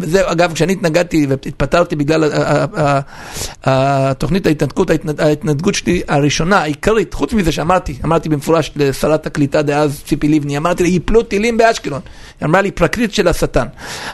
וזה, 0.00 0.30
אגב, 0.32 0.52
כשאני 0.54 0.72
התנגדתי 0.72 1.26
והתפטרתי 1.28 1.96
בגלל 1.96 2.30
התוכנית 3.64 4.46
ההתנתקות, 4.46 4.90
ההתנ- 4.90 5.22
ההתנתקות 5.22 5.74
שלי 5.74 6.02
הראשונה, 6.08 6.58
העיקרית, 6.58 7.14
חוץ 7.14 7.32
מזה 7.32 7.52
שאמרתי, 7.52 7.96
אמרתי 8.04 8.28
במפורש 8.28 8.72
לשרת 8.76 9.26
הקליטה 9.26 9.62
דאז, 9.62 10.02
ציפי 10.06 10.28
לבני, 10.28 10.56
אמרתי 10.56 10.82
לה, 10.82 10.88
ייפלו 10.88 11.22
טילים 11.22 11.56
באשקלון. 11.56 12.00
היא 12.40 12.46
אמרה 12.46 12.60
לי, 12.60 12.70
פרקליט 12.70 13.12
של 13.12 13.28
השטן. 13.28 13.66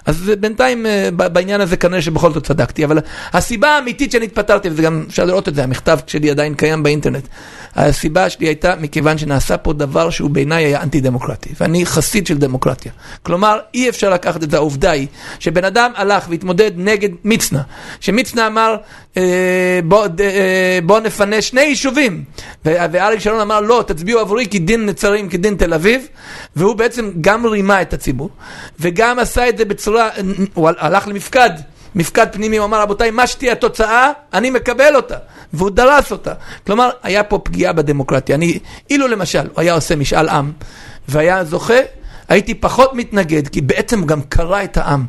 אז 0.07 0.33
בינתיים 0.41 0.87
אה, 0.87 1.11
בעניין 1.11 1.61
הזה 1.61 1.77
כנראה 1.77 2.03
שבכל 2.03 2.33
זאת 2.33 2.47
צדקתי, 2.47 2.85
אבל 2.85 2.99
הסיבה 3.33 3.69
האמיתית 3.69 4.13
שאני 4.13 4.25
התפטרתי, 4.25 4.69
וזה 4.69 4.83
גם 4.83 5.05
אפשר 5.09 5.25
לראות 5.25 5.49
את 5.49 5.55
זה, 5.55 5.65
המכתב 5.65 5.99
שלי 6.07 6.31
עדיין 6.31 6.55
קיים 6.55 6.83
באינטרנט. 6.83 7.29
הסיבה 7.77 8.31
שלי 8.31 8.47
הייתה 8.47 8.75
מכיוון 8.81 9.19
שנעשה 9.19 9.57
פה 9.57 9.73
דבר 9.73 10.11
שהוא 10.11 10.31
בעיניי 10.31 10.65
היה 10.65 10.83
אנטי 10.83 11.01
דמוקרטי, 11.01 11.51
ואני 11.61 11.87
חסיד 11.87 12.27
של 12.27 12.39
דמוקרטיה. 12.39 12.93
כלומר, 13.23 13.59
אי 13.75 13.89
אפשר 13.89 14.11
לקחת 14.11 14.43
את 14.43 14.55
העובדה 14.55 14.91
היא 14.91 15.07
שבן 15.39 15.65
אדם 15.65 15.91
הלך 15.97 16.27
והתמודד 16.29 16.71
נגד 16.77 17.09
מצנע, 17.25 17.61
שמצנע 18.01 18.47
אמר, 18.47 18.77
אה, 19.17 19.81
בוא, 19.85 20.07
אה, 20.21 20.79
בוא 20.85 21.01
נפנה 21.01 21.43
שני 21.43 21.61
יישובים, 21.61 22.25
ואריק 22.65 23.21
שרון 23.21 23.41
אמר, 23.41 23.61
לא, 23.61 23.85
תצביעו 23.87 24.21
עבורי 24.21 24.47
כי 24.51 24.59
דין 24.59 24.87
נצרים 24.87 25.29
כדין 25.29 25.57
תל 25.57 25.75
אביב, 25.75 26.09
והוא 26.57 26.75
בעצם 26.75 27.11
גם 27.21 27.47
רימה 27.47 27.83
את 27.83 27.93
הציבור, 27.93 28.31
וגם 28.81 29.19
עשה 29.19 29.49
את 29.49 29.59
זה 29.59 29.65
בצורה, 29.65 29.84
הוא 30.55 30.71
הלך 30.79 31.09
למפקד. 31.09 31.51
מפקד 31.95 32.27
פנימי, 32.33 32.57
הוא 32.57 32.65
אמר, 32.67 32.83
רבותיי, 32.83 33.11
מה 33.11 33.27
שתהיה 33.27 33.53
התוצאה, 33.53 34.11
אני 34.33 34.51
מקבל 34.51 34.97
אותה. 34.97 35.17
והוא 35.53 35.71
דרס 35.71 36.13
אותה. 36.13 36.33
כלומר, 36.67 36.91
היה 37.03 37.25
פה 37.25 37.39
פגיעה 37.39 37.73
בדמוקרטיה. 37.73 38.37
אני, 38.37 38.59
אילו 38.91 39.09
למשל, 39.09 39.39
הוא 39.39 39.61
היה 39.61 39.75
עושה 39.75 39.97
משאל 39.97 40.29
עם, 40.29 40.53
והיה 41.09 41.45
זוכה, 41.45 41.81
הייתי 42.29 42.55
פחות 42.55 42.95
מתנגד, 42.95 43.49
כי 43.49 43.61
בעצם 43.61 44.07
גם 44.07 44.23
קרע 44.23 44.65
את 44.65 44.77
העם. 44.77 45.07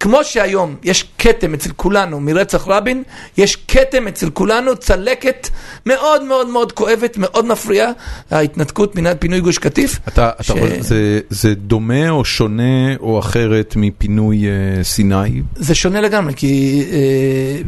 כמו 0.00 0.24
שהיום 0.24 0.76
יש 0.82 1.04
כתם 1.18 1.54
אצל 1.54 1.70
כולנו 1.76 2.20
מרצח 2.20 2.68
רבין, 2.68 3.02
יש 3.36 3.56
כתם 3.68 4.08
אצל 4.08 4.30
כולנו, 4.30 4.76
צלקת 4.76 5.48
מאוד 5.86 6.22
מאוד 6.24 6.48
מאוד 6.48 6.72
כואבת, 6.72 7.16
מאוד 7.18 7.46
מפריעה, 7.46 7.90
ההתנתקות 8.30 8.96
מן 8.96 9.14
פינוי 9.18 9.40
גוש 9.40 9.58
קטיף. 9.58 9.98
אתה, 10.08 10.30
אתה 10.34 10.42
ש- 10.42 10.50
חושב, 10.50 10.80
זה, 10.80 11.20
זה 11.30 11.54
דומה 11.54 12.10
או 12.10 12.24
שונה 12.24 12.96
או 13.00 13.18
אחרת 13.18 13.74
מפינוי 13.76 14.44
אה, 14.46 14.84
סיני? 14.84 15.42
זה 15.56 15.74
שונה 15.74 16.00
לגמרי, 16.00 16.34
כי 16.36 16.84
אה, 16.92 16.96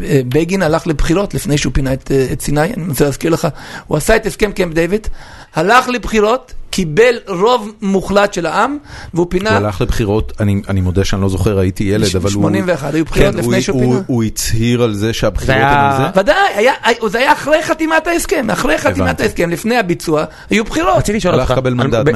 אה, 0.08 0.20
בגין 0.28 0.62
הלך 0.62 0.86
לבחירות 0.86 1.34
לפני 1.34 1.58
שהוא 1.58 1.72
פינה 1.74 1.92
את, 1.92 2.10
אה, 2.10 2.26
את 2.32 2.40
סיני, 2.40 2.60
אני 2.74 2.88
רוצה 2.88 3.04
להזכיר 3.04 3.30
לך, 3.30 3.48
הוא 3.86 3.96
עשה 3.96 4.16
את 4.16 4.26
הסכם 4.26 4.52
קמפ 4.52 4.74
דיוויד, 4.74 5.06
הלך 5.54 5.88
לבחירות, 5.88 6.52
קיבל 6.72 7.14
רוב 7.28 7.72
מוחלט 7.82 8.34
של 8.34 8.46
העם, 8.46 8.78
והוא 9.14 9.26
פינה... 9.30 9.50
הוא 9.50 9.66
הלך 9.66 9.80
לבחירות, 9.80 10.32
אני, 10.40 10.62
אני 10.68 10.80
מודה 10.80 11.04
שאני 11.04 11.22
לא 11.22 11.28
זוכר, 11.28 11.58
הייתי 11.58 11.84
ילד, 11.84 12.16
אבל 12.16 12.24
הוא... 12.24 12.30
81, 12.32 12.94
היו 12.94 13.04
בחירות 13.04 13.32
כן, 13.34 13.38
לפני 13.38 13.54
הוא, 13.56 13.60
שהוא 13.62 13.82
הוא, 13.84 13.92
פינה. 13.92 14.04
הוא 14.06 14.24
הצהיר 14.24 14.82
על 14.82 14.94
זה 14.94 15.12
שהבחירות 15.12 15.46
זה 15.46 15.52
היה- 15.54 15.80
הן 15.96 16.02
על 16.02 16.12
זה? 16.14 16.20
ודאי, 16.20 16.34
היה, 16.54 16.72
היה- 16.84 17.08
זה 17.08 17.18
היה 17.18 17.32
אחרי 17.32 17.62
חתימת 17.62 18.06
ההסכם, 18.06 18.50
אחרי 18.50 18.78
חתימת 18.78 18.98
הבנתי. 19.08 19.22
ההסכם, 19.22 19.50
לפני 19.50 19.76
הביצוע, 19.76 20.24
היו 20.50 20.64
בחירות. 20.64 20.96
רציתי 20.96 21.16
לשאול 21.18 21.40
אותך. 21.40 21.54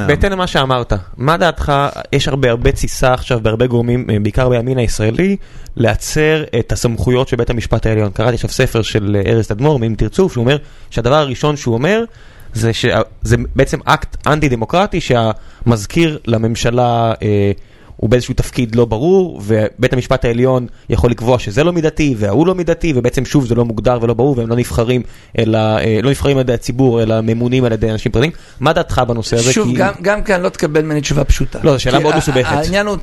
בהתאם 0.06 0.32
למה 0.32 0.46
שאמרת, 0.46 0.92
מה 1.16 1.36
דעתך, 1.36 1.72
יש 2.12 2.28
הרבה 2.28 2.50
הרבה 2.50 2.72
תסיסה 2.72 3.12
עכשיו 3.14 3.40
בהרבה 3.42 3.66
גורמים, 3.66 4.06
אה, 4.10 4.16
בעיקר 4.22 4.48
בימין 4.48 4.78
הישראלי, 4.78 5.36
לעצר 5.76 6.44
את 6.58 6.72
הסמכויות 6.72 7.28
של 7.28 7.36
בית 7.36 7.50
המשפט 7.50 7.86
העליון. 7.86 8.10
קראתי 8.10 8.34
עכשיו 8.34 8.50
ספר 8.50 8.82
של 8.82 9.16
אה, 9.26 9.32
ארז 9.32 9.46
תדמור, 9.46 9.78
מאם 9.78 9.94
תרצו, 9.94 10.28
שהוא 10.28 10.42
אומר 10.44 10.56
שהדבר 10.90 11.14
הראשון 11.16 11.56
שהוא 11.56 11.74
אומר, 11.74 12.04
זה 12.56 12.72
שזה 12.72 13.36
בעצם 13.56 13.78
אקט 13.84 14.26
אנטי 14.26 14.48
דמוקרטי 14.48 15.00
שהמזכיר 15.00 16.18
לממשלה 16.26 17.14
אה, 17.22 17.52
הוא 17.96 18.10
באיזשהו 18.10 18.34
תפקיד 18.34 18.74
לא 18.74 18.84
ברור, 18.84 19.40
ובית 19.44 19.92
המשפט 19.92 20.24
העליון 20.24 20.66
יכול 20.88 21.10
לקבוע 21.10 21.38
שזה 21.38 21.64
לא 21.64 21.72
מידתי 21.72 22.14
וההוא 22.18 22.46
לא 22.46 22.54
מידתי, 22.54 22.92
ובעצם 22.96 23.24
שוב 23.24 23.46
זה 23.46 23.54
לא 23.54 23.64
מוגדר 23.64 23.98
ולא 24.02 24.14
ברור, 24.14 24.38
והם 24.38 24.48
לא 24.48 24.56
נבחרים, 24.56 25.02
אלא, 25.38 25.58
אה, 25.58 25.98
לא 26.02 26.10
נבחרים 26.10 26.36
על 26.36 26.40
ידי 26.40 26.52
הציבור, 26.52 27.02
אלא 27.02 27.20
ממונים 27.20 27.64
על 27.64 27.72
ידי 27.72 27.90
אנשים 27.90 28.12
פרטיים. 28.12 28.32
מה 28.60 28.72
דעתך 28.72 29.02
בנושא 29.08 29.36
הזה? 29.36 29.52
שוב, 29.52 29.74
גם, 29.76 29.92
גם 30.02 30.22
כאן 30.22 30.40
לא 30.40 30.48
תקבל 30.48 30.82
ממני 30.82 31.00
תשובה 31.00 31.24
פשוטה. 31.24 31.58
לא, 31.62 31.72
זו 31.72 31.82
שאלה 31.82 31.98
מאוד 31.98 32.16
מסובכת. 32.16 32.52
העניין 32.52 32.86
הוא, 32.86 32.96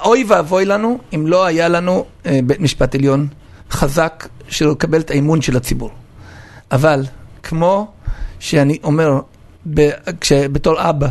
אוי 0.00 0.24
ואבוי 0.28 0.64
לנו 0.64 0.98
אם 1.14 1.26
לא 1.26 1.46
היה 1.46 1.68
לנו 1.68 2.04
אה, 2.26 2.40
בית 2.46 2.60
משפט 2.60 2.94
עליון 2.94 3.28
חזק 3.70 4.28
שיקבל 4.48 5.00
את 5.00 5.10
האמון 5.10 5.42
של 5.42 5.56
הציבור. 5.56 5.90
אבל 6.72 7.04
כמו 7.42 7.88
שאני 8.40 8.78
אומר, 8.82 9.20
ב, 9.74 9.90
כש, 10.20 10.32
בתור 10.32 10.90
אבא, 10.90 11.08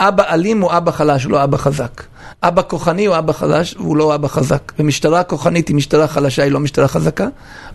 אבא 0.00 0.34
אלים 0.34 0.60
הוא 0.60 0.70
אבא 0.76 0.90
חלש, 0.90 1.24
הוא 1.24 1.32
לא 1.32 1.44
אבא 1.44 1.56
חזק. 1.56 2.02
אבא 2.42 2.62
כוחני 2.68 3.06
הוא 3.06 3.18
אבא 3.18 3.32
חלש, 3.32 3.74
והוא 3.78 3.96
לא 3.96 4.14
אבא 4.14 4.28
חזק. 4.28 4.72
ומשטרה 4.78 5.22
כוחנית 5.22 5.68
היא 5.68 5.76
משטרה 5.76 6.08
חלשה, 6.08 6.42
היא 6.42 6.52
לא 6.52 6.60
משטרה 6.60 6.88
חזקה. 6.88 7.28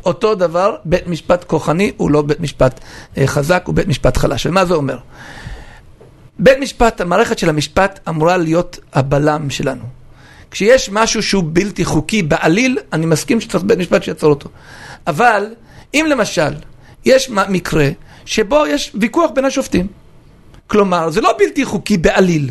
אותו 0.06 0.36
דבר, 0.36 0.76
בית 0.86 1.08
משפט 1.08 1.44
כוחני 1.44 1.92
הוא 1.98 2.12
לא 2.12 2.22
בית 2.22 2.40
משפט 2.40 2.80
אה, 3.18 3.28
חזק, 3.28 3.64
הוא 3.66 3.76
בית 3.76 3.88
משפט 3.88 4.18
חלש. 4.18 4.46
ומה 4.46 4.66
זה 4.66 4.74
אומר? 4.74 4.98
בית 6.40 6.58
משפט, 6.60 7.02
המערכת 7.02 7.40
של 7.40 7.50
המשפט 7.50 8.00
אמורה 8.10 8.38
להיות 8.38 8.80
הבלם 8.94 9.50
שלנו. 9.50 9.84
כשיש 10.52 10.90
משהו 10.90 11.24
שהוא 11.24 11.44
בלתי 11.48 11.86
חוקי 11.86 12.24
בעליל, 12.24 12.78
אני 12.94 13.06
מסכים 13.06 13.42
שצריך 13.42 13.64
בית 13.64 13.78
משפט 13.80 14.04
שיעצור 14.04 14.30
אותו. 14.30 14.50
אבל, 15.08 15.46
אם 15.94 16.06
למשל, 16.10 16.54
יש 17.06 17.30
מקרה 17.30 17.90
שבו 18.26 18.68
יש 18.68 18.92
ויכוח 18.96 19.32
בין 19.36 19.46
השופטים, 19.46 19.88
כלומר, 20.68 21.10
זה 21.10 21.22
לא 21.22 21.36
בלתי 21.40 21.66
חוקי 21.66 21.98
בעליל. 21.98 22.50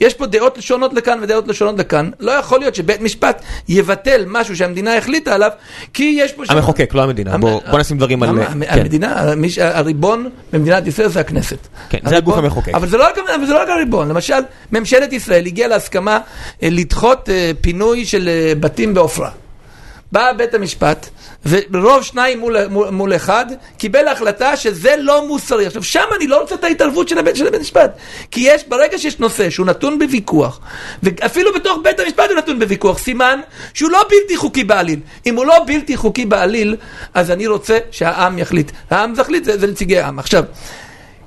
יש 0.00 0.14
פה 0.14 0.26
דעות 0.26 0.56
שונות 0.60 0.94
לכאן 0.94 1.18
ודעות 1.22 1.54
שונות 1.54 1.78
לכאן, 1.78 2.10
לא 2.20 2.32
יכול 2.32 2.58
להיות 2.60 2.74
שבית 2.74 3.00
משפט 3.00 3.42
יבטל 3.68 4.24
משהו 4.26 4.56
שהמדינה 4.56 4.96
החליטה 4.96 5.34
עליו, 5.34 5.50
כי 5.94 6.16
יש 6.20 6.32
פה... 6.32 6.42
המחוקק, 6.48 6.94
לא 6.94 7.02
המדינה. 7.02 7.34
המ- 7.34 7.40
בוא 7.40 7.60
בוא 7.70 7.78
נשים 7.78 7.96
דברים 7.98 8.22
על... 8.22 8.28
כן. 8.46 8.78
המדינה, 8.80 9.32
הריבון 9.60 10.28
במדינת 10.52 10.86
ישראל 10.86 11.08
זה 11.08 11.20
הכנסת. 11.20 11.58
כן, 11.90 11.98
זה 12.08 12.16
הגוף 12.16 12.36
המחוקק. 12.38 12.74
אבל 12.74 12.88
זה 12.88 12.96
לא 12.96 13.04
רק- 13.04 13.18
אבל 13.34 13.46
זה 13.46 13.52
לא 13.52 13.62
רק 13.62 13.68
הריבון, 13.68 14.08
למשל, 14.08 14.38
ממשלת 14.72 15.12
ישראל 15.12 15.46
הגיעה 15.46 15.68
להסכמה 15.68 16.18
אה, 16.62 16.68
לדחות 16.70 17.28
אה, 17.28 17.50
פינוי 17.60 18.04
של 18.04 18.28
אה, 18.28 18.52
בתים 18.60 18.94
בעופרה. 18.94 19.30
בא 20.12 20.32
בית 20.32 20.54
המשפט, 20.54 21.08
ורוב 21.46 22.02
שניים 22.02 22.40
מול, 22.40 22.66
מול, 22.66 22.90
מול 22.90 23.16
אחד, 23.16 23.46
קיבל 23.78 24.08
החלטה 24.08 24.56
שזה 24.56 24.94
לא 24.98 25.28
מוסרי. 25.28 25.66
עכשיו, 25.66 25.82
שם 25.82 26.04
אני 26.16 26.26
לא 26.26 26.40
רוצה 26.40 26.54
את 26.54 26.64
ההתערבות 26.64 27.08
של 27.08 27.18
הבית, 27.18 27.36
של 27.36 27.54
המשפט. 27.54 27.96
כי 28.30 28.40
יש, 28.40 28.64
ברגע 28.68 28.98
שיש 28.98 29.18
נושא 29.18 29.50
שהוא 29.50 29.66
נתון 29.66 29.98
בוויכוח, 29.98 30.60
ואפילו 31.02 31.54
בתוך 31.54 31.78
בית 31.82 32.00
המשפט 32.00 32.30
הוא 32.30 32.38
נתון 32.38 32.58
בוויכוח, 32.58 32.98
סימן 32.98 33.40
שהוא 33.74 33.90
לא 33.90 34.04
בלתי 34.08 34.36
חוקי 34.36 34.64
בעליל. 34.64 35.00
אם 35.26 35.36
הוא 35.36 35.46
לא 35.46 35.64
בלתי 35.66 35.96
חוקי 35.96 36.26
בעליל, 36.26 36.76
אז 37.14 37.30
אני 37.30 37.46
רוצה 37.46 37.78
שהעם 37.90 38.38
יחליט. 38.38 38.70
העם 38.90 39.14
יחליט, 39.20 39.44
זה, 39.44 39.58
זה 39.58 39.66
נציגי 39.66 39.98
העם. 39.98 40.18
עכשיו, 40.18 40.44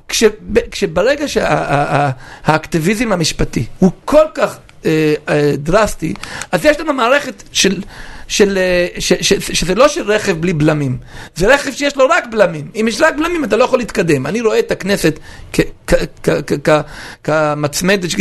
כש, 0.08 0.24
כשברגע 0.70 1.28
שהאקטיביזם 1.28 3.12
המשפטי 3.12 3.66
הוא 3.78 3.90
כל 4.04 4.24
כך 4.34 4.58
אה, 4.86 5.14
אה, 5.28 5.52
דרסטי, 5.56 6.14
אז 6.52 6.64
יש 6.64 6.80
לנו 6.80 6.92
מערכת 6.92 7.42
של, 7.52 7.82
של, 8.28 8.58
אה, 8.58 8.86
ש, 8.98 9.12
ש, 9.12 9.32
ש, 9.32 9.50
שזה 9.52 9.74
לא 9.74 9.88
של 9.88 10.10
רכב 10.12 10.32
בלי 10.40 10.52
בלמים, 10.52 10.98
זה 11.34 11.54
רכב 11.54 11.72
שיש 11.72 11.96
לו 11.96 12.06
רק 12.08 12.24
בלמים. 12.30 12.68
אם 12.80 12.86
יש 12.88 13.00
רק 13.00 13.14
בלמים 13.16 13.44
אתה 13.44 13.56
לא 13.56 13.64
יכול 13.64 13.78
להתקדם. 13.78 14.26
אני 14.26 14.40
רואה 14.40 14.58
את 14.58 14.70
הכנסת 14.70 15.18
כמצמדת 17.24 18.10
ש- 18.10 18.16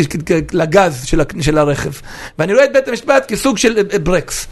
לגז 0.54 1.06
של, 1.06 1.22
של 1.42 1.58
הרכב, 1.58 1.92
ואני 2.40 2.54
רואה 2.54 2.66
את 2.66 2.74
בית 2.74 2.88
המשפט 2.88 3.26
כסוג 3.32 3.58
של 3.58 3.78
אה, 3.94 4.00
ברקס. 4.00 4.48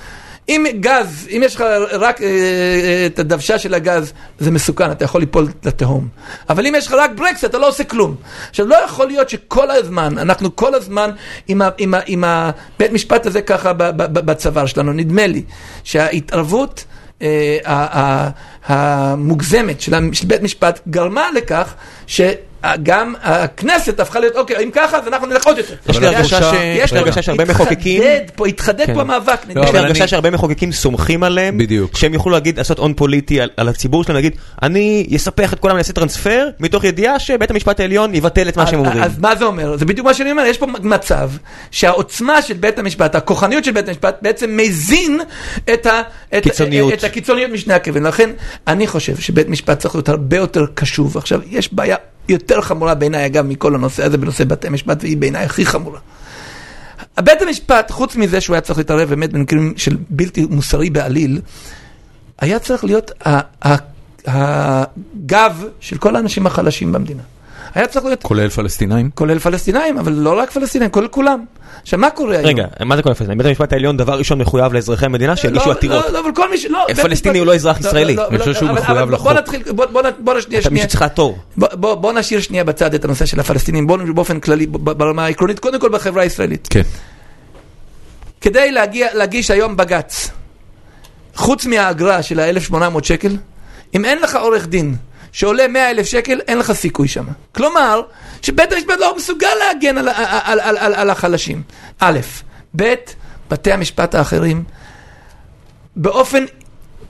אם 0.50 0.66
גז, 0.80 1.28
אם 1.30 1.41
יש 1.45 1.56
לך 1.56 1.62
רק 1.91 2.22
אה, 2.22 2.28
אה, 2.28 3.06
את 3.06 3.20
הדוושה 3.20 3.60
של 3.60 3.74
הגז, 3.74 4.14
זה 4.39 4.52
מסוכן, 4.52 4.91
אתה 4.91 5.06
יכול 5.06 5.22
ליפול 5.22 5.47
לתהום. 5.64 6.08
אבל 6.50 6.68
אם 6.68 6.74
יש 6.78 6.88
לך 6.88 6.93
רק 6.93 7.12
ברקס, 7.16 7.45
אתה 7.45 7.58
לא 7.58 7.68
עושה 7.68 7.84
כלום. 7.84 8.16
עכשיו, 8.50 8.68
לא 8.68 8.76
יכול 8.86 9.08
להיות 9.08 9.30
שכל 9.30 9.72
הזמן, 9.72 10.18
אנחנו 10.18 10.56
כל 10.56 10.76
הזמן 10.76 11.10
עם, 11.47 11.62
ה, 11.62 11.70
עם, 11.78 11.93
ה, 11.93 12.00
עם 12.06 12.24
הבית 12.24 12.91
משפט 12.91 13.26
הזה 13.26 13.41
ככה 13.41 13.74
בצוואר 13.97 14.66
שלנו. 14.66 14.93
נדמה 14.93 15.28
לי 15.28 15.43
שההתערבות 15.84 16.84
אה, 17.22 17.58
ה- 17.66 18.00
ה- 18.00 18.30
המוגזמת 18.66 19.80
ה- 19.80 19.82
של 20.14 20.28
בית 20.28 20.41
משפט 20.41 20.80
גרמה 20.89 21.26
לכך 21.36 21.74
ש... 22.08 22.22
גם 22.84 23.14
הכנסת 23.22 23.99
הפכה 23.99 24.20
להיות, 24.20 24.36
אוקיי, 24.36 24.64
אם 24.64 24.72
ככה, 24.72 24.97
אז 24.97 25.07
אנחנו 25.07 25.28
נלך 25.28 25.45
עוד 25.45 25.57
יותר. 25.57 25.76
יש 25.89 25.97
לי 26.93 26.99
הרגשה 26.99 27.22
שהרבה 27.22 27.45
מחוקקים... 27.45 28.03
התחדד 28.47 28.80
פה, 28.80 28.86
כן. 28.86 28.93
פה 28.93 29.01
המאבק. 29.01 29.39
לא, 29.55 29.64
יש 29.64 29.72
לי 29.72 29.80
הרגשה 29.80 30.07
שהרבה 30.07 30.32
מחוקקים 30.32 30.72
סומכים 30.72 31.24
עליהם, 31.24 31.57
בדיוק. 31.57 31.97
שהם 31.97 32.14
יוכלו 32.14 32.32
להגיד, 32.32 32.57
לעשות 32.57 32.80
הון 32.80 32.93
פוליטי 32.93 33.41
על, 33.57 33.70
הציבור 33.70 34.03
שלהם, 34.03 34.16
להגיד, 34.16 34.36
אני 34.62 35.08
אספח 35.16 35.54
את 35.54 35.59
כולם, 35.59 35.74
אני 35.74 35.79
אעשה 35.79 35.93
טרנספר, 35.93 36.47
מתוך 36.59 36.83
ידיעה 36.83 37.20
שבית 37.20 37.51
המשפט 37.51 37.79
העליון 37.79 38.16
יבטל 38.16 38.50
את 38.50 38.58
מה 38.58 38.67
שהם 38.67 38.79
אומרים. 38.79 39.04
אז 39.04 39.20
מה 39.20 39.36
זה 39.36 39.46
אומר? 39.46 39.78
זה 39.78 39.86
בדיוק 39.86 40.08
מה 40.08 40.13
שאני 40.13 40.32
אומר, 40.32 40.43
יש 40.43 40.58
פה 40.58 40.67
מצב 40.83 41.32
שהעוצמה 41.71 42.42
של 42.42 42.54
בית 42.54 42.79
המשפט, 42.79 43.16
הכוחניות 43.16 43.63
של 43.63 43.71
בית 43.71 43.88
המשפט, 43.88 44.17
בעצם 44.21 44.58
מזין 44.58 45.20
את, 45.74 45.88
הקיצוניות 47.04 47.54
משני 47.54 47.74
הכיוונים. 47.74 48.08
לכן, 48.08 48.29
אני 48.67 48.88
חושב 48.88 49.17
שבית 49.17 49.50
משפט 49.50 49.79
צריך 49.79 49.96
להיות 49.96 50.09
הרבה 50.09 50.38
יותר 50.38 50.66
קשוב. 50.74 51.17
עכשיו, 51.17 51.42
יש 51.50 51.74
בעיה 51.74 51.96
יותר 52.30 52.62
חמורה 52.62 52.96
בעיניי, 52.96 53.26
אגב, 53.26 53.46
מכל 53.46 53.76
הנושא 53.76 54.04
הזה 54.04 54.18
בנושא 54.18 54.43
בתי 54.43 54.70
משפט, 54.70 55.04
והיא 55.04 55.18
בעיניי 55.18 55.46
הכי 55.46 55.66
חמורה. 55.66 56.00
בית 57.20 57.42
המשפט, 57.42 57.92
חוץ 57.92 58.16
מזה 58.16 58.42
שהוא 58.42 58.54
היה 58.54 58.62
צריך 58.62 58.80
להתערב 58.80 59.10
באמת 59.10 59.32
במקרים 59.34 59.74
של 59.78 59.97
בלתי 60.10 60.46
מוסרי 60.50 60.89
בעליל, 60.89 61.42
היה 62.39 62.60
צריך 62.60 62.84
להיות 62.84 63.12
הגב 64.26 65.64
של 65.80 65.97
כל 65.97 66.16
האנשים 66.16 66.47
החלשים 66.47 66.92
במדינה. 66.92 67.24
היה 67.75 67.87
צריך 67.87 68.05
להיות, 68.05 68.24
כולל 68.24 68.50
פלסטינאים? 68.50 69.09
כולל 69.16 69.39
פלסטינאים, 69.39 69.97
אבל 69.97 70.12
לא 70.13 70.39
רק 70.39 70.51
פלסטינאים, 70.51 70.91
כולל 70.91 71.08
כולם. 71.08 71.46
עכשיו, 71.82 72.00
מה 72.00 72.09
קורה 72.09 72.33
היום? 72.36 72.46
רגע, 72.46 72.66
מה 72.86 72.96
זה 72.96 73.01
כל 73.01 73.12
הפלסטינים? 73.12 73.37
בית 73.37 73.47
המשפט 73.47 73.74
העליון 73.74 73.97
דבר 73.97 74.17
ראשון 74.17 74.39
מחויב 74.39 74.74
לאזרחי 74.74 75.05
המדינה 75.05 75.36
שיגישו 75.36 75.66
לא, 75.66 75.71
עתירות. 75.71 76.05
לא, 76.05 76.12
לא, 76.12 76.20
אבל 76.20 76.32
כל 76.36 76.50
מי 76.51 76.58
ש... 76.58 76.66
לא, 76.66 76.86
פלסטיני 77.01 77.39
הוא 77.39 77.47
לא 77.47 77.55
אזרח 77.55 77.79
ישראלי. 77.79 78.16
לא, 78.16 78.24
לא, 78.24 78.29
אני 78.29 78.37
חושב 78.39 78.51
לא, 78.51 78.55
שהוא 78.58 78.70
מחויב 78.71 79.09
לחוק. 79.12 79.28
בוא 79.28 79.33
נתחיל, 79.33 79.63
בוא- 79.71 79.86
בוא 79.86 80.01
נ- 80.01 80.24
בוא 80.24 80.33
נשנייה, 80.33 80.62
אתה 80.62 80.70
מי 80.70 80.75
שנייה. 80.75 80.86
שצריך 80.89 81.01
לעתור. 81.01 81.37
בוא, 81.58 82.13
נשאיר 82.13 82.39
שנייה 82.41 82.63
בצד 82.63 82.93
את 82.93 83.05
הנושא 83.05 83.25
של 83.25 83.39
הפלסטינים, 83.39 83.87
בוא 83.87 83.97
נ- 83.97 84.13
באופן 84.16 84.39
כללי, 84.39 84.67
ברמה 84.67 85.25
העקרונית, 85.25 85.59
קודם 85.59 85.79
כל 85.79 85.89
בחברה 85.89 86.24
הישראלית. 86.24 86.67
כן. 86.70 86.82
כדי 88.41 88.71
להגיש 89.13 89.51
היום 89.51 89.78
בג"ץ, 89.78 90.29
חוץ 91.36 91.66
מהאגרה 91.66 92.24
של 92.24 92.39
ה-1,800 92.39 92.75
שקל, 93.04 93.37
אם 93.96 94.05
אין 94.05 94.20
לך 94.21 94.36
עורך 94.36 94.67
דין 94.67 94.96
שעולה 95.32 95.68
100,000 95.68 96.06
שקל, 96.06 96.39
אין 96.47 96.58
לך 96.58 96.72
סיכוי 96.72 97.08
שם. 97.08 97.26
כלומר, 97.51 98.01
שבית 98.42 98.72
המשפט 98.72 99.00
לא 99.00 99.18
מסוגל 99.18 99.51
להגן 99.60 99.97
על, 99.97 100.10
על, 100.10 100.60
על, 100.60 100.78
על, 100.78 100.93
על, 100.93 101.10
החלשים. 101.10 101.62
א', 102.00 102.20
ב', 102.76 102.93
בתי 103.50 103.72
המשפט 103.72 104.16
האחרים, 104.16 104.64
באופן 105.96 106.46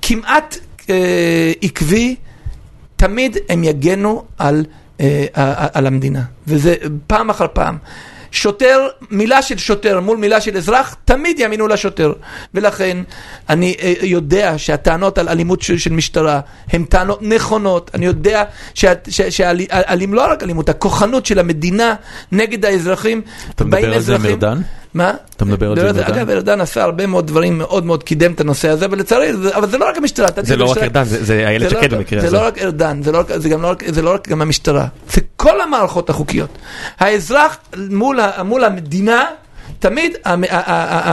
כמעט 0.02 0.58
אה, 0.90 1.52
עקבי, 1.62 2.16
תמיד 2.96 3.38
הם 3.50 3.64
יגנו 3.64 4.24
על, 4.38 4.66
אה, 5.00 5.26
על 5.74 5.88
המדינה, 5.88 6.24
וזה 6.48 6.76
פעם 7.08 7.30
אחר 7.30 7.48
פעם. 7.54 7.78
שוטר, 8.32 8.88
מילה 9.12 9.42
של 9.42 9.58
שוטר 9.58 10.00
מול 10.00 10.18
מילה 10.18 10.42
של 10.42 10.58
אזרח, 10.58 10.96
תמיד 11.06 11.40
יאמינו 11.40 11.68
לשוטר. 11.68 12.14
ולכן 12.54 12.98
אני 13.50 13.76
אה, 13.82 13.94
יודע 14.02 14.54
שהטענות 14.58 15.18
על 15.18 15.30
אלימות 15.30 15.62
של, 15.62 15.78
של 15.78 15.94
משטרה 15.94 16.40
הן 16.70 16.84
טענות 16.84 17.20
נכונות. 17.22 17.92
אני 17.94 18.06
יודע 18.06 18.44
שהאלימות, 18.74 20.16
לא 20.16 20.32
רק 20.32 20.44
אלימות, 20.44 20.70
הכוחנות 20.70 21.26
של 21.26 21.40
המדינה 21.40 21.96
נגד 22.32 22.66
האזרחים. 22.66 23.22
אתה 23.56 23.64
מדבר 23.64 23.94
על 23.94 24.02
זה 24.02 24.16
ארדן? 24.16 24.62
מה? 24.94 25.14
אתה 25.36 25.46
מדבר 25.46 25.70
על 25.70 25.76
זה 25.76 25.82
עם 25.82 25.88
ארדן? 25.98 26.14
אגב, 26.14 26.30
ארדן 26.30 26.62
עשה 26.62 26.84
הרבה 26.84 27.06
מאוד 27.08 27.28
דברים, 27.28 27.58
מאוד 27.58 27.86
מאוד 27.86 28.04
קידם 28.04 28.32
את 28.32 28.42
הנושא 28.42 28.70
הזה, 28.70 28.86
אבל 28.86 29.00
לצערי, 29.00 29.34
זה- 29.38 29.56
אבל 29.56 29.70
זה 29.70 29.78
לא 29.78 29.86
רק 29.90 29.98
המשטרה. 29.98 30.28
זה 30.42 30.56
לא 30.56 30.66
רק 30.72 30.78
ארדן, 30.78 31.04
זה- 31.04 31.44
איילת 31.48 31.74
לא 31.74 31.80
שקד 31.82 31.94
במקרה 31.94 32.22
זה 32.22 32.28
הזה. 32.28 32.38
לא 32.38 32.42
רק 32.46 32.58
ארדן, 32.58 33.04
זה 33.04 33.12
לא 33.12 33.20
רק- 33.20 33.30
לא 33.62 33.68
רק- 33.70 33.84
זה 33.88 34.02
לא 34.02 34.14
רק 34.14 34.28
גם 34.28 34.42
המשטרה, 34.42 34.86
זה 35.14 35.22
כל 35.38 35.62
המערכות 35.62 36.10
החוקיות. 36.10 36.58
האזרח 37.00 37.58
מול 38.44 38.64
המדינה, 38.64 39.26
תמיד 39.80 40.16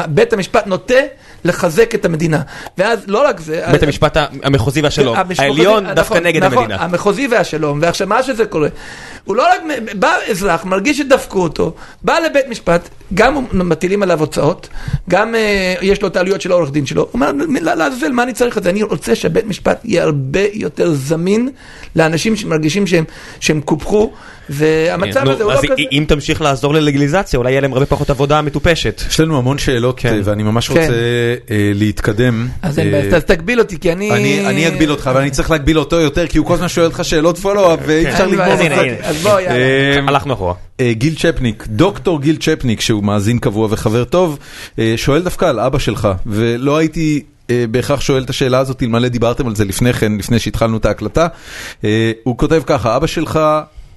בית 0.09 0.33
המשפט 0.33 0.67
נוטה 0.67 0.95
לחזק 1.45 1.95
את 1.95 2.05
המדינה. 2.05 2.41
ואז 2.79 2.99
לא 3.07 3.29
רק 3.29 3.41
זה... 3.41 3.63
בית 3.73 3.83
המשפט 3.83 4.17
המחוזי 4.43 4.81
והשלום. 4.83 5.17
המש- 5.17 5.41
העליון 5.41 5.83
נכון, 5.85 5.95
דווקא 5.95 6.15
נגד 6.19 6.45
נכון, 6.45 6.59
המדינה. 6.59 6.83
המחוזי 6.83 7.29
והשלום, 7.31 7.79
ועכשיו 7.83 8.07
מה 8.07 8.23
שזה 8.23 8.45
קורה, 8.47 8.69
הוא 9.25 9.37
לא 9.37 9.43
רק, 9.43 9.61
בא 9.99 10.13
אזרח, 10.31 10.65
מרגיש 10.65 10.99
שדפקו 10.99 11.43
אותו, 11.43 11.75
בא 12.03 12.19
לבית 12.19 12.49
משפט, 12.49 12.89
גם 13.15 13.45
מטילים 13.53 14.03
עליו 14.03 14.21
הוצאות, 14.21 14.69
גם 15.11 15.35
אה, 15.35 15.75
יש 15.83 16.03
לו 16.03 16.09
את 16.09 16.17
העלויות 16.17 16.41
של 16.41 16.53
העורך 16.53 16.71
דין 16.71 16.87
שלו, 16.87 17.03
הוא 17.03 17.11
אומר, 17.15 17.33
"מ- 17.33 17.57
לעזאזל, 17.57 18.13
מה 18.13 18.23
אני 18.23 18.33
צריך 18.33 18.59
את 18.59 18.63
זה? 18.63 18.71
אני 18.71 18.83
רוצה 18.83 19.15
שהבית 19.15 19.47
משפט 19.47 19.81
יהיה 19.85 20.03
הרבה 20.03 20.41
יותר 20.53 20.95
זמין 20.95 21.49
לאנשים 21.97 22.37
שמרגישים 22.37 22.87
שהם, 22.87 23.05
שהם 23.41 23.61
קופחו, 23.61 24.13
והמצב 24.49 25.25
נו, 25.25 25.31
הזה 25.31 25.45
הוא 25.45 25.53
לא 25.53 25.59
אז 25.59 25.65
כזה. 25.65 25.75
אם 25.93 26.05
תמשיך 26.09 26.43
לעזור 26.43 26.75
ללגליזציה, 26.75 27.39
אולי 27.39 27.51
יהיה 27.51 27.61
להם 27.61 27.73
הרבה 27.73 27.87
פחות 27.87 28.11
עבודה 28.11 28.43
מטופשת. 28.43 29.03
יש 29.09 29.21
לנו 29.21 29.39
המון 29.39 29.59
שאלות, 29.59 29.99
כן. 29.99 30.21
ואני 30.25 30.43
ממש 30.43 30.69
כן. 30.69 30.81
רוצה 30.81 30.93
אה, 31.51 31.71
להתקדם. 31.75 32.49
אז 32.63 32.79
אין 32.79 32.95
אה, 32.95 33.01
בעיה, 33.03 33.17
אז 33.17 33.25
תגביל 33.25 33.59
אותי, 33.59 33.79
כי 33.79 33.93
אני... 33.93 34.11
אני 34.11 34.47
אני 34.47 34.69
אגביל 34.69 34.91
אותך, 34.91 35.07
אבל 35.07 35.21
אני 35.21 35.31
צריך 35.31 35.51
להגביל 35.51 35.79
אותו 35.79 35.97
יותר, 35.97 36.27
כי 36.27 36.39
הוא 36.39 36.47
כל 36.47 36.55
הזמן 36.55 36.69
שואל 36.69 36.87
אותך 36.87 37.01
שאלות 37.03 37.39
פולו-אפ, 37.39 37.81
ואי 37.87 38.09
אפשר 38.09 38.27
לגמור. 38.27 38.45
אז-. 39.03 39.27
אז 39.27 39.27
הלכנו 40.09 40.35
אחורה. 40.35 40.66
אה, 40.81 40.93
גיל 40.93 41.15
צ'פניק, 41.15 41.67
דוקטור 41.67 42.21
גיל 42.21 42.37
צ'פניק, 42.37 42.81
שהוא 42.81 43.05
מאזין 43.05 43.39
קבוע 43.39 43.69
וחבר 43.71 44.05
טוב, 44.05 44.39
אה, 44.79 44.95
שואל 44.97 45.23
דווקא 45.23 45.45
על 45.45 45.61
אבא 45.61 45.79
שלך, 45.79 46.09
ולא 46.27 46.77
הייתי 46.77 47.23
אה, 47.51 47.65
בהכרח 47.71 48.01
שואל 48.01 48.23
את 48.23 48.31
השאלה 48.31 48.59
הזאת, 48.59 48.83
אלמלא 48.83 49.09
דיברתם 49.09 49.47
על 49.47 49.57
זה 49.57 49.65
לפני 49.65 49.93
כן, 49.93 50.13
לפני 50.19 50.39
שהתחלנו 50.39 50.77
את 50.77 50.85
ההקלטה. 50.85 51.29
הוא 52.23 52.39
כותב 52.39 52.63
ככה, 52.67 52.97
אבא 52.97 53.07
שלך... 53.07 53.41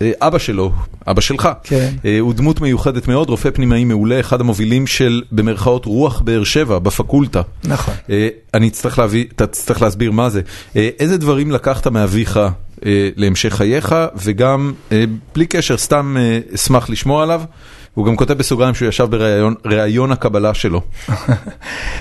אה, 0.02 0.12
אבא 0.22 0.38
שלו, 0.38 0.72
אבא 1.08 1.22
שלך, 1.22 1.50
כן. 1.64 1.90
אה, 2.06 2.20
הוא 2.20 2.34
דמות 2.34 2.62
מיוחדת 2.62 3.08
מאוד, 3.08 3.30
רופא 3.30 3.50
פנימאי 3.54 3.84
מעולה, 3.84 4.20
אחד 4.20 4.42
המובילים 4.42 4.88
של, 4.88 5.22
במרכאות, 5.32 5.86
רוח 5.86 6.22
באר 6.22 6.44
שבע, 6.44 6.80
בפקולטה. 6.80 7.42
נכון. 7.64 7.94
אה, 8.10 8.28
אני 8.54 8.68
אצטרך 8.68 9.00
להביא, 9.00 9.26
אתה 9.36 9.48
תצטרך 9.48 9.82
להסביר 9.82 10.12
מה 10.12 10.30
זה. 10.30 10.42
איזה 10.76 11.18
דברים 11.18 11.52
לקחת 11.52 11.88
מאביך 11.88 12.40
להמשך 13.16 13.54
חייך, 13.54 13.96
וגם, 14.16 14.74
בלי 15.36 15.46
קשר, 15.46 15.78
סתם 15.78 16.18
אשמח 16.56 16.90
לשמוע 16.90 17.24
עליו. 17.24 17.42
הוא 17.94 18.06
גם 18.06 18.16
כותב 18.16 18.34
בסוגריים 18.34 18.76
שהוא 18.76 18.90
ישב 18.90 19.04
בראיון 19.04 19.56
ראיון 19.66 20.12
הקבלה 20.12 20.54
שלו. 20.54 20.82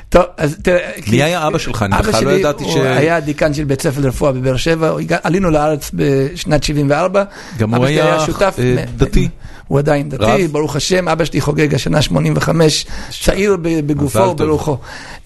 טוב, 0.09 0.23
אז 0.36 0.56
תראה... 0.62 0.90
כי- 1.02 1.23
היה 1.23 1.47
אבא 1.47 1.59
שלך? 1.59 1.82
אני 1.82 1.94
אבא 1.98 2.09
בכלל 2.09 2.24
לא 2.24 2.31
שלי 2.31 2.40
ידעתי 2.40 2.65
ש- 2.65 2.77
היה 2.77 3.20
דיקן 3.20 3.55
של 3.55 3.65
בית 3.65 3.82
ספר 3.82 4.01
לרפואה 4.01 4.32
בבאר 4.32 4.56
שבע, 4.56 4.93
עלינו 5.23 5.51
לארץ 5.51 5.90
בשנת 5.94 6.62
74. 6.65 7.24
גם 7.59 7.70
הוא 7.70 7.78
אבא 7.78 7.86
שלי 7.86 8.01
היה, 8.02 8.20
שותף... 8.20 8.56
אה, 8.59 8.85
דתי. 8.97 9.28
הוא 9.69 9.78
עדיין 9.78 10.09
דתי, 10.09 10.24
רב? 10.24 10.40
ברוך 10.52 10.77
השם, 10.77 11.09
אבא 11.09 11.24
שלי 11.24 11.40
חוגג 11.40 11.74
השנה 11.74 12.02
85, 12.02 12.86
צעיר 13.23 13.56
ב- 13.62 13.81
בגופו. 13.86 14.19
וברוחו. 14.19 14.77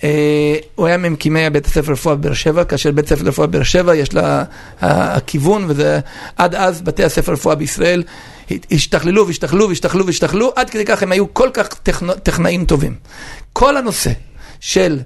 אה, 0.05 0.09
הוא 0.75 0.87
היה 0.87 0.97
ממקימי 0.97 1.51
בית 1.51 1.67
הספר 1.67 1.91
לרפואה 1.91 2.15
בבאר 2.15 2.35
שבע, 2.35 2.65
כאשר 2.65 2.91
בית 2.93 3.05
הספר 3.07 3.25
לרפואה 3.25 3.47
בבאר 3.47 3.63
שבע 3.63 3.95
יש 3.95 4.15
לה 4.15 4.39
ה- 4.39 4.45
הכיוון, 5.17 5.65
וזה 5.69 6.01
עד 6.37 6.55
אז 6.55 6.83
בתי 6.83 7.05
הספר 7.05 7.33
לרפואה 7.33 7.55
בישראל 7.55 8.03
השתכללו 8.73 9.27
והשתכללו 9.27 9.69
והשתכללו 9.69 10.07
והשתכללו, 10.07 10.53
עד 10.57 10.71
כדי 10.71 10.85
כך 10.85 11.03
הם 11.03 11.13
היו 11.13 11.35
כל 11.35 11.51
כך 11.55 11.69
טכנ- 11.69 12.19
טכנאים 12.23 12.65
טובים. 12.65 12.95
כל 13.53 13.77
הנושא 13.77 14.11
של 14.61 15.01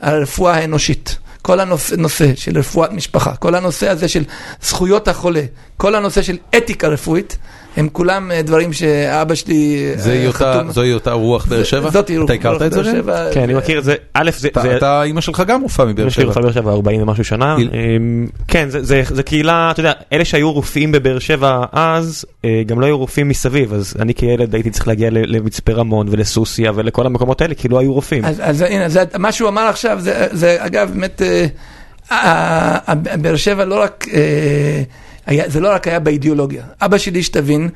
הרפואה 0.00 0.54
האנושית, 0.54 1.18
כל 1.42 1.60
הנושא 1.60 1.94
נושא 1.94 2.34
של 2.34 2.58
רפואת 2.58 2.92
משפחה, 2.92 3.36
כל 3.36 3.54
הנושא 3.54 3.88
הזה 3.88 4.08
של 4.08 4.24
זכויות 4.62 5.08
החולה, 5.08 5.42
כל 5.76 5.94
הנושא 5.94 6.22
של 6.22 6.38
אתיקה 6.56 6.88
רפואית, 6.88 7.38
הם 7.76 7.88
כולם 7.92 8.30
אה, 8.32 8.42
דברים 8.42 8.72
שאבא 8.72 9.34
שלי 9.34 9.92
אה, 10.26 10.32
חתום. 10.32 10.70
זוהי 10.72 10.94
אותה 10.94 11.12
רוח 11.12 11.46
באר 11.46 11.58
זה- 11.58 11.64
שבע? 11.64 11.90
זאתי 11.90 12.18
רוח 12.18 12.30
באר? 12.58 12.82
שבע. 12.82 13.32
כן, 13.34 13.42
אני 13.42 13.54
מכיר 13.54 13.78
את 13.78 13.84
זה. 13.84 13.94
א', 14.14 14.30
זה... 14.38 14.48
אתה- 14.76 15.02
אימא 15.02 15.20
שלך 15.20 15.42
גם 15.46 15.62
רופאה 15.62 15.86
מבאר 15.86 16.02
אמא 16.04 16.10
שלי 16.10 16.22
שבע. 16.22 16.28
רופאה 16.28 16.42
בבאר 16.42 16.52
שבע 16.52 16.70
40 16.72 17.02
ומשהו 17.02 17.24
שנה. 17.24 17.56
אמ, 17.56 18.26
כן, 18.48 18.68
זה- 18.70 18.84
זה 18.84 19.02
זה 19.10 19.22
קהילה, 19.22 19.70
אתה 19.70 19.80
יודע, 19.80 19.92
אלה 20.12 20.24
שהיו 20.24 20.52
רופאים 20.52 20.92
בבאר 20.92 21.18
שבע 21.18 21.64
אז, 21.72 22.24
אה, 22.44 22.62
גם 22.66 22.80
לא 22.80 22.86
היו 22.86 22.98
רופאים 22.98 23.28
מסביב, 23.28 23.72
אז 23.74 23.94
אני 23.98 24.14
כילד 24.14 24.54
הייתי 24.54 24.70
צריך 24.70 24.88
להגיע 24.88 25.10
ל- 25.10 25.36
למצפה 25.36 25.72
רמון 25.72 26.06
ולסוסיא 26.10 26.70
ולכל 26.74 27.06
המקומות 27.06 27.40
האלה, 27.40 27.54
כי 27.54 27.68
לא 27.68 27.78
היו 27.78 27.92
רופאים. 27.94 28.24
אז, 28.24 28.60
הנה, 28.68 28.88
זה, 28.88 29.04
מה 29.18 29.32
שהוא 29.32 29.48
אמר 29.48 29.62
עכשיו, 29.62 29.96
זה, 30.00 30.26
זה 30.32 30.56
אגב, 30.60 30.90
באמת, 30.94 31.22
אה, 31.22 31.46
אה, 32.12 32.78
אה, 32.88 32.94
באר 33.16 33.36
שבע 33.36 33.64
לא 33.64 33.82
רק, 33.82 34.06
אה, 34.12 34.82
היה, 35.26 35.44
זה 35.48 35.60
לא 35.60 35.72
רק 35.72 35.88
היה 35.88 36.00
באידיאולוגיה. 36.00 36.64
אבא 36.80 36.98
שלי, 36.98 37.22
שתבין, 37.22 37.68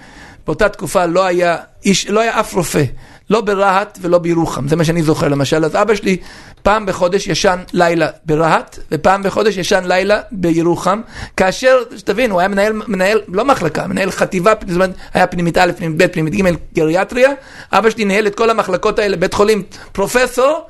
באותה 0.46 0.68
תקופה 0.68 1.06
לא 1.06 1.24
היה, 1.24 1.56
איש, 1.84 2.06
לא 2.06 2.20
היה 2.20 2.40
אף 2.40 2.54
רופא, 2.54 2.84
לא 3.30 3.40
ברהט 3.40 3.98
ולא 4.02 4.18
בירוחם, 4.18 4.68
זה 4.68 4.76
מה 4.76 4.84
שאני 4.84 5.02
זוכר 5.02 5.28
למשל. 5.28 5.64
אז 5.64 5.76
אבא 5.76 5.94
שלי 5.94 6.16
פעם 6.62 6.86
בחודש 6.86 7.26
ישן 7.26 7.58
לילה 7.72 8.08
ברהט, 8.24 8.78
ופעם 8.92 9.22
בחודש 9.22 9.56
ישן 9.56 9.84
לילה 9.84 10.20
בירוחם, 10.32 11.00
כאשר, 11.36 11.78
שתבין, 11.96 12.30
הוא 12.30 12.40
היה 12.40 12.48
מנהל, 12.48 12.72
מנהל, 12.86 13.20
לא 13.28 13.44
מחלקה, 13.44 13.86
מנהל 13.86 14.10
חטיבה, 14.10 14.52
זאת 14.60 14.74
אומרת, 14.74 14.90
היה 15.14 15.26
פנימית 15.26 15.58
א', 15.58 15.70
פנימית 15.76 15.96
ב', 15.98 16.06
פנימית 16.06 16.34
ג', 16.34 16.56
גריאטריה, 16.74 17.30
אבא 17.72 17.90
שלי 17.90 18.04
ניהל 18.04 18.26
את 18.26 18.34
כל 18.34 18.50
המחלקות 18.50 18.98
האלה, 18.98 19.16
בית 19.16 19.34
חולים, 19.34 19.62
פרופסור, 19.92 20.66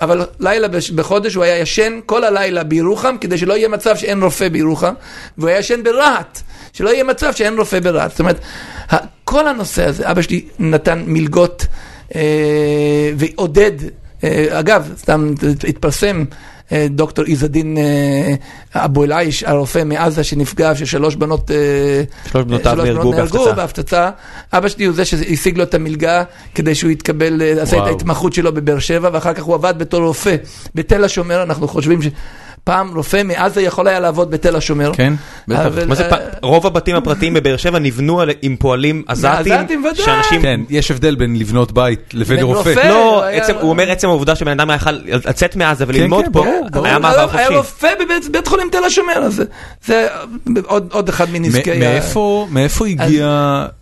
אבל 0.00 0.26
לילה 0.40 0.68
בחודש 0.94 1.34
הוא 1.34 1.44
היה 1.44 1.58
ישן 1.58 2.00
כל 2.06 2.24
הלילה 2.24 2.64
בירוחם, 2.64 3.16
כדי 3.20 3.38
שלא 3.38 3.54
יהיה 3.54 3.68
מצב 3.68 3.96
שאין 3.96 4.22
רופא 4.22 4.48
בירוחם, 4.48 4.94
והוא 5.38 5.48
היה 5.48 5.58
ישן 5.58 5.82
ברהט, 5.82 6.40
שלא 6.72 6.90
יהיה 6.90 7.04
מצב 7.04 7.32
שאין 7.32 7.58
רופא 7.58 7.80
ברהט. 7.80 8.10
זאת 8.10 8.20
אומרת, 8.20 8.40
כל 9.24 9.48
הנושא 9.48 9.84
הזה, 9.84 10.10
אבא 10.10 10.22
שלי 10.22 10.44
נתן 10.58 11.04
מלגות 11.06 11.66
אה, 12.14 12.20
ועודד, 13.16 13.72
אה, 14.24 14.46
אגב, 14.60 14.92
סתם 14.96 15.34
התפרסם. 15.68 16.24
אה, 16.72 16.86
דוקטור 16.90 17.24
עז 17.28 17.44
א-דין 17.44 17.78
אה, 17.78 18.34
אבו 18.84 19.04
אל-עיש, 19.04 19.42
הרופא 19.42 19.84
מעזה 19.84 20.24
שנפגע, 20.24 20.74
ששלוש 20.74 21.14
בנות, 21.16 21.50
אה, 21.50 21.56
שלוש 22.30 22.44
בנותיו 22.44 22.76
נהרגו 22.84 23.12
בהפצצה. 23.56 24.10
אבא 24.52 24.68
שלי 24.68 24.84
הוא 24.84 24.94
זה 24.94 25.04
שהשיג 25.04 25.58
לו 25.58 25.64
את 25.64 25.74
המלגה 25.74 26.22
כדי 26.54 26.74
שהוא 26.74 26.90
יתקבל, 26.90 27.42
עשה 27.60 27.76
את. 27.76 27.82
ההתמחות 27.82 28.32
שלו 28.32 28.54
בבאר 28.54 28.78
שבע, 28.78 29.10
ואחר 29.12 29.34
כך 29.34 29.42
הוא 29.42 29.54
עבד 29.54 29.74
בתור 29.78 30.00
רופא 30.00 30.36
בתל 30.74 31.04
השומר, 31.04 31.42
אנחנו 31.42 31.68
חושבים 31.68 32.00
שפעם 32.64 32.96
רופא 32.96 33.22
מעזה 33.24 33.62
יכול 33.62 33.88
היה 33.88 34.00
לעבוד 34.00 34.30
בתל 34.30 34.56
השומר. 34.56 34.90
כן? 34.94 35.12
בטח. 35.48 35.68
מה 35.86 35.94
זה, 35.94 36.08
אה, 36.12 36.16
רוב 36.42 36.66
הבתים 36.66 36.96
הפרטיים 36.96 37.34
בבאר 37.34 37.56
שבע 37.56 37.78
נבנו 37.78 38.20
על- 38.20 38.30
עם 38.42 38.56
פועלים 38.56 39.02
עזתים, 39.06 39.30
עזתים, 39.52 39.84
ודאי. 39.84 40.04
שאנשים... 40.04 40.42
כן, 40.42 40.60
יש 40.70 40.90
הבדל 40.90 41.14
בין 41.14 41.36
לבנות 41.38 41.72
בית 41.72 42.00
לבין 42.14 42.36
בין 42.36 42.44
רופא. 42.46 42.88
לא, 42.88 43.24
היה- 43.24 43.44
הוא 43.60 43.70
אומר 43.70 43.90
עצם 43.90 44.08
העובדה 44.08 44.34
שבן 44.36 44.50
אדם 44.60 44.70
היה 44.70 44.76
יכול 44.76 44.92
לצאת 45.04 45.56
מעזה 45.56 45.84
וללמוד 45.88 46.24
כן, 46.24 46.32
פה. 46.32 46.44
היה 46.84 46.98
מעבר 46.98 47.18
היה 47.18 47.28
חופשי. 47.28 47.56
רופא 47.56 47.88
בבית 48.04 48.28
בית 48.32 48.48
חולים 48.48 48.68
תל 48.72 48.84
השומר, 48.86 49.12
אז 49.18 49.42
זה- 49.86 50.06
עוד 50.66 50.88
עוד 50.92 51.08
אחד 51.08 51.26
מנזקי... 51.32 51.70
מאיפה 52.50 52.86
הגיע, 52.86 53.26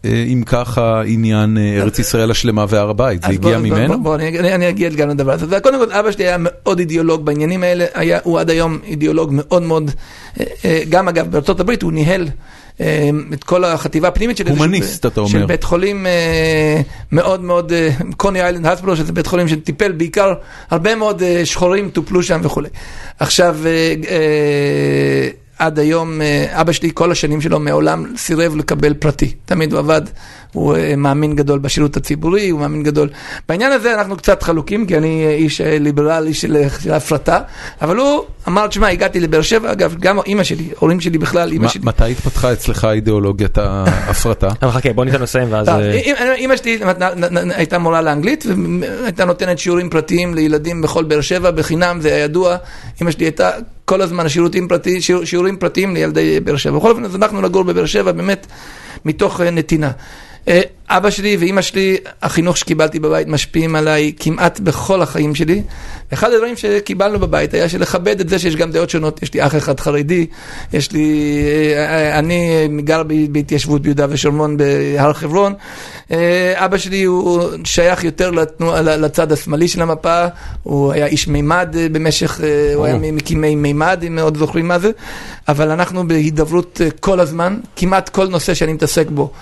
אה, 0.05 0.11
אם 0.33 0.43
ככה, 0.47 1.03
עניין 1.07 1.59
אה, 1.59 1.83
ארץ 1.83 1.99
ישראל 1.99 2.31
השלמה 2.31 2.65
והר 2.69 2.91
הבית? 2.91 3.23
זה 3.23 3.29
הגיע 3.29 3.59
ממנו? 3.59 4.03
בוא- 4.03 4.15
אני- 4.15 4.69
אגיע 4.69 4.89
גם 4.89 5.09
לדבר 5.09 5.33
הזה. 5.33 5.61
קודם 5.61 5.79
כל, 5.87 5.93
אבא 5.93 6.11
שלי 6.11 6.25
היה 6.27 6.37
מאוד 6.39 6.79
אידיאולוג 6.79 7.25
בעניינים 7.25 7.63
האלה, 7.63 7.85
היה- 7.95 8.19
הוא 8.23 8.41
עד 8.41 8.51
היום 8.51 8.72
אידיאולוג 8.85 9.31
מאוד 9.33 9.63
מאוד, 9.63 9.91
אה, 10.41 10.45
אה, 10.65 10.83
גם 10.89 11.09
אגב 11.09 11.37
הברית 11.61 11.83
הוא 11.83 11.93
ניהל 11.93 12.29
אה, 12.81 13.11
את 13.33 13.45
כל 13.45 13.65
החטיבה 13.65 14.09
הפנימית 14.09 14.37
של 14.37 14.49
הומניסט, 14.49 15.07
אתה 15.07 15.21
של 15.27 15.37
אומר. 15.37 15.47
בית 15.47 15.65
חולים 15.65 16.07
מאוד 17.13 17.41
מאוד, 17.41 17.73
קוני 18.17 18.43
איילנד 18.43 18.67
הסברו, 18.67 18.97
שזה 18.97 19.13
בית 19.13 19.27
חולים 19.27 19.49
שטיפל 19.49 19.93
בעיקר, 19.93 20.35
הרבה 20.71 20.95
מאוד 20.95 21.23
שחורים 21.45 21.91
טופלו 21.91 22.23
שם 22.23 22.41
וכולי. 22.45 22.69
עכשיו, 23.19 23.57
עד 25.59 25.79
היום, 25.79 26.21
אבא 26.51 26.73
שלי 26.73 26.91
כל 26.95 27.13
השנים 27.13 27.41
שלו 27.41 27.59
מעולם 27.59 28.13
סירב 28.17 28.57
לקבל 28.57 28.95
פרטי. 28.95 29.35
תמיד 29.45 29.73
הוא 29.73 29.79
עבד, 29.79 30.03
הוא 30.53 30.77
אה, 30.77 30.97
מאמין 30.97 31.37
גדול 31.37 31.59
בשירות 31.59 31.97
הציבורי, 31.97 32.49
הוא 32.49 32.61
מאמין 32.61 32.83
גדול. 32.83 33.09
בעניין 33.49 33.73
הזה 33.73 33.95
אנחנו 33.95 34.17
קצת 34.17 34.43
חלוקים, 34.43 34.87
כי 34.87 34.97
אני 34.97 35.25
אה, 35.27 35.31
איש 35.35 35.61
אה, 35.61 35.79
ליברלי 35.79 36.35
של 36.35 36.57
של 36.81 36.93
הפרטה, 36.93 37.39
אבל 37.83 37.97
הוא 37.97 38.23
אמר, 38.49 38.67
תשמע, 38.67 38.89
הגעתי 38.89 39.21
לבאר 39.21 39.43
שבע, 39.43 39.73
אגב, 39.73 39.97
גם 40.01 40.19
אימא 40.27 40.43
שלי, 40.45 40.69
הורים 40.79 41.01
שלי 41.01 41.19
בכלל, 41.19 41.53
אימא 41.53 41.69
שלי. 41.69 41.81
מתי 41.85 42.11
התפתחה 42.11 42.53
אצלך 42.53 42.85
אידיאולוגיית 42.85 43.59
ההפרטה? 43.59 44.49
אבל 44.63 44.71
חכה, 44.71 44.93
בוא 44.93 45.05
ניתן 45.05 45.17
לו 45.17 45.23
לסיים 45.23 45.49
ואז... 45.53 45.69
אה, 45.69 45.93
אימא- 46.37 46.57
שלי 46.57 46.79
הייתה 47.57 47.79
מורה 47.79 48.03
לאנגלית 48.03 48.45
והייתה 49.03 49.25
נותנת 49.25 49.59
שיעורים 49.59 49.91
פרטיים 49.91 50.35
לילדים 50.35 50.83
בכל 50.83 51.05
באר 51.05 51.21
שבע 51.21 51.51
בחינם, 51.51 52.01
זה 52.01 52.09
היה 52.15 52.25
ידוע. 52.25 52.57
אימא 53.01 53.11
שלי 53.11 53.25
הייתה 53.25 53.51
כל 53.85 54.03
הזמן 54.03 54.29
שירותים 54.29 54.69
פרטיים, 54.69 55.01
שיעור- 55.01 55.25
שיעורים 55.25 55.57
פרטיים 55.57 55.95
לילדי 55.95 56.41
באר 56.41 56.57
שבע. 56.57 56.79
בכל 56.79 56.91
אופן, 56.91 57.05
אז 57.05 57.17
אנחנו 57.17 57.41
נגור 57.41 57.63
בבאר 57.65 57.87
שבע 57.87 58.13
באמת 58.13 58.47
מתוך 59.05 59.41
אה, 59.41 59.51
נתינה. 59.51 59.91
אה, 60.49 60.61
אבא 60.89 61.11
שלי 61.11 61.37
ואימא 61.37 61.63
שלי, 61.63 61.97
החינוך 62.23 62.57
שקיבלתי 62.57 62.99
בבית 62.99 63.29
משפיעים 63.29 63.77
עליי 63.77 64.13
כמעט 64.19 64.61
בכל 64.61 65.03
החיים 65.03 65.35
שלי. 65.35 65.63
אחד 66.13 66.33
הדברים 66.33 66.57
שקיבלנו 66.57 67.19
בבית 67.19 67.55
היה 67.55 67.69
שלכבד 67.69 68.21
את 68.21 68.29
זה 68.29 68.39
שיש 68.39 68.57
גם 68.57 68.73
דעות 68.73 68.91
שונות. 68.91 69.23
יש 69.23 69.35
לי 69.35 69.47
אח 69.47 69.57
אחד 69.57 69.81
חרדי, 69.81 70.27
יש 70.73 70.93
לי, 70.93 71.39
אה, 71.77 72.19
אני 72.19 72.69
גר 72.85 73.03
בהתיישבות 73.31 73.83
ביהודה 73.83 74.07
ושומרון 74.09 74.57
בהר 74.57 75.13
חברון. 75.13 75.55
אה, 76.11 76.53
אבא 76.65 76.79
שלי 76.79 77.03
הוא 77.03 77.43
שייך 77.65 78.05
יותר 78.05 78.31
לתנוע, 78.31 78.83
לצד 78.83 79.33
השמאלי 79.33 79.69
של 79.69 79.83
המפה, 79.83 80.27
הוא 80.63 80.93
היה 80.93 81.07
איש 81.07 81.29
מימד 81.29 81.77
אה, 81.79 81.87
במשך, 81.93 82.41
אה, 82.45 82.75
הוא 82.75 82.85
היה 82.85 82.97
ממקימי 82.99 83.55
מימד, 83.55 84.05
אם 84.07 84.19
עוד 84.19 84.37
זוכרים 84.37 84.69
מה 84.69 84.79
זה, 84.79 84.91
אבל 85.49 85.71
אנחנו 85.71 86.09
בהידברות 86.09 86.81
אה, 86.85 86.91
כל 87.01 87.21
הזמן, 87.21 87.57
כמעט 87.77 88.09
כל 88.09 88.29
נושא 88.29 88.55
שאני 88.55 88.73
מתעסק 88.73 89.07
בו. 89.11 89.33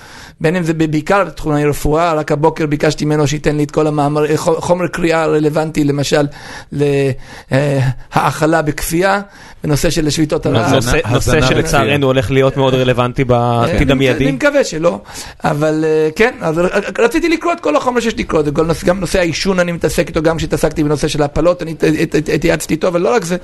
בין 0.41 0.57
אם 0.57 0.63
זה 0.63 0.75
בעיקר 0.75 1.25
בתחומי 1.25 1.65
רפואה, 1.65 2.13
רק 2.13 2.33
הבוקר 2.33 2.67
ביקשתי 2.67 3.05
ממנו 3.05 3.27
שייתן 3.27 3.57
לי 3.57 3.65
את 3.65 3.71
כל 3.71 3.87
המאמר, 3.87 4.37
חומר 4.37 4.87
קריאה 4.87 5.27
רלוונטי 5.27 5.85
למשל 5.85 6.27
להאכלה 8.13 8.63
בכפייה, 8.63 9.21
בנושא 9.65 9.91
של 9.91 10.11
שביתות 10.11 10.47
הרעב. 10.47 10.75
נושא- 10.75 10.97
נושא 11.11 11.41
שלצערנו 11.41 12.07
הולך 12.07 12.31
להיות 12.31 12.57
מאוד 12.57 12.75
רלוונטי 12.75 13.25
בעתיד 13.25 13.75
אני- 13.75 13.83
אני 13.83 13.93
המיידי. 13.93 14.33
מקווה 14.33 14.65
שלא, 14.65 15.01
אבל 15.45 15.85
אה, 15.87 16.09
כן, 16.17 16.35
אז 16.41 16.61
רציתי 16.99 17.29
לקרוא 17.29 17.53
את 17.53 17.61
כל 17.61 17.77
החומר 17.77 18.01
שיש 18.01 18.15
לקרוא, 18.19 18.43
זה 18.43 18.51
כל 18.51 18.67
נושא- 18.67 18.87
גם 18.87 19.01
נושא 19.01 19.19
העישון 19.19 19.59
אני 19.59 19.73
מתעסק 19.73 20.09
איתו, 20.09 20.23
גם 20.23 20.37
כשהתעסקתי 20.37 20.85
בנושא 20.85 21.09
של 21.09 21.23
הפלות, 21.23 21.63
אני 21.63 21.71
הת- 21.73 21.85
הת- 21.85 22.15
הת- 22.15 22.29
התייעצתי 22.35 22.75
איתו, 22.75 22.89
אבל 22.89 23.01
לא 23.01 23.15
רק 23.15 23.25
זה, 23.25 23.37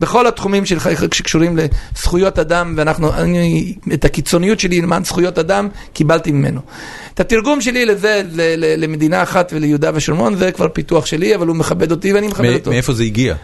בכל 0.00 0.26
התחומים 0.26 0.66
של 0.66 0.78
שקשורים 1.12 1.58
לזכויות 1.96 2.38
אדם, 2.38 2.74
ואנחנו, 2.76 3.14
אני, 3.14 3.74
את 3.94 4.04
הקיצוניות 4.04 4.60
שלי 4.60 4.80
למען 4.80 5.04
זכויות 5.04 5.38
אדם, 5.38 5.68
קיבלתי 5.92 6.32
ממנו. 6.44 6.60
את 7.14 7.20
התרגום 7.20 7.60
שלי 7.60 7.86
לזה, 7.86 8.22
ל- 8.32 8.54
ל- 8.56 8.84
למדינה 8.84 9.22
אחת 9.22 9.52
וליהודה 9.56 9.90
ושומרון, 9.94 10.36
זה 10.36 10.52
כבר 10.52 10.68
פיתוח 10.68 11.06
שלי, 11.06 11.34
אבל 11.34 11.46
הוא 11.46 11.56
מכבד 11.56 11.90
אותי 11.90 12.12
ואני 12.12 12.26
מכבד 12.28 12.50
מ- 12.50 12.54
אותו. 12.54 12.70
מאיפה 12.70 12.92
זה 12.92 13.02
הגיע? 13.04 13.34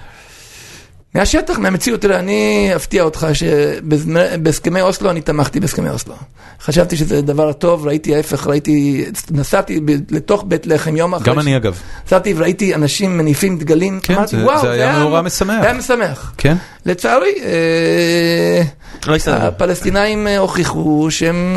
מהשטח, 1.14 1.59
מהמציאות, 1.59 2.01
תראה, 2.01 2.18
אני 2.18 2.70
אפתיע 2.77 3.02
אותך 3.02 3.27
שבהסכמי 3.32 4.81
אוסלו 4.81 5.10
אני 5.10 5.20
תמכתי 5.20 5.60
בהסכמי 5.60 5.90
אוסלו. 5.90 6.14
חשבתי 6.62 6.97
שזה 6.97 7.22
דבר 7.22 7.52
טוב, 7.52 7.86
ראיתי 7.86 8.16
ההפך, 8.16 8.47
ראיתי, 8.47 9.05
נסעתי 9.31 9.81
ב- 9.85 9.90
לתוך 10.14 10.44
בית 10.48 10.66
לחם 10.66 10.97
יום 10.97 11.14
אחרי. 11.14 11.27
גם 11.32 11.39
אני 11.39 11.56
אגב. 11.56 11.78
נסעתי 12.06 12.35
וראיתי 12.36 12.74
אנשים 12.74 13.18
מניפים 13.18 13.59
דגלים, 13.59 14.01
כן, 14.02 14.14
אמרתי 14.14 14.36
זה- 14.36 14.44
וואו, 14.44 14.60
זה 14.60 14.70
היה 14.70 14.98
נורא 14.98 15.22
משמח." 15.22 15.60
זה 15.60 15.66
היה 15.68 15.78
משמח. 15.78 16.32
כן? 16.39 16.56
לצערי, 16.86 17.32
אה, 17.44 18.62
לא. 19.06 19.16
הפלסטינאים 19.27 20.27
הוכיחו 20.27 21.06
שהם... 21.10 21.56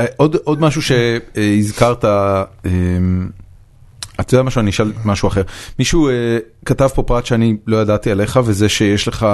אמ, 0.00 0.06
עוד, 0.16 0.36
עוד 0.44 0.60
משהו 0.60 0.82
שהזכרת, 0.82 2.04
אמ, 2.04 3.28
אתה 4.20 4.34
יודע 4.34 4.42
משהו, 4.42 4.60
אני 4.60 4.70
אשאל 4.70 4.92
משהו 5.04 5.28
אחר. 5.28 5.42
מישהו 5.78 6.08
אה, 6.08 6.12
כתב 6.64 6.88
פה 6.94 7.02
פרט 7.02 7.26
שאני 7.26 7.56
לא 7.66 7.76
ידעתי 7.76 8.10
עליך, 8.10 8.40
וזה 8.44 8.68
שיש 8.68 9.08
לך 9.08 9.26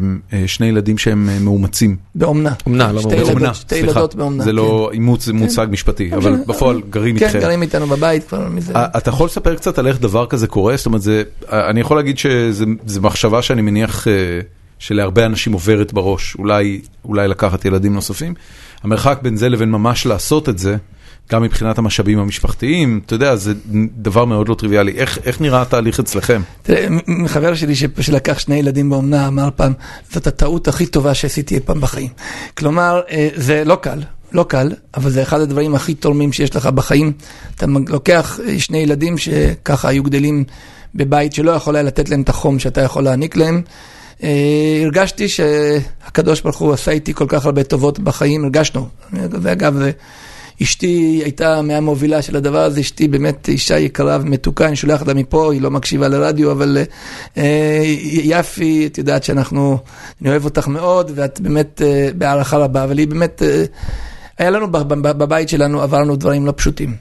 אמ, 0.00 0.18
אה, 0.32 0.42
שני 0.46 0.66
ילדים 0.66 0.98
שהם 0.98 1.28
אה, 1.28 1.38
מאומצים. 1.38 1.96
באומנה. 2.14 2.52
אומנה, 2.66 2.92
לא 2.92 3.00
שתי 3.00 3.08
מאומצים. 3.08 3.26
ילדות, 3.26 3.42
אומנה, 3.42 3.54
שתי 3.54 3.74
סליחה. 3.74 3.90
ילדות 3.90 4.14
באומנה. 4.14 4.44
זה 4.44 4.50
כן. 4.50 4.56
לא 4.56 4.90
אימוץ, 4.92 5.24
זה 5.24 5.32
מושג 5.32 5.66
משפטי, 5.70 6.12
אבל 6.12 6.32
משנה. 6.32 6.44
בפועל 6.46 6.82
גרים 6.90 7.18
כן, 7.18 7.26
איתכם. 7.26 7.40
גרים 7.40 7.62
איתנו 7.62 7.86
בבית 7.86 8.28
כבר 8.28 8.48
מזה. 8.48 8.72
אה, 8.74 8.86
אתה 8.96 9.10
יכול 9.10 9.26
לספר 9.26 9.54
קצת 9.54 9.78
על 9.78 9.86
איך 9.86 10.00
דבר 10.00 10.26
כזה 10.26 10.46
קורה? 10.46 10.76
זאת 10.76 10.86
אומרת, 10.86 11.02
זה, 11.02 11.22
אה, 11.52 11.70
אני 11.70 11.80
יכול 11.80 11.96
להגיד 11.96 12.18
שזו 12.18 12.66
מחשבה 13.02 13.42
שאני 13.42 13.62
מניח 13.62 14.08
אה, 14.08 14.12
שלהרבה 14.78 15.26
אנשים 15.26 15.52
עוברת 15.52 15.92
בראש, 15.92 16.36
אולי, 16.38 16.80
אולי 17.04 17.28
לקחת 17.28 17.64
ילדים 17.64 17.94
נוספים. 17.94 18.34
המרחק 18.86 19.18
בין 19.22 19.36
זה 19.36 19.48
לבין 19.48 19.70
ממש 19.70 20.06
לעשות 20.06 20.48
את 20.48 20.58
זה, 20.58 20.76
גם 21.32 21.42
מבחינת 21.42 21.78
המשאבים 21.78 22.18
המשפחתיים, 22.18 23.00
אתה 23.06 23.14
יודע, 23.14 23.36
זה 23.36 23.54
דבר 23.96 24.24
מאוד 24.24 24.48
לא 24.48 24.54
טריוויאלי. 24.54 24.92
איך, 24.92 25.18
איך 25.24 25.40
נראה 25.40 25.62
התהליך 25.62 26.00
אצלכם? 26.00 26.42
תראה, 26.62 26.86
חבר 27.26 27.54
שלי 27.54 27.74
שלקח 28.00 28.38
שני 28.38 28.54
ילדים 28.54 28.90
באומנה 28.90 29.28
אמר 29.28 29.48
פעם, 29.56 29.72
זאת 30.12 30.26
הטעות 30.26 30.68
הכי 30.68 30.86
טובה 30.86 31.14
שעשיתי 31.14 31.54
אי 31.54 31.60
פעם 31.60 31.80
בחיים. 31.80 32.08
כלומר, 32.58 33.00
אה, 33.10 33.28
זה 33.34 33.64
לא 33.64 33.74
קל. 33.74 34.02
לא 34.32 34.44
קל, 34.48 34.72
אבל 34.94 35.10
זה 35.10 35.22
אחד 35.22 35.40
הדברים 35.40 35.74
הכי 35.74 35.94
תורמים 35.94 36.32
שיש 36.32 36.56
לך 36.56 36.66
בחיים. 36.66 37.12
אתה 37.54 37.66
לוקח 37.88 38.40
אה, 38.48 38.60
שני 38.60 38.78
ילדים 38.78 39.18
שככה 39.18 39.88
היו 39.88 40.02
גדלים 40.02 40.44
בבית 40.94 41.32
שלא 41.32 41.50
יכול 41.50 41.76
היה 41.76 41.82
לתת 41.82 42.08
להם 42.08 42.20
את 42.20 42.28
החום 42.28 42.58
שאתה 42.58 42.80
יכול 42.80 43.04
להעניק 43.04 43.36
להם. 43.36 43.62
אה, 44.22 44.80
הרגשתי 44.84 45.28
שהקדוש 45.28 46.40
ברוך 46.40 46.58
הוא 46.58 46.72
עשה 46.72 46.90
איתי 46.90 47.14
כל 47.14 47.26
כך 47.28 47.46
הרבה 47.46 47.62
טובות 47.62 47.98
בחיים, 47.98 48.44
הרגשנו. 48.44 48.88
ואגב, 49.12 49.74
אשתי 50.62 51.20
הייתה 51.24 51.62
מהמובילה 51.62 52.22
של 52.22 52.36
הדבר 52.36 52.58
הזה, 52.58 52.80
אשתי 52.80 53.08
באמת 53.08 53.48
אישה 53.48 53.78
יקרה 53.78 54.18
ומתוקה, 54.20 54.66
אני 54.66 54.76
שולח 54.76 55.00
אותה 55.00 55.14
מפה, 55.14 55.52
היא 55.52 55.62
לא 55.62 55.70
מקשיבה 55.70 56.08
לרדיו, 56.08 56.52
אבל 56.52 56.78
אה, 57.36 57.82
יפי, 58.04 58.86
את 58.86 58.98
יודעת 58.98 59.24
שאנחנו, 59.24 59.78
אני 60.22 60.30
אוהב 60.30 60.44
אותך 60.44 60.68
מאוד, 60.68 61.12
ואת 61.14 61.40
באמת 61.40 61.82
אה, 61.82 62.08
בהערכה 62.14 62.56
רבה, 62.56 62.84
אבל 62.84 62.98
היא 62.98 63.08
באמת, 63.08 63.42
אה, 63.42 63.64
היה 64.38 64.50
לנו 64.50 64.72
ב- 64.72 64.78
ב- 64.94 65.18
בבית 65.18 65.48
שלנו, 65.48 65.82
עברנו 65.82 66.16
דברים 66.16 66.46
לא 66.46 66.52
פשוטים. 66.56 66.96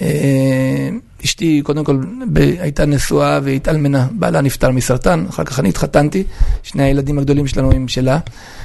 אה, 0.00 0.88
אשתי 1.24 1.60
קודם 1.64 1.84
כל 1.84 1.96
ב- 2.32 2.38
הייתה 2.38 2.86
נשואה 2.86 3.40
והתאלמנה, 3.42 4.06
בעלה 4.10 4.40
נפטר 4.40 4.70
מסרטן, 4.70 5.24
אחר 5.28 5.44
כך 5.44 5.60
אני 5.60 5.68
התחתנתי, 5.68 6.24
שני 6.62 6.82
הילדים 6.82 7.18
הגדולים 7.18 7.46
שלנו 7.46 7.70
עם 7.70 7.88
שלה, 7.88 8.18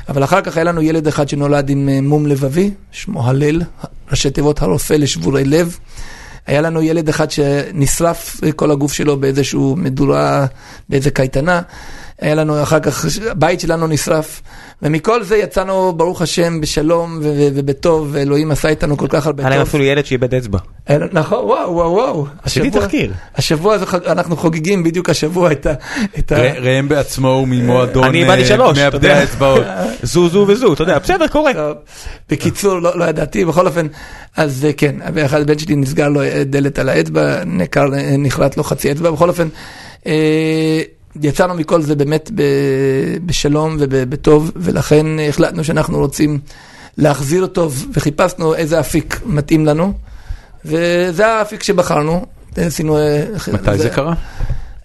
אבל 0.10 0.24
אחר 0.24 0.42
כך 0.42 0.58
היה 0.58 0.64
לנו 0.64 0.82
ילד 0.82 1.08
אחד 1.08 1.30
שנולד 1.30 1.70
עם 1.70 1.90
אה, 1.90 2.02
מום 2.02 2.26
לבבי, 2.26 2.72
שמו 2.92 3.28
הלל, 3.28 3.62
ראשי 4.12 4.30
תיבות 4.30 4.62
הרופא 4.62 4.94
לשבורי 4.94 5.46
לב. 5.46 5.78
היה 6.48 6.62
לנו 6.62 6.82
ילד 6.82 7.10
אחד 7.10 7.32
שנשרף 7.32 8.44
אה, 8.44 8.52
כל 8.52 8.72
הגוף 8.72 8.94
שלו 8.94 9.20
באיזשהו 9.20 9.76
מדורה, 9.78 10.46
באיזה 10.90 11.12
קייטנה. 11.12 11.62
היה 12.22 12.36
לנו 12.36 12.64
אחר 12.64 12.80
כך, 12.80 13.06
הבית 13.32 13.60
שלנו 13.60 13.88
נשרף, 13.88 14.42
ומכל 14.82 15.24
זה 15.24 15.38
יצאנו, 15.38 15.94
ברוך 15.94 16.22
השם, 16.22 16.62
בשלום 16.62 17.20
ו- 17.22 17.24
ו- 17.24 17.48
ובטוב, 17.56 18.10
ואלוהים 18.12 18.52
עשה 18.52 18.70
איתנו 18.70 18.98
כל 18.98 19.08
כך 19.10 19.26
הרבה 19.26 19.44
היה 19.44 19.50
להם 19.50 19.60
טוב. 19.60 19.68
אפילו 19.68 19.84
ילד 19.84 20.06
שאיבד 20.06 20.34
אצבע. 20.36 20.60
נכון, 21.12 21.46
וואו, 21.46 21.74
וואו, 21.74 21.92
וואו. 21.92 22.26
עשיתי 22.44 22.68
השבוע- 22.68 22.82
תחקיר. 22.82 23.14
השבוע 23.36 23.78
אנחנו 24.08 24.38
חוגגים 24.38 24.84
בדיוק 24.84 25.10
השבוע 25.10 25.52
את 25.52 26.32
ה... 26.32 26.36
ראם 26.62 26.90
בעצמו 26.90 27.28
הוא 27.30 27.48
ממועדון 27.48 28.04
אני 28.04 28.24
איבדתי 28.24 28.42
אה, 28.42 28.48
שלוש, 28.48 28.78
אתה 28.78 28.84
מאבדי 28.84 29.08
יודע. 29.08 29.20
האצבעות. 29.20 29.64
זו 30.04 30.30
זו 30.30 30.46
וזו, 30.48 30.74
אתה 30.74 30.84
יודע, 30.84 31.00
בסדר, 31.00 31.28
קורה. 31.28 31.54
טוב. 31.54 31.78
בקיצור, 32.30 32.80
לא, 32.80 33.00
לא 33.00 33.06
ידעתי, 33.06 33.46
בכל 33.46 33.68
אופן, 33.68 33.88
אז 34.38 34.66
אה, 34.66 34.74
כן, 34.74 34.96
באחד 35.14 35.42
הבן 35.42 35.60
שלי 35.60 35.76
נסגר 35.76 36.10
לו 36.10 36.22
אה, 36.22 36.44
דלת 36.46 36.80
על 36.80 36.90
האצבע, 36.90 37.42
נחרט 38.18 38.58
לו 38.58 38.64
חצי 38.64 38.92
אצבע, 38.92 39.12
בכל 39.12 39.30
אופן, 39.30 39.48
יצאנו 41.22 41.54
מכל 41.54 41.82
זה 41.82 41.96
באמת 41.96 42.32
בשלום 43.26 43.78
ובטוב, 43.80 44.52
ולכן 44.56 45.06
החלטנו 45.30 45.64
שאנחנו 45.64 45.98
רוצים 45.98 46.40
להחזיר 46.98 47.42
אותו, 47.42 47.70
וחיפשנו 47.94 48.56
איזה 48.56 48.80
אפיק 48.80 49.22
מתאים 49.26 49.66
לנו, 49.66 49.94
וזה 50.66 51.28
האפיק 51.28 51.64
שבחרנו. 51.64 52.26
עשינו... 52.56 52.98
אה, 52.98 53.24
מתי 53.54 53.78
זה 53.78 53.90
קרה? 53.90 54.14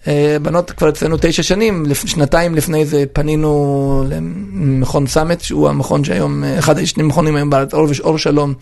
אה, 0.07 0.37
בנות 0.41 0.71
כבר 0.71 0.89
אצלנו 0.89 1.17
תשע 1.21 1.43
שנים, 1.43 1.85
שנתיים 1.93 2.55
לפני 2.55 2.85
זה 2.85 3.03
פנינו 3.13 4.03
למכון 4.09 5.07
סאמט, 5.07 5.41
שהוא 5.41 5.69
המכון 5.69 6.03
שהיום, 6.03 6.43
אה, 6.43 6.59
אחד 6.59 6.79
השני 6.79 7.03
מכונים 7.03 7.35
היום 7.35 7.49
בארץ, 7.49 7.73
אור, 7.73 7.87
אור 8.03 8.17
שלום 8.17 8.53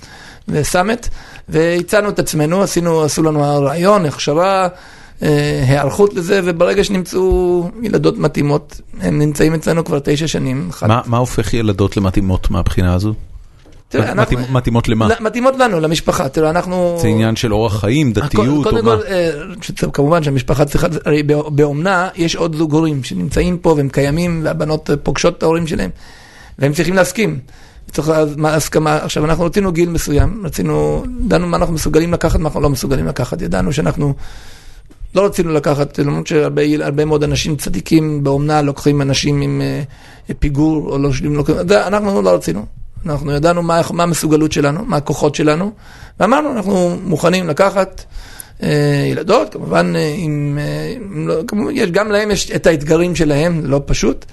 וסאמט, 0.48 1.08
והצענו 1.50 2.10
את 2.10 2.20
עצמנו, 2.20 2.62
עשינו, 2.62 3.04
עשו 3.04 3.24
לנו 3.24 3.44
הרעיון, 3.46 4.06
הכשרה, 4.06 4.68
היערכות 5.22 6.14
לזה, 6.14 6.42
וברגע 6.44 6.84
שנמצאו 6.84 7.70
ילדות 7.84 8.18
מתאימות, 8.18 8.82
הם 9.02 9.20
נמצאים 9.20 9.54
אצלנו 9.54 9.86
כבר 9.86 10.00
תשע 10.04 10.28
שנים. 10.28 10.70
מה 10.88 11.02
מה 11.06 11.18
הופך 11.18 11.54
ילדות 11.54 11.98
למתאימות 11.98 12.52
מהבחינה 12.52 12.94
הזו? 12.94 13.14
תראה, 13.90 14.12
אנחנו- 14.12 14.38
מתאימ- 14.38 14.52
מתאימות 14.52 14.88
למה? 14.90 15.08
מתאימות 15.20 15.54
לנו, 15.60 15.80
למשפחה, 15.80 16.30
תראה, 16.30 16.50
אנחנו... 16.50 16.98
זה 17.02 17.08
עניין 17.08 17.36
של 17.36 17.54
אורח 17.54 17.80
חיים, 17.80 18.14
דתיות 18.14 18.64
קודם 18.64 18.78
או 18.78 18.84
מה? 18.84 18.98
כל, 18.98 19.04
אה, 19.08 19.32
כמובן 19.94 20.24
שהמשפחה 20.24 20.66
צריכה, 20.66 20.88
הרי 21.06 21.24
בא- 21.24 21.50
באומנה 21.50 22.10
יש 22.16 22.36
עוד 22.36 22.56
זוג 22.56 22.74
הורים 22.74 23.04
שנמצאים 23.04 23.58
פה 23.58 23.74
והם 23.78 23.90
קיימים 23.90 24.42
והבנות 24.44 24.90
אה, 24.90 24.98
פוגשות 24.98 25.38
את 25.38 25.44
ההורים 25.44 25.68
שלהם 25.68 25.90
והם 26.60 26.74
צריכים 26.74 26.96
להסכים. 26.96 27.40
צריך 27.92 28.12
הסכמה, 28.44 28.96
עכשיו 28.96 29.26
אנחנו 29.26 29.44
רצינו 29.46 29.72
גיל 29.72 29.90
מסוים, 29.90 30.42
רצינו, 30.46 31.04
ידענו 31.26 31.48
מה 31.48 31.58
אנחנו 31.58 31.74
מסוגלים 31.74 32.14
לקחת, 32.14 32.40
מה 32.40 32.46
אנחנו 32.48 32.62
לא 32.62 32.70
מסוגלים 32.70 33.06
לקחת, 33.08 33.42
ידענו 33.42 33.74
שאנחנו 33.74 34.14
לא 35.16 35.26
רצינו 35.26 35.54
לקחת, 35.54 36.00
למרות 36.00 36.28
שהרבה 36.28 37.06
מאוד 37.06 37.24
אנשים 37.24 37.56
צדיקים 37.56 38.24
באומנה 38.24 38.62
לוקחים 38.62 39.02
אנשים 39.02 39.42
עם 39.42 39.62
אה, 39.62 39.82
פיגור 40.40 40.92
או 40.92 40.98
לא 40.98 41.10
לוקחים- 41.22 41.56
זה 41.68 41.88
אנחנו 41.88 42.22
לא 42.22 42.30
רצינו. 42.30 42.66
אנחנו 43.06 43.32
ידענו 43.32 43.64
מה, 43.64 43.82
מה 43.94 44.04
המסוגלות 44.04 44.52
שלנו, 44.52 44.86
מה 44.86 44.98
הכוחות 44.98 45.36
שלנו, 45.36 45.72
ואמרנו, 46.20 46.52
אנחנו 46.52 46.98
מוכנים 47.04 47.48
לקחת 47.48 48.04
אה, 48.64 48.70
ילדות, 49.12 49.54
כמובן, 49.54 49.94
אה, 49.96 50.14
עם, 50.18 50.58
אה, 50.62 50.94
עם 50.96 51.28
לא, 51.28 51.36
כמובן, 51.48 51.72
יש, 51.76 51.92
גם 51.92 52.12
להם 52.12 52.32
יש 52.32 52.52
את 52.52 52.68
האתגרים 52.68 53.16
שלהם, 53.16 53.62
זה 53.62 53.68
לא 53.68 53.82
פשוט, 53.86 54.26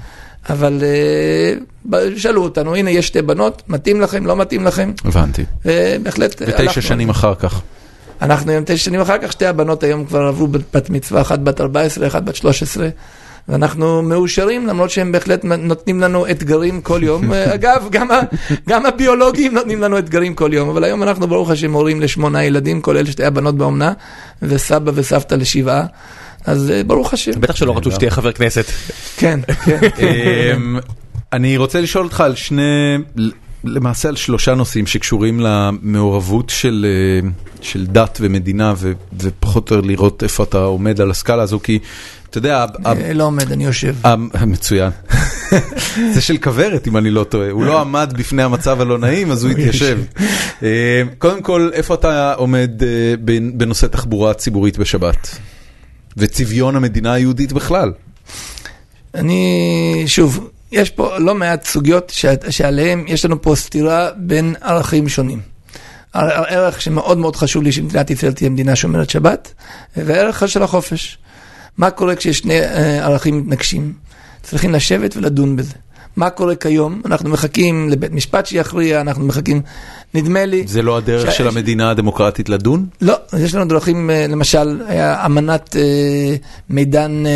אבל 0.51 0.79
אה, 0.83 1.55
ב- 1.91 2.17
שאלו 2.17 2.43
אותנו, 2.43 2.75
הנה 2.75 2.91
יש 2.91 3.07
שתי 3.07 3.23
בנות, 3.23 3.63
מתאים 3.69 4.01
לכם, 4.01 4.27
לא 4.27 4.37
מתאים 4.37 4.65
לכם, 4.65 4.93
הבנתי. 5.05 5.45
ובהחלט 5.65 6.43
ותשע. 6.47 6.81
שנים 6.81 7.11
אחר 7.11 7.35
כך. 7.35 7.63
אנחנו 8.23 8.51
היום 8.51 8.65
תשע 8.65 8.77
שנים 8.77 9.01
אחר 9.01 9.19
כך, 9.19 9.33
שתי 9.33 9.47
הבנות 9.47 9.83
היום 9.83 10.05
כבר 10.05 10.23
עברו 10.23 10.47
בת 10.47 10.91
מצווה, 10.91 11.21
אחת 11.21 11.39
בת 11.39 11.61
14, 11.61 12.07
אחת 12.07 12.23
בת 12.23 12.37
13. 12.37 12.89
ואנחנו 13.49 14.03
מאושרים, 14.03 14.67
למרות 14.67 14.91
שהם 14.91 15.13
בהחלט 15.13 15.45
נותנים 15.45 16.01
לנו 16.01 16.31
אתגרים 16.31 16.81
כל 16.81 17.01
יום. 17.03 17.33
אגב, 17.55 17.89
גם, 17.91 18.11
ה, 18.11 18.21
גם 18.69 18.87
הביולוגים 18.87 19.55
נותנים 19.55 19.83
לנו 19.83 19.99
אתגרים 19.99 20.35
כל 20.35 20.51
יום, 20.53 20.69
אבל 20.69 20.85
היום 20.85 21.03
אנחנו 21.03 21.27
ברוך 21.27 21.51
השם 21.51 21.73
הורים 21.73 22.01
לשמונה 22.01 22.45
ילדים, 22.45 22.81
כולל 22.83 23.07
שתי 23.07 23.25
הבנות 23.25 23.57
באומנה, 23.57 23.93
וסבא 24.43 24.93
וסבתא 24.95 25.35
לשבעה. 25.35 25.87
אז 26.45 26.71
אה, 26.71 26.83
ברוך 26.85 27.13
השם. 27.13 27.41
בטח 27.41 27.57
שלא 27.57 27.77
רצו 27.77 27.91
שתהיה 27.91 28.11
חבר 28.11 28.33
כנסת. 28.33 28.65
כן, 29.17 29.41
כן. 29.65 29.79
אמ, 30.57 30.79
אני 31.33 31.57
רוצה 31.57 31.81
לשאול 31.81 32.05
אותך 32.05 32.21
על 32.21 32.35
שני, 32.35 32.99
למעשה 33.67 34.09
על 34.09 34.17
שלושה 34.17 34.55
נושאים 34.55 34.87
שקשורים 34.87 35.41
למעורבות 35.41 36.51
של, 36.51 36.87
אה, 36.89 37.29
של 37.61 37.87
דת 37.87 38.19
ומדינה 38.23 38.75
ו, 38.77 38.93
ופחות 39.21 39.71
או 39.71 39.77
יותר 39.77 39.87
לראות 39.89 40.23
איפה 40.23 40.43
אתה 40.43 40.59
עומד 40.59 41.01
על 41.01 41.11
הסקאלה 41.11 41.43
הזו, 41.43 41.61
כי 41.63 41.79
אתה 42.31 42.39
יודע, 42.39 42.65
ה- 42.85 42.93
אה, 42.93 43.13
לא 43.13 43.25
עומד, 43.25 43.53
אני 43.53 43.65
יושב. 43.65 43.95
מצוין. 44.47 44.91
זה 46.15 46.21
של 46.21 46.37
כוורת 46.37 46.89
אם 46.89 46.97
אני 46.97 47.11
לא 47.11 47.25
טועה, 47.25 47.51
הוא 47.51 47.65
לא 47.65 47.81
עמד 47.81 48.13
בפני 48.17 48.43
המצב 48.43 48.81
הלא 48.81 48.99
נעים 48.99 49.31
אז 49.31 49.45
הוא 49.45 49.53
התיישב. 49.53 49.99
אה, 50.63 50.69
קודם 51.19 51.43
כל, 51.43 51.71
איפה 51.73 51.95
אתה 51.95 52.33
עומד 52.35 52.71
בנ- 53.25 53.53
בנושא 53.57 53.87
תחבורה 53.87 54.35
ציבורית 54.35 54.79
בשבת? 54.79 55.39
וצביון 56.17 56.77
המדינה 56.77 57.13
היהודית 57.13 57.53
בכלל. 57.53 57.93
אני, 59.15 60.05
שוב, 60.07 60.49
יש 60.73 60.91
פה 60.91 61.19
לא 61.19 61.35
מעט 61.35 61.65
סוגיות 61.65 62.11
ש- 62.11 62.27
שעליהן 62.51 63.05
יש 63.09 63.25
לנו 63.25 63.43
פה 63.43 63.55
סתירה 63.57 64.11
בין 64.17 64.55
ערכים 64.61 65.09
שונים. 65.09 65.41
ער- 66.13 66.45
ערך 66.49 66.81
שמאוד 66.83 67.19
מאוד 67.19 67.37
חשוב 67.37 67.63
לי 67.63 67.73
שמדינת 67.73 68.11
ישראל 68.11 68.33
תהיה 68.33 68.51
מדינה 68.51 68.77
שומרת 68.77 69.11
שבת, 69.11 69.53
וערך 69.97 70.49
של 70.49 70.63
החופש. 70.63 71.19
מה 71.79 71.91
קורה 71.91 72.17
כשיש 72.17 72.39
שני 72.39 72.61
אה, 72.61 73.05
ערכים 73.05 73.39
מתנגשים? 73.39 73.93
צריכים 74.43 74.73
לשבת 74.73 75.17
ולדון 75.17 75.57
בזה. 75.57 75.73
מה 76.17 76.31
קורה 76.31 76.55
כיום? 76.55 77.03
אנחנו 77.05 77.31
מחכים 77.31 77.89
לבית 77.91 78.13
משפט 78.13 78.47
שיכריע, 78.47 79.01
אנחנו 79.01 79.25
מחכים, 79.25 79.63
נדמה 80.15 80.45
לי... 80.45 80.63
זה 80.67 80.83
לא 80.83 80.97
הדרך 80.97 81.33
ש- 81.33 81.37
של 81.37 81.49
המדינה 81.49 81.91
הדמוקרטית 81.91 82.49
לדון? 82.49 82.87
לא, 83.01 83.15
יש 83.39 83.55
לנו 83.55 83.69
דרכים, 83.69 84.11
אה, 84.11 84.27
למשל, 84.29 84.81
היה 84.89 85.27
אמנת 85.27 85.77
אה, 85.77 85.83
מידן 86.71 87.27
אה, 87.27 87.33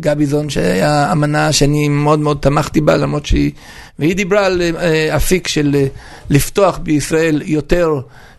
גביזון, 0.00 0.50
שהיה 0.50 1.12
אמנה 1.12 1.52
שאני 1.52 1.88
מאוד 1.88 2.18
מאוד 2.18 2.38
תמכתי 2.40 2.80
בה, 2.80 2.96
למרות 2.96 3.26
שהיא, 3.26 3.50
והיא 3.98 4.16
דיברה 4.16 4.46
על 4.46 4.62
אה, 4.78 5.16
אפיק 5.16 5.48
של 5.48 5.72
אה, 5.74 5.86
לפתוח 6.30 6.78
בישראל 6.78 7.42
יותר 7.44 7.90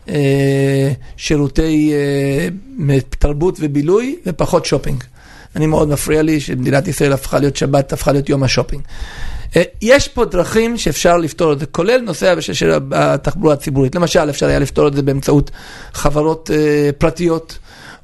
אה, 0.08 0.92
שירותי 1.16 1.92
אה, 2.88 2.98
תרבות 3.08 3.56
ובילוי 3.60 4.16
ופחות 4.26 4.64
שופינג. 4.66 5.04
אני 5.56 5.66
מאוד 5.66 5.88
מפריע 5.88 6.22
לי 6.22 6.40
שמדינת 6.40 6.88
ישראל 6.88 7.12
הפכה 7.12 7.38
להיות 7.38 7.56
שבת, 7.56 7.92
הפכה 7.92 8.12
להיות 8.12 8.28
יום 8.28 8.42
השופינג. 8.42 8.82
אה, 9.56 9.62
יש 9.82 10.08
פה 10.08 10.24
דרכים 10.24 10.76
שאפשר 10.76 11.16
לפתור 11.16 11.52
את 11.52 11.58
זה, 11.58 11.66
כולל 11.66 12.00
נושא 12.00 12.40
של- 12.40 12.78
התחבורה 12.92 13.54
הציבורית. 13.54 13.94
למשל, 13.94 14.30
אפשר 14.30 14.46
היה 14.46 14.58
לפתור 14.58 14.88
את 14.88 14.94
זה 14.94 15.02
באמצעות 15.02 15.50
חברות 15.94 16.50
אה, 16.54 16.90
פרטיות. 16.98 17.58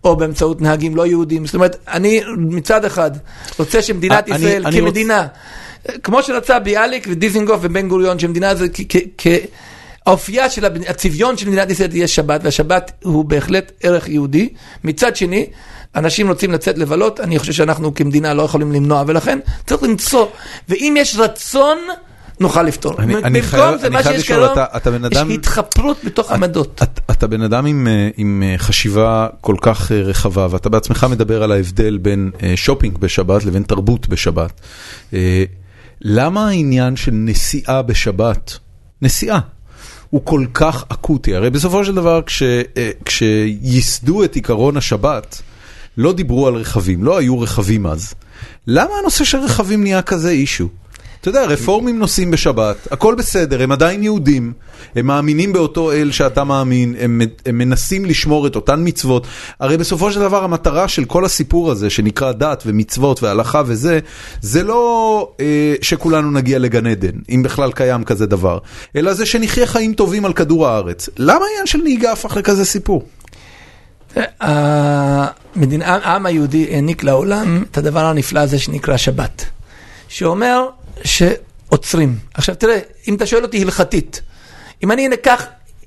או 0.04 0.16
באמצעות 0.16 0.60
נהגים 0.60 0.96
לא 0.96 1.06
יהודים. 1.06 1.46
זאת 1.46 1.54
אומרת, 1.54 1.76
אני 1.88 2.20
מצד 2.38 2.84
אחד 2.84 3.10
רוצה 3.58 3.82
שמדינת 3.82 4.28
אני- 4.28 4.36
ישראל 4.36 4.66
אני 4.66 4.76
רוצ- 4.80 4.84
כמדינה, 4.84 5.26
כמו 6.02 6.22
שרצה 6.22 6.58
ביאליק 6.58 7.06
ודיזינגוף 7.10 7.58
ובן 7.62 7.88
גוריון, 7.88 8.18
שמדינה 8.18 8.54
זה 8.54 8.66
כ- 8.74 8.96
כ-. 9.18 9.26
האופייה 10.06 10.50
של 10.50 10.64
הצביון 10.64 11.36
של 11.36 11.48
מדינת 11.48 11.70
ישראל 11.70 11.90
תהיה 11.90 12.08
שבת, 12.08 12.40
והשבת 12.44 12.92
הוא 13.04 13.24
בהחלט 13.24 13.72
ערך 13.82 14.08
יהודי. 14.08 14.48
מצד 14.84 15.16
שני, 15.16 15.46
אנשים 15.96 16.28
רוצים 16.28 16.52
לצאת 16.52 16.78
לבלות, 16.78 17.20
אני 17.20 17.38
חושב 17.38 17.52
שאנחנו 17.52 17.94
כמדינה 17.94 18.34
לא 18.34 18.42
יכולים 18.42 18.72
למנוע, 18.72 19.04
ולכן 19.06 19.38
צריך 19.66 19.82
למצוא, 19.82 20.26
ואם 20.68 20.94
יש 20.98 21.16
רצון, 21.18 21.78
נוכל 22.40 22.62
לפתור. 22.62 22.94
אני- 22.98 23.14
אני 23.16 23.22
במקום 23.40 23.50
חייב- 23.50 23.80
זה 23.80 23.86
אני 23.86 23.94
מה 23.96 24.02
שיש 24.02 24.26
כיום, 24.26 24.44
אתה- 24.52 24.64
אתה 24.76 24.90
בן 24.90 25.04
אדם- 25.04 25.30
יש 25.30 25.36
התחפרות 25.38 25.96
בתוך 26.04 26.30
עמדות. 26.32 26.80
אתה, 26.82 27.00
אתה 27.12 27.26
בן 27.26 27.42
אדם 27.42 27.66
עם, 27.66 27.86
אה, 27.86 28.08
עם 28.16 28.42
אה, 28.46 28.58
חשיבה 28.58 29.26
כל 29.40 29.56
כך 29.60 29.92
אה, 29.92 30.00
רחבה, 30.02 30.46
ואתה 30.50 30.68
בעצמך 30.68 31.06
מדבר 31.10 31.42
על 31.42 31.52
ההבדל 31.52 31.98
בין 31.98 32.30
שופינג 32.56 32.98
בשבת 32.98 33.44
לבין 33.44 33.62
תרבות 33.62 34.08
בשבת. 34.08 34.60
למה 36.00 36.48
העניין 36.48 36.96
של 36.96 37.10
נסיעה 37.14 37.82
בשבת, 37.82 38.58
נסיעה, 39.02 39.40
הוא 40.10 40.20
כל 40.24 40.44
כך 40.54 40.84
אקוטי? 40.88 41.34
הרי 41.36 41.50
בסופו 41.50 41.84
של 41.84 41.94
דבר, 41.94 42.22
כש, 42.22 42.42
כשייסדו 43.04 44.24
את 44.24 44.34
עיקרון 44.34 44.76
השבת, 44.76 45.42
לא 45.96 46.12
דיברו 46.12 46.46
על 46.46 46.54
רכבים, 46.54 47.04
לא 47.04 47.18
היו 47.18 47.40
רכבים 47.40 47.86
אז. 47.86 48.14
למה 48.66 48.90
הנושא 49.00 49.24
של 49.24 49.38
רכבים 49.38 49.82
נהיה 49.82 50.02
כזה 50.02 50.30
אישו? 50.30 50.68
אתה 51.24 51.30
יודע, 51.30 51.44
רפורמים 51.44 51.98
נוסעים 51.98 52.30
בשבת, 52.30 52.76
הכל 52.90 53.14
בסדר, 53.14 53.62
הם 53.62 53.72
עדיין 53.72 54.02
יהודים, 54.02 54.52
הם 54.96 55.06
מאמינים 55.06 55.52
באותו 55.52 55.92
אל 55.92 56.10
שאתה 56.10 56.44
מאמין, 56.44 56.94
הם, 56.98 57.20
הם 57.46 57.58
מנסים 57.58 58.04
לשמור 58.04 58.46
את 58.46 58.56
אותן 58.56 58.80
מצוות. 58.84 59.26
הרי 59.60 59.76
בסופו 59.76 60.12
של 60.12 60.20
דבר 60.20 60.44
המטרה 60.44 60.88
של 60.88 61.04
כל 61.04 61.24
הסיפור 61.24 61.70
הזה, 61.70 61.90
שנקרא 61.90 62.32
דת 62.32 62.62
ומצוות 62.66 63.22
והלכה 63.22 63.62
וזה, 63.66 63.98
זה 64.40 64.62
לא 64.62 65.28
אה, 65.40 65.74
שכולנו 65.82 66.30
נגיע 66.30 66.58
לגן 66.58 66.86
עדן, 66.86 67.18
אם 67.30 67.42
בכלל 67.42 67.72
קיים 67.72 68.04
כזה 68.04 68.26
דבר, 68.26 68.58
אלא 68.96 69.12
זה 69.12 69.26
שנחיה 69.26 69.66
חיים 69.66 69.94
טובים 69.94 70.24
על 70.24 70.32
כדור 70.32 70.66
הארץ. 70.66 71.08
למה 71.18 71.44
העניין 71.44 71.66
של 71.66 71.78
נהיגה 71.78 72.12
הפך 72.12 72.36
לכזה 72.36 72.64
סיפור? 72.64 73.02
המדינה, 74.40 75.86
העם 75.86 76.26
היהודי 76.26 76.68
העניק 76.70 77.02
לעולם 77.02 77.64
את 77.70 77.78
הדבר 77.78 78.04
הנפלא 78.04 78.40
הזה 78.40 78.58
שנקרא 78.58 78.96
שבת. 78.96 79.44
שאומר 80.08 80.68
שעוצרים. 81.04 82.18
עכשיו 82.34 82.54
תראה, 82.54 82.78
אם 83.08 83.14
אתה 83.14 83.26
שואל 83.26 83.42
אותי 83.42 83.62
הלכתית, 83.62 84.22
אם 84.82 84.92
אני 84.92 85.14
אקח, 85.14 85.46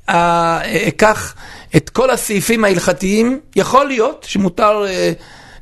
אה, 0.09 0.87
אקח 0.87 1.35
את 1.75 1.89
כל 1.89 2.09
הסעיפים 2.09 2.63
ההלכתיים, 2.63 3.39
יכול 3.55 3.87
להיות 3.87 4.25
שמותר 4.29 4.85
אה, 4.87 5.11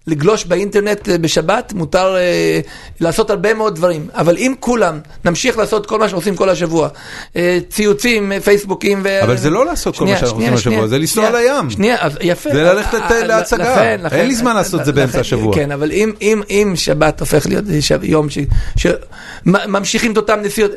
לגלוש 0.08 0.46
באינטרנט 0.46 1.10
אה, 1.10 1.18
בשבת, 1.18 1.74
מותר 1.74 2.16
אה, 2.18 2.60
לעשות 3.00 3.30
הרבה 3.30 3.54
מאוד 3.54 3.76
דברים, 3.76 4.08
אבל 4.14 4.38
אם 4.38 4.54
כולם 4.60 5.00
נמשיך 5.26 5.58
לעשות 5.58 5.86
כל 5.86 6.00
מה 6.00 6.10
שעושים 6.10 6.36
כל 6.36 6.50
השבוע, 6.50 6.90
אה, 7.36 7.60
ציוצים, 7.70 8.32
אה, 8.32 8.40
פייסבוקים 8.42 9.02
ו... 9.04 9.24
אבל 9.24 9.38
זה 9.38 9.50
לא 9.50 9.66
לעשות 9.66 9.98
כל 9.98 10.06
מה 10.06 10.18
שאנחנו 10.18 10.38
עושים 10.38 10.54
השבוע, 10.54 10.88
זה 10.88 10.98
לנסוע 10.98 11.30
לים. 11.30 11.70
שנייה, 11.70 11.96
אז 12.00 12.18
יפה. 12.22 12.50
זה 12.54 12.64
ללכת 12.64 12.94
אה, 12.94 13.20
לת- 13.20 13.28
להצגה. 13.28 13.72
לכן, 13.76 14.00
לכן, 14.04 14.16
אין 14.16 14.28
לי 14.28 14.36
זמן 14.36 14.56
לעשות 14.56 14.80
את 14.80 14.86
זה 14.86 14.92
באמצע 14.94 15.20
השבוע. 15.20 15.56
כן, 15.56 15.72
אבל 15.72 15.92
אם, 15.92 16.12
אם, 16.22 16.42
אם 16.50 16.74
שבת 16.76 17.20
הופך 17.20 17.46
להיות 17.48 17.64
ש- 17.80 17.92
יום 18.02 18.28
ש- 18.30 18.38
שממשיכים 18.78 20.12
את 20.12 20.18
אותם 20.18 20.40
נסיעות, 20.44 20.72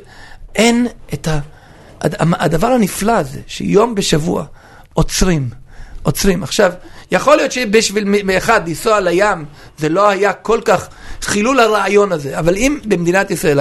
אין 0.57 0.87
את 1.15 1.29
ה... 1.29 1.39
הד- 2.01 2.15
הדבר 2.39 2.67
הנפלא 2.67 3.13
הזה, 3.13 3.39
שיום 3.47 3.95
בשבוע 3.95 4.45
עוצרים, 4.95 5.49
עוצרים. 6.03 6.43
עכשיו, 6.43 6.73
יכול 7.11 7.37
להיות 7.37 7.53
שבשביל 7.53 8.31
אחד 8.37 8.69
לנסוע 8.69 9.01
לים, 9.01 9.45
זה 9.79 9.89
לא 9.89 10.09
היה 10.09 10.33
כל 10.33 10.61
כך 10.65 10.89
חילול 11.23 11.61
הרעיון 11.61 12.13
הזה, 12.13 12.39
אבל 12.39 12.57
אם 12.57 12.79
במדינת 12.85 13.31
ישראל, 13.31 13.61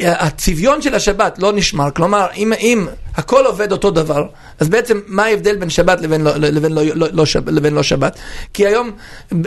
הצביון 0.00 0.82
של 0.82 0.94
השבת 0.94 1.38
לא 1.38 1.52
נשמר, 1.52 1.90
כלומר, 1.90 2.26
אם, 2.36 2.52
אם 2.60 2.86
הכל 3.16 3.46
עובד 3.46 3.72
אותו 3.72 3.90
דבר, 3.90 4.26
אז 4.60 4.68
בעצם 4.68 5.00
מה 5.06 5.24
ההבדל 5.24 5.56
בין 5.56 5.70
שבת 5.70 6.00
לבין 6.00 6.20
לא, 6.20 6.36
לבין 6.36 6.72
לא, 6.72 6.82
לא, 6.94 7.06
לא, 7.12 7.26
שבת, 7.26 7.52
לבין 7.52 7.74
לא 7.74 7.82
שבת? 7.82 8.18
כי 8.54 8.66
היום 8.66 8.90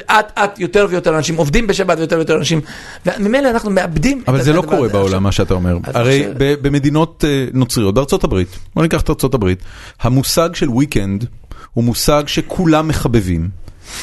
אט 0.06 0.38
אט 0.40 0.60
יותר 0.60 0.88
ויותר 0.90 1.18
אנשים 1.18 1.36
עובדים 1.36 1.68
בשבת 1.68 1.98
ויותר 1.98 2.16
ויותר 2.16 2.36
אנשים, 2.36 2.62
וממילא 3.06 3.50
אנחנו 3.50 3.70
מאבדים 3.70 4.24
אבל 4.28 4.42
זה 4.42 4.54
לא 4.54 4.62
קורה. 4.62 4.88
בעולם, 4.88 5.06
עכשיו, 5.06 5.22
מה 5.22 5.32
שאתה 5.32 5.54
אומר. 5.54 5.78
הרי 5.84 6.28
ב- 6.38 6.68
במדינות 6.68 7.24
אה, 7.28 7.46
נוצריות, 7.54 7.96
בארצות 7.96 8.24
הברית, 8.24 8.60
בוא 8.76 8.84
ניקח 8.84 9.02
את 9.02 9.10
ארצות 9.10 9.34
הברית, 9.34 9.60
המושג 10.02 10.50
של 10.56 10.68
weekend 10.68 11.26
הוא 11.74 11.84
מושג 11.84 12.24
שכולם 12.28 12.88
מחבבים. 12.88 13.50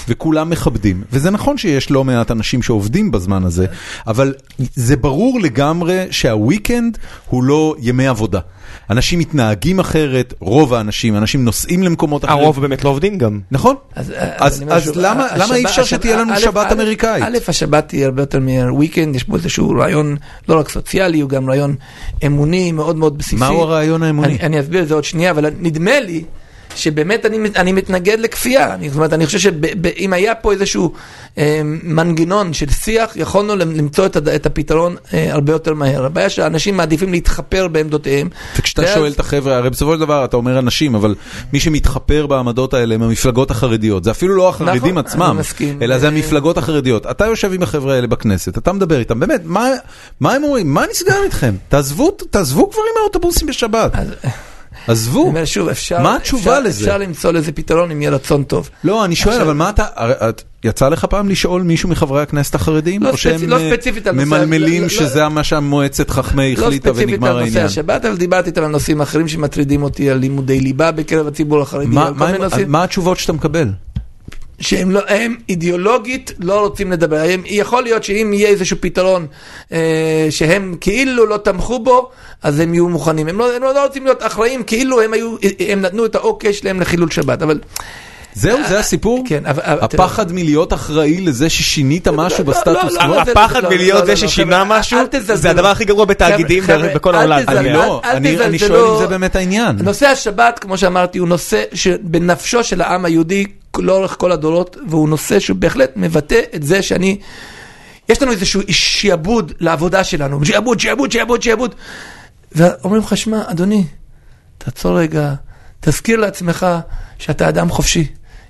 וכולם 0.08 0.50
מכבדים, 0.50 1.02
וזה 1.12 1.30
נכון 1.30 1.58
שיש 1.58 1.90
לא 1.90 2.04
מעט 2.04 2.30
אנשים 2.30 2.62
שעובדים 2.62 3.10
בזמן 3.10 3.44
הזה, 3.44 3.66
אבל 4.06 4.34
זה 4.74 4.96
ברור 4.96 5.40
לגמרי 5.40 6.06
שהוויקנד 6.10 6.98
הוא 7.26 7.42
לא 7.42 7.74
ימי 7.78 8.06
עבודה. 8.06 8.40
אנשים 8.90 9.18
מתנהגים 9.18 9.78
אחרת, 9.80 10.34
רוב 10.40 10.74
האנשים, 10.74 11.16
אנשים 11.16 11.44
נוסעים 11.44 11.82
למקומות 11.82 12.24
אחרים. 12.24 12.38
הרוב 12.38 12.60
באמת 12.60 12.84
לא 12.84 12.90
עובדים 12.90 13.18
גם. 13.18 13.40
נכון. 13.50 13.74
אז, 13.94 14.12
אז- 14.36 14.56
אני 14.56 14.64
אומר 14.64 14.76
אז 14.76 14.84
שוב, 14.84 14.94
למה- 14.98 15.24
השבת- 15.24 15.38
למה 15.46 15.54
אי 15.56 15.64
אפשר 15.64 15.82
השבת- 15.82 16.00
שתהיה 16.00 16.16
לנו 16.16 16.32
א', 16.34 16.38
שבת 16.38 16.66
א', 16.66 16.72
אמריקאית? 16.74 17.24
א', 17.24 17.36
השבת 17.48 17.90
היא 17.90 18.04
הרבה 18.04 18.22
יותר 18.22 18.40
מהוויקנד, 18.40 19.16
יש 19.16 19.22
פה 19.24 19.36
איזשהו 19.36 19.70
רעיון 19.70 20.16
לא 20.48 20.58
רק 20.58 20.68
סוציאלי, 20.68 21.20
הוא 21.20 21.30
גם 21.30 21.50
רעיון 21.50 21.74
אמוני 22.26 22.72
מאוד 22.72 22.96
מאוד 22.96 23.18
בסיסי. 23.18 23.36
מהו 23.36 23.60
הרעיון 23.62 24.02
האמוני? 24.02 24.28
אני, 24.28 24.38
אני 24.40 24.60
אסביר 24.60 24.82
את 24.82 24.88
זה 24.88 24.94
עוד 24.94 25.04
שנייה, 25.04 25.30
אבל 25.30 25.46
נדמה 25.60 26.00
לי 26.00 26.24
שבאמת 26.76 27.26
אני, 27.26 27.38
אני 27.56 27.72
מתנגד 27.72 28.16
לכפייה. 28.20 28.74
אני, 28.74 28.88
זאת 28.88 28.96
אומרת, 28.96 29.12
אני 29.12 29.26
חושב 29.26 29.38
שאם 29.38 30.12
היה 30.12 30.34
פה 30.34 30.52
איזשהו 30.52 30.92
אה, 31.38 31.60
מנגנון 31.82 32.52
של 32.52 32.70
שיח, 32.70 33.12
יכולנו 33.16 33.56
למ- 33.56 33.70
למצוא 33.76 34.06
את, 34.06 34.16
את 34.16 34.46
הפתרון 34.46 34.96
אה, 35.14 35.32
הרבה 35.32 35.52
יותר 35.52 35.74
מהר. 35.74 36.04
הבעיה 36.06 36.28
שאנשים 36.30 36.76
מעדיפים 36.76 37.12
להתחפר 37.12 37.68
בעמדותיהם. 37.68 38.28
וכשאתה 38.58 38.82
ואז- 38.82 38.94
שואל 38.94 39.12
את 39.12 39.20
החבר'ה, 39.20 39.56
הרי 39.56 39.70
בסופו 39.70 39.94
של 39.94 40.00
דבר 40.00 40.24
אתה 40.24 40.36
אומר 40.36 40.58
אנשים, 40.58 40.94
אבל 40.94 41.14
מי 41.52 41.60
שמתחפר 41.60 42.26
בעמדות 42.26 42.74
האלה 42.74 42.94
הם 42.94 43.02
המפלגות 43.02 43.50
החרדיות. 43.50 44.04
זה 44.04 44.10
אפילו 44.10 44.34
לא 44.36 44.48
החרדים 44.48 44.76
נכון, 44.82 44.98
עצמם, 44.98 45.36
מסכים. 45.40 45.82
אלא 45.82 45.98
זה 45.98 46.06
אה, 46.06 46.12
המפלגות 46.12 46.58
החרדיות. 46.58 47.06
אתה 47.10 47.26
יושב 47.26 47.52
עם 47.52 47.62
החבר'ה 47.62 47.94
האלה 47.94 48.06
בכנסת, 48.06 48.58
אתה 48.58 48.72
מדבר 48.72 48.98
איתם, 48.98 49.20
באמת, 49.20 49.40
מה- 49.44 49.70
מה 50.20 50.32
הם 50.32 50.44
אומרים? 50.44 50.74
מה 50.74 50.84
נסגר 50.90 51.22
איתכם? 51.24 51.54
תעזבו 51.68 52.10
תעזבו 52.30 52.70
כבר 52.70 52.80
עם 52.82 53.02
האוטובוסים 53.02 53.48
בשבת. 53.48 53.90
אז- 53.94 54.08
עזבו. 54.88 55.20
אני 55.22 55.28
אומר 55.28 55.44
שוב, 55.44 55.68
אפשר, 55.68 56.02
מה 56.02 56.16
התשובה 56.16 56.42
אפשר, 56.58 56.60
לזה? 56.60 56.84
אפשר 56.84 56.98
למצוא 56.98 57.32
לזה 57.32 57.52
פתרון 57.52 57.90
אם 57.90 58.02
יהיה 58.02 58.10
רצון 58.10 58.42
טוב. 58.42 58.70
לא, 58.84 59.04
אני 59.04 59.16
שואל, 59.16 59.34
עכשיו- 59.34 59.46
אבל 59.46 59.54
מה 59.54 59.70
אתה, 59.70 59.84
את- 60.28 60.42
יצא 60.64 60.88
לך 60.88 61.04
פעם 61.04 61.28
לשאול 61.28 61.62
מישהו 61.62 61.88
מחברי 61.88 62.22
הכנסת 62.22 62.54
החרדים? 62.54 63.02
לא 63.02 63.10
או 63.10 63.16
שהם 63.16 63.48
לא 63.48 63.56
אה, 63.58 63.70
ספציפית 63.74 64.08
ממלמלים 64.08 64.76
לא- 64.82 64.82
לא- 64.82 64.88
שזה 64.88 65.28
מה 65.28 65.44
שהמועצת 65.44 66.10
חכמי 66.10 66.56
לא 66.56 66.62
החליטה 66.62 66.88
ספציפית 66.90 67.08
ונגמר 67.14 67.28
על 67.28 67.34
נושא 67.34 67.44
העניין? 67.46 67.66
השבת, 67.66 68.04
אבל 68.04 68.16
דיברתי 68.16 68.50
איתם 68.50 68.62
על 68.64 68.70
נושאים 68.70 69.00
אחרים 69.00 69.28
שמטרידים 69.28 69.82
אותי, 69.82 70.10
על 70.10 70.18
לימודי 70.18 70.60
ליבה 70.60 70.92
בקרב 70.92 71.26
הציבור 71.26 71.62
החרדי, 71.62 71.86
מה- 71.86 72.10
מה 72.10 72.32
מה 72.66 72.84
התשובות 72.84 73.18
שאתה 73.18 73.32
מקבל? 73.32 73.68
שהם 74.60 74.90
לא, 74.90 75.00
הם 75.08 75.36
אידיאולוגית 75.48 76.32
לא 76.38 76.60
רוצים 76.60 76.92
לדבר. 76.92 77.20
הם, 77.28 77.42
יכול 77.46 77.82
להיות 77.82 78.04
שאם 78.04 78.32
יהיה 78.34 78.48
איזשהו 78.48 78.76
פתרון 78.80 79.26
אה, 79.72 80.26
שהם 80.30 80.74
כאילו 80.80 81.26
לא 81.26 81.36
תמכו 81.36 81.78
בו, 81.78 82.10
אז 82.42 82.60
הם 82.60 82.74
יהיו 82.74 82.88
מוכנים. 82.88 83.28
הם 83.28 83.38
לא, 83.38 83.56
הם 83.56 83.62
לא 83.62 83.84
רוצים 83.84 84.04
להיות 84.04 84.22
אחראים, 84.22 84.62
כאילו 84.62 85.00
הם 85.00 85.12
היו, 85.12 85.36
הם 85.68 85.80
נתנו 85.80 86.06
את 86.06 86.14
האוקיי 86.14 86.52
שלהם 86.52 86.80
לחילול 86.80 87.10
שבת. 87.10 87.42
אבל 87.42 87.60
זהו, 88.36 88.58
זה 88.68 88.78
הסיפור? 88.78 89.24
כן, 89.26 89.46
אבל- 89.46 89.62
הפחד 89.80 90.32
מלהיות 90.32 90.72
אחראי 90.72 91.20
לזה 91.20 91.50
ששינית 91.50 92.08
משהו 92.08 92.44
לא, 92.44 92.50
בסטטוס 92.50 92.92
לא, 92.94 93.00
קוו? 93.00 93.14
לא, 93.14 93.24
זה- 93.24 93.32
הפחד 93.32 93.62
לא, 93.62 93.70
מלהיות 93.70 94.06
זה 94.06 94.16
ששינה 94.16 94.64
משהו. 94.64 94.98
זה 95.34 95.50
הדבר 95.50 95.68
הכי 95.68 95.84
גרוע 95.84 96.04
בתאגידים 96.04 96.64
בכל 96.94 97.14
העולם. 97.14 97.40
אני 97.48 97.72
לא, 97.72 98.00
אני. 98.04 98.58
שואל 98.58 98.84
אם 98.92 98.98
זה 98.98 99.06
באמת 99.06 99.36
העניין. 99.36 99.76
נושא 99.82 100.06
השבת, 100.06 100.58
כמו 100.58 100.78
שאמרתי, 100.78 101.18
הוא 101.18 101.28
נושא 101.28 101.62
שבנפשו 101.74 102.64
של 102.64 102.80
העם 102.80 103.04
היהודי 103.04 103.44
לאורך 103.78 104.16
כל 104.18 104.32
הדורות, 104.32 104.76
והוא 104.88 105.08
נושא 105.08 105.40
שהוא 105.40 105.56
בהחלט 105.56 105.90
מבטא 105.96 106.40
את 106.54 106.62
זה 106.62 106.82
שאני... 106.82 107.18
יש 108.08 108.22
לנו 108.22 108.32
איזשהו 108.32 108.60
שיעבוד 108.70 109.52
לעבודה 109.60 110.04
שלנו, 110.04 110.44
שיעבוד, 110.44 110.80
שיעבוד, 110.80 111.12
שיעבוד, 111.12 111.42
שיעבוד. 111.42 111.74
ואומרים 112.52 113.02
לך, 113.02 113.16
שמע, 113.16 113.42
אדוני, 113.46 113.84
תעצור 114.58 114.98
רגע, 114.98 115.32
תזכיר 115.80 116.16
לעצמך 116.20 116.66
שאתה 117.18 117.48
אדם 117.48 117.70
חופשי. 117.70 118.06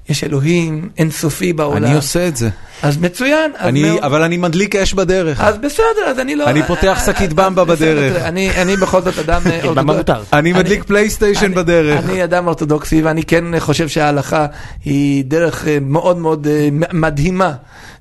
יש 0.09 0.25
אלוהים 0.25 0.89
אינסופי 0.99 1.53
בעולם. 1.53 1.85
אני 1.85 1.95
עושה 1.95 2.29
את 2.29 2.37
זה. 2.37 2.49
אז 2.83 2.99
מצוין. 2.99 3.51
אז 3.57 3.69
אני- 3.69 3.83
מאוד- 3.83 4.03
אבל 4.05 4.23
אני 4.23 4.37
מדליק 4.37 4.77
אש 4.77 4.95
בדרך. 4.95 5.41
אז 5.41 5.59
בסדר, 5.59 5.85
אז 6.07 6.19
אני 6.19 6.37
לא... 6.37 6.45
אני 6.51 6.63
פותח 6.63 7.03
שקית 7.07 7.33
במבה 7.33 7.63
אז 7.63 7.69
בסדר, 7.69 7.97
בדרך. 7.97 8.13
תראה, 8.13 8.29
אני 8.29 8.51
אני 8.63 8.77
בכל 8.77 9.03
זאת 9.03 9.19
אדם 9.19 9.41
אה, 9.47 9.61
כן, 9.61 9.67
אורתודוקסי. 9.69 10.13
אני 10.33 10.53
מדליק 10.53 10.85
פלייסטיישן 10.85 11.55
בדרך. 11.55 12.05
אני 12.05 12.25
אדם 12.25 12.47
אורתודוקסי 12.47 13.03
ואני 13.03 13.23
כן 13.23 13.45
חושב 13.59 13.89
שההלכה 13.89 14.47
היא 14.85 15.25
דרך 15.25 15.69
אה, 15.69 15.79
מאוד 15.81 16.19
מאוד 16.19 16.47
אה, 16.47 16.69
מדהימה 16.93 17.53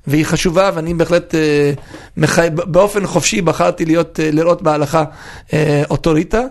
והיא 0.06 0.24
חשובה 0.24 0.70
ואני 0.74 0.94
בהחלט 0.94 1.34
אה, 1.34 1.72
מחי... 2.16 2.48
באופן 2.54 3.06
חופשי 3.06 3.40
בחרתי 3.42 3.84
להיות, 3.84 4.20
אה, 4.20 4.30
לראות 4.30 4.62
בהלכה 4.62 5.04
אה, 5.52 5.82
אוטוריטה, 5.90 6.42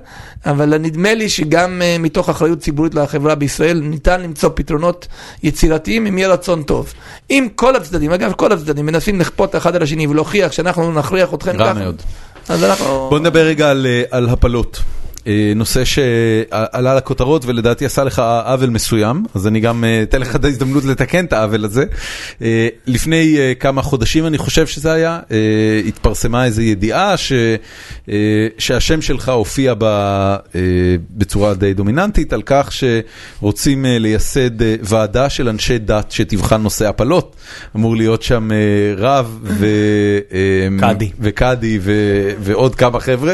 אבל 0.45 0.77
נדמה 0.77 1.14
לי 1.14 1.30
שגם 1.30 1.82
אה, 1.82 1.98
מתוך 1.99 2.30
אחריות 2.30 2.60
ציבורית 2.60 2.95
לחברה 2.95 3.36
בישראל 3.36 3.80
ניתן 3.84 4.22
למצוא 4.22 4.49
פתרונות 4.56 5.07
יצירתיים 5.44 6.07
אם 6.07 6.18
יהיה 6.18 6.30
רצון 6.30 6.64
טוב. 6.64 6.94
אם 7.30 7.48
כל 7.56 7.76
הצדדים, 7.76 8.11
אגב 8.11 8.34
כל 8.34 8.52
הצדדים 8.52 8.86
מנסים 8.86 9.19
לכפות 9.19 9.56
אחד 9.56 9.76
על 9.76 9.84
השני 9.84 10.07
ולהוכיח 10.07 10.52
שאנחנו 10.52 10.94
נכריח 10.94 11.34
אתכם 11.34 11.61
רע 11.61 11.73
ככה, 11.73 11.80
מאוד. 11.80 12.02
אז 12.49 12.64
אנחנו... 12.64 13.07
בוא 13.10 13.19
נדבר 13.19 13.40
רגע 13.45 13.69
על, 13.69 13.88
על 14.11 14.30
הפלות. 14.30 14.82
אה, 15.27 15.53
נושא 15.56 15.85
שעלה 15.85 16.95
לכותרות 16.95 17.45
ולדעתי 17.45 17.85
עשה 17.85 18.03
לך 18.03 18.19
עוול 18.45 18.69
מסוים, 18.69 19.23
אז 19.35 19.47
אני 19.47 19.60
גם 19.60 19.84
אה, 19.84 20.03
אתן 20.03 20.22
לך 20.22 20.35
את 20.35 20.45
ההזדמנות 20.45 20.85
לתקן 20.85 21.26
את 21.26 21.34
העוול 21.34 21.65
הזה. 21.65 21.84
אה, 22.41 22.68
לפני 22.88 23.38
כמה 23.60 23.81
חודשים 23.81 24.26
אני 24.26 24.38
חושב 24.38 24.68
שזה 24.68 24.93
היה, 24.93 25.19
התפרסמה 25.88 26.45
איזו 26.45 26.61
ידיעה 26.61 27.18
ש, 27.18 27.34
שהשם 28.57 29.02
שלך 29.02 29.30
הופיע 29.30 29.73
ב, 29.77 29.85
בצורה 31.11 31.53
די 31.53 31.73
דומיננטית 31.73 32.34
על 32.34 32.41
כך 32.45 32.72
שרוצים 32.72 33.85
לייסד 33.85 34.61
ועדה 34.81 35.30
של 35.30 35.49
אנשי 35.49 35.77
דת 35.77 36.11
שתבחן 36.11 36.61
נושא 36.61 36.88
הפלות. 36.88 37.35
אמור 37.76 37.95
להיות 37.95 38.23
שם 38.23 38.49
רב 38.97 39.39
ו... 39.43 39.68
קאדי. 40.80 41.10
וקאדי 41.19 41.80
ו- 41.81 42.31
ועוד 42.39 42.76
כמה 42.76 42.99
חבר'ה, 42.99 43.34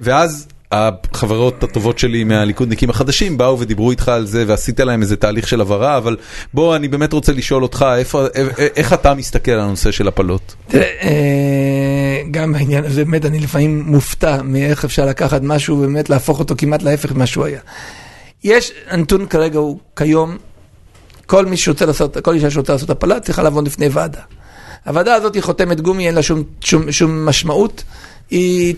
ואז 0.00 0.48
החברות 0.72 1.62
הטובות 1.62 1.98
שלי 1.98 2.24
מהליכודניקים 2.24 2.90
החדשים 2.90 3.38
באו 3.38 3.60
ודיברו 3.60 3.90
איתך 3.90 4.08
על 4.08 4.26
זה 4.26 4.44
ועשית 4.46 4.80
להם 4.80 5.02
איזה 5.02 5.16
תהליך 5.16 5.48
של 5.48 5.60
הבהרה, 5.60 5.96
אבל 5.96 6.16
בוא, 6.54 6.76
אני 6.76 6.88
באמת 6.88 7.12
רוצה 7.12 7.32
לשאול 7.32 7.62
אותך, 7.62 7.86
איך 8.76 8.92
אתה 8.92 9.14
מסתכל 9.14 9.50
על 9.50 9.60
הנושא 9.60 9.90
של 9.90 10.08
הפלות? 10.08 10.54
אה, 10.74 12.22
גם 12.30 12.54
העניין 12.54 12.84
הזה, 12.84 13.04
באמת, 13.04 13.24
אני 13.24 13.38
לפעמים 13.38 13.82
מופתע 13.86 14.42
מאיך 14.42 14.84
אפשר 14.84 15.06
לקחת 15.06 15.42
משהו 15.42 15.76
ובאמת 15.76 16.10
להפוך 16.10 16.38
אותו 16.38 16.54
כמעט 16.58 16.82
להפך 16.82 17.12
ממה 17.12 17.26
שהוא 17.26 17.44
היה. 17.44 17.60
יש, 18.44 18.72
הנתון 18.88 19.26
כרגע 19.26 19.58
הוא, 19.58 19.78
כיום, 19.96 20.36
כל 21.26 21.46
מי 21.46 21.56
שרוצה 21.56 21.86
לעשות, 21.86 22.16
כל 22.16 22.34
אישה 22.34 22.50
שרוצה 22.50 22.72
לעשות 22.72 22.90
הפלה 22.90 23.20
צריכה 23.20 23.42
לעבוד 23.42 23.66
לפני 23.66 23.88
ועדה. 23.88 24.20
הוועדה 24.86 25.14
הזאת 25.14 25.34
היא 25.34 25.42
חותמת 25.42 25.80
גומי, 25.80 26.06
אין 26.06 26.14
לה 26.14 26.22
שום, 26.22 26.42
שום, 26.60 26.92
שום 26.92 27.26
משמעות. 27.26 27.84
היא 28.30 28.74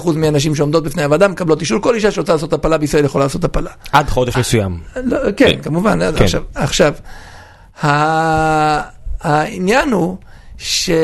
99% 0.00 0.10
מהנשים 0.16 0.54
שעומדות 0.54 0.84
בפני 0.84 1.04
הוועדה 1.04 1.28
מקבלות 1.28 1.60
אישור, 1.60 1.80
כל 1.80 1.94
אישה 1.94 2.10
שרוצה 2.10 2.32
לעשות 2.32 2.52
הפלה 2.52 2.78
בישראל 2.78 3.04
יכולה 3.04 3.24
לעשות 3.24 3.44
הפלה. 3.44 3.70
עד 3.92 4.08
חודש 4.08 4.36
מסוים. 4.36 4.80
לא, 5.04 5.18
כן, 5.36 5.62
כמובן, 5.62 5.98
כן. 6.16 6.22
עכשיו, 6.24 6.42
עכשיו, 6.54 6.94
ה- 7.84 8.80
העניין 9.20 9.92
הוא 9.92 10.16
שלא 10.58 10.96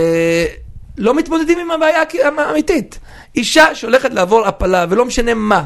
לא 0.98 1.14
מתמודדים 1.14 1.58
עם 1.58 1.70
הבעיה 1.70 2.02
האמיתית. 2.38 2.98
אישה 3.36 3.74
שהולכת 3.74 4.14
לעבור 4.14 4.46
הפלה, 4.46 4.86
ולא 4.88 5.04
משנה 5.04 5.34
מה, 5.34 5.64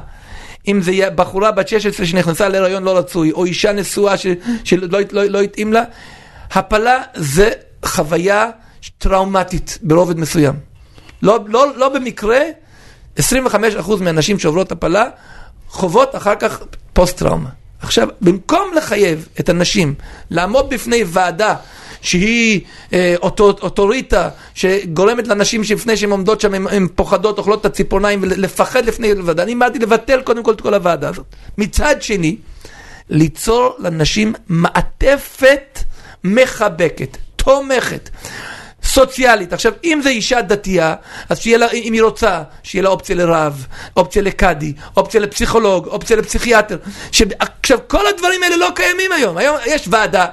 אם 0.69 0.81
זה 0.83 0.93
בחורה 1.15 1.53
בת 1.53 1.69
16 1.69 2.07
שנכנסה 2.07 2.49
להיריון 2.49 2.83
לא 2.83 2.99
רצוי, 2.99 3.33
או 3.33 3.45
אישה 3.45 3.73
נשואה 3.73 4.17
ש, 4.17 4.27
שלא 4.65 4.99
לא, 5.13 5.25
לא 5.25 5.41
התאים 5.41 5.73
לה, 5.73 5.83
הפלה 6.53 6.99
זה 7.15 7.51
חוויה 7.85 8.51
טראומטית 8.99 9.79
ברובד 9.83 10.19
מסוים. 10.21 10.55
לא, 11.23 11.39
לא, 11.47 11.77
לא 11.77 11.89
במקרה, 11.89 12.41
25% 13.19 13.23
מהנשים 14.01 14.39
שעוברות 14.39 14.73
הפלה 14.73 15.05
חוות 15.69 16.17
אחר 16.17 16.35
כך 16.35 16.61
פוסט-טראומה. 16.93 17.49
עכשיו, 17.81 18.09
במקום 18.21 18.71
לחייב 18.77 19.29
את 19.41 19.49
הנשים 19.49 19.95
לעמוד 20.31 20.71
בפני 20.71 21.05
ועדה 21.07 21.55
שהיא 22.01 22.61
אה, 22.93 23.15
אוטו, 23.23 23.51
אוטוריטה 23.63 24.29
שגורמת 24.55 25.29
לנשים 25.29 25.65
שלפני 25.65 25.97
שהן 25.97 26.11
עומדות 26.11 26.41
שם 26.41 26.55
הן 26.55 26.89
פוחדות, 26.95 27.39
אוכלות 27.39 27.61
את 27.61 27.67
הציפורניים 27.67 28.23
ולפחד 28.23 28.85
לפני 28.85 29.13
ועדה, 29.13 29.43
אני 29.43 29.53
אמרתי 29.53 29.79
לבטל 29.79 30.23
קודם 30.23 30.43
כל 30.43 30.53
את 30.53 30.61
כל 30.61 30.75
הוועדה 30.75 31.09
הזאת. 31.09 31.27
מצד 31.59 32.03
שני, 32.03 32.37
ליצור 33.11 33.77
לנשים 33.79 34.35
מעטפת 34.49 35.79
מחבקת, 36.25 37.17
תומכת. 37.37 38.11
סוציאלית. 38.95 39.53
עכשיו, 39.53 39.73
אם 39.85 40.01
זו 40.03 40.09
אישה 40.09 40.43
דתייה, 40.43 40.95
אז 41.29 41.39
שיהיה 41.39 41.59
לה, 41.59 41.71
אם 41.71 41.93
היא 41.93 42.03
רוצה, 42.03 42.43
שיהיה 42.63 42.83
לה 42.83 42.89
אופציה 42.89 43.17
לרב, 43.17 43.67
אופציה 43.97 44.23
לקאדי, 44.23 44.73
אופציה 44.97 45.21
לפסיכולוג, 45.21 45.87
אופציה 45.87 46.17
לפסיכיאטר. 46.17 46.77
ש... 47.13 47.23
עכשיו, 47.63 47.79
כל 47.87 48.07
הדברים 48.07 48.43
האלה 48.43 48.57
לא 48.57 48.69
קיימים 48.75 49.13
היום. 49.13 49.37
היום 49.37 49.57
יש 49.67 49.85
ועדה, 49.91 50.27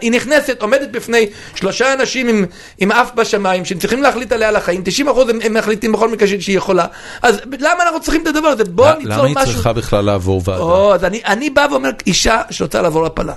היא 0.00 0.12
נכנסת, 0.12 0.62
עומדת 0.62 0.90
בפני 0.90 1.26
שלושה 1.54 1.92
אנשים 1.92 2.28
עם, 2.28 2.44
עם 2.78 2.92
אף 2.92 3.10
בשמיים, 3.14 3.64
שהם 3.64 3.78
צריכים 3.78 4.02
להחליט 4.02 4.32
עליה 4.32 4.50
לחיים, 4.50 4.82
90% 5.06 5.10
הם, 5.30 5.38
הם 5.44 5.54
מחליטים 5.54 5.92
בכל 5.92 6.08
מקרה 6.08 6.28
שהיא 6.28 6.56
יכולה. 6.56 6.86
אז 7.22 7.40
למה 7.60 7.82
אנחנו 7.82 8.00
צריכים 8.00 8.22
את 8.22 8.26
הדבר 8.26 8.48
הזה? 8.48 8.64
בואו 8.64 8.98
ניצור 8.98 9.12
משהו. 9.12 9.24
למה 9.24 9.40
היא 9.40 9.52
צריכה 9.54 9.72
בכלל 9.72 10.04
לעבור 10.04 10.42
ועדה? 10.44 10.62
או, 10.62 10.94
אז 10.94 11.04
אני, 11.04 11.20
אני 11.26 11.50
בא 11.50 11.66
ואומר, 11.70 11.90
אישה 12.06 12.42
שרוצה 12.50 12.82
לעבור 12.82 13.06
הפלה. 13.06 13.34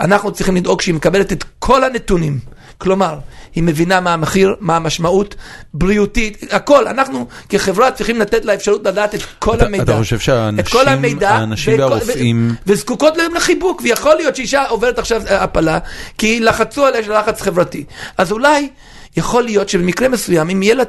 אנחנו 0.00 0.32
צריכים 0.32 0.56
לדאוג 0.56 0.80
שהיא 0.80 0.94
מקבלת 0.94 1.32
את 1.32 1.44
כל 1.58 1.84
הנתונים. 1.84 2.53
כלומר, 2.78 3.18
היא 3.54 3.62
מבינה 3.62 4.00
מה 4.00 4.12
המחיר, 4.12 4.54
מה 4.60 4.76
המשמעות, 4.76 5.34
בריאותית, 5.74 6.44
הכל. 6.50 6.86
אנחנו 6.86 7.26
כחברה 7.48 7.90
צריכים 7.90 8.20
לתת 8.20 8.44
לה 8.44 8.54
אפשרות 8.54 8.86
לדעת 8.86 9.14
את 9.14 9.20
כל 9.38 9.56
אתה, 9.56 9.64
המידע. 9.64 9.84
אתה 9.84 9.98
חושב 9.98 10.18
שהאנשים 10.18 11.78
והרופאים... 11.78 12.54
וזקוקות 12.66 13.16
להם 13.16 13.34
לחיבוק, 13.34 13.82
ויכול 13.84 14.14
להיות 14.14 14.36
שאישה 14.36 14.64
עוברת 14.68 14.98
עכשיו 14.98 15.22
הפלה, 15.28 15.78
כי 16.18 16.40
לחצו 16.40 16.86
עליה 16.86 17.02
של 17.02 17.18
לחץ 17.18 17.42
חברתי. 17.42 17.84
אז 18.18 18.32
אולי... 18.32 18.68
יכול 19.16 19.42
להיות 19.42 19.68
שבמקרה 19.68 20.08
מסוים, 20.08 20.50
אם 20.50 20.62
יהיה 20.62 20.74
לה 20.74 20.82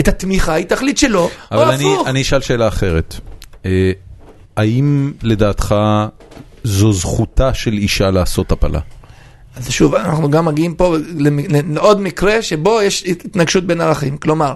את 0.00 0.08
התמיכה, 0.08 0.54
היא 0.54 0.66
תחליט 0.66 0.96
שלא, 0.96 1.18
או 1.20 1.26
הפוך. 1.26 1.62
אבל 1.62 1.74
אני, 1.74 1.96
אני 2.06 2.22
אשאל 2.22 2.40
שאלה 2.40 2.68
אחרת. 2.68 3.14
אה, 3.66 3.92
האם 4.56 5.12
לדעתך 5.22 5.74
זו 6.64 6.92
זכותה 6.92 7.54
של 7.54 7.72
אישה 7.72 8.10
לעשות 8.10 8.52
הפלה? 8.52 8.80
אז 9.58 9.70
שוב, 9.70 9.94
אנחנו 9.94 10.30
גם 10.30 10.44
מגיעים 10.44 10.74
פה 10.74 10.96
לעוד 11.68 12.00
מקרה 12.00 12.42
שבו 12.42 12.82
יש 12.82 13.04
התנגשות 13.06 13.64
בין 13.64 13.80
ערכים. 13.80 14.16
כלומר, 14.16 14.52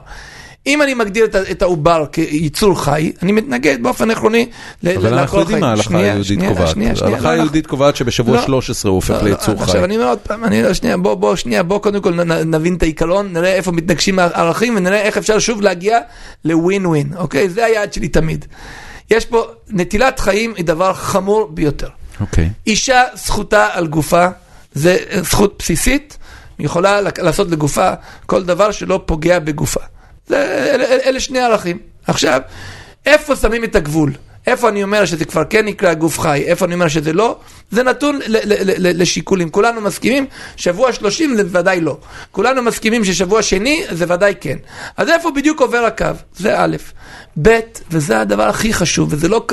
אם 0.67 0.83
אני 0.83 0.95
מגדיר 0.95 1.27
את 1.51 1.63
העובר 1.63 2.05
כיצור 2.13 2.85
חי, 2.85 3.13
אני 3.23 3.33
מתנגד 3.33 3.83
באופן 3.83 4.11
עקרוני 4.11 4.47
לעקור 4.83 5.03
חי. 5.03 5.09
אבל 5.09 5.19
אנחנו 5.19 5.39
יודעים 5.39 5.61
מה 5.61 5.69
ההלכה 5.69 5.99
היהודית 5.99 6.41
קובעת. 6.49 6.77
ההלכה 7.03 7.31
היהודית 7.31 7.67
קובעת 7.67 7.97
שבשבוע 7.97 8.43
13 8.43 8.91
הוא 8.91 8.97
הופך 8.97 9.23
ליצור 9.23 9.57
חי. 9.57 9.63
עכשיו 9.63 9.85
אני 9.85 9.97
אומר 9.97 10.09
עוד 10.09 10.19
פעם, 10.19 10.45
שנייה, 10.73 10.97
בוא 10.97 11.37
שנייה, 11.37 11.63
בוא 11.63 11.79
קודם 11.79 12.01
כל 12.01 12.13
נבין 12.45 12.75
את 12.75 12.83
העיקרון, 12.83 13.33
נראה 13.33 13.55
איפה 13.55 13.73
מתנגשים 13.73 14.19
הערכים 14.19 14.77
ונראה 14.77 15.01
איך 15.01 15.17
אפשר 15.17 15.39
שוב 15.39 15.61
להגיע 15.61 15.99
לווין 16.45 16.87
ווין, 16.87 17.13
אוקיי? 17.17 17.49
זה 17.49 17.65
היעד 17.65 17.93
שלי 17.93 18.09
תמיד. 18.09 18.45
יש 19.11 19.27
פה, 19.27 19.47
נטילת 19.71 20.21
חיים 20.21 20.55
היא 20.57 20.65
דבר 20.65 20.95
חמור 20.95 21.49
ביותר. 21.55 21.89
אוקיי. 22.21 22.51
אישה 22.67 23.03
זכותה 23.15 23.69
על 23.73 23.87
גופה. 23.87 24.27
זה 24.75 24.97
זכות 25.23 25.55
בסיסית, 25.59 26.19
היא 26.59 26.67
יכולה 26.67 27.01
לעשות 27.01 27.51
לגופה 27.51 27.93
כל 28.27 28.45
דבר 28.45 28.71
שלא 28.71 29.01
פוגע 29.07 29.39
בגופה. 29.39 29.81
זה, 30.27 30.71
אלה, 30.75 30.85
אלה 30.85 31.21
שני 31.21 31.39
ערכים. 31.39 31.79
עכשיו, 32.07 32.41
איפה 33.07 33.37
שמים 33.37 33.65
את 33.65 33.77
הגבול? 33.77 34.13
איפה 34.47 34.69
אני 34.69 34.83
אומר 34.83 35.05
שזה 35.05 35.25
כבר 35.25 35.43
כן 35.51 35.65
נקרא 35.65 35.95
גוף 35.95 36.19
חי, 36.19 36.43
איפה 36.47 36.65
אני 36.65 36.75
אומר 36.75 36.89
שזה 36.89 37.13
לא, 37.13 37.37
זה 37.71 37.83
נתון 37.83 38.19
לשיקולים. 38.79 39.51
כולנו 39.51 39.81
מסכימים, 39.81 40.27
שבוע 40.57 40.93
שלושים 40.93 41.37
זה 41.37 41.43
ודאי 41.61 41.81
לא. 41.81 41.99
כולנו 42.31 42.63
מסכימים 42.63 43.05
ששבוע 43.05 43.43
שני 43.43 43.85
זה 43.91 44.05
ודאי 44.09 44.35
כן. 44.41 44.57
אז 44.97 45.09
איפה 45.09 45.31
בדיוק 45.31 45.61
עובר 45.61 45.85
הקו? 45.85 46.07
זה 46.37 46.61
א', 46.61 46.77
ב', 47.43 47.61
וזה 47.91 48.21
הדבר 48.21 48.49
הכי 48.49 48.73
חשוב, 48.73 49.13
וזה 49.13 49.29
לא, 49.29 49.47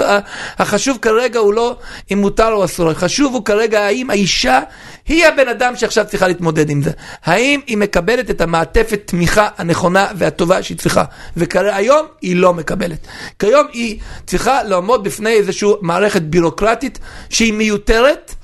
החשוב 0.59 0.97
כרגע 1.01 1.39
הוא 1.39 1.53
לא 1.53 1.75
אם 2.11 2.17
מותר 2.17 2.51
או 2.51 2.65
אסור, 2.65 2.89
החשוב 2.89 3.33
הוא 3.33 3.45
כרגע 3.45 3.81
האם 3.81 4.09
האישה 4.09 4.59
היא 5.09 5.25
הבן 5.25 5.47
אדם 5.47 5.75
שעכשיו 5.75 6.05
צריכה 6.09 6.27
להתמודד 6.27 6.69
עם 6.69 6.81
זה. 6.81 6.91
האם 7.23 7.59
היא 7.67 7.77
מקבלת 7.77 8.29
את 8.29 8.41
המעטפת 8.41 9.01
תמיכה 9.05 9.47
הנכונה 9.57 10.07
והטובה 10.15 10.63
שהיא 10.63 10.77
צריכה? 10.77 11.03
וכיום 11.37 12.05
היא 12.21 12.35
לא 12.35 12.53
מקבלת. 12.53 13.07
כיום 13.39 13.67
היא 13.73 13.99
צריכה 14.25 14.63
לעמוד 14.63 15.03
בפני 15.03 15.29
איזושהי 15.29 15.69
מערכת 15.81 16.21
בירוקרטית 16.21 16.99
שהיא 17.29 17.53
מיותרת. 17.53 18.35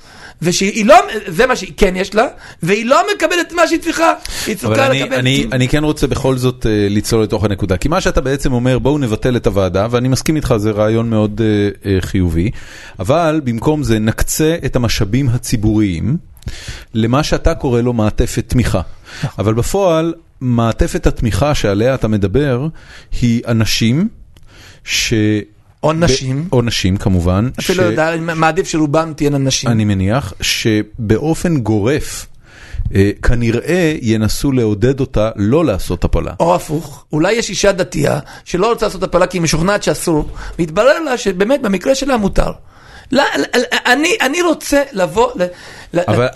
ושהיא 0.42 0.86
לא, 0.86 0.96
זה 1.26 1.46
מה 1.46 1.56
שכן 1.56 1.96
יש 1.96 2.14
לה, 2.14 2.26
והיא 2.62 2.86
לא 2.86 3.02
מקבלת 3.14 3.52
מה 3.52 3.66
שהיא 3.66 3.80
צריכה, 3.80 4.12
היא 4.46 4.56
צריכה 4.56 4.88
לקבל... 4.88 5.14
אני, 5.14 5.46
אני 5.52 5.68
כן 5.68 5.84
רוצה 5.84 6.06
בכל 6.06 6.36
זאת 6.36 6.62
uh, 6.62 6.68
לצלול 6.90 7.22
לתוך 7.22 7.44
הנקודה, 7.44 7.76
כי 7.76 7.88
מה 7.88 8.00
שאתה 8.00 8.20
בעצם 8.20 8.52
אומר, 8.52 8.78
בואו 8.78 8.98
נבטל 8.98 9.36
את 9.36 9.46
הוועדה, 9.46 9.86
ואני 9.90 10.08
מסכים 10.08 10.36
איתך, 10.36 10.54
זה 10.56 10.70
רעיון 10.70 11.10
מאוד 11.10 11.40
uh, 11.40 11.84
uh, 11.84 12.06
חיובי, 12.06 12.50
אבל 12.98 13.40
במקום 13.44 13.82
זה 13.82 13.98
נקצה 13.98 14.56
את 14.64 14.76
המשאבים 14.76 15.28
הציבוריים. 15.28 16.16
למה 16.94 17.22
שאתה 17.22 17.54
קורא 17.54 17.80
לו 17.80 17.92
מעטפת 17.92 18.44
תמיכה. 18.48 18.80
אבל 19.38 19.54
בפועל, 19.54 20.14
מעטפת 20.40 21.06
התמיכה 21.06 21.54
שעליה 21.54 21.94
אתה 21.94 22.08
מדבר, 22.08 22.66
היא 23.20 23.42
אנשים 23.46 24.08
ש... 24.84 25.14
או 25.82 25.92
נשים. 25.92 26.48
או 26.52 26.62
נשים 26.62 26.96
כמובן. 26.96 27.48
אפילו 27.58 27.82
לא 27.84 27.88
יודע, 27.88 28.16
מעדיף 28.20 28.68
שרובם 28.68 29.12
תהיינה 29.16 29.38
נשים. 29.38 29.70
אני 29.70 29.84
מניח 29.84 30.32
שבאופן 30.40 31.56
גורף, 31.56 32.26
אה, 32.94 33.10
כנראה 33.22 33.94
ינסו 34.02 34.52
לעודד 34.52 35.00
אותה 35.00 35.30
לא 35.36 35.64
לעשות 35.64 36.04
הפלה. 36.04 36.32
או 36.40 36.54
הפוך, 36.54 37.04
אולי 37.12 37.32
יש 37.32 37.50
אישה 37.50 37.72
דתייה 37.72 38.18
שלא 38.44 38.70
רוצה 38.70 38.86
לעשות 38.86 39.02
הפלה 39.02 39.26
כי 39.26 39.36
היא 39.36 39.42
משוכנעת 39.42 39.82
שאסור, 39.82 40.28
והתברר 40.58 40.98
לה 40.98 41.18
שבאמת 41.18 41.62
במקרה 41.62 41.94
שלה 41.94 42.16
מותר. 42.16 42.52
לא, 43.12 43.22
אני, 43.86 44.16
אני 44.20 44.42
רוצה 44.42 44.82
לבוא... 44.92 45.32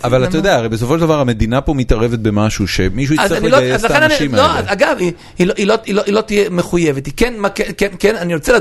אבל, 0.03 0.23
אתה 0.23 0.37
יודע, 0.37 0.55
הרי 0.55 0.69
בסופו 0.69 0.95
של 0.95 1.01
דבר 1.01 1.19
המדינה 1.19 1.61
פה 1.61 1.73
מתערבת 1.73 2.19
במשהו 2.19 2.67
שמישהו 2.67 3.15
יצטרך 3.15 3.43
לא- 3.43 3.49
לגייס 3.49 3.85
את 3.85 3.91
האנשים 3.91 4.35
לא, 4.35 4.41
האלה. 4.41 4.73
אגב, 4.73 4.97
היא, 5.37 5.47
לא, 5.47 5.75
היא, 5.85 5.95
לא, 6.13 6.21
תהיה 6.21 6.49
מחויבת, 6.49 7.05
היא 7.05 7.13
כן, 7.17 7.33
כן, 7.77 7.87
כן, 7.99 8.15
אני 8.15 8.35
רוצה 8.35 8.53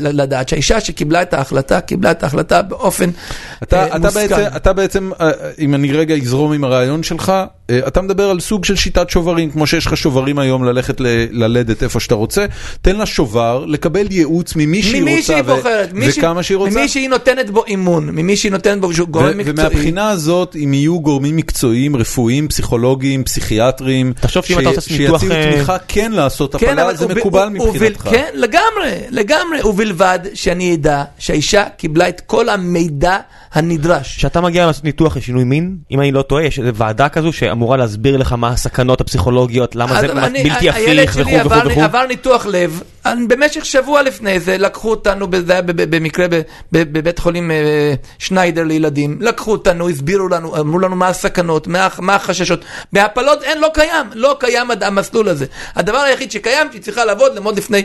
לדעת, 0.00 0.48
שהאישה 0.48 0.80
שקיבלה 0.80 1.22
את 1.22 1.34
ההחלטה, 1.34 1.80
קיבלה 1.80 2.10
את 2.10 2.22
ההחלטה 2.22 2.62
באופן 2.62 3.10
אתה, 3.62 3.82
אה, 3.82 3.96
אתה. 3.96 4.10
בעצם, 4.10 4.42
אתה 4.56 4.72
בעצם, 4.72 5.10
אה, 5.20 5.30
אם 5.58 5.74
אני 5.74 5.92
רגע 5.92 6.14
אזרום 6.14 6.52
עם 6.52 6.64
הרעיון 6.64 7.02
שלך, 7.02 7.32
אה, 7.70 7.80
אתה 7.86 8.02
מדבר 8.02 8.30
על 8.30 8.40
סוג 8.40 8.64
של 8.64 8.76
שיטת 8.76 9.10
שוברים, 9.10 9.50
כמו 9.50 9.66
שיש 9.66 9.86
לך 9.86 9.96
שוברים 9.96 10.38
היום 10.38 10.64
ללכת 10.64 11.00
ל, 11.00 11.06
ללדת 11.30 11.82
איפה 11.82 12.00
שאתה 12.00 12.14
רוצה, 12.14 12.46
תן 12.82 12.96
לה 12.96 13.06
שובר, 13.06 13.64
לקבל 13.68 14.06
ייעוץ 14.10 14.56
ממי 14.56 14.82
שהיא 14.82 15.16
רוצה 15.16 15.40
וכמה 15.94 16.42
שהיא 16.42 16.56
רוצה. 16.56 16.78
ממי 16.78 16.88
שהיא 16.88 17.08
נותנת 17.08 17.50
בו 17.50 17.64
אימון, 17.66 18.10
ממי 18.10 18.36
שהיא 18.36 18.52
נותנת 18.52 18.80
בו 18.80 18.90
גורם 19.10 19.38
מקצועי. 19.38 19.52
ומהבחינה 19.56 20.10
הזאת, 20.28 20.56
אם 20.64 20.74
יהיו 20.74 21.00
גורמים 21.00 21.36
מקצועיים, 21.36 21.96
רפואיים, 21.96 22.48
פסיכולוגיים, 22.48 23.24
פסיכיאטרים, 23.24 24.12
תחשוב 24.20 24.44
שאם 24.44 24.58
אתה 24.60 24.68
עושה 24.68 24.98
ניתוח... 24.98 25.20
שיציעו 25.20 25.52
תמיכה 25.52 25.76
כן 25.88 26.12
לעשות 26.12 26.56
כן, 26.56 26.78
הפלה, 26.78 26.94
זה 26.94 27.06
מקובל 27.08 27.48
מבחינתך. 27.48 28.08
כן, 28.10 28.30
לגמרי, 28.34 28.98
לגמרי, 29.10 29.62
ובלבד 29.64 30.18
שאני 30.34 30.74
אדע 30.74 31.04
שהאישה 31.18 31.64
קיבלה 31.76 32.08
את 32.08 32.20
כל 32.20 32.48
המידע 32.48 33.18
הנדרש. 33.52 34.16
כשאתה 34.16 34.40
מגיע 34.40 34.66
לעשות 34.66 34.84
ניתוח 34.84 35.16
לשינוי 35.16 35.44
מין, 35.44 35.76
אם 35.90 36.00
אני 36.00 36.12
לא 36.12 36.22
טועה, 36.22 36.44
יש 36.44 36.58
איזו 36.58 36.74
ועדה 36.74 37.08
כזו 37.08 37.32
שאמורה 37.32 37.76
להסביר 37.76 38.16
לך 38.16 38.32
מה 38.32 38.48
הסכנות 38.48 39.00
הפסיכולוגיות, 39.00 39.76
למה 39.76 40.00
זה 40.00 40.08
בלתי 40.08 40.68
הפיך 40.70 41.16
וכו' 41.16 41.28
וכו'. 41.44 41.54
הילד 41.54 41.72
שלי 41.72 41.82
עבר 41.82 42.06
ניתוח 42.06 42.46
לב. 42.46 42.82
במשך 43.28 43.64
שבוע 43.64 44.02
לפני 44.02 44.40
זה 44.40 44.58
לקחו 44.58 44.90
אותנו, 44.90 45.26
זה 45.46 45.52
היה 45.52 45.62
במקרה 45.62 46.26
בבית 46.72 47.18
חולים 47.18 47.50
אה, 47.50 47.94
שניידר 48.18 48.64
לילדים, 48.64 49.18
לקחו 49.20 49.52
אותנו, 49.52 49.88
הסבירו 49.88 50.28
לנו, 50.28 50.56
אמרו 50.60 50.78
לנו 50.78 50.96
מה 50.96 51.08
הסכנות, 51.08 51.66
מה, 51.66 51.88
מה 51.98 52.14
החששות. 52.14 52.64
בהפלות 52.92 53.42
אין, 53.42 53.60
לא 53.60 53.68
קיים, 53.74 54.06
לא 54.14 54.36
קיים 54.40 54.70
המסלול 54.80 55.28
הזה. 55.28 55.46
הדבר 55.74 55.98
היחיד 55.98 56.30
שקיים, 56.30 56.66
שהיא 56.70 56.82
צריכה 56.82 57.04
לעבוד, 57.04 57.34
ללמוד 57.34 57.56
לפני, 57.56 57.82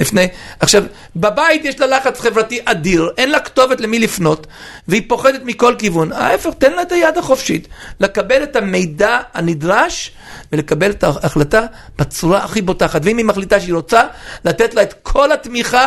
לפני. 0.00 0.28
עכשיו, 0.60 0.82
בבית 1.16 1.64
יש 1.64 1.80
לה 1.80 1.86
לחץ 1.86 2.20
חברתי 2.20 2.60
אדיר, 2.64 3.10
אין 3.18 3.30
לה 3.30 3.40
כתובת 3.40 3.80
למי 3.80 3.98
לפנות, 3.98 4.46
והיא 4.88 5.02
פוחדת 5.08 5.40
מכל 5.44 5.74
כיוון. 5.78 6.12
ההפך, 6.12 6.50
תן 6.58 6.72
לה 6.72 6.82
את 6.82 6.92
היד 6.92 7.18
החופשית, 7.18 7.68
לקבל 8.00 8.42
את 8.42 8.56
המידע 8.56 9.20
הנדרש. 9.34 10.12
ולקבל 10.52 10.90
את 10.90 11.04
ההחלטה 11.04 11.60
בצורה 11.98 12.44
הכי 12.44 12.62
בוטחת. 12.62 13.00
ואם 13.04 13.16
היא 13.16 13.24
מחליטה 13.24 13.60
שהיא 13.60 13.74
רוצה, 13.74 14.02
לתת 14.44 14.74
לה 14.74 14.82
את 14.82 14.94
כל 15.02 15.32
התמיכה 15.32 15.86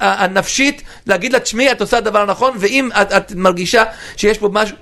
הנפשית, 0.00 0.82
להגיד 1.06 1.32
לה, 1.32 1.40
תשמעי, 1.40 1.72
את 1.72 1.80
עושה 1.80 2.00
דבר 2.00 2.24
נכון, 2.24 2.52
ואם 2.58 2.88
את, 3.02 3.12
את 3.12 3.32
מרגישה 3.32 3.84
שיש 4.16 4.38
פה 4.38 4.48
משהו... 4.52 4.76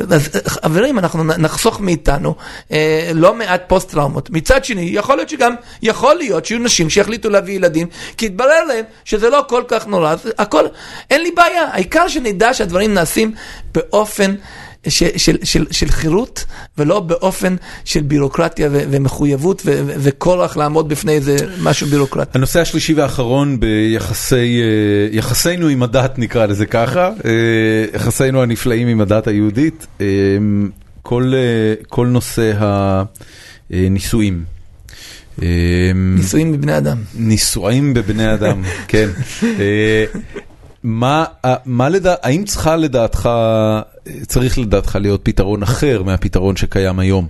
אז 0.00 0.28
חברים, 0.46 0.98
אנחנו 0.98 1.24
נחסוך 1.24 1.80
מאיתנו 1.80 2.34
אה, 2.72 3.10
לא 3.14 3.34
מעט 3.34 3.62
פוסט 3.66 3.90
טראומות. 3.90 4.30
מצד 4.30 4.64
שני, 4.64 4.90
יכול 4.92 5.16
להיות 5.16 5.28
שגם, 5.28 5.54
יכול 5.82 6.14
להיות 6.14 6.44
שיהיו 6.44 6.60
נשים 6.60 6.90
שיחליטו 6.90 7.30
להביא 7.30 7.54
ילדים, 7.54 7.86
כי 8.16 8.26
יתברר 8.26 8.64
להם 8.64 8.84
שזה 9.04 9.30
לא 9.30 9.44
כל 9.48 9.62
כך 9.68 9.86
נורא, 9.86 10.14
הכל, 10.38 10.64
אין 11.10 11.22
לי 11.22 11.30
בעיה, 11.30 11.62
העיקר 11.72 12.08
שנדע 12.08 12.54
שהדברים 12.54 12.94
נעשים 12.94 13.34
באופן 13.74 14.34
של, 14.88 15.06
של, 15.16 15.36
של, 15.42 15.66
של 15.70 15.88
חירות, 15.88 16.44
ולא 16.78 17.00
באופן 17.00 17.56
של 17.84 18.02
בירוקרטיה 18.02 18.68
ו, 18.72 18.80
ומחויבות 18.90 19.62
ו, 19.64 19.82
ו, 19.86 19.92
וכורח 19.98 20.56
לעמוד 20.56 20.88
בפני 20.88 21.12
איזה 21.12 21.36
משהו 21.62 21.86
בירוקרטי. 21.86 22.30
הנושא 22.34 22.60
השלישי 22.60 22.94
והאחרון 22.94 23.60
ביחסינו 25.12 25.68
עם 25.68 25.82
הדת, 25.82 26.18
נקרא 26.18 26.46
לזה 26.46 26.66
ככה, 26.66 27.10
אה, 27.24 27.84
יחסינו 27.94 28.42
הנפלאים 28.42 28.88
עם 28.88 29.00
הדת 29.00 29.26
היהודית, 29.26 29.86
אה, 30.00 30.06
כל, 31.02 31.32
אה, 31.34 31.74
כל 31.88 32.06
נושא 32.06 32.52
הנישואים. 33.70 34.44
נישואים 35.94 36.52
בבני 36.52 36.76
אדם. 36.76 36.96
נישואים 37.14 37.94
בבני 37.94 38.34
אדם, 38.34 38.62
כן. 38.88 39.08
מה, 40.84 41.24
מה 41.64 41.88
לדע... 41.88 42.14
האם 42.22 42.44
צריכה 42.44 42.76
לדעתך, 42.76 43.28
צריך 44.26 44.58
לדעתך 44.58 44.98
להיות 45.00 45.20
פתרון 45.22 45.62
אחר 45.62 46.02
מהפתרון 46.02 46.56
שקיים 46.56 46.98
היום? 46.98 47.26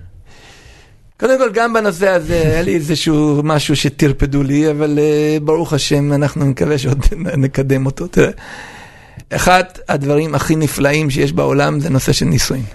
קודם 1.19 1.37
כל, 1.37 1.49
גם 1.53 1.73
בנושא 1.73 2.09
הזה 2.09 2.41
היה 2.41 2.61
לי 2.61 2.75
איזשהו 2.75 3.41
משהו 3.43 3.75
שטרפדו 3.75 4.43
לי, 4.43 4.71
אבל 4.71 4.99
uh, 4.99 5.43
ברוך 5.43 5.73
השם, 5.73 6.13
אנחנו 6.13 6.45
נקווה 6.45 6.77
שעוד 6.77 7.05
נקדם 7.43 7.85
אותו. 7.85 8.07
תראה, 8.07 8.29
אחד 9.29 9.63
הדברים 9.89 10.35
הכי 10.35 10.55
נפלאים 10.55 11.09
שיש 11.09 11.33
בעולם 11.33 11.79
זה 11.79 11.89
נושא 11.89 12.11
של 12.13 12.25
נישואים. 12.25 12.65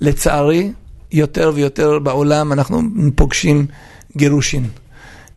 לצערי, 0.00 0.72
יותר 1.12 1.52
ויותר 1.54 1.98
בעולם 1.98 2.52
אנחנו 2.52 2.82
פוגשים 3.14 3.66
גירושין. 4.16 4.64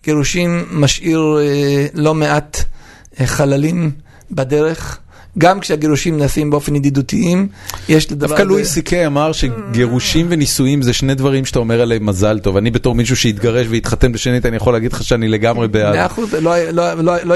גירושין 0.04 0.64
משאיר 0.72 1.38
uh, 1.38 1.92
לא 1.94 2.14
מעט 2.16 2.58
uh, 2.58 3.24
חללים. 3.26 4.05
בדרך. 4.32 5.00
גם 5.38 5.60
כשהגירושים 5.60 6.18
נעשים 6.18 6.50
באופן 6.50 6.76
ידידותיים, 6.76 7.48
יש 7.90 8.12
לדבר. 8.12 8.28
דווקא 8.28 8.42
לואי 8.42 8.66
סי.קיי 8.66 9.08
אמר 9.08 9.32
שגירושים 9.32 10.26
ונישואים 10.30 10.82
זה 10.82 10.94
שני 10.94 11.16
דברים 11.16 11.46
שאתה 11.46 11.60
אומר 11.60 11.82
עליהם 11.82 12.06
מזל 12.06 12.40
טוב. 12.40 12.58
אני 12.58 12.72
בתור 12.72 12.96
מישהו 12.96 13.16
שהתגרש 13.16 13.68
והתחתן 13.70 14.12
בשנית, 14.12 14.46
אני 14.46 14.56
יכול 14.56 14.74
להגיד 14.74 14.94
לך 14.94 15.04
שאני 15.04 15.28
לגמרי 15.28 15.68
בעד. 15.68 15.96
מאה 15.96 16.06
אחוז, 16.06 16.34
לא, 16.34 16.72
לא, 16.72 16.94
לא, 16.94 17.36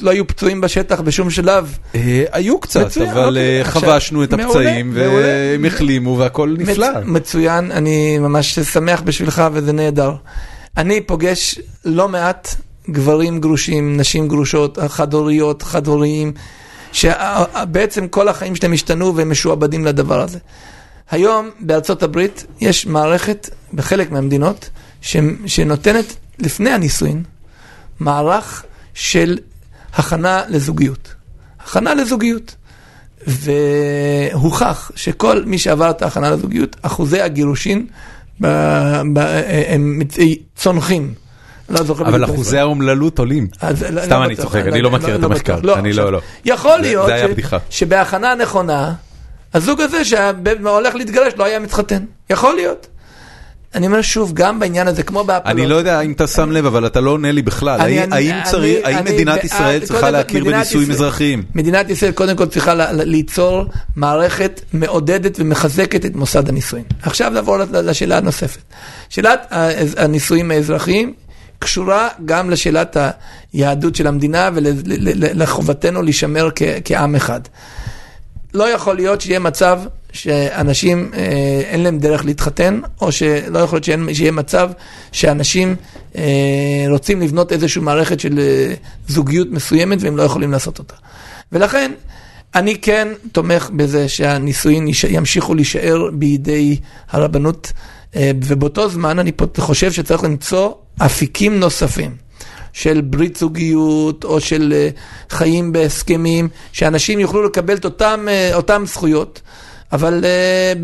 לא 0.00 0.10
היו 0.10 0.26
פצועים 0.26 0.60
בשטח 0.60 1.00
בשום 1.00 1.30
שלב. 1.30 1.78
אה, 1.94 2.24
היו 2.32 2.60
קצת, 2.60 2.98
אבל 2.98 3.26
אוקיי. 3.28 3.58
אה, 3.58 3.64
חבשנו 3.64 4.24
את 4.24 4.32
הפצעים 4.32 4.90
והם 4.94 5.64
החלימו 5.64 6.18
והכל 6.18 6.54
נפלא. 6.58 6.88
מצוין, 7.04 7.72
אני 7.72 8.18
ממש 8.18 8.58
שמח 8.58 9.00
בשבילך 9.00 9.42
וזה 9.52 9.72
נהדר. 9.72 10.12
אני 10.76 11.00
פוגש 11.00 11.58
לא 11.84 12.08
מעט 12.08 12.54
גברים 12.90 13.40
גרושים, 13.40 13.96
נשים 13.96 14.28
גרושות, 14.28 14.78
חד-הוריות, 14.88 15.62
חד-הוריים, 15.62 16.32
שבעצם 16.92 18.08
כל 18.08 18.28
החיים 18.28 18.56
שלהם 18.56 18.72
השתנו 18.72 19.16
והם 19.16 19.30
משועבדים 19.30 19.84
לדבר 19.84 20.20
הזה. 20.20 20.38
היום 21.10 21.50
בארצות 21.60 22.02
הברית 22.02 22.46
יש 22.60 22.86
מערכת 22.86 23.50
בחלק 23.74 24.10
מהמדינות 24.10 24.70
שנותנת 25.46 26.16
לפני 26.38 26.70
הנישואין 26.70 27.22
מערך 28.00 28.64
של 28.94 29.38
הכנה 29.92 30.42
לזוגיות. 30.48 31.14
הכנה 31.60 31.94
לזוגיות. 31.94 32.54
והוכח 33.26 34.90
שכל 34.96 35.42
מי 35.44 35.58
שעבר 35.58 35.90
את 35.90 36.02
ההכנה 36.02 36.30
לזוגיות, 36.30 36.76
אחוזי 36.82 37.20
הגירושין 37.20 37.86
הם 39.68 40.00
צונחים. 40.56 41.14
לא 41.70 41.82
זוכר. 41.82 42.08
אבל 42.08 42.24
אחוזי 42.24 42.58
האומללות 42.58 43.18
עולים. 43.18 43.48
לא- 43.90 44.02
סתם 44.02 44.10
לא 44.20 44.24
אני 44.24 44.36
צוחק, 44.36 44.62
אני 44.66 44.82
לא 44.82 44.90
מכיר 44.90 45.16
את 45.16 45.24
המחקר. 45.24 45.58
אני 45.78 45.92
לא, 45.92 46.12
לא. 46.12 46.20
יכול 46.44 46.78
להיות 46.80 47.10
שבהכנה 47.70 48.34
נכונה, 48.34 48.92
הזוג 49.54 49.80
הזה 49.80 50.04
שהולך 50.04 50.94
להתגרש 50.94 51.32
לא 51.36 51.44
היה 51.44 51.58
מתחתן. 51.58 52.04
יכול 52.30 52.54
להיות. 52.54 52.86
אני 53.74 53.86
אומר 53.86 54.02
שוב, 54.02 54.32
גם 54.34 54.58
בעניין 54.60 54.88
הזה, 54.88 55.02
כמו 55.02 55.24
בהפלות. 55.24 55.56
אני 55.56 55.66
לא 55.66 55.74
יודע 55.74 56.00
אם 56.00 56.12
אתה 56.12 56.26
שם 56.26 56.50
לב, 56.52 56.66
אבל 56.66 56.86
אתה 56.86 57.00
לא 57.00 57.10
עונה 57.10 57.32
לי 57.32 57.42
בכלל. 57.42 57.80
האם 57.80 59.04
מדינת 59.04 59.44
ישראל 59.44 59.80
צריכה 59.84 60.10
להכיר 60.10 60.44
בנישואים 60.44 60.90
אזרחיים? 60.90 61.42
מדינת 61.54 61.90
ישראל 61.90 62.12
קודם 62.12 62.36
כל 62.36 62.46
צריכה 62.46 62.74
ליצור 62.92 63.64
מערכת 63.96 64.60
מעודדת 64.72 65.36
ומחזקת 65.40 66.06
את 66.06 66.16
מוסד 66.16 66.48
הנישואים. 66.48 66.84
עכשיו 67.02 67.30
נעבור 67.30 67.58
לשאלה 67.58 68.18
הנוספת. 68.18 68.60
שאלת 69.08 69.46
הנישואים 69.96 70.50
האזרחיים 70.50 71.12
קשורה 71.60 72.08
גם 72.24 72.50
לשאלת 72.50 72.96
היהדות 73.52 73.94
של 73.94 74.06
המדינה 74.06 74.50
ולחובתנו 74.54 76.02
להישמר 76.02 76.48
כעם 76.84 77.14
אחד. 77.14 77.40
לא 78.54 78.68
יכול 78.68 78.96
להיות 78.96 79.20
שיהיה 79.20 79.38
מצב 79.38 79.80
שאנשים 80.12 81.10
אה, 81.14 81.62
אין 81.64 81.82
להם 81.82 81.98
דרך 81.98 82.24
להתחתן, 82.24 82.80
או 83.00 83.12
שלא 83.12 83.58
יכול 83.58 83.80
להיות 83.86 84.14
שיהיה 84.14 84.32
מצב 84.32 84.70
שאנשים 85.12 85.76
אה, 86.16 86.84
רוצים 86.88 87.20
לבנות 87.20 87.52
איזושהי 87.52 87.82
מערכת 87.82 88.20
של 88.20 88.38
אה, 88.38 88.74
זוגיות 89.08 89.48
מסוימת 89.50 90.02
והם 90.02 90.16
לא 90.16 90.22
יכולים 90.22 90.52
לעשות 90.52 90.78
אותה. 90.78 90.94
ולכן, 91.52 91.92
אני 92.54 92.78
כן 92.78 93.08
תומך 93.32 93.70
בזה 93.76 94.08
שהנישואין 94.08 94.88
ימשיכו 95.08 95.54
להישאר 95.54 96.10
בידי 96.12 96.76
הרבנות, 97.10 97.72
ובאותו 98.16 98.88
זמן 98.88 99.18
אני 99.18 99.32
חושב 99.58 99.92
שצריך 99.92 100.24
למצוא 100.24 100.72
אפיקים 101.06 101.60
נוספים 101.60 102.16
של 102.72 103.00
ברית 103.00 103.36
זוגיות 103.36 104.24
או 104.24 104.40
של 104.40 104.72
אה, 104.76 104.88
חיים 105.30 105.72
בהסכמים, 105.72 106.48
שאנשים 106.72 107.20
יוכלו 107.20 107.42
לקבל 107.42 107.76
את 107.76 107.84
אותם, 107.84 108.26
אה, 108.28 108.54
אותם 108.54 108.82
זכויות. 108.86 109.40
אבל 109.92 110.24
uh, 110.24 110.78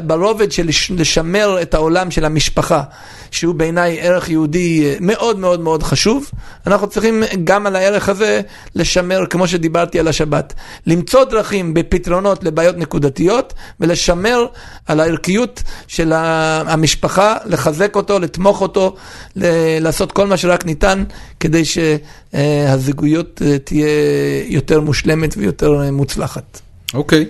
ברובד 0.00 0.52
של 0.52 0.68
לשמר 0.90 1.62
את 1.62 1.74
העולם 1.74 2.10
של 2.10 2.24
המשפחה, 2.24 2.82
שהוא 3.30 3.54
בעיניי 3.54 4.00
ערך 4.00 4.30
יהודי 4.30 4.94
uh, 4.94 4.98
מאוד 5.00 5.38
מאוד 5.38 5.60
מאוד 5.60 5.82
חשוב, 5.82 6.30
אנחנו 6.66 6.86
צריכים 6.86 7.22
גם 7.44 7.66
על 7.66 7.76
הערך 7.76 8.08
הזה 8.08 8.40
לשמר, 8.74 9.26
כמו 9.30 9.48
שדיברתי 9.48 10.00
על 10.00 10.08
השבת, 10.08 10.54
למצוא 10.86 11.24
דרכים 11.24 11.74
בפתרונות 11.74 12.44
לבעיות 12.44 12.76
נקודתיות 12.76 13.54
ולשמר 13.80 14.46
על 14.86 15.00
הערכיות 15.00 15.62
של 15.88 16.12
המשפחה, 16.12 17.36
לחזק 17.44 17.96
אותו, 17.96 18.18
לתמוך 18.18 18.60
אותו, 18.60 18.94
לעשות 19.80 20.12
כל 20.12 20.26
מה 20.26 20.36
שרק 20.36 20.66
ניתן 20.66 21.04
כדי 21.40 21.62
שהזוגיות 21.64 23.42
uh, 23.44 23.58
תהיה 23.64 23.88
יותר 24.46 24.80
מושלמת 24.80 25.34
ויותר 25.36 25.90
מוצלחת. 25.92 26.65
אוקיי. 26.94 27.24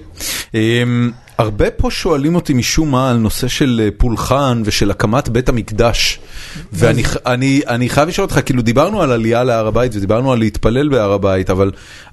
אמ, 0.54 1.10
הרבה 1.38 1.70
פה 1.70 1.90
שואלים 1.90 2.34
אותי 2.34 2.54
משום 2.54 2.90
מה 2.90 3.10
על 3.10 3.16
נושא 3.16 3.48
של 3.48 3.80
אה, 3.84 3.88
פולחן 3.96 4.62
ושל 4.64 4.90
הקמת 4.90 5.28
בית 5.28 5.48
המקדש. 5.48 6.18
ואני 6.72 7.02
אני, 7.26 7.60
אני 7.68 7.88
חייב 7.88 8.08
לשאול 8.08 8.24
אותך, 8.24 8.40
כאילו 8.44 8.62
דיברנו 8.62 9.02
על 9.02 9.12
עלייה 9.12 9.44
להר 9.44 9.66
הבית 9.66 9.96
ודיברנו 9.96 10.32
על 10.32 10.38
להתפלל 10.38 10.88
בהר 10.88 11.12
הבית, 11.12 11.50
אבל 11.50 11.70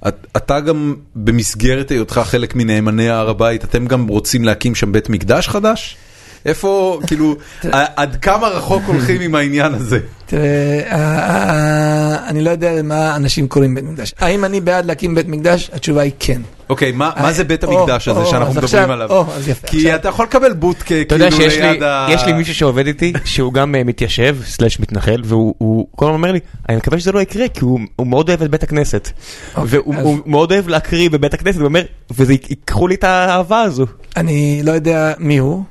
את, 0.08 0.28
אתה 0.38 0.60
גם 0.60 0.96
במסגרת 1.16 1.92
היותך 1.92 2.22
חלק 2.26 2.56
מנאמני 2.56 3.10
הר 3.10 3.30
הבית, 3.30 3.64
אתם 3.64 3.86
גם 3.86 4.08
רוצים 4.08 4.44
להקים 4.44 4.76
שם 4.76 4.92
בית 4.92 5.10
מקדש 5.10 5.48
חדש? 5.48 5.98
איפה, 6.46 7.00
כאילו, 7.08 7.36
עד 7.72 8.16
כמה 8.22 8.48
רחוק 8.48 8.84
הולכים 8.86 9.22
עם 9.22 9.36
העניין 9.36 9.74
הזה? 9.74 10.00
תראה, 10.26 10.82
אה, 10.92 11.20
אה, 11.30 12.30
אני 12.30 12.42
לא 12.42 12.50
יודע 12.50 12.72
מה 12.84 13.16
אנשים 13.16 13.48
קוראים 13.48 13.76
בית 13.76 13.84
מקדש. 13.84 14.14
האם 14.20 14.46
אני 14.46 14.62
בעד 14.62 14.86
להקים 14.86 15.16
בית 15.16 15.28
מקדש? 15.28 15.70
התשובה 15.74 16.02
היא 16.02 16.12
כן. 16.20 16.42
אוקיי, 16.70 16.92
מה 16.92 17.12
מה 17.22 17.34
זה 17.34 17.44
בית 17.44 17.64
או, 17.64 17.80
המקדש 17.80 18.08
הזה 18.08 18.26
שאנחנו 18.26 18.52
אז 18.52 18.58
מדברים 18.58 18.92
עליו? 18.92 19.26
כי 19.66 19.96
אתה 19.96 20.10
יכול 20.10 20.26
לקבל 20.26 20.54
בוטקה 20.54 21.02
אתה 21.02 21.16
יודע 21.16 21.32
כאילו 21.32 21.52
שיש 21.52 21.60
לי, 21.60 21.72
ליד 21.72 21.84
ה... 21.84 22.08
יש 22.10 22.26
לי 22.26 22.34
מישהו 22.34 22.56
שעובד 22.56 22.88
איתי, 22.88 23.14
שהוא 23.26 23.54
גם 23.54 23.76
אה, 23.76 23.84
מתיישב, 23.84 24.38
סלאש 24.46 24.80
מתנחל, 24.80 25.22
והוא 25.26 25.56
הוא 25.58 25.88
כל 25.96 26.06
הזמן 26.06 26.16
אומר 26.16 26.32
לי, 26.32 26.40
אני 26.70 26.78
מקווה 26.78 27.00
שזה 27.00 27.12
לא 27.12 27.20
יקרה, 27.20 27.48
כי 27.48 27.60
הוא 27.66 27.80
מאוד 28.00 28.30
אוהב 28.30 28.44
את 28.44 28.52
בית 28.52 28.64
הכנסת. 28.64 29.10
אוקיי, 29.56 29.80
והוא 29.80 30.18
מאוד 30.26 30.52
אוהב 30.52 30.68
להקריא 30.68 31.10
בבית 31.10 31.34
הכנסת, 31.34 31.58
הוא 31.58 31.66
אומר, 31.66 31.82
וזה 32.12 32.34
ייקחו 32.34 32.88
לי 32.88 32.96
את 32.96 33.04
האהבה 33.04 33.62
הזו. 33.62 33.86
אני 34.18 34.62
לא 34.64 34.72
יודע 34.72 35.14
מי 35.20 35.38
הוא, 35.38 35.64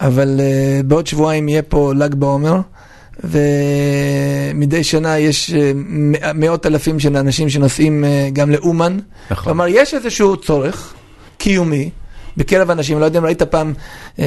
אבל 0.00 0.40
uh, 0.40 0.86
בעוד 0.86 1.06
שבועיים 1.06 1.48
יהיה 1.48 1.62
פה 1.62 1.92
ל"ג 1.96 2.14
בעומר, 2.14 2.56
ומדי 3.24 4.84
שנה 4.84 5.18
יש 5.18 5.50
uh, 5.50 5.54
מאות 6.34 6.66
אלפים 6.66 7.00
של 7.00 7.16
אנשים 7.16 7.48
שנוסעים 7.48 8.04
uh, 8.04 8.30
גם 8.32 8.50
לאומן. 8.50 8.98
נכון. 9.30 9.44
כלומר, 9.44 9.66
יש 9.68 9.94
איזשהו 9.94 10.36
צורך 10.36 10.94
קיומי 11.38 11.90
בקרב 12.36 12.70
אנשים, 12.70 12.98
לא 12.98 13.04
יודע 13.04 13.18
אם 13.18 13.24
ראית 13.24 13.42
פעם 13.42 13.72
uh, 14.16 14.20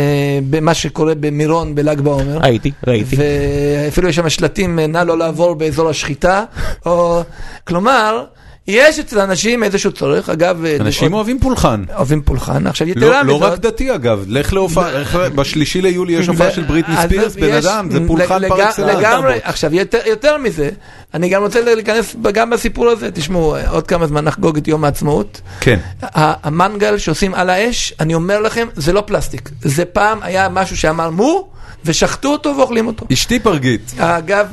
במה 0.49 0.73
שקורה 0.73 1.15
במירון 1.15 1.75
בל"ג 1.75 2.01
בעומר. 2.01 2.39
הייתי, 2.41 2.71
ראיתי. 2.87 3.15
ואפילו 3.15 4.09
יש 4.09 4.15
שם 4.15 4.29
שלטים, 4.29 4.79
נא 4.79 4.97
לא 4.97 5.17
לעבור 5.17 5.53
באזור 5.53 5.89
השחיטה, 5.89 6.43
או... 6.85 7.21
כלומר, 7.63 8.25
יש 8.67 8.99
אצל 8.99 9.19
אנשים 9.19 9.63
איזשהו 9.63 9.91
צורך, 9.91 10.29
אגב... 10.29 10.63
אנשים 10.79 11.11
עוד- 11.11 11.17
אוהבים 11.17 11.39
פולחן. 11.39 11.83
אוהבים 11.95 12.21
פולחן. 12.21 12.67
עכשיו, 12.67 12.87
לא 12.87 12.91
יתרה 12.91 13.23
לא 13.23 13.35
מזאת... 13.37 13.51
רק 13.51 13.59
דתי 13.59 13.95
אגב, 13.95 14.25
לך 14.27 14.53
להופעה, 14.53 14.91
לך 14.99 15.15
ל- 15.15 15.29
בשלישי 15.29 15.81
ליולי 15.81 16.13
יש 16.13 16.27
הופעה 16.27 16.51
של 16.51 16.63
בריטני 16.63 16.95
ספירס, 17.03 17.35
בן 17.35 17.53
אדם, 17.53 17.87
זה 17.91 17.99
פולחן 18.07 18.41
לג- 18.41 18.49
פר 18.49 18.63
אקסלנס. 18.69 18.95
לגמרי. 18.95 19.39
עכשיו 19.43 19.75
יותר, 19.75 19.99
יותר 20.05 20.37
מזה, 20.37 20.69
אני 21.13 21.29
גם 21.29 21.43
רוצה 21.43 21.61
להיכנס 21.61 22.15
גם 22.33 22.49
בסיפור 22.49 22.89
הזה, 22.89 23.11
תשמעו, 23.11 23.55
עוד 23.69 23.87
כמה 23.87 24.07
זמן 24.07 24.25
נחגוג 24.25 24.57
את 24.57 24.67
יום 24.67 24.83
העצמאות. 24.83 25.41
כן. 25.59 25.79
המנגל 26.01 26.97
שעושים 26.97 27.33
על 27.35 27.49
האש, 27.49 27.93
אני 27.99 28.13
אומר 28.13 28.39
לכם, 28.39 28.67
זה 28.75 28.93
לא 28.93 29.03
פלסטיק. 29.05 29.49
זה 29.61 29.85
פעם 29.85 30.19
היה 30.21 30.49
משהו 30.49 30.77
שאמר 30.77 31.09
מו, 31.09 31.47
ושחטו 31.87 32.29
אותו 32.31 32.53
ואוכלים 32.57 32.87
אותו. 32.87 33.05
אשתי 33.13 33.39
פרגית. 33.39 33.93
אגב, 33.97 34.47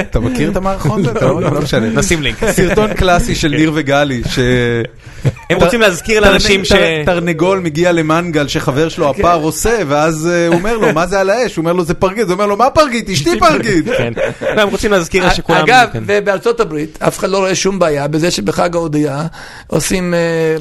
אתה 0.00 0.20
מכיר 0.20 0.50
את 0.50 0.56
המערכון 0.56 1.00
הזה? 1.00 1.10
אתה 1.10 1.26
לא 1.26 1.40
לא 1.42 1.60
משנה. 1.60 1.86
נשים 1.90 2.22
לינק. 2.22 2.50
סרטון 2.50 2.94
קלאסי 2.94 3.34
של 3.34 3.48
ניר 3.48 3.70
וגלי, 3.74 4.22
ש... 4.30 4.38
הם 5.50 5.58
רוצים 5.60 5.80
להזכיר 5.80 6.20
לאנשים 6.20 6.64
ש... 6.64 6.72
תר- 6.72 7.02
תרנגול 7.04 7.58
מגיע 7.58 7.92
למנגל 7.92 8.48
שחבר 8.48 8.88
שלו 8.88 9.14
כן. 9.14 9.20
הפר 9.20 9.34
עושה, 9.42 9.78
ואז 9.88 10.28
אה, 10.32 10.46
הוא 10.46 10.56
אומר 10.56 10.76
לו, 10.78 10.92
מה 10.94 11.06
זה 11.06 11.20
על 11.20 11.30
האש? 11.30 11.56
הוא 11.56 11.62
אומר 11.62 11.72
לו, 11.72 11.84
זה 11.84 11.94
פרגית. 11.94 12.24
הוא 12.24 12.32
אומר 12.32 12.46
לו, 12.46 12.56
מה 12.56 12.70
פרגית? 12.70 13.10
אשתי 13.10 13.38
פרגית. 13.40 13.84
כן. 13.98 14.12
לא, 14.56 14.62
הם 14.62 14.68
רוצים 14.68 14.90
להזכיר 14.92 15.30
שכולם... 15.30 15.58
אגב, 15.60 15.88
כן. 15.92 16.02
ובארצות 16.06 16.60
הברית, 16.60 16.98
אף 17.02 17.18
אחד 17.18 17.28
לא 17.30 17.38
רואה 17.38 17.54
שום 17.54 17.78
בעיה 17.78 18.08
בזה 18.08 18.30
שבחג 18.30 18.74
ההודיה 18.76 19.26
עושים 19.66 20.14
אה. 20.14 20.56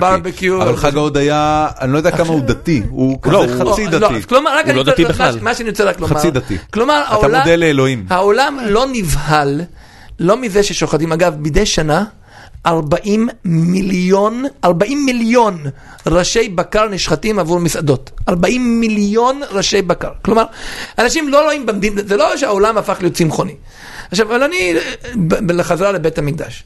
ברבקיו. 0.00 0.62
אבל 0.62 0.76
חג 0.76 0.96
ההודיה, 0.96 1.68
אני 1.80 1.92
לא 1.92 1.98
יודע 1.98 2.10
כמה 2.10 2.28
הוא 2.28 2.40
דתי. 2.40 2.82
הוא 2.90 3.18
לא, 3.26 3.44
כזה 3.46 3.64
חצי 3.64 3.84
לא, 3.84 3.90
דתי. 3.98 4.14
הוא 4.66 4.72
לא 4.74 4.82
דתי 4.82 5.02
מה- 5.02 5.08
בכלל. 5.08 5.38
מה 5.54 5.58
שאני 5.58 5.70
רוצה 5.70 5.84
רק 5.84 6.00
לומר, 6.00 6.16
חצי 6.16 6.30
דתי. 6.30 6.58
כלומר, 6.72 7.02
אתה 7.06 7.12
העולם, 7.12 7.38
מודה 7.40 7.56
לאלוהים. 7.56 8.06
העולם 8.10 8.58
לא 8.66 8.86
נבהל, 8.92 9.60
לא 10.20 10.36
מזה 10.36 10.62
ששוחטים, 10.62 11.12
אגב, 11.12 11.34
מדי 11.38 11.66
שנה, 11.66 12.04
40 12.66 13.28
מיליון, 13.44 14.44
40 14.64 15.06
מיליון 15.06 15.58
ראשי 16.06 16.48
בקר 16.48 16.88
נשחטים 16.88 17.38
עבור 17.38 17.58
מסעדות. 17.60 18.10
40 18.28 18.80
מיליון 18.80 19.40
ראשי 19.50 19.82
בקר. 19.82 20.10
כלומר, 20.24 20.44
אנשים 20.98 21.28
לא 21.28 21.44
רואים 21.44 21.66
במדינה, 21.66 22.00
זה 22.06 22.16
לא 22.16 22.36
שהעולם 22.36 22.78
הפך 22.78 22.96
להיות 23.00 23.14
צמחוני. 23.14 23.54
עכשיו, 24.10 24.26
אבל 24.26 24.42
אני, 24.42 24.74
ב- 25.16 25.50
לחזרה 25.52 25.92
לבית 25.92 26.18
המקדש. 26.18 26.64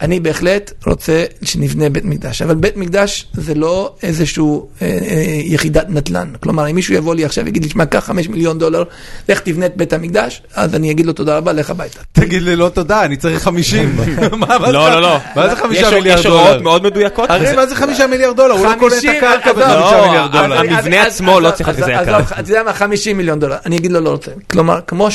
אני 0.00 0.20
בהחלט 0.20 0.72
רוצה 0.86 1.24
שנבנה 1.42 1.88
בית 1.90 2.04
מקדש, 2.04 2.42
אבל 2.42 2.54
בית 2.54 2.76
מקדש 2.76 3.26
זה 3.32 3.54
לא 3.54 3.94
איזשהו 4.02 4.68
אה, 4.82 4.86
אה, 4.86 4.96
יחידת 5.44 5.86
נדל"ן. 5.88 6.32
כלומר, 6.40 6.70
אם 6.70 6.74
מישהו 6.74 6.94
יבוא 6.94 7.14
לי 7.14 7.24
עכשיו 7.24 7.44
ויגיד 7.44 7.64
לי, 7.64 7.70
שמע, 7.70 7.86
קח 7.86 8.04
חמש 8.04 8.28
מיליון 8.28 8.58
דולר, 8.58 8.82
לך 9.28 9.40
תבנה 9.40 9.66
את 9.66 9.76
בית 9.76 9.92
המקדש, 9.92 10.42
אז 10.54 10.74
אני 10.74 10.90
אגיד 10.90 11.06
לו 11.06 11.12
תודה 11.12 11.36
רבה, 11.36 11.52
לך 11.52 11.70
הביתה. 11.70 11.98
תגיד 12.12 12.42
לי 12.42 12.56
לא 12.56 12.68
תודה, 12.68 13.04
אני 13.04 13.16
צריך 13.16 13.42
50. 13.42 13.96
מה 14.32 14.58
מה 14.58 14.70
לא, 14.72 14.90
לא, 14.90 15.00
לא. 15.02 15.18
מה 15.36 15.48
זה 15.48 15.56
חמישה 15.56 15.86
יש- 15.86 15.92
מיליארד 15.94 16.18
יש 16.20 16.26
הוראות 16.26 16.48
דולר? 16.48 16.62
מאוד 16.62 16.82
מדויקות. 16.84 17.30
הרי 17.30 17.56
מה 17.56 17.66
זה 17.66 17.74
חמישה 17.76 18.06
מיליארד 18.06 18.36
דולר? 18.36 18.54
הוא 18.54 18.66
לא 18.66 18.72
קונה 18.78 18.94
את 18.96 19.00
50, 19.02 19.10
הקרקע 19.10 19.50
עזוב. 19.50 19.62
בחמישה 19.62 19.96
לא, 20.00 20.06
מיליארד 20.06 20.32
דולר. 20.32 20.58
המ- 20.60 20.68
המבנה 20.68 21.02
עצמו 21.06 21.40
לא 21.40 21.50
צריך 21.50 21.68
להיות 21.68 21.78
אז- 21.80 21.84
כזה 21.84 21.92
יקר. 21.92 22.20
אתה 22.20 22.50
יודע 22.50 22.62
מה, 22.62 22.72
50 22.72 23.16
מיליון 23.16 23.40
דולר, 23.40 23.56
אני 23.66 23.76
אגיד 23.76 23.92
לו 23.92 24.00
לא 24.00 24.10
רוצה. 24.10 24.30
כלומר, 24.50 24.80
כמו 24.86 25.08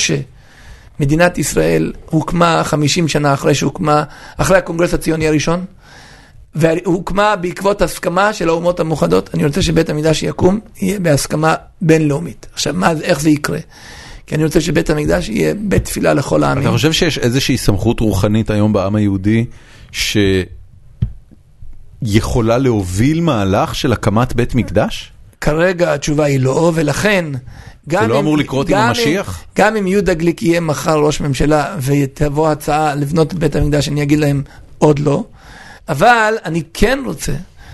שמדינת 0.98 1.38
ישראל 1.38 1.94
הוקמה 2.06 2.64
50 2.64 3.08
שנה 3.08 3.34
אחרי 3.34 3.56
שהוקמה, 3.56 4.04
אחרי 4.38 4.58
הקונגרס 4.58 4.94
הציוני 4.94 5.28
הראשון, 5.28 5.66
והוקמה 6.56 7.36
בעקבות 7.36 7.82
הסכמה 7.82 8.34
של 8.34 8.50
האומות 8.50 8.80
המאוחדות, 8.80 9.30
אני 9.34 9.46
רוצה 9.46 9.62
שבית 9.62 9.90
המקדש 9.90 10.24
יקום, 10.24 10.60
יהיה 10.82 11.00
בהסכמה 11.00 11.56
בינלאומית. 11.82 12.48
עכשיו, 12.54 12.74
מה, 12.74 12.92
איך 13.02 13.22
זה 13.22 13.30
יקרה? 13.30 13.60
כי 14.28 14.36
אני 14.36 14.44
רוצה 14.44 14.62
שבית 14.62 14.90
המקדש 14.90 15.30
יהיה 15.30 15.54
בית 15.60 15.86
תפילה 15.86 16.14
לכל 16.14 16.44
העמים. 16.44 16.64
אתה 16.64 16.72
חושב 16.72 16.92
שיש 16.92 17.18
איזושהי 17.18 17.58
סמכות 17.58 18.00
רוחנית 18.00 18.50
היום 18.50 18.74
בעם 18.74 18.96
היהודי 18.96 19.46
שיכולה 22.02 22.58
להוביל 22.58 23.22
מהלך 23.22 23.76
של 23.76 23.94
הקמת 23.94 24.34
בית 24.34 24.56
מקדש? 24.56 25.12
כרגע 25.42 25.94
התשובה 25.94 26.26
היא 26.26 26.40
לא, 26.40 26.72
ולכן... 26.76 27.26
גם 27.90 28.10
לא 28.10 28.20
אמור 28.20 28.38
לקרות 28.38 28.70
עם 28.70 28.78
המשיח? 28.78 29.44
גם 29.58 29.76
אם 29.76 29.88
יהודה 29.88 30.14
גליק 30.14 30.44
יהיה 30.44 30.60
מחר 30.60 31.00
ראש 31.00 31.22
ממשלה 31.22 31.76
ותבוא 31.82 32.50
הצעה 32.50 32.96
לבנות 32.96 33.34
את 33.34 33.40
בית 33.40 33.56
המקדש, 33.56 33.88
אני 33.88 34.04
אגיד 34.04 34.20
להם 34.20 34.44
עוד 34.78 35.00
לא. 35.00 35.24
אבל 35.90 36.34
אני 36.46 36.64
כן 36.74 37.00
רוצה 37.06 37.34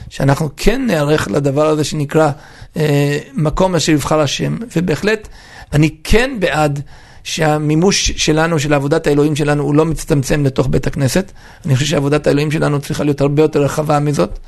שאנחנו 0.10 0.50
כן 0.58 0.88
נערך 0.88 1.28
לדבר 1.32 1.68
הזה 1.68 1.84
שנקרא 1.84 2.32
אה, 2.78 3.18
מקום 3.34 3.76
אשר 3.76 3.92
יבחר 3.92 4.20
השם, 4.20 4.58
ובהחלט 4.76 5.28
אני 5.74 5.96
כן 6.04 6.32
בעד 6.40 6.82
שהמימוש 7.24 8.12
שלנו, 8.12 8.60
של 8.60 8.74
עבודת 8.74 9.08
האלוהים 9.08 9.36
שלנו, 9.36 9.64
הוא 9.64 9.76
לא 9.76 9.86
מצטמצם 9.86 10.46
לתוך 10.46 10.68
בית 10.68 10.88
הכנסת. 10.88 11.32
אני 11.66 11.76
חושב 11.76 11.86
שעבודת 11.88 12.28
האלוהים 12.28 12.52
שלנו 12.52 12.80
צריכה 12.80 13.04
להיות 13.04 13.22
הרבה 13.22 13.42
יותר 13.42 13.64
רחבה 13.64 14.00
מזאת. 14.00 14.40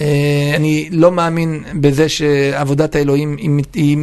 אה, 0.00 0.52
אני 0.56 0.88
לא 0.92 1.12
מאמין 1.12 1.64
בזה 1.74 2.08
שעבודת 2.08 2.96
האלוהים 2.96 3.36
היא, 3.74 3.98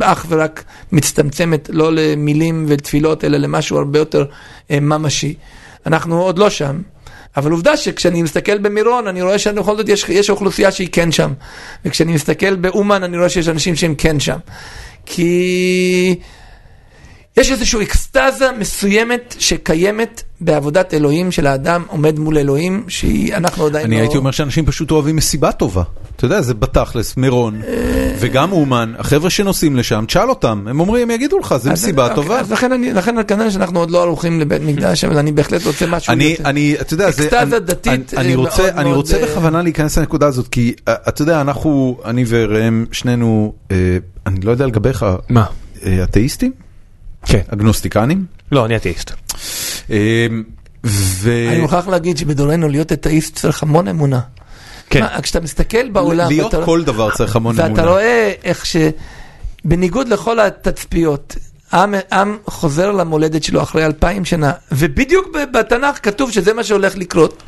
אך 0.00 0.26
ורק 0.28 0.64
מצטמצמת 0.92 1.70
לא 1.72 1.92
למילים 1.92 2.64
ותפילות, 2.68 3.24
אלא 3.24 3.38
למשהו 3.38 3.78
הרבה 3.78 3.98
יותר 3.98 4.24
אה, 4.70 4.80
ממשי. 4.80 5.34
אנחנו 5.86 6.22
עוד 6.22 6.38
לא 6.38 6.50
שם, 6.50 6.80
אבל 7.36 7.50
עובדה 7.50 7.76
שכשאני 7.76 8.22
מסתכל 8.22 8.58
במירון, 8.58 9.06
אני 9.06 9.22
רואה 9.22 9.38
שבכל 9.38 9.76
זאת 9.76 9.88
יש, 9.88 10.04
יש 10.08 10.30
אוכלוסייה 10.30 10.72
שהיא 10.72 10.88
כן 10.92 11.12
שם. 11.12 11.32
וכשאני 11.84 12.12
מסתכל 12.12 12.56
באומן, 12.56 13.02
אני 13.02 13.16
רואה 13.16 13.28
שיש 13.28 13.48
אנשים 13.48 13.76
שהם 13.76 13.94
כן 13.94 14.20
שם. 14.20 14.38
כי 15.06 16.14
יש 17.36 17.50
איזושהי 17.50 17.78
אקסטזה 18.16 18.50
מסוימת 18.58 19.34
שקיימת 19.38 20.22
בעבודת 20.40 20.94
אלוהים 20.94 21.32
של 21.32 21.46
האדם 21.46 21.82
עומד 21.88 22.18
מול 22.18 22.38
אלוהים, 22.38 22.84
שאנחנו 22.88 23.66
עדיין 23.66 23.86
אני 23.86 23.96
לא... 23.96 24.00
הייתי 24.00 24.16
אומר 24.16 24.30
שאנשים 24.30 24.66
פשוט 24.66 24.90
אוהבים 24.90 25.16
מסיבה 25.16 25.52
טובה. 25.52 25.82
אתה 26.16 26.24
יודע, 26.24 26.40
זה 26.40 26.54
בתכלס, 26.54 27.16
מירון, 27.16 27.60
וגם 28.18 28.52
אומן, 28.52 28.92
החבר'ה 28.98 29.30
שנוסעים 29.30 29.76
לשם, 29.76 30.04
תשאל 30.06 30.28
אותם, 30.28 30.64
הם 30.70 30.80
אומרים, 30.80 31.02
הם 31.02 31.10
יגידו 31.10 31.38
לך, 31.38 31.56
זה 31.56 31.72
אז- 31.72 31.82
מסיבה 31.82 32.02
אוקיי, 32.02 32.16
טובה. 32.16 32.40
אז 32.40 32.52
לכן 32.52 32.72
אני, 32.72 32.92
לכן 32.92 33.14
כנראה 33.26 33.50
שאנחנו 33.50 33.78
עוד 33.80 33.90
לא 33.90 34.02
ערוכים 34.02 34.40
לבית 34.40 34.62
מקדש, 34.62 35.04
אבל 35.04 35.18
אני 35.18 35.32
בהחלט 35.32 35.66
רוצה 35.66 35.86
משהו 35.86 36.12
אני, 36.12 36.24
יותר. 36.24 36.44
אני, 36.44 36.76
אתה 36.80 36.94
יודע, 36.94 37.10
זה, 37.10 37.22
אקסטזה 37.22 37.56
אני, 37.56 37.64
דתית, 37.66 38.14
אני, 38.14 38.22
אני 38.24 38.32
אה, 38.32 38.36
רוצה, 38.36 38.62
מאוד 38.62 38.72
אני 38.76 38.84
מאוד, 38.84 38.96
רוצה 38.96 39.16
אה, 39.20 39.26
בכוונה 39.26 39.62
להיכנס 39.62 39.98
לנקודה 39.98 40.26
הזאת, 40.26 40.48
כי 40.48 40.74
אה, 40.88 40.94
אתה 41.08 41.22
יודע, 41.22 41.40
אנחנו, 41.40 41.98
אני 42.04 42.24
וראם, 42.28 42.84
שנינו, 42.92 43.52
אה, 43.70 43.76
אני 44.26 44.40
לא 44.40 44.50
יודע 44.50 44.66
לגביך, 44.66 45.06
מה? 45.28 45.44
אה, 45.86 46.04
אתאיסטים? 46.04 46.63
כן. 47.26 47.40
אגנוסטיקנים? 47.52 48.24
לא, 48.52 48.64
אני 48.66 48.76
אתאיסט. 48.76 49.10
אה, 49.90 50.26
ו... 50.84 51.30
אני 51.52 51.60
מוכרח 51.60 51.88
להגיד 51.88 52.16
שבדורנו 52.18 52.68
להיות 52.68 52.92
אתאיסט 52.92 53.34
צריך 53.36 53.62
המון 53.62 53.88
אמונה. 53.88 54.20
כן. 54.90 55.00
מה, 55.00 55.20
כשאתה 55.22 55.40
מסתכל 55.40 55.88
בעולם, 55.90 56.28
להיות 56.28 56.54
ואתה- 56.54 56.66
כל 56.66 56.84
דבר 56.84 57.10
צריך 57.10 57.36
המון 57.36 57.54
ואתה 57.56 57.66
אמונה. 57.66 57.82
רואה 57.90 58.32
איך 58.44 58.64
שבניגוד 58.66 60.08
לכל 60.08 60.40
התצפיות, 60.40 61.36
עם, 61.72 61.94
עם 62.12 62.36
חוזר 62.46 62.90
למולדת 62.92 63.42
שלו 63.44 63.62
אחרי 63.62 63.86
אלפיים 63.86 64.24
שנה, 64.24 64.52
ובדיוק 64.72 65.28
ב- 65.34 65.58
בתנ"ך 65.58 65.98
כתוב 66.02 66.30
שזה 66.30 66.52
מה 66.54 66.64
שהולך 66.64 66.96
לקרות. 66.96 67.42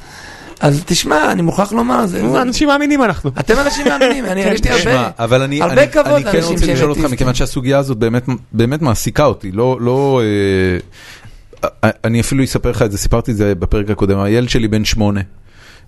אז 0.60 0.82
תשמע, 0.86 1.32
אני 1.32 1.42
מוכרח 1.42 1.72
לומר, 1.72 2.06
זה, 2.06 2.30
זה, 2.30 2.42
אנשים 2.42 2.68
מאמינים 2.68 3.02
אנחנו. 3.02 3.30
אתם 3.40 3.54
אנשים 3.66 3.86
מאמינים, 3.88 4.24
אני 4.24 4.40
יש 4.40 4.64
לי 4.64 4.70
הרבה, 4.70 5.10
אבל 5.18 5.42
אני, 5.42 5.62
הרבה 5.62 5.82
אני, 5.82 5.92
כבוד 5.92 6.06
אני 6.06 6.24
כן 6.24 6.32
לאנשים 6.32 6.52
רוצה 6.52 6.66
שהם 6.66 6.74
לשאול 6.74 6.90
אותך. 6.90 7.00
מכיוון 7.00 7.34
שהסוגיה 7.34 7.78
הזאת 7.78 7.98
באמת, 7.98 8.24
באמת 8.52 8.82
מעסיקה 8.82 9.24
אותי, 9.24 9.52
לא, 9.52 9.78
לא, 9.80 10.20
אה, 11.64 11.68
אה, 11.84 11.90
אני 12.04 12.20
אפילו 12.20 12.44
אספר 12.44 12.70
לך 12.70 12.82
את 12.82 12.92
זה, 12.92 12.98
סיפרתי 12.98 13.30
את 13.30 13.36
זה 13.36 13.54
בפרק 13.54 13.90
הקודם, 13.90 14.18
הילד 14.18 14.48
שלי 14.48 14.68
בן 14.68 14.84
שמונה, 14.84 15.20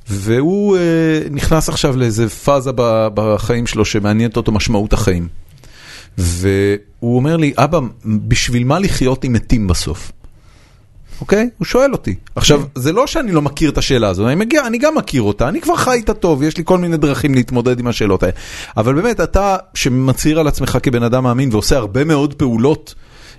והוא 0.08 0.76
אה, 0.76 0.82
נכנס 1.30 1.68
עכשיו 1.68 1.96
לאיזה 1.96 2.28
פאזה 2.28 2.70
ב- 2.74 3.08
בחיים 3.14 3.66
שלו 3.66 3.84
שמעניינת 3.84 4.36
אותו 4.36 4.52
משמעות 4.52 4.92
החיים. 4.92 5.28
והוא 6.18 7.16
אומר 7.16 7.36
לי, 7.36 7.52
אבא, 7.56 7.78
בשביל 8.04 8.64
מה 8.64 8.78
לחיות 8.78 9.24
עם 9.24 9.32
מתים 9.32 9.66
בסוף? 9.66 10.12
אוקיי? 11.20 11.48
הוא 11.58 11.66
שואל 11.66 11.92
אותי. 11.92 12.14
עכשיו, 12.36 12.62
זה 12.74 12.92
לא 12.92 13.06
שאני 13.06 13.32
לא 13.32 13.42
מכיר 13.42 13.70
את 13.70 13.78
השאלה 13.78 14.08
הזאת, 14.08 14.26
אני 14.26 14.34
מגיע, 14.34 14.66
אני 14.66 14.78
גם 14.78 14.94
מכיר 14.94 15.22
אותה, 15.22 15.48
אני 15.48 15.60
כבר 15.60 15.76
חי 15.76 15.90
איתה 15.92 16.14
טוב, 16.14 16.42
יש 16.42 16.56
לי 16.56 16.62
כל 16.66 16.78
מיני 16.78 16.96
דרכים 16.96 17.34
להתמודד 17.34 17.80
עם 17.80 17.86
השאלות 17.86 18.22
האלה. 18.22 18.34
אבל 18.76 18.94
באמת, 18.94 19.20
אתה 19.20 19.56
שמצהיר 19.74 20.40
על 20.40 20.48
עצמך 20.48 20.78
כבן 20.82 21.02
אדם 21.02 21.24
מאמין 21.24 21.48
ועושה 21.52 21.76
הרבה 21.76 22.04
מאוד 22.04 22.34
פעולות 22.34 22.94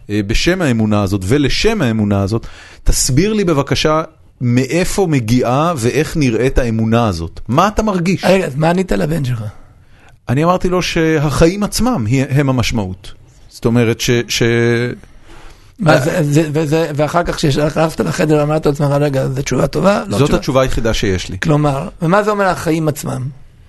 אה, 0.09 0.21
בשם 0.27 0.61
האמונה 0.61 1.01
הזאת 1.03 1.21
ולשם 1.23 1.81
האמונה 1.81 2.21
הזאת, 2.21 2.47
תסביר 2.83 3.33
לי 3.33 3.43
בבקשה 3.43 4.01
מאיפה 4.41 5.07
מגיעה 5.09 5.73
ואיך 5.77 6.17
נראית 6.17 6.57
האמונה 6.57 7.07
הזאת. 7.07 7.39
מה 7.47 7.67
אתה 7.67 7.83
מרגיש? 7.83 8.23
רגע, 8.23 8.45
אז 8.45 8.55
מה 8.55 8.69
ענית 8.69 8.91
לבן 8.91 9.25
שלך? 9.25 9.43
אני 10.29 10.43
אמרתי 10.43 10.69
לו 10.69 10.81
שהחיים 10.81 11.63
עצמם 11.63 12.05
הם 12.29 12.49
המשמעות. 12.49 13.13
זאת 13.49 13.65
אומרת 13.65 13.99
ש... 14.01 14.09
ש... 14.27 14.43
מה, 14.43 14.43
זה- 14.43 14.43
זה- 14.43 14.93
וזה- 14.93 14.93
ואחר 16.95 17.23
כך 17.23 17.35
כשהלכת 17.35 17.99
לחדר 17.99 18.43
אמרת 18.43 18.65
לעצמך, 18.65 18.87
רגע, 18.99 19.27
זו 19.27 19.41
תשובה 19.41 19.67
טובה? 19.67 20.03
לא 20.07 20.17
זאת 20.17 20.25
תשובה. 20.25 20.37
התשובה 20.37 20.61
היחידה 20.61 20.93
שיש 20.93 21.29
לי. 21.29 21.37
כלומר, 21.39 21.89
ומה 22.01 22.23
זה 22.23 22.31
אומר 22.31 22.45
החיים 22.45 22.87
עצמם? 22.87 23.27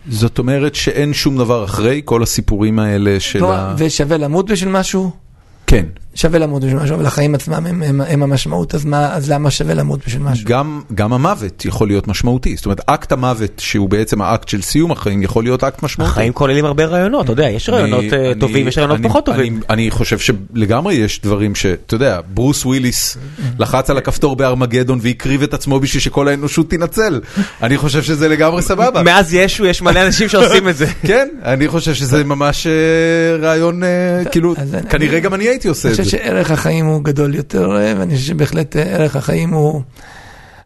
זאת 0.09 0.39
אומרת 0.39 0.74
שאין 0.74 1.12
שום 1.12 1.39
דבר 1.39 1.65
אחרי 1.65 2.03
כל 2.05 2.23
הסיפורים 2.23 2.78
האלה 2.78 3.20
של 3.20 3.39
כלומר, 3.39 3.55
ה... 3.55 3.74
ושווה 3.78 4.16
למות 4.16 4.51
בשביל 4.51 4.70
משהו? 4.70 5.11
כן. 5.70 5.86
שווה 6.14 6.38
למות 6.38 6.62
בשביל 6.64 6.80
משהו, 6.80 6.97
אבל 6.97 7.06
החיים 7.06 7.34
עצמם 7.34 7.66
הם, 7.66 7.82
הם, 7.82 8.01
הם 8.01 8.22
המשמעות, 8.22 8.74
אז, 8.74 8.84
מה, 8.84 9.14
אז 9.14 9.30
למה 9.30 9.51
שווה 9.51 9.74
למות 9.74 10.01
בשביל 10.06 10.22
משהו? 10.22 10.44
גם, 10.48 10.80
גם 10.94 11.12
המוות 11.12 11.64
יכול 11.64 11.88
להיות 11.88 12.09
משמעותי, 12.09 12.56
זאת 12.56 12.64
אומרת 12.64 12.80
אקט 12.86 13.12
המוות 13.12 13.51
שהוא 13.59 13.88
בעצם 13.88 14.22
האקט 14.22 14.48
של 14.48 14.62
סיום 14.62 14.90
החיים 14.92 15.22
יכול 15.22 15.44
להיות 15.44 15.64
אקט 15.64 15.82
משמעותי. 15.82 16.10
החיים 16.12 16.32
כוללים 16.32 16.64
הרבה 16.64 16.84
רעיונות, 16.84 17.24
אתה 17.24 17.32
יודע, 17.32 17.48
יש 17.51 17.68
רעיונות 17.68 18.01
אני- 18.05 18.12
אה, 18.24 18.30
אני- 18.30 18.40
טובים, 18.40 18.68
יש 18.68 18.78
רעיונות 18.78 18.98
אני- 18.98 19.09
פחות 19.09 19.28
אני- 19.28 19.36
טובים. 19.36 19.60
אני 19.70 19.90
חושב 19.90 20.18
שלגמרי 20.18 20.94
יש 20.94 21.20
דברים 21.22 21.55
שאתה 21.55 21.94
יודע, 21.94 22.20
ברוס 22.34 22.64
וויליס 22.66 23.16
לחץ 23.59 23.90
על 23.90 23.98
הכפתור 23.98 24.36
בארמגדון 24.36 24.98
והקריב 25.02 25.42
את 25.42 25.55
עצמו 25.55 25.80
בשביל 25.80 26.01
שכל 26.02 26.28
האנושות 26.28 26.70
תינצל. 26.70 27.20
אני 27.62 27.78
חושב 27.78 28.02
שזה 28.02 28.28
לגמרי 28.28 28.62
סבבה. 28.62 29.02
מאז 29.02 29.34
ישו 29.34 29.66
יש 29.66 29.82
מלא 29.82 30.06
אנשים 30.06 30.28
שעושים 30.28 30.68
את 30.68 30.76
זה. 30.76 30.86
כן, 31.10 31.28
אני 31.44 31.68
חושב 31.68 31.94
שזה 31.94 32.24
ממש 32.24 32.66
אה, 32.66 32.72
רעיון, 33.47 33.82
אה, 33.84 33.88
כאילו, 34.30 34.55
אני- 34.59 34.88
כנראה 34.90 35.12
אני- 35.12 35.20
גם 35.20 35.34
אני 35.34 35.44
הייתי 35.44 35.60
עושה 35.69 35.89
אני 35.89 35.93
את 35.93 35.97
זה. 35.97 36.05
חושב 36.05 36.19
שערך 36.19 36.51
החיים 36.51 36.87
הוא 36.87 37.05
גדול 37.05 37.35
יותר, 37.35 37.77
אה, 37.77 37.95
ואני 37.99 38.15
חושב 38.15 38.27
שבהחלט 38.27 38.77
אה, 38.77 38.82
ערך 38.82 39.16
החיים 39.16 39.51
הוא 39.51 39.82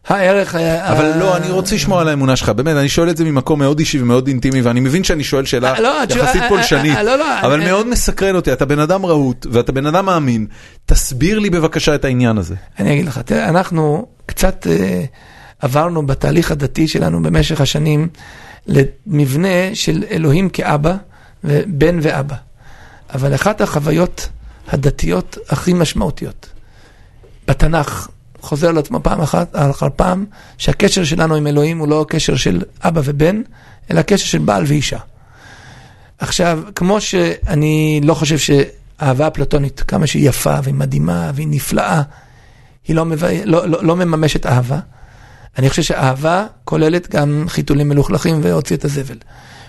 הערך... 0.07 0.55
ה- 0.55 0.91
אבל 0.91 1.17
לא, 1.19 1.37
אני 1.37 1.49
רוצה 1.49 1.75
לשמוע 1.75 2.01
על 2.01 2.07
האמונה 2.07 2.35
שלך, 2.35 2.49
באמת, 2.49 2.75
אני 2.75 2.89
שואל 2.89 3.09
את 3.09 3.17
זה 3.17 3.23
ממקום 3.23 3.59
מאוד 3.59 3.79
אישי 3.79 4.01
ומאוד 4.01 4.27
אינטימי, 4.27 4.61
ואני 4.61 4.79
מבין 4.79 5.03
שאני 5.03 5.23
שואל 5.23 5.45
שאלה 5.45 5.73
יחסית 6.15 6.43
פולשנית, 6.49 6.97
אבל 7.43 7.53
אני- 7.53 7.65
מאוד 7.65 7.87
מסקרן 7.87 8.35
אותי, 8.35 8.53
אתה 8.53 8.65
בן 8.65 8.79
אדם 8.79 9.05
רהוט, 9.05 9.45
ואתה 9.51 9.71
בן 9.71 9.85
אדם 9.85 10.05
מאמין, 10.05 10.45
תסביר 10.85 11.39
לי 11.39 11.49
בבקשה 11.49 11.95
את 11.95 12.05
העניין 12.05 12.37
הזה. 12.37 12.55
אני 12.79 12.93
אגיד 12.93 13.05
לך, 13.05 13.17
תראה, 13.17 13.49
אנחנו 13.49 14.05
קצת 14.25 14.67
אה, 14.69 15.03
עברנו 15.59 16.05
בתהליך 16.07 16.51
הדתי 16.51 16.87
שלנו 16.87 17.23
במשך 17.23 17.61
השנים 17.61 18.07
למבנה 18.67 19.47
של 19.73 20.03
אלוהים 20.11 20.49
כאבא, 20.49 20.95
ובן 21.43 21.99
ואבא. 22.01 22.35
אבל 23.15 23.35
אחת 23.35 23.61
החוויות 23.61 24.29
הדתיות 24.67 25.37
הכי 25.49 25.73
משמעותיות 25.73 26.49
בתנ"ך, 27.47 28.07
חוזר 28.41 28.69
על 28.69 28.77
עצמו 28.77 28.99
פעם 29.03 29.21
אחת 29.21 29.55
אחר 29.55 29.87
פעם, 29.95 30.25
שהקשר 30.57 31.03
שלנו 31.03 31.35
עם 31.35 31.47
אלוהים 31.47 31.77
הוא 31.77 31.87
לא 31.87 32.05
קשר 32.09 32.35
של 32.35 32.61
אבא 32.81 33.01
ובן, 33.03 33.41
אלא 33.91 34.01
קשר 34.01 34.25
של 34.25 34.37
בעל 34.37 34.63
ואישה. 34.67 34.99
עכשיו, 36.17 36.59
כמו 36.75 37.01
שאני 37.01 38.01
לא 38.03 38.13
חושב 38.13 38.37
שאהבה 38.37 39.27
אפלטונית, 39.27 39.83
כמה 39.87 40.07
שהיא 40.07 40.29
יפה 40.29 40.55
והיא 40.63 40.75
מדהימה 40.75 41.31
והיא 41.35 41.47
נפלאה, 41.47 42.01
היא 42.87 42.95
לא, 42.95 43.05
מבא... 43.05 43.27
לא, 43.45 43.67
לא, 43.67 43.83
לא 43.83 43.95
מממשת 43.95 44.45
אהבה. 44.45 44.79
אני 45.57 45.69
חושב 45.69 45.81
שאהבה 45.81 46.45
כוללת 46.63 47.09
גם 47.09 47.45
חיתולים 47.47 47.89
מלוכלכים 47.89 48.39
והוציא 48.43 48.75
את 48.75 48.85
הזבל. 48.85 49.17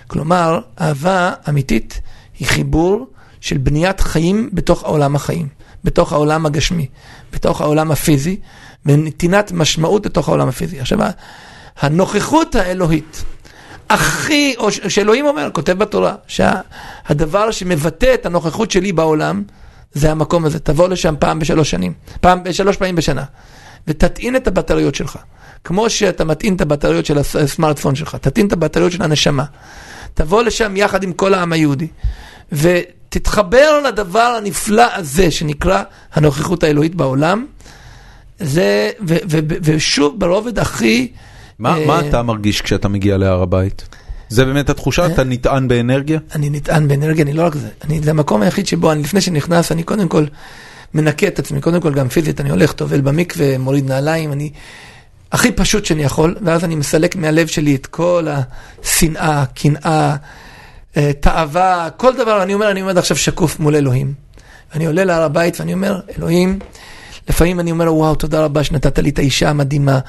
כלומר, 0.07 0.59
אהבה 0.81 1.31
אמיתית 1.49 2.01
היא 2.39 2.47
חיבור 2.47 3.07
של 3.47 3.57
בניית 3.57 3.99
חיים 3.99 4.49
בתוך 4.53 4.83
העולם 4.83 5.15
החיים, 5.15 5.47
בתוך 5.83 6.13
העולם 6.13 6.45
הגשמי, 6.45 6.87
בתוך 7.33 7.61
העולם 7.61 7.91
הפיזי, 7.91 8.39
ונתינת 8.85 9.51
משמעות 9.51 10.05
לתוך 10.05 10.27
העולם 10.27 10.47
הפיזי. 10.47 10.79
עכשיו, 10.79 10.99
הנוכחות 11.79 12.55
האלוהית, 12.55 13.23
הכי, 13.89 14.55
או 14.57 14.71
שאלוהים 14.71 15.25
אומר, 15.25 15.49
כותב 15.53 15.73
בתורה, 15.73 16.15
שהדבר 16.27 17.51
שמבטא 17.51 18.13
את 18.13 18.25
הנוכחות 18.25 18.71
שלי 18.71 18.91
בעולם, 18.91 19.43
זה 19.93 20.11
המקום 20.11 20.45
הזה. 20.45 20.59
תבוא 20.59 20.87
לשם 20.87 21.15
פעם 21.19 21.39
בשלוש 21.39 21.71
שנים, 21.71 21.93
פעם, 22.21 22.39
שלוש 22.51 22.77
פעמים 22.77 22.95
בשנה, 22.95 23.23
ותטעין 23.87 24.35
את 24.35 24.47
הבטריות 24.47 24.95
שלך. 24.95 25.17
כמו 25.63 25.89
שאתה 25.89 26.25
מטעין 26.25 26.55
את 26.55 26.61
הבטריות 26.61 27.05
של 27.05 27.17
הס- 27.17 27.35
הסמארטפון 27.35 27.95
שלך, 27.95 28.15
תטעין 28.15 28.47
את 28.47 28.53
הבטריות 28.53 28.91
של 28.91 29.03
הנשמה. 29.03 29.43
תבוא 30.13 30.43
לשם 30.43 30.77
יחד 30.77 31.03
עם 31.03 31.13
כל 31.13 31.33
העם 31.33 31.53
היהודי, 31.53 31.87
ותתחבר 33.09 33.81
לדבר 33.87 34.35
הנפלא 34.37 34.95
הזה 34.95 35.31
שנקרא 35.31 35.83
הנוכחות 36.13 36.63
האלוהית 36.63 36.95
בעולם. 36.95 37.45
זה, 38.39 38.91
ו, 39.07 39.15
ו, 39.29 39.37
ו, 39.49 39.55
ושוב, 39.61 40.19
ברובד 40.19 40.59
הכי... 40.59 41.11
מה 41.59 41.77
אה, 41.77 41.85
מה 41.85 41.99
אתה 41.99 42.23
מרגיש 42.23 42.61
כשאתה 42.61 42.87
מגיע 42.87 43.17
להר 43.17 43.41
הבית? 43.41 43.87
זה 44.29 44.45
באמת 44.45 44.69
התחושה? 44.69 45.05
אתה 45.05 45.23
נטען 45.23 45.67
באנרגיה? 45.67 46.19
אני 46.35 46.49
נטען 46.49 46.87
באנרגיה, 46.87 47.23
אני 47.23 47.33
לא 47.33 47.45
רק 47.45 47.55
זה. 47.55 47.69
אני, 47.83 48.01
זה 48.01 48.09
המקום 48.09 48.41
היחיד 48.41 48.67
שבו, 48.67 48.91
אני, 48.91 49.03
לפני 49.03 49.21
שנכנס, 49.21 49.71
אני 49.71 49.83
קודם 49.83 50.07
כל 50.07 50.25
מנקה 50.93 51.27
את 51.27 51.39
עצמי, 51.39 51.61
קודם 51.61 51.81
כל 51.81 51.93
גם 51.93 52.09
פיזית, 52.09 52.41
אני 52.41 52.49
הולך, 52.49 52.71
טובל 52.71 53.01
במקווה, 53.01 53.57
מוריד 53.57 53.87
נעליים, 53.87 54.31
אני 54.31 54.51
הכי 55.31 55.51
פשוט 55.51 55.85
שאני 55.85 56.03
יכול, 56.03 56.35
ואז 56.41 56.63
אני 56.63 56.75
מסלק 56.75 57.15
מהלב 57.15 57.47
שלי 57.47 57.75
את 57.75 57.85
כל 57.85 58.27
השנאה, 58.83 59.45
קנאה, 59.45 59.81
אה, 59.85 60.15
תאווה, 61.19 61.89
כל 61.97 62.15
דבר, 62.15 62.43
אני 62.43 62.53
אומר, 62.53 62.71
אני 62.71 62.81
עומד 62.81 62.97
עכשיו 62.97 63.17
שקוף 63.17 63.59
מול 63.59 63.75
אלוהים. 63.75 64.13
אני 64.75 64.85
עולה 64.85 65.03
להר 65.03 65.23
הבית 65.23 65.59
ואני 65.59 65.73
אומר, 65.73 65.99
אלוהים, 66.17 66.59
לפעמים 67.29 67.59
אני 67.59 67.71
אומר, 67.71 67.93
וואו, 67.93 68.15
תודה 68.15 68.45
רבה 68.45 68.63
שנתת 68.63 68.99
לי 68.99 69.09
את 69.09 69.19
האישה 69.19 69.49
המדהימה. 69.49 69.99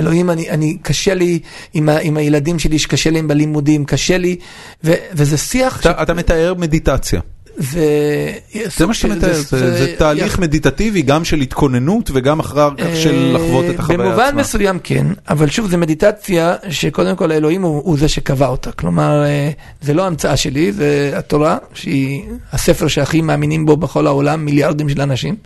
אלוהים, 0.00 0.30
אני, 0.30 0.50
אני 0.50 0.78
קשה 0.82 1.14
לי 1.14 1.38
עם, 1.74 1.88
ה, 1.88 1.98
עם 1.98 2.16
הילדים 2.16 2.58
שלי, 2.58 2.78
שקשה 2.78 3.10
להם 3.10 3.28
בלימודים, 3.28 3.84
קשה 3.84 4.18
לי, 4.18 4.36
ו, 4.84 4.92
וזה 5.12 5.38
שיח, 5.38 5.80
אתה 5.80 6.02
אתה 6.02 6.14
מתאר 6.14 6.54
מדיטציה. 6.54 7.20
זה... 7.56 8.32
זה 8.76 8.86
מה 8.86 8.94
שאתה 8.94 9.14
מתאר, 9.14 9.32
זה 9.32 9.78
זה 9.78 9.94
תהליך 9.98 10.38
מדיטטיבי 10.38 11.02
גם 11.02 11.24
של 11.24 11.40
התכוננות 11.40 12.10
וגם 12.14 12.40
אחר 12.40 12.70
כך 12.78 12.96
של 12.96 13.32
לחוות 13.34 13.64
את 13.74 13.78
החוויה 13.78 13.98
במובן 13.98 14.24
עצמה. 14.24 14.40
מסוים 14.40 14.78
כן, 14.84 15.06
אבל 15.28 15.48
שוב, 15.48 15.70
זו 15.70 15.78
מדיטציה 15.78 16.54
שקודם 16.68 17.16
כל 17.16 17.30
האלוהים 17.30 17.62
הוא, 17.62 17.82
הוא 17.84 17.98
זה 17.98 18.08
שקבע 18.08 18.46
אותה. 18.46 18.72
כלומר, 18.72 19.24
אה, 19.24 19.50
זה 19.80 19.94
לא 19.94 20.06
המצאה 20.06 20.36
שלי, 20.36 20.72
זה 20.72 21.12
התורה, 21.14 21.58
שהיא 21.74 22.22
הספר 22.52 22.88
שהכי 22.88 23.20
מאמינים 23.20 23.66
בו 23.66 23.76
בכל 23.76 24.06
העולם, 24.06 24.44
מיליארדים 24.44 24.88
של 24.88 25.00
אנשים. 25.00 25.36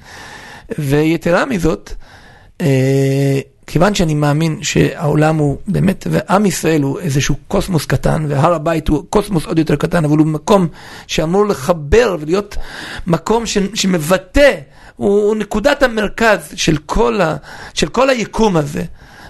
ויתרה 0.78 1.46
מזאת, 1.46 1.92
אה, 2.60 3.40
כיוון 3.72 3.94
שאני 3.94 4.14
מאמין 4.14 4.58
שהעולם 4.62 5.36
הוא 5.36 5.56
באמת, 5.66 6.06
ועם 6.10 6.46
ישראל 6.46 6.82
הוא 6.82 7.00
איזשהו 7.00 7.34
קוסמוס 7.48 7.86
קטן, 7.86 8.26
והר 8.28 8.54
הבית 8.54 8.88
הוא 8.88 9.04
קוסמוס 9.10 9.46
עוד 9.46 9.58
יותר 9.58 9.76
קטן, 9.76 10.04
אבל 10.04 10.18
הוא 10.18 10.26
מקום 10.26 10.68
שאמור 11.06 11.46
לחבר 11.46 12.16
ולהיות 12.20 12.56
מקום 13.06 13.46
ש, 13.46 13.58
שמבטא, 13.74 14.54
הוא, 14.96 15.22
הוא 15.22 15.36
נקודת 15.36 15.82
המרכז 15.82 16.38
של 16.54 16.76
כל, 16.76 17.20
ה, 17.20 17.36
של 17.74 17.88
כל 17.88 18.10
היקום 18.10 18.56
הזה, 18.56 18.82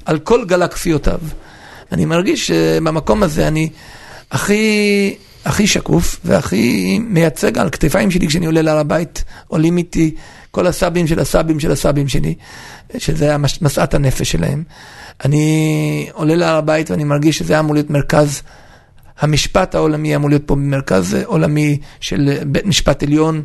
על 0.04 0.18
כל 0.18 0.44
גלקסיותיו. 0.44 1.20
אני 1.92 2.04
מרגיש 2.04 2.46
שבמקום 2.46 3.22
הזה 3.22 3.48
אני 3.48 3.68
הכי, 4.30 5.14
הכי 5.44 5.66
שקוף 5.66 6.20
והכי 6.24 6.98
מייצג 6.98 7.58
על 7.58 7.70
כתפיים 7.70 8.10
שלי 8.10 8.28
כשאני 8.28 8.46
עולה 8.46 8.62
להר 8.62 8.78
הבית, 8.78 9.24
עולים 9.48 9.78
איתי 9.78 10.14
כל 10.50 10.66
הסבים 10.66 11.06
של 11.06 11.18
הסבים 11.18 11.60
של 11.60 11.70
הסבים 11.72 12.08
שלי, 12.08 12.34
שזה 12.98 13.34
המש- 13.34 13.58
משאת 13.62 13.94
הנפש 13.94 14.30
שלהם. 14.32 14.62
אני 15.24 16.08
עולה 16.12 16.34
להר 16.34 16.56
הבית 16.56 16.90
ואני 16.90 17.04
מרגיש 17.04 17.38
שזה 17.38 17.60
אמור 17.60 17.74
להיות 17.74 17.90
מרכז, 17.90 18.42
המשפט 19.20 19.74
העולמי 19.74 20.16
אמור 20.16 20.28
להיות 20.28 20.42
פה 20.46 20.54
מרכז 20.54 21.16
עולמי 21.24 21.78
של 22.00 22.38
בית 22.46 22.66
משפט 22.66 23.02
עליון. 23.02 23.42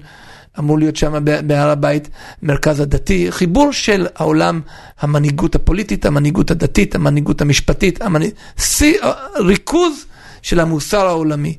אמור 0.60 0.80
להיות 0.80 0.96
שם 0.96 1.14
בהר 1.48 1.70
הבית, 1.70 2.10
מרכז 2.44 2.80
הדתי, 2.80 3.28
חיבור 3.32 3.74
של 3.74 4.08
העולם, 4.16 4.62
המנהיגות 5.00 5.56
הפוליטית, 5.56 6.06
המנהיגות 6.06 6.52
הדתית, 6.52 6.96
המנהיגות 6.96 7.42
המשפטית, 7.42 8.02
המנהיג... 8.02 8.32
שיא, 8.58 8.98
ריכוז 9.36 10.06
של 10.42 10.60
המוסר 10.60 11.06
העולמי. 11.08 11.58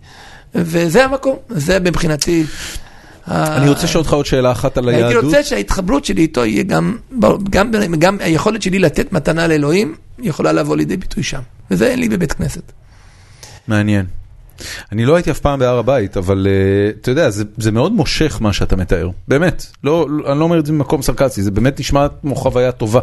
וזה 0.54 1.04
המקום, 1.04 1.36
זה 1.48 1.80
מבחינתי. 1.80 2.44
אני 3.28 3.68
רוצה 3.68 3.84
לשאול 3.84 4.02
אותך 4.02 4.12
עוד 4.12 4.26
שאלה 4.26 4.52
אחת 4.52 4.78
על 4.78 4.88
הייתי 4.88 5.04
היהדות. 5.04 5.24
רוצה 5.24 5.42
שההתחברות 5.42 6.04
שלי 6.04 6.22
איתו 6.22 6.44
יהיה 6.44 6.62
גם, 6.62 6.96
גם, 7.50 7.72
גם 7.98 8.16
היכולת 8.20 8.62
שלי 8.62 8.78
לתת 8.78 9.12
מתנה 9.12 9.46
לאלוהים, 9.46 9.94
יכולה 10.18 10.52
לבוא 10.52 10.76
לידי 10.76 10.96
ביטוי 10.96 11.22
שם. 11.22 11.40
וזה 11.70 11.86
אין 11.86 11.98
לי 11.98 12.08
בבית 12.08 12.32
כנסת. 12.32 12.72
מעניין. 13.68 14.06
אני 14.92 15.04
לא 15.04 15.14
הייתי 15.14 15.30
אף 15.30 15.40
פעם 15.40 15.58
בהר 15.58 15.78
הבית, 15.78 16.16
אבל 16.16 16.46
אה, 16.50 16.90
אתה 17.00 17.10
יודע, 17.10 17.30
זה, 17.30 17.44
זה 17.56 17.72
מאוד 17.72 17.92
מושך 17.92 18.38
מה 18.40 18.52
שאתה 18.52 18.76
מתאר, 18.76 19.08
באמת. 19.28 19.66
לא, 19.84 20.06
לא, 20.10 20.32
אני 20.32 20.38
לא 20.38 20.44
אומר 20.44 20.58
את 20.58 20.66
זה 20.66 20.72
ממקום 20.72 21.02
סרקסי, 21.02 21.42
זה 21.42 21.50
באמת 21.50 21.80
נשמע 21.80 22.06
כמו 22.20 22.34
חוויה 22.34 22.72
טובה. 22.72 23.00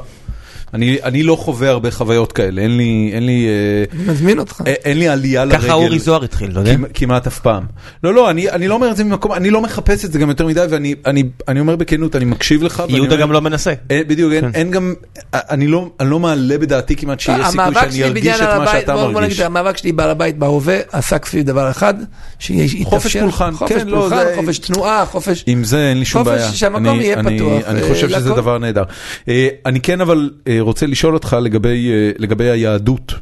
אני, 0.74 0.98
אני 1.04 1.24
לא 1.24 1.36
חווה 1.36 1.70
הרבה 1.70 1.92
חוויות 1.92 2.32
כאלה, 2.32 2.62
אין 2.62 2.78
לי, 2.78 3.10
אין 3.14 3.26
לי, 3.26 3.48
אה, 3.48 3.96
אני 4.00 4.12
מזמין 4.12 4.40
אותך. 4.40 4.62
אה, 4.68 4.74
אין 4.86 5.00
לי 5.00 5.08
עלייה 5.08 5.46
לרגל. 5.46 5.58
ככה 5.62 5.74
אורי 5.74 6.00
זוהר 6.00 6.24
התחיל, 6.24 6.52
אתה 6.52 6.60
יודע? 6.60 6.74
כמעט- 6.76 6.92
כמעט 6.94 7.28
אף 7.28 7.40
פעם. 7.40 7.64
לא, 8.04 8.14
לא, 8.14 8.30
אני, 8.30 8.50
אני 8.50 8.68
לא 8.68 8.74
אומר 8.76 8.92
את 8.92 8.98
זה 8.98 9.04
ממקום, 9.04 9.34
אני 9.34 9.50
לא 9.50 9.62
מחפש 9.62 10.06
את 10.06 10.12
זה 10.12 10.20
גם 10.20 10.30
יותר 10.30 10.48
מדי, 10.48 10.66
ואני 10.70 10.96
אני, 11.06 11.24
אני 11.48 11.60
אומר 11.60 11.76
בכנות, 11.76 12.16
אני 12.16 12.26
מקשיב 12.26 12.64
לך. 12.64 12.84
יהודה 12.90 13.12
אומר- 13.12 13.22
גם 13.22 13.32
לא 13.32 13.42
מנסה. 13.42 13.74
אין, 13.90 14.08
בדיוק, 14.08 14.34
אין, 14.34 14.42
כן. 14.42 14.52
אין 14.54 14.72
גם, 14.72 14.94
אני 15.34 15.68
לא, 15.68 15.90
אני 16.00 16.10
לא 16.10 16.20
מעלה 16.20 16.58
בדעתי 16.58 16.96
כמעט 16.96 17.20
שיש 17.20 17.48
סיכוי 17.48 17.74
שאני 17.92 18.04
ארגיש 18.04 18.36
את 18.42 18.58
מה 18.60 18.68
שאתה 18.68 18.94
בוא- 18.94 19.04
בוא 19.04 19.12
מרגיש. 19.12 19.34
נגיד, 19.34 19.46
המאבק 19.46 19.78
שלי 19.78 19.92
בהר 19.92 20.10
הבית 20.10 20.38
בהווה 20.38 20.78
עסק 20.92 21.26
סביב 21.26 21.46
דבר 21.46 21.70
אחד, 21.72 21.94
שיתאפשר. 22.40 22.84
חופש 22.90 23.18
פולחן, 23.18 23.52
חופש 23.54 23.72
כן, 23.74 23.88
לא, 23.88 24.10
זה- 24.10 24.34
חופש 24.36 24.60
תנועה, 24.60 25.06
חופש... 25.06 25.44
עם 25.48 25.64
זה 25.64 25.90
אין 25.90 26.00
לי 26.00 26.06
שום 26.06 26.24
חופש 26.24 26.34
בעיה. 26.34 26.52
שהמקום 26.54 26.88
אני- 26.88 27.04
יהיה 27.04 27.20
אני- 27.20 27.38
פתוח, 27.38 27.64
אני 27.68 27.82
אה, 27.82 27.88
חושב 27.88 28.10
שזה. 28.10 28.30
דבר 28.30 28.58
נהדר. 28.58 28.84
אה, 29.30 29.48
אני 29.66 29.80
כן 29.80 30.02
אבל 30.02 30.30
אה, 30.48 30.60
רוצה 30.64 30.86
לשאול 30.88 31.14
אותך 31.14 31.38
לגבי 31.42 31.90
אה, 31.92 32.12
לגבי 32.18 32.50
היהדות. 32.50 33.14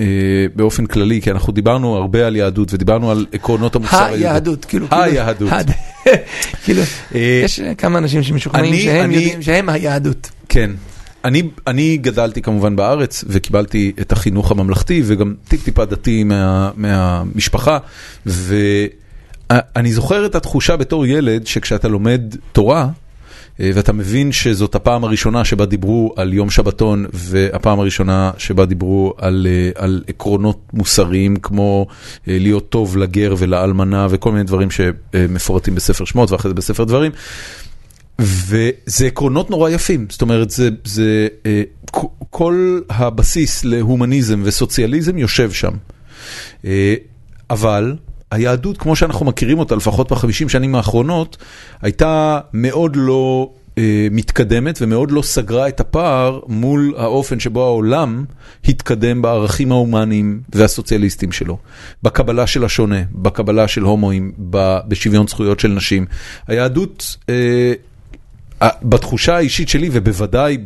אה, 0.00 0.04
באופן 0.56 0.86
כללי, 0.86 1.20
כי 1.22 1.30
אנחנו 1.30 1.52
דיברנו 1.52 1.96
הרבה 1.96 2.26
על 2.26 2.36
יהדות 2.36 2.74
ודיברנו 2.74 3.10
על 3.10 3.26
עקרונות 3.32 3.76
המוסר 3.76 3.96
היהודי. 4.04 4.24
היהדות, 4.26 4.64
כאילו. 4.64 4.88
כאילו- 4.88 5.02
היהדות. 5.02 5.50
כאילו, 6.64 6.82
אה, 7.14 7.40
יש 7.44 7.60
כמה 7.78 7.98
אנשים 7.98 8.22
שמשוכנעים 8.22 8.74
שהם 8.84 9.04
אני- 9.04 9.14
יודעים 9.14 9.42
שהם 9.42 9.68
היהדות. 9.68 10.30
כן. 10.48 10.70
אני, 11.24 11.42
אני 11.66 11.96
גדלתי 11.96 12.42
כמובן 12.42 12.76
בארץ 12.76 13.24
וקיבלתי 13.28 13.92
את 14.00 14.12
החינוך 14.12 14.50
הממלכתי 14.50 15.02
וגם 15.06 15.34
טיפ 15.48 15.64
טיפה 15.64 15.84
דתי 15.84 16.24
מה, 16.24 16.70
מהמשפחה 16.76 17.78
ואני 18.26 19.92
זוכר 19.92 20.26
את 20.26 20.34
התחושה 20.34 20.76
בתור 20.76 21.06
ילד 21.06 21.46
שכשאתה 21.46 21.88
לומד 21.88 22.20
תורה 22.52 22.88
ואתה 23.74 23.92
מבין 23.92 24.32
שזאת 24.32 24.74
הפעם 24.74 25.04
הראשונה 25.04 25.44
שבה 25.44 25.66
דיברו 25.66 26.14
על 26.16 26.32
יום 26.32 26.50
שבתון 26.50 27.06
והפעם 27.12 27.80
הראשונה 27.80 28.30
שבה 28.38 28.66
דיברו 28.66 29.14
על, 29.18 29.46
אה, 29.50 29.82
על 29.84 30.04
עקרונות 30.08 30.60
מוסריים 30.72 31.36
כמו 31.36 31.86
אה, 32.28 32.36
להיות 32.40 32.68
טוב 32.68 32.96
לגר 32.96 33.34
ולאלמנה 33.38 34.06
וכל 34.10 34.32
מיני 34.32 34.44
דברים 34.44 34.68
שמפורטים 34.70 35.74
בספר 35.74 36.04
שמות 36.04 36.30
ואחרי 36.30 36.48
זה 36.48 36.54
בספר 36.54 36.84
דברים. 36.84 37.12
וזה 38.20 39.06
עקרונות 39.06 39.50
נורא 39.50 39.70
יפים, 39.70 40.06
זאת 40.10 40.22
אומרת, 40.22 40.50
זה, 40.50 40.68
זה, 40.84 41.28
אה, 41.46 41.62
כל 42.30 42.80
הבסיס 42.90 43.64
להומניזם 43.64 44.40
וסוציאליזם 44.44 45.18
יושב 45.18 45.52
שם. 45.52 45.72
אה, 46.64 46.94
אבל 47.50 47.96
היהדות, 48.30 48.78
כמו 48.78 48.96
שאנחנו 48.96 49.26
מכירים 49.26 49.58
אותה, 49.58 49.76
לפחות 49.76 50.12
בחמישים 50.12 50.48
שנים 50.48 50.74
האחרונות, 50.74 51.36
הייתה 51.82 52.40
מאוד 52.52 52.96
לא 52.96 53.50
אה, 53.78 54.08
מתקדמת 54.10 54.78
ומאוד 54.82 55.10
לא 55.10 55.22
סגרה 55.22 55.68
את 55.68 55.80
הפער 55.80 56.40
מול 56.46 56.94
האופן 56.96 57.40
שבו 57.40 57.64
העולם 57.64 58.24
התקדם 58.68 59.22
בערכים 59.22 59.72
ההומניים 59.72 60.40
והסוציאליסטיים 60.54 61.32
שלו. 61.32 61.58
בקבלה 62.02 62.46
של 62.46 62.64
השונה, 62.64 63.02
בקבלה 63.12 63.68
של 63.68 63.82
הומואים, 63.82 64.32
בשוויון 64.88 65.26
זכויות 65.28 65.60
של 65.60 65.68
נשים. 65.68 66.06
היהדות... 66.46 67.16
אה, 67.28 67.72
בתחושה 68.82 69.36
האישית 69.36 69.68
שלי 69.68 69.88
ובוודאי 69.92 70.58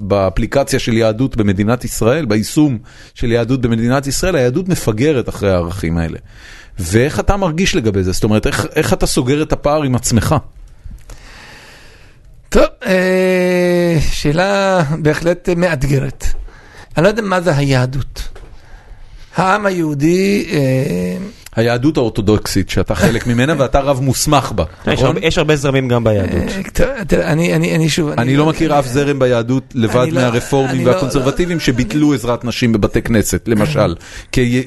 באפליקציה 0.00 0.78
של 0.78 0.92
יהדות 0.92 1.36
במדינת 1.36 1.84
ישראל, 1.84 2.24
ביישום 2.24 2.78
של 3.14 3.32
יהדות 3.32 3.60
במדינת 3.60 4.06
ישראל, 4.06 4.36
היהדות 4.36 4.68
מפגרת 4.68 5.28
אחרי 5.28 5.50
הערכים 5.50 5.98
האלה. 5.98 6.18
ואיך 6.78 7.20
אתה 7.20 7.36
מרגיש 7.36 7.76
לגבי 7.76 8.02
זה? 8.02 8.12
זאת 8.12 8.24
אומרת, 8.24 8.46
איך, 8.46 8.66
איך 8.76 8.92
אתה 8.92 9.06
סוגר 9.06 9.42
את 9.42 9.52
הפער 9.52 9.82
עם 9.82 9.94
עצמך? 9.94 10.34
טוב, 12.48 12.64
אה, 12.86 13.98
שאלה 14.10 14.82
בהחלט 14.98 15.48
מאתגרת. 15.48 16.26
אני 16.96 17.04
לא 17.04 17.08
יודע 17.08 17.22
מה 17.22 17.40
זה 17.40 17.56
היהדות. 17.56 18.28
העם 19.36 19.66
היהודי, 19.66 20.48
אה, 20.52 21.16
היהדות 21.56 21.96
האורתודוקסית, 21.96 22.70
שאתה 22.70 22.94
חלק 22.94 23.26
ממנה 23.26 23.54
ואתה 23.58 23.80
רב 23.80 24.00
מוסמך 24.00 24.52
בה, 24.52 24.64
יש 24.86 24.88
נכון? 24.88 25.06
הרבה- 25.06 25.20
יש 25.26 25.38
הרבה 25.38 25.56
זרמים 25.56 25.88
גם 25.88 26.04
ביהדות. 26.04 26.42
אה, 26.80 27.32
אני, 27.32 27.88
שוב, 27.88 28.08
אני 28.10 28.36
לא 28.36 28.46
מכיר 28.46 28.78
אף 28.78 28.86
זרם 28.86 29.18
ביהדות 29.18 29.62
לבד 29.74 30.06
לא- 30.10 30.20
מהרפורמים 30.20 30.86
לא- 30.86 30.90
והקונסרבטיבים 30.90 31.60
שביטלו 31.60 32.14
עזרת 32.14 32.44
נשים 32.44 32.72
בבתי 32.72 33.02
כנסת, 33.02 33.48
למשל, 33.48 33.94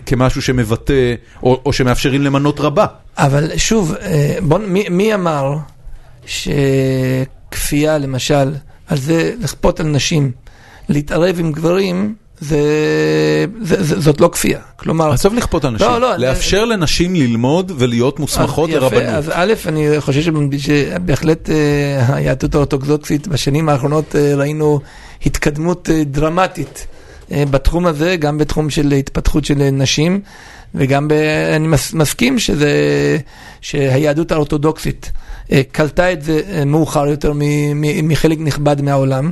כמשהו 0.06 0.42
שמבטא 0.42 1.14
או 1.44 1.74
שמאפשרים 1.74 2.22
למנות 2.22 2.60
רבה. 2.60 2.86
אבל 3.18 3.52
שוב, 3.58 3.96
אה, 4.02 4.38
מי 4.90 5.14
אמר 5.14 5.56
שכפייה, 6.26 7.98
למשל, 7.98 8.52
על 8.88 8.98
זה 8.98 9.32
לכפות 9.42 9.80
על 9.80 9.86
נשים 9.88 10.32
להתערב 10.90 11.36
עם 11.40 11.52
גברים, 11.52 12.16
זה, 12.40 12.60
זה, 13.62 13.84
זה, 13.84 14.00
זאת 14.00 14.22
לא 14.22 14.28
כפייה. 14.28 14.60
כלומר, 14.76 15.12
עזוב 15.12 15.34
לכפות 15.34 15.66
אנשים, 15.66 15.88
לא, 15.88 16.02
לא, 16.02 16.18
לאפשר 16.18 16.66
לנשים 16.66 17.16
ללמוד 17.16 17.72
ולהיות 17.78 18.20
מוסמכות 18.20 18.70
אז 18.70 18.76
יפה, 18.76 18.86
לרבנות. 18.86 19.16
אז 19.16 19.32
א', 19.34 19.54
אני 19.66 19.88
חושב 20.00 20.22
שבהחלט 20.58 21.50
אה, 21.50 22.16
היהדות 22.16 22.56
האורתודוקסית 22.56 23.28
בשנים 23.28 23.70
האחרונות 23.70 24.16
אה, 24.16 24.36
ראינו 24.36 24.80
התקדמות 25.26 25.90
אה, 25.90 26.04
דרמטית 26.04 26.88
אה, 27.32 27.44
בתחום 27.52 27.86
הזה, 27.86 28.16
גם 28.16 28.38
בתחום 28.38 28.70
של 28.70 28.92
התפתחות 28.92 29.46
של 29.46 29.70
נשים, 29.72 30.22
וגם 30.76 31.08
ב, 31.08 31.14
אני 31.56 31.68
מס, 31.68 31.94
מסכים 31.94 32.40
שזה, 32.40 32.72
שהיהדות 33.62 34.32
האורתודוקסית 34.32 35.12
אה, 35.52 35.62
קלטה 35.72 36.12
את 36.12 36.22
זה 36.22 36.42
אה, 36.50 36.66
מאוחר 36.66 37.08
יותר 37.08 37.34
מחלק 38.04 38.38
נכבד 38.40 38.82
מהעולם. 38.82 39.32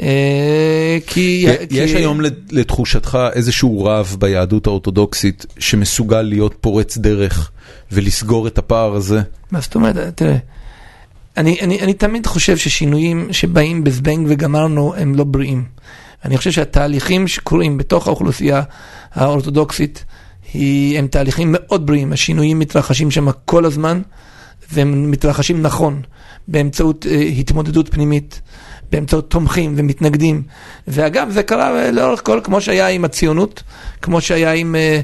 אה, 0.00 0.98
כי, 1.06 1.46
יש 1.70 1.92
היום 1.94 2.20
לת- 2.20 2.52
לתחושתך 2.52 3.18
איזשהו 3.32 3.84
רב 3.84 4.16
ביהדות 4.18 4.66
האורתודוקסית 4.66 5.46
שמסוגל 5.58 6.22
להיות 6.22 6.54
פורץ 6.60 6.98
דרך 6.98 7.50
ולסגור 7.92 8.46
את 8.46 8.58
הפער 8.58 8.94
הזה? 8.94 9.20
מה 9.50 9.60
זאת 9.60 9.74
אומרת? 9.74 9.96
תראה, 10.14 10.36
אני, 11.36 11.58
אני, 11.60 11.80
אני 11.80 11.94
תמיד 11.94 12.26
חושב 12.26 12.56
ששינויים 12.56 13.28
שבאים 13.32 13.84
בזבנג 13.84 14.26
וגמרנו 14.30 14.94
הם 14.96 15.14
לא 15.14 15.24
בריאים. 15.24 15.64
אני 16.24 16.36
חושב 16.38 16.50
שהתהליכים 16.50 17.28
שקורים 17.28 17.78
בתוך 17.78 18.06
האוכלוסייה 18.06 18.62
האורתודוקסית 19.14 20.04
הם 20.98 21.06
תהליכים 21.10 21.48
מאוד 21.52 21.86
בריאים. 21.86 22.12
השינויים 22.12 22.58
מתרחשים 22.58 23.10
שם 23.10 23.30
כל 23.44 23.64
הזמן, 23.64 24.02
והם 24.72 25.10
מתרחשים 25.10 25.62
נכון, 25.62 26.02
באמצעות 26.48 27.06
אה, 27.06 27.20
התמודדות 27.20 27.88
פנימית. 27.88 28.40
באמצעות 28.92 29.30
תומכים 29.30 29.74
ומתנגדים. 29.76 30.42
ואגב, 30.88 31.30
זה 31.30 31.42
קרה 31.42 31.90
לאורך 31.90 32.20
כל, 32.24 32.40
כמו 32.44 32.60
שהיה 32.60 32.88
עם 32.88 33.04
הציונות, 33.04 33.62
כמו 34.02 34.20
שהיה 34.20 34.52
עם 34.52 34.74
אה, 34.74 35.00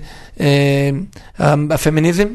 אה, 1.41 1.55
הפמיניזם, 1.71 2.29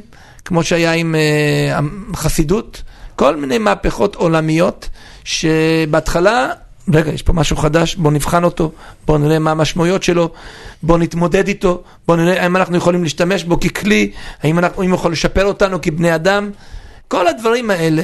כמו 0.46 0.64
שהיה 0.64 0.94
עם 0.94 1.16
אה, 1.16 1.80
החסידות, 2.14 2.84
כל 3.16 3.36
מיני 3.36 3.58
מהפכות 3.58 4.16
עולמיות, 4.16 4.90
שבהתחלה, 5.24 6.50
רגע, 6.94 7.12
יש 7.12 7.22
פה 7.22 7.34
משהו 7.34 7.58
חדש, 7.58 7.96
בואו 7.96 8.14
נבחן 8.14 8.44
אותו, 8.44 8.72
בואו 9.06 9.18
נראה 9.18 9.40
מה 9.40 9.52
המשמעויות 9.52 10.04
שלו, 10.04 10.30
בואו 10.84 10.98
נתמודד 10.98 11.48
איתו, 11.48 11.84
בואו 12.08 12.18
נראה 12.18 12.44
האם 12.44 12.56
אנחנו 12.56 12.78
יכולים 12.78 13.04
להשתמש 13.04 13.44
בו 13.44 13.60
ככלי, 13.60 14.12
האם 14.44 14.60
הוא 14.76 14.86
יכול 14.94 15.12
לשפר 15.12 15.46
אותנו 15.46 15.82
כבני 15.82 16.16
אדם, 16.16 16.52
כל 17.08 17.28
הדברים 17.28 17.70
האלה. 17.70 18.04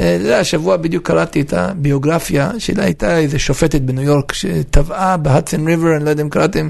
אה, 0.00 0.14
אתה 0.16 0.24
יודע, 0.24 0.38
השבוע 0.38 0.76
בדיוק 0.76 1.06
קראתי 1.06 1.40
את 1.40 1.52
הביוגרפיה 1.52 2.50
שלה, 2.58 2.84
הייתה 2.84 3.18
איזה 3.18 3.38
שופטת 3.38 3.80
בניו 3.80 4.02
יורק 4.04 4.32
שטבעה 4.32 5.16
בהדסון 5.16 5.68
ריבר, 5.68 5.96
אני 5.96 6.04
לא 6.04 6.10
יודע 6.10 6.22
אם 6.22 6.28
קראתם, 6.28 6.68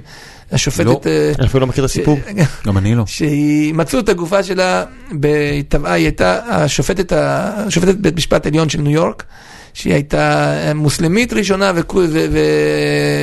השופטת... 0.52 0.84
לא. 0.86 1.00
אה, 1.06 1.32
אני 1.38 1.46
אפילו 1.46 1.60
לא 1.60 1.66
מכיר 1.66 1.84
את 1.84 1.90
הסיפור. 1.90 2.18
ש- 2.28 2.66
גם 2.66 2.78
אני 2.78 2.94
לא. 2.94 3.04
שהיא, 3.06 3.74
מצאו 3.74 3.98
את 3.98 4.08
הגופה 4.08 4.42
שלה, 4.42 4.84
היא 5.22 5.64
טבעה, 5.68 5.92
היא 5.92 6.04
הייתה 6.04 6.38
השופטת, 6.48 7.12
בית 8.00 8.16
משפט 8.16 8.46
עליון 8.46 8.68
של 8.68 8.80
ניו 8.80 8.92
יורק, 8.92 9.24
שהיא 9.74 9.92
הייתה 9.94 10.52
מוסלמית 10.74 11.32
ראשונה 11.32 11.72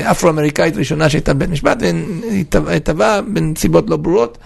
ואפרו-אמריקאית 0.05 0.77
ראשונה 0.77 1.09
שהייתה 1.09 1.33
בבית 1.33 1.49
משפט, 1.49 1.77
והיא 1.81 2.45
טבעה- 2.49 2.79
טבעה 2.79 3.21
בנסיבות 3.21 3.89
לא 3.89 3.97
ברורות. 3.97 4.37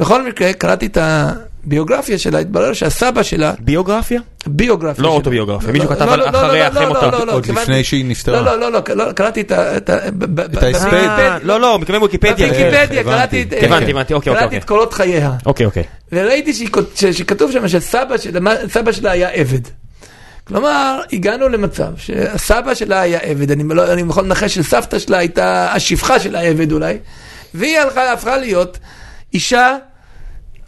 בכל 0.00 0.28
מקרה, 0.28 0.52
קראתי 0.52 0.86
את 0.86 0.98
הביוגרפיה 1.66 2.18
שלה, 2.18 2.38
התברר 2.38 2.72
שהסבא 2.72 3.22
שלה, 3.22 3.52
ביוגרפיה? 3.58 4.20
ביוגרפיה 4.46 5.02
לא 5.02 5.08
שלה. 5.08 5.16
אוטוביוגרפיה, 5.16 5.72
מישהו 5.72 5.90
לא, 5.90 5.94
כתב 5.94 6.04
לא, 6.04 6.16
לא, 6.16 6.24
לא, 6.24 6.32
לא, 6.32 6.38
אחרי 6.38 6.60
לא, 6.74 6.88
מותה. 6.88 7.06
לא, 7.06 7.26
לא, 7.26 7.32
עוד 7.32 7.46
לפני 7.46 7.84
שהיא 7.84 8.04
נפטרה. 8.04 8.40
לא, 8.40 8.60
לא, 8.60 8.70
לא, 8.72 8.82
לא, 8.88 9.06
לא, 9.06 9.12
קראתי 9.12 9.40
את 9.40 9.52
ה... 9.52 9.76
את 9.76 10.62
ההספד. 10.62 10.94
אה, 10.94 11.38
לא, 11.42 11.60
לא, 11.60 11.78
מתכוון 11.78 12.02
ויקיפדיה. 12.02 12.46
בוויקיפדיה, 12.46 13.00
הבנתי. 13.00 13.04
קראתי 13.04 13.42
את... 13.42 13.52
הבנתי, 13.62 13.90
הבנתי, 13.90 14.14
אוקיי, 14.14 14.32
קראתי 14.32 14.44
אוקיי. 14.44 14.58
את 14.58 14.64
קורות 14.64 14.92
חייה. 14.92 15.32
אוקיי, 15.46 15.66
אוקיי. 15.66 15.82
וראיתי 16.12 16.52
שכתוב 17.12 17.52
שם 17.52 17.68
שסבא 17.68 18.16
שלה, 18.92 19.10
היה 19.10 19.28
עבד. 19.28 19.60
כלומר, 20.44 21.00
הגענו 21.12 21.48
למצב 21.48 21.92
שהסבא 21.96 22.74
שלה 22.74 23.00
היה 23.00 23.18
עבד, 23.18 23.50
אני, 23.50 23.64
לא, 23.68 23.92
אני 23.92 24.00
יכול 24.00 24.24
לנחש 24.24 24.54
שסבתא 24.54 24.98
שלה 24.98 25.18
הייתה 25.18 25.72
השפחה 25.72 26.20
של 26.20 26.36
העבד 26.36 26.72
אולי, 26.72 26.98
והיא 27.54 27.78
הלכה, 27.78 28.12
הפכה 28.12 28.36
להיות 28.36 28.78
אישה 29.34 29.76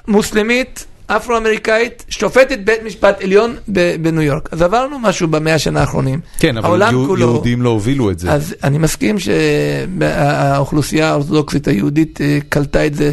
מוסלמית, 0.08 0.86
אפרו-אמריקאית, 1.06 2.04
שופטת 2.08 2.58
בית 2.58 2.82
משפט 2.82 3.22
עליון 3.22 3.56
בניו 4.00 4.22
יורק. 4.22 4.48
אז 4.52 4.62
עברנו 4.62 4.98
משהו 4.98 5.28
במאה 5.28 5.54
השנה 5.54 5.80
האחרונים. 5.80 6.20
כן, 6.38 6.56
אבל 6.56 6.82
יהודים 7.18 7.62
לא 7.62 7.68
הובילו 7.68 8.10
את 8.10 8.18
זה. 8.18 8.32
אז 8.32 8.54
אני 8.64 8.78
מסכים 8.78 9.16
שהאוכלוסייה 9.18 11.10
האורתודוקסית 11.10 11.68
היהודית 11.68 12.20
אה, 12.20 12.38
קלטה 12.48 12.86
את 12.86 12.94
זה 12.94 13.12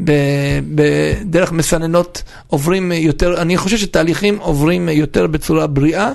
בדרך 0.00 1.52
מסננות, 1.52 2.22
עוברים 2.46 2.92
יותר, 2.92 3.42
אני 3.42 3.56
חושב 3.56 3.76
שתהליכים 3.76 4.38
עוברים 4.38 4.88
יותר 4.88 5.26
בצורה 5.26 5.66
בריאה. 5.66 6.12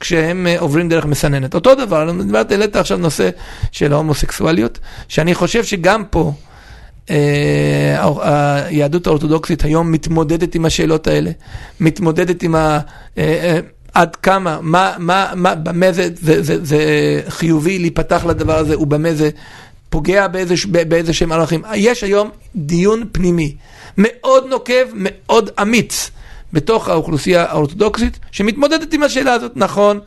כשהם 0.00 0.46
אה, 0.46 0.60
עוברים 0.60 0.88
דרך 0.88 1.06
מסננת. 1.06 1.54
אותו 1.54 1.74
דבר, 1.74 2.10
דיברת, 2.22 2.50
העלית 2.50 2.76
עכשיו 2.76 2.98
נושא 2.98 3.30
של 3.72 3.92
ההומוסקסואליות, 3.92 4.78
שאני 5.08 5.34
חושב 5.34 5.64
שגם 5.64 6.04
פה 6.10 6.32
היהדות 7.08 9.06
האורתודוקסית 9.06 9.64
היום 9.64 9.92
מתמודדת 9.92 10.54
עם 10.54 10.64
השאלות 10.64 11.06
האלה, 11.06 11.30
מתמודדת 11.80 12.42
עם 12.42 12.54
ה... 12.54 12.78
אה, 13.18 13.22
אה, 13.24 13.60
עד 13.94 14.16
כמה, 14.16 14.58
מה, 14.62 14.94
מה, 14.98 15.32
מה, 15.36 15.54
במה 15.54 15.92
זה, 15.92 16.08
זה, 16.14 16.42
זה, 16.42 16.64
זה 16.64 16.80
חיובי 17.28 17.78
להיפתח 17.78 18.24
לדבר 18.24 18.56
הזה 18.56 18.78
ובמה 18.78 19.14
זה 19.14 19.30
פוגע 19.90 20.28
באיזה, 20.28 20.54
באיזה 20.88 21.12
שהם 21.12 21.32
ערכים. 21.32 21.62
יש 21.74 22.04
היום 22.04 22.30
דיון 22.56 23.04
פנימי 23.12 23.54
מאוד 23.98 24.46
נוקב, 24.46 24.84
מאוד 24.94 25.50
אמיץ. 25.62 26.10
בתוך 26.52 26.88
האוכלוסייה 26.88 27.44
האורתודוקסית 27.44 28.18
שמתמודדת 28.30 28.92
עם 28.92 29.02
השאלה 29.02 29.32
הזאת. 29.32 29.52
נכון, 29.56 30.00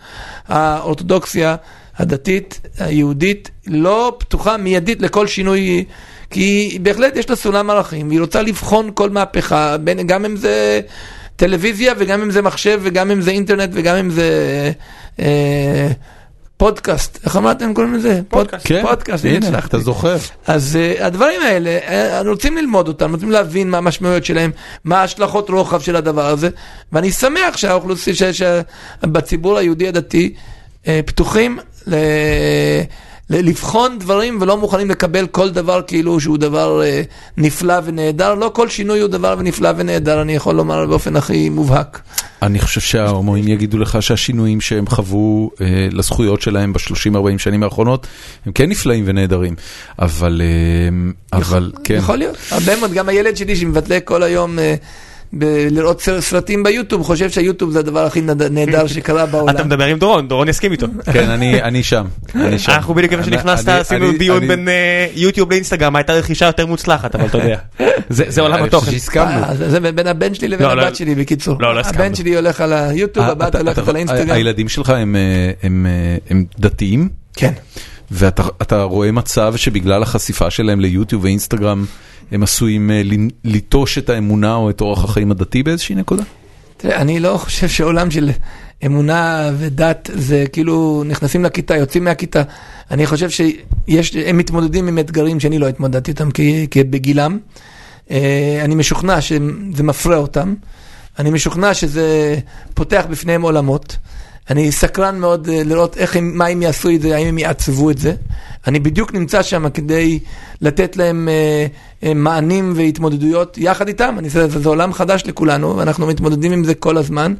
האורתודוקסיה 0.47 1.55
הדתית, 1.97 2.61
היהודית, 2.79 3.51
לא 3.67 4.15
פתוחה 4.17 4.57
מיידית 4.57 5.01
לכל 5.01 5.27
שינוי, 5.27 5.85
כי 6.29 6.77
בהחלט 6.81 7.15
יש 7.15 7.29
לה 7.29 7.35
סולם 7.35 7.69
ערכים, 7.69 8.07
והיא 8.07 8.21
רוצה 8.21 8.41
לבחון 8.41 8.89
כל 8.93 9.09
מהפכה, 9.09 9.77
בין, 9.77 10.07
גם 10.07 10.25
אם 10.25 10.35
זה 10.37 10.81
טלוויזיה 11.35 11.93
וגם 11.97 12.21
אם 12.21 12.31
זה 12.31 12.41
מחשב 12.41 12.79
וגם 12.83 13.11
אם 13.11 13.21
זה 13.21 13.31
אינטרנט 13.31 13.69
וגם 13.73 13.95
אם 13.95 14.09
זה... 14.09 14.71
אה, 15.19 15.87
פודקאסט, 16.57 17.19
איך 17.25 17.37
אמרתם 17.37 17.73
קוראים 17.73 17.93
לזה? 17.93 18.21
פודקאסט. 18.27 18.67
כן, 18.67 18.81
פודקאסט, 18.81 19.25
הנה 19.25 19.47
הנה. 19.47 19.59
אתה 19.59 19.79
זוכר. 19.79 20.17
אז 20.47 20.77
uh, 20.99 21.03
הדברים 21.03 21.41
האלה, 21.41 21.79
uh, 22.23 22.27
רוצים 22.27 22.57
ללמוד 22.57 22.87
אותם, 22.87 23.11
רוצים 23.13 23.31
להבין 23.31 23.69
מה 23.69 23.77
המשמעויות 23.77 24.25
שלהם, 24.25 24.51
מה 24.83 25.01
ההשלכות 25.01 25.49
רוחב 25.49 25.81
של 25.81 25.95
הדבר 25.95 26.25
הזה, 26.27 26.49
ואני 26.91 27.11
שמח 27.11 27.57
שהאוכלוסיה, 27.57 28.33
ש- 28.33 28.41
שבציבור 29.03 29.57
היהודי 29.57 29.87
הדתי 29.87 30.33
uh, 30.83 30.87
פתוחים 31.05 31.59
ל... 31.87 31.95
ל- 31.95 32.81
לבחון 33.29 33.99
דברים 33.99 34.37
ולא 34.41 34.57
מוכנים 34.57 34.89
לקבל 34.89 35.27
כל 35.27 35.49
דבר 35.49 35.81
כאילו 35.87 36.19
שהוא 36.19 36.37
דבר 36.37 36.81
uh, 36.81 37.07
נפלא 37.37 37.75
ונהדר, 37.85 38.33
לא 38.35 38.51
כל 38.53 38.69
שינוי 38.69 38.99
הוא 38.99 39.09
דבר 39.09 39.41
נפלא 39.41 39.69
ונהדר, 39.77 40.21
אני 40.21 40.35
יכול 40.35 40.55
לומר 40.55 40.85
באופן 40.85 41.15
הכי 41.15 41.49
מובהק. 41.49 42.01
אני 42.41 42.59
חושב 42.59 42.81
שההומואים 42.81 43.47
יגידו 43.47 43.77
לך 43.77 43.97
שהשינויים 44.01 44.61
שהם 44.61 44.87
חוו 44.87 45.49
אה, 45.61 45.87
לזכויות 45.91 46.41
שלהם 46.41 46.73
ב-30-40 46.73 47.37
שנים 47.37 47.63
האחרונות 47.63 48.07
הם 48.45 48.51
כן 48.51 48.69
נפלאים 48.69 49.03
ונהדרים, 49.07 49.55
אבל, 49.99 50.41
אה, 50.43 51.37
אבל 51.39 51.71
כן. 51.83 51.93
יכול 51.93 52.17
להיות, 52.17 52.37
הרבה 52.51 52.75
מאוד, 52.75 52.91
גם 52.91 53.09
הילד 53.09 53.37
שלי 53.37 53.55
שמבטלה 53.55 53.99
כל 53.99 54.23
היום 54.23 54.59
אה, 54.59 54.75
ב- 55.33 55.67
לראות 55.71 56.01
סר- 56.01 56.21
סרטים 56.21 56.63
ביוטיוב, 56.63 57.03
חושב 57.03 57.29
שהיוטיוב 57.29 57.71
זה 57.71 57.79
הדבר 57.79 58.05
הכי 58.05 58.21
נהדר 58.51 58.87
שקרה 58.87 59.25
בעולם. 59.31 59.55
אתה 59.55 59.63
מדבר 59.63 59.85
עם 59.85 59.97
דורון, 59.99 60.27
דורון 60.27 60.47
יסכים 60.47 60.71
איתו. 60.71 60.87
כן, 61.13 61.29
אני, 61.29 61.61
אני 61.63 61.83
שם, 61.83 62.05
אני 62.35 62.59
שם. 62.59 62.71
אנחנו 62.71 62.93
בדיוק 62.93 63.13
איפה 63.13 63.23
שנכנסת 63.23 63.67
עשינו 63.69 64.11
דיון 64.17 64.47
בין 64.47 64.67
אה, 64.67 65.07
יוטיוב 65.15 65.51
לאינסטגרם, 65.51 65.93
מה 65.93 65.99
הייתה 65.99 66.13
רכישה 66.13 66.45
יותר 66.45 66.65
מוצלחת, 66.65 67.15
אבל 67.15 67.25
אתה 67.25 67.37
יודע. 67.37 67.57
זה 68.09 68.23
זה 68.27 68.41
עולם 68.41 68.57
אני 68.57 68.67
התוכן. 68.67 68.91
אה, 69.17 69.55
זה 69.55 69.69
זה 69.69 69.91
בין 69.91 70.07
הבן 70.07 70.33
שלי 70.33 70.47
לבין 70.47 70.67
לא, 70.67 70.73
לא. 70.73 70.81
הבת 70.83 70.95
שלי, 70.95 71.15
בקיצור. 71.15 71.57
לא, 71.61 71.75
לא 71.75 71.79
הסכמנו. 71.79 72.03
הבן 72.03 72.15
שלי 72.15 72.35
הולך 72.35 72.61
על 72.61 72.73
היוטיוב, 72.73 73.25
אה, 73.25 73.31
הבת 73.31 73.55
הולכת 73.55 73.87
על 73.87 73.95
האינסטגרם. 73.95 74.31
הילדים 74.31 74.69
שלך 74.69 74.89
הם, 74.89 75.15
אה, 75.15 75.21
הם, 75.63 75.85
אה, 75.89 76.17
הם 76.29 76.45
דתיים, 76.59 77.09
כן. 77.33 77.51
ואתה 78.11 78.43
אתה 78.61 78.83
רואה 78.83 79.11
מצב 79.11 79.53
שבגלל 79.55 80.03
החשיפה 80.03 80.49
שלהם 80.49 80.79
ליוטיוב 80.79 81.23
ואינסטגרם, 81.23 81.85
הם 82.31 82.43
עשויים 82.43 82.91
אה, 82.91 83.01
ליטוש 83.43 83.97
את 83.97 84.09
האמונה 84.09 84.55
או 84.55 84.69
את 84.69 84.81
אורח 84.81 85.03
החיים 85.03 85.31
הדתי 85.31 85.63
באיזושהי 85.63 85.95
נקודה? 85.95 86.23
תראה, 86.77 87.01
אני 87.01 87.19
לא 87.19 87.37
חושב 87.37 87.67
שעולם 87.67 88.11
של 88.11 88.31
אמונה 88.85 89.51
ודת 89.57 90.09
זה 90.13 90.45
כאילו 90.53 91.03
נכנסים 91.07 91.43
לכיתה, 91.43 91.75
יוצאים 91.75 92.03
מהכיתה. 92.03 92.41
אני 92.91 93.05
חושב 93.05 93.29
שיש, 93.29 94.15
הם 94.25 94.37
מתמודדים 94.37 94.87
עם 94.87 94.99
אתגרים 94.99 95.39
שאני 95.39 95.59
לא 95.59 95.67
התמודדתי 95.67 96.11
איתם 96.11 96.29
בגילם. 96.89 97.37
אה, 98.11 98.61
אני 98.63 98.75
משוכנע 98.75 99.21
שזה 99.21 99.83
מפרה 99.83 100.17
אותם. 100.17 100.53
אני 101.19 101.29
משוכנע 101.29 101.73
שזה 101.73 102.37
פותח 102.73 103.05
בפניהם 103.09 103.41
עולמות. 103.41 103.97
אני 104.49 104.71
סקרן 104.71 105.19
מאוד 105.19 105.49
אה, 105.49 105.61
לראות 105.65 105.97
איך 105.97 106.15
הם, 106.15 106.37
מה 106.37 106.45
הם 106.47 106.61
יעשו 106.61 106.89
את 106.89 107.01
זה, 107.01 107.15
האם 107.15 107.27
הם 107.27 107.37
יעצבו 107.37 107.89
את 107.89 107.97
זה. 107.97 108.13
אני 108.67 108.79
בדיוק 108.79 109.13
נמצא 109.13 109.41
שם 109.41 109.69
כדי 109.69 110.19
לתת 110.61 110.97
להם 110.97 111.29
אה, 111.29 111.65
אה, 112.03 112.13
מענים 112.13 112.73
והתמודדויות 112.75 113.57
יחד 113.57 113.87
איתם. 113.87 114.15
אני, 114.19 114.29
זה, 114.29 114.47
זה 114.47 114.69
עולם 114.69 114.93
חדש 114.93 115.23
לכולנו, 115.25 115.77
ואנחנו 115.77 116.07
מתמודדים 116.07 116.51
עם 116.51 116.63
זה 116.63 116.73
כל 116.73 116.97
הזמן. 116.97 117.33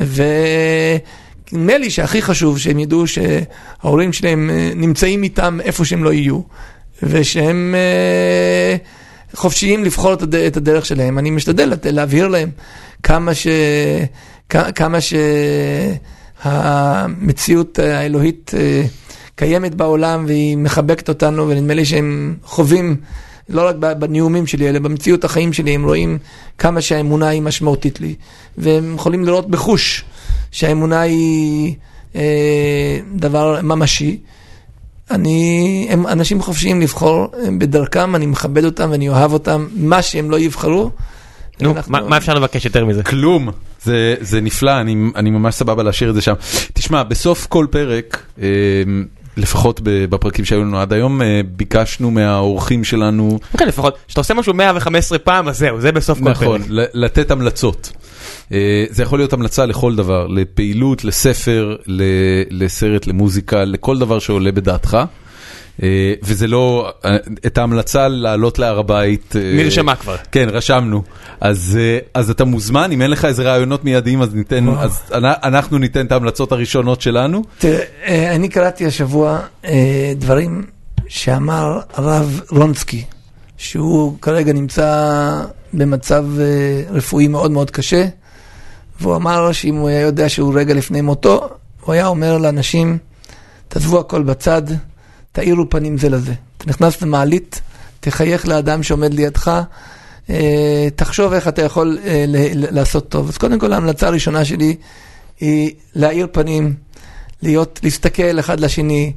ונדמה 0.00 1.78
לי 1.78 1.90
שהכי 1.90 2.22
חשוב 2.22 2.58
שהם 2.58 2.78
ידעו 2.78 3.04
שההורים 3.06 4.12
שלהם 4.12 4.50
אה, 4.50 4.70
נמצאים 4.76 5.22
איתם 5.22 5.58
איפה 5.64 5.84
שהם 5.84 6.04
לא 6.04 6.12
יהיו, 6.12 6.40
ושהם 7.02 7.74
אה, 7.74 8.76
חופשיים 9.34 9.84
לבחור 9.84 10.12
את, 10.12 10.22
הד, 10.22 10.34
את 10.34 10.56
הדרך 10.56 10.86
שלהם. 10.86 11.18
אני 11.18 11.30
משתדל 11.30 11.72
להבהיר 11.84 12.28
להם 12.28 12.50
כמה 13.02 13.34
ש... 13.34 13.46
כמה 14.74 14.98
שהמציאות 16.42 17.78
האלוהית 17.78 18.50
אה, 18.56 18.82
קיימת 19.36 19.74
בעולם 19.74 20.24
והיא 20.26 20.56
מחבקת 20.56 21.08
אותנו, 21.08 21.48
ונדמה 21.48 21.74
לי 21.74 21.84
שהם 21.84 22.36
חווים, 22.44 22.96
לא 23.48 23.68
רק 23.68 23.74
בנאומים 23.76 24.46
שלי, 24.46 24.68
אלא 24.68 24.78
במציאות 24.78 25.24
החיים 25.24 25.52
שלי, 25.52 25.74
הם 25.74 25.84
רואים 25.84 26.18
כמה 26.58 26.80
שהאמונה 26.80 27.28
היא 27.28 27.42
משמעותית 27.42 28.00
לי, 28.00 28.14
והם 28.58 28.94
יכולים 28.94 29.24
לראות 29.24 29.50
בחוש 29.50 30.04
שהאמונה 30.50 31.00
היא 31.00 31.74
אה, 32.16 32.98
דבר 33.14 33.60
ממשי. 33.62 34.18
אני, 35.10 35.86
הם 35.90 36.06
אנשים 36.06 36.42
חופשיים 36.42 36.80
לבחור 36.80 37.26
בדרכם, 37.58 38.14
אני 38.16 38.26
מכבד 38.26 38.64
אותם 38.64 38.88
ואני 38.90 39.08
אוהב 39.08 39.32
אותם, 39.32 39.66
מה 39.74 40.02
שהם 40.02 40.30
לא 40.30 40.38
יבחרו. 40.38 40.90
נו, 41.60 41.70
אנחנו- 41.70 41.92
מה 41.92 42.00
מה 42.00 42.16
אפשר 42.16 42.34
לבקש 42.34 42.64
יותר 42.64 42.84
מזה? 42.84 43.02
כלום, 43.02 43.48
זה, 43.82 44.14
זה 44.20 44.40
נפלא, 44.40 44.80
אני, 44.80 44.96
אני 45.16 45.30
ממש 45.30 45.54
סבבה 45.54 45.82
להשאיר 45.82 46.10
את 46.10 46.14
זה 46.14 46.20
שם. 46.22 46.34
תשמע, 46.72 47.02
בסוף 47.02 47.46
כל 47.46 47.66
פרק, 47.70 48.22
אה, 48.42 48.46
לפחות 49.36 49.80
בפרקים 49.84 50.44
שהיו 50.44 50.60
לנו 50.64 50.80
עד 50.80 50.92
היום, 50.92 51.22
אה, 51.22 51.40
ביקשנו 51.56 52.10
מהאורחים 52.10 52.84
שלנו, 52.84 53.38
כן, 53.58 53.68
לפחות, 53.68 53.96
כשאתה 54.06 54.20
עושה 54.20 54.34
משהו 54.34 54.54
115 54.54 55.18
פעם, 55.18 55.48
אז 55.48 55.58
זהו, 55.58 55.80
זה 55.80 55.92
בסוף 55.92 56.18
כל 56.18 56.30
נכון, 56.30 56.58
פרק. 56.62 56.70
ל- 56.70 57.04
לתת 57.04 57.30
המלצות. 57.30 57.92
אה, 58.52 58.84
זה 58.90 59.02
יכול 59.02 59.18
להיות 59.18 59.32
המלצה 59.32 59.66
לכל 59.66 59.96
דבר, 59.96 60.26
לפעילות, 60.26 61.04
לספר, 61.04 61.76
לסרט, 62.50 63.06
למוזיקה, 63.06 63.64
לכל 63.64 63.98
דבר 63.98 64.18
שעולה 64.18 64.52
בדעתך. 64.52 64.98
אה, 65.82 65.88
וזה 66.22 66.46
לא, 66.46 66.92
אה, 67.04 67.16
את 67.46 67.58
ההמלצה 67.58 68.08
לעלות 68.08 68.58
להר 68.58 68.78
הבית. 68.78 69.34
אה, 69.36 69.52
נרשמה 69.56 69.94
כבר. 69.96 70.16
כן, 70.32 70.48
רשמנו. 70.52 71.02
אז, 71.40 71.78
אה, 71.80 71.98
אז 72.14 72.30
אתה 72.30 72.44
מוזמן, 72.44 72.92
אם 72.92 73.02
אין 73.02 73.10
לך 73.10 73.24
איזה 73.24 73.42
רעיונות 73.42 73.84
מיידיים, 73.84 74.22
אז 74.22 74.34
ניתן. 74.34 74.68
אז 74.68 75.00
אנ- 75.14 75.24
אנחנו 75.44 75.78
ניתן 75.78 76.06
את 76.06 76.12
ההמלצות 76.12 76.52
הראשונות 76.52 77.00
שלנו. 77.00 77.42
תראה, 77.58 77.84
אה, 78.06 78.34
אני 78.34 78.48
קראתי 78.48 78.86
השבוע 78.86 79.40
אה, 79.64 80.12
דברים 80.16 80.64
שאמר 81.08 81.80
הרב 81.94 82.40
רונסקי, 82.50 83.04
שהוא 83.56 84.16
כרגע 84.22 84.52
נמצא 84.52 85.10
במצב 85.72 86.24
אה, 86.40 86.44
רפואי 86.90 87.28
מאוד 87.28 87.50
מאוד 87.50 87.70
קשה, 87.70 88.04
והוא 89.00 89.16
אמר 89.16 89.52
שאם 89.52 89.74
הוא 89.74 89.88
היה 89.88 90.00
יודע 90.00 90.28
שהוא 90.28 90.54
רגע 90.58 90.74
לפני 90.74 91.00
מותו, 91.00 91.48
הוא 91.80 91.92
היה 91.92 92.06
אומר 92.06 92.38
לאנשים, 92.38 92.98
תעזבו 93.68 94.00
הכל 94.00 94.22
בצד, 94.22 94.62
תאירו 95.38 95.70
פנים 95.70 95.98
זה 95.98 96.08
לזה. 96.08 96.32
אתה 96.56 96.64
נכנס 96.66 97.02
למעלית, 97.02 97.60
תחייך 98.00 98.48
לאדם 98.48 98.82
שעומד 98.82 99.14
לידך, 99.14 99.62
אה, 100.30 100.88
תחשוב 100.96 101.32
איך 101.32 101.48
אתה 101.48 101.62
יכול 101.62 101.98
אה, 102.04 102.24
לעשות 102.54 103.08
טוב. 103.08 103.28
אז 103.28 103.38
קודם 103.38 103.58
כל 103.58 103.72
ההמלצה 103.72 104.06
הראשונה 104.06 104.44
שלי 104.44 104.76
היא 105.40 105.70
להאיר 105.94 106.26
פנים, 106.32 106.74
להיות, 107.42 107.80
להסתכל 107.82 108.38
אחד 108.38 108.60
לשני, 108.60 109.12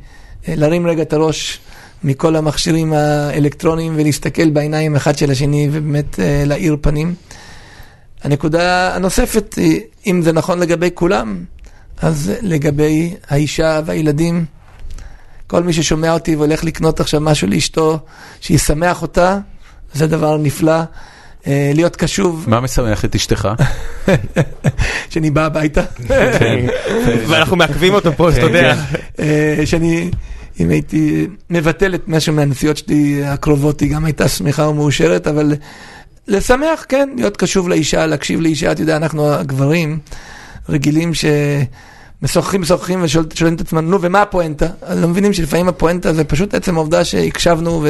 אה, 0.47 0.55
להרים 0.55 0.87
רגע 0.87 1.01
את 1.01 1.13
הראש 1.13 1.59
מכל 2.03 2.35
המכשירים 2.35 2.93
האלקטרוניים 2.93 3.93
ולהסתכל 3.95 4.49
בעיניים 4.49 4.95
אחד 4.95 5.17
של 5.17 5.31
השני 5.31 5.69
ובאמת 5.71 6.19
להאיר 6.45 6.77
פנים. 6.81 7.15
הנקודה 8.23 8.95
הנוספת 8.95 9.55
אם 10.07 10.21
זה 10.21 10.31
נכון 10.31 10.59
לגבי 10.59 10.89
כולם, 10.93 11.43
אז 12.01 12.31
לגבי 12.41 13.13
האישה 13.29 13.81
והילדים, 13.85 14.45
כל 15.51 15.63
מי 15.63 15.73
ששומע 15.73 16.13
אותי 16.13 16.35
והולך 16.35 16.63
לקנות 16.63 16.99
עכשיו 16.99 17.21
משהו 17.21 17.47
לאשתו, 17.47 17.99
שישמח 18.41 19.01
אותה, 19.01 19.37
זה 19.93 20.07
דבר 20.07 20.37
נפלא. 20.37 20.81
אה, 21.47 21.71
להיות 21.73 21.95
קשוב, 21.95 22.45
מה 22.47 22.59
משמח 22.59 23.05
את 23.05 23.15
אשתך? 23.15 23.47
שאני 25.09 25.29
בא 25.29 25.45
הביתה, 25.45 25.81
כן. 26.07 26.65
ואנחנו 27.27 27.55
מעכבים 27.55 27.93
אותו 27.93 28.11
פה, 28.17 28.27
אז 28.27 28.37
אתה 28.37 28.45
יודע. 28.45 28.75
אה, 29.19 29.61
שאני, 29.65 30.11
אם 30.59 30.69
הייתי 30.69 31.27
מבטל 31.49 31.95
את 31.95 32.07
משהו 32.07 32.33
מהנסיעות 32.33 32.77
שלי 32.77 33.23
הקרובות, 33.25 33.79
היא 33.79 33.91
גם 33.91 34.05
הייתה 34.05 34.27
שמחה 34.27 34.67
ומאושרת, 34.67 35.27
אבל 35.27 35.53
לשמח, 36.27 36.85
כן, 36.89 37.09
להיות 37.15 37.37
קשוב 37.37 37.69
לאישה, 37.69 38.05
להקשיב 38.05 38.41
לאישה, 38.41 38.71
אתה 38.71 38.81
יודע, 38.81 38.97
אנחנו 38.97 39.33
הגברים 39.33 39.99
רגילים 40.69 41.13
ש... 41.13 41.25
משוחחים, 42.21 42.61
משוחחים 42.61 43.03
ושואלים 43.03 43.55
את 43.55 43.61
עצמם, 43.61 43.91
נו, 43.91 44.01
ומה 44.01 44.21
הפואנטה? 44.21 44.65
אז 44.81 45.01
לא 45.01 45.07
מבינים 45.07 45.33
שלפעמים 45.33 45.67
הפואנטה 45.67 46.13
זה 46.13 46.23
פשוט 46.23 46.53
עצם 46.53 46.75
העובדה 46.75 47.03
שהקשבנו 47.03 47.85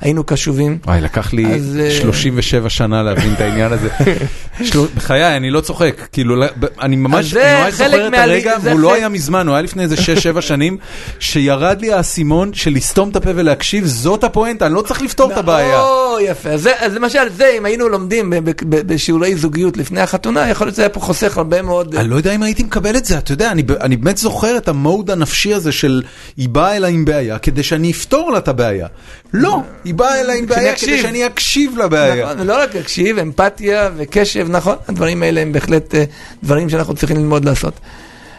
והיינו 0.00 0.24
קשובים. 0.24 0.78
וואי, 0.86 1.00
לקח 1.00 1.32
לי 1.32 1.54
אז, 1.54 1.78
אה, 1.80 1.90
37 1.90 2.70
שנה 2.70 3.02
להבין 3.02 3.32
את 3.32 3.40
העניין 3.40 3.72
הזה. 3.72 3.88
בחיי, 4.96 5.36
אני 5.36 5.50
לא 5.50 5.60
צוחק, 5.60 5.94
כאילו, 6.12 6.44
אני 6.80 6.96
ממש 6.96 7.34
אני 7.34 7.62
ממש 7.64 7.74
זוכר 7.74 8.08
את 8.08 8.14
הרגע, 8.14 8.58
זה 8.58 8.70
והוא 8.70 8.80
לא 8.80 8.94
היה 8.94 9.08
מזמן, 9.08 9.46
הוא 9.46 9.54
היה 9.54 9.62
לפני 9.62 9.82
איזה 9.82 9.96
6-7 10.36 10.40
שנים, 10.40 10.76
שירד 11.18 11.80
לי 11.80 11.92
האסימון 11.92 12.54
של 12.54 12.70
לסתום 12.70 13.08
את 13.08 13.16
הפה 13.16 13.30
ולהקשיב, 13.34 13.86
זאת 13.86 14.24
הפואנטה, 14.24 14.66
אני 14.66 14.74
לא 14.74 14.82
צריך 14.82 15.02
לפתור 15.02 15.32
את 15.32 15.36
הבעיה. 15.36 15.80
או, 15.80 16.18
יפה. 16.20 16.50
אז, 16.50 16.68
אז 16.78 16.94
למשל, 16.94 17.28
זה, 17.36 17.54
אם 17.58 17.64
היינו 17.64 17.88
לומדים 17.88 18.32
בשיעורי 18.68 19.36
זוגיות 19.36 19.76
לפני 19.76 20.00
החתונה, 20.00 20.48
יכול 20.48 20.66
להיות 20.66 20.74
שזה 20.74 20.82
היה 20.82 20.88
פה 20.88 21.00
חוסך 21.00 21.38
הרבה 21.38 21.62
מאוד... 21.62 21.94
אני 21.94 22.08
לא 22.08 22.16
יודע 22.16 22.34
אם 22.34 22.42
הייתי 22.42 22.62
מקבל 22.62 22.96
את 22.96 23.04
זה, 23.04 23.18
אתה 23.18 23.32
יודע, 23.32 23.53
אני, 23.54 23.62
אני 23.80 23.96
באמת 23.96 24.16
זוכר 24.16 24.56
את 24.56 24.68
המוד 24.68 25.10
הנפשי 25.10 25.54
הזה 25.54 25.72
של 25.72 26.02
היא 26.36 26.48
באה 26.48 26.76
אליי 26.76 26.94
עם 26.94 27.04
בעיה 27.04 27.38
כדי 27.38 27.62
שאני 27.62 27.90
אפתור 27.90 28.32
לה 28.32 28.38
את 28.38 28.48
הבעיה. 28.48 28.86
לא, 29.32 29.62
היא 29.84 29.94
באה 29.94 30.20
אליי 30.20 30.38
עם 30.38 30.46
בעיה 30.46 30.72
אקשיב. 30.72 30.88
כדי 30.88 31.02
שאני 31.02 31.26
אקשיב 31.26 31.78
לבעיה. 31.78 32.24
נכון, 32.24 32.40
ולא 32.40 32.62
רק 32.62 32.74
להקשיב, 32.74 33.18
אמפתיה 33.18 33.90
וקשב, 33.96 34.46
נכון, 34.50 34.76
הדברים 34.88 35.22
האלה 35.22 35.40
הם 35.40 35.52
בהחלט 35.52 35.94
אה, 35.94 36.04
דברים 36.42 36.68
שאנחנו 36.68 36.94
צריכים 36.94 37.16
ללמוד 37.16 37.44
לעשות. 37.44 37.74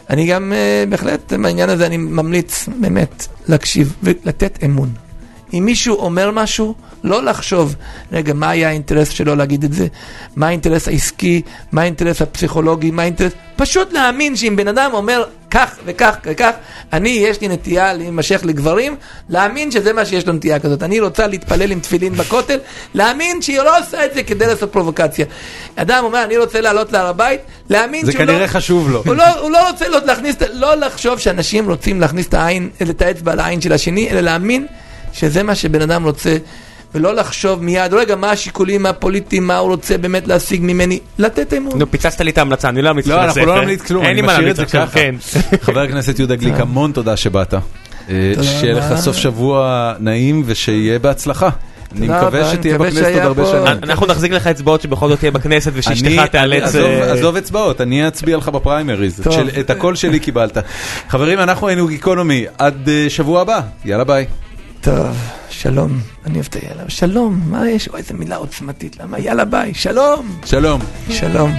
אני 0.10 0.28
גם 0.28 0.54
אה, 0.54 0.84
בהחלט, 0.90 1.34
בעניין 1.34 1.70
הזה 1.70 1.86
אני 1.86 1.98
ממליץ 1.98 2.70
באמת 2.80 3.28
להקשיב 3.48 3.94
ולתת 4.04 4.60
אמון. 4.66 4.90
אם 5.54 5.66
מישהו 5.66 5.96
אומר 5.96 6.32
משהו, 6.32 6.76
לא 7.06 7.24
לחשוב, 7.24 7.76
רגע, 8.12 8.34
מה 8.34 8.50
היה 8.50 8.68
האינטרס 8.68 9.10
שלו 9.10 9.36
להגיד 9.36 9.64
את 9.64 9.74
זה? 9.74 9.88
מה 10.36 10.48
האינטרס 10.48 10.88
העסקי? 10.88 11.42
מה 11.72 11.82
האינטרס 11.82 12.22
הפסיכולוגי? 12.22 12.92
מה 12.92 13.02
האינטרס... 13.02 13.32
פשוט 13.56 13.94
להאמין 13.94 14.36
שאם 14.36 14.56
בן 14.56 14.68
אדם 14.68 14.90
אומר 14.94 15.24
כך 15.52 15.76
וכך 15.86 16.18
וכך, 16.26 16.52
אני, 16.94 17.10
יש 17.10 17.42
לי 17.42 17.48
נטייה 17.48 17.94
להימשך 17.94 18.42
לגברים, 18.44 18.96
להאמין 19.30 19.72
שזה 19.72 19.94
מה 19.94 20.06
שיש 20.06 20.28
לו 20.28 20.34
נטייה 20.34 20.60
כזאת. 20.60 20.84
אני 20.84 21.00
רוצה 21.00 21.28
להתפלל 21.28 21.72
עם 21.72 21.80
תפילין 21.80 22.14
בכותל, 22.14 22.60
להאמין 22.94 23.42
שהיא 23.42 23.58
לא 23.58 23.80
עושה 23.80 24.06
את 24.06 24.14
זה 24.14 24.24
כדי 24.24 24.48
לעשות 24.48 24.72
פרובוקציה. 24.72 25.26
אדם 25.76 26.04
אומר, 26.04 26.24
אני 26.24 26.38
רוצה 26.38 26.62
לעלות 26.62 26.92
להר 26.92 27.08
הבית, 27.08 27.42
להאמין 27.70 28.06
זה 28.06 28.12
שהוא 28.12 28.24
לא... 28.24 28.32
כנראה 28.32 28.48
חשוב 28.48 28.90
לו. 28.90 29.04
הוא 29.06 29.16
לא, 29.16 29.40
הוא 29.40 29.52
לא 29.52 29.70
רוצה 29.70 29.90
לא, 29.90 30.00
להכניס, 30.06 30.36
לא 30.54 30.76
לחשוב 30.76 31.20
שאנשים 31.20 31.70
רוצים 31.70 32.02
להכניס 32.02 32.28
את 32.28 32.34
העין, 32.34 32.70
את 32.90 33.02
האצבע 33.02 33.32
על 33.32 33.40
העין 33.40 33.62
של 33.62 33.74
השני, 33.74 34.10
אלא 34.10 34.22
להאמין 34.22 34.68
שזה 35.14 35.44
מה 35.44 35.56
שבן 35.56 35.82
אדם 35.82 36.04
רוצה, 36.04 36.38
ולא 36.96 37.16
לחשוב 37.16 37.64
מיד, 37.64 37.94
רגע, 37.94 38.16
מה 38.16 38.32
השיקולים 38.32 38.86
הפוליטיים, 38.86 39.48
מה 39.48 39.58
הוא 39.58 39.70
רוצה 39.70 39.98
באמת 39.98 40.28
להשיג 40.28 40.62
ממני, 40.64 41.00
לתת 41.18 41.54
אמון. 41.54 41.80
נו, 41.80 41.92
פיצצת 41.92 42.22
לי 42.22 42.32
את 42.32 42.38
ההמלצה, 42.38 42.70
אני 42.70 42.82
לא 42.82 42.90
אמליץ 42.90 43.08
לא, 43.08 43.16
לך 43.16 43.22
אנחנו 43.24 43.42
לספר. 43.42 43.56
לא 43.56 43.62
נמליץ 43.62 43.82
כלום, 43.82 44.06
אני 44.06 44.22
משאיר 44.22 44.52
את 44.52 44.56
זה 44.56 44.66
ככה. 44.66 44.88
כן. 44.88 45.16
חבר 45.66 45.80
הכנסת 45.82 46.20
יהודה 46.20 46.36
גליק, 46.36 46.54
המון 46.60 46.92
תודה 46.92 47.18
שבאת. 47.18 47.54
אה, 48.10 48.34
שיהיה 48.42 48.74
לך. 48.74 48.96
סוף 49.00 49.16
שבוע 49.18 49.94
נעים 50.00 50.44
ושיהיה 50.46 51.00
בהצלחה. 51.00 51.50
אני 51.98 52.08
מקווה 52.08 52.52
שתהיה 52.52 52.78
בכנסת 52.78 53.12
עוד 53.14 53.24
הרבה 53.24 53.46
שנים. 53.46 53.84
אנחנו 53.84 54.06
נחזיק 54.08 54.32
לך 54.32 54.48
אצבעות 54.48 54.82
שבכל 54.82 55.10
זאת 55.10 55.20
תהיה 55.20 55.32
בכנסת 55.32 55.72
ושאשתך 55.76 56.22
תיאלץ... 56.32 56.64
עזוב- 56.64 56.84
אה, 56.86 57.12
עזוב 57.14 57.36
אצבעות, 57.36 57.82
אני 57.82 58.08
אצביע 58.08 58.38
לך 58.38 58.50
בפריימריז. 58.50 59.22
את 59.60 59.70
הקול 59.70 59.96
שלי 59.96 60.20
קיבלת. 60.20 60.58
חברים, 61.10 61.40
אנחנו 61.40 61.68
היינו 61.68 61.88
גיקונומי. 61.88 62.46
עד 62.58 62.90
אה, 62.90 63.06
שבוע 63.10 63.42
הבא. 63.42 63.60
יאללה 63.86 64.04
ביי. 64.04 64.26
טוב, 64.86 65.18
שלום, 65.50 66.00
אני 66.26 66.34
אוהב 66.34 66.46
את 66.50 66.56
היאללה, 66.56 66.84
שלום, 66.88 67.42
מה 67.46 67.70
יש? 67.70 67.88
אוי, 67.88 68.00
איזה 68.00 68.14
מילה 68.14 68.36
עוצמתית, 68.36 69.00
למה? 69.00 69.20
יאללה 69.20 69.46
ביי, 69.46 69.74
שלום, 69.74 70.40
שלום. 70.46 70.82
שלום. 71.10 71.52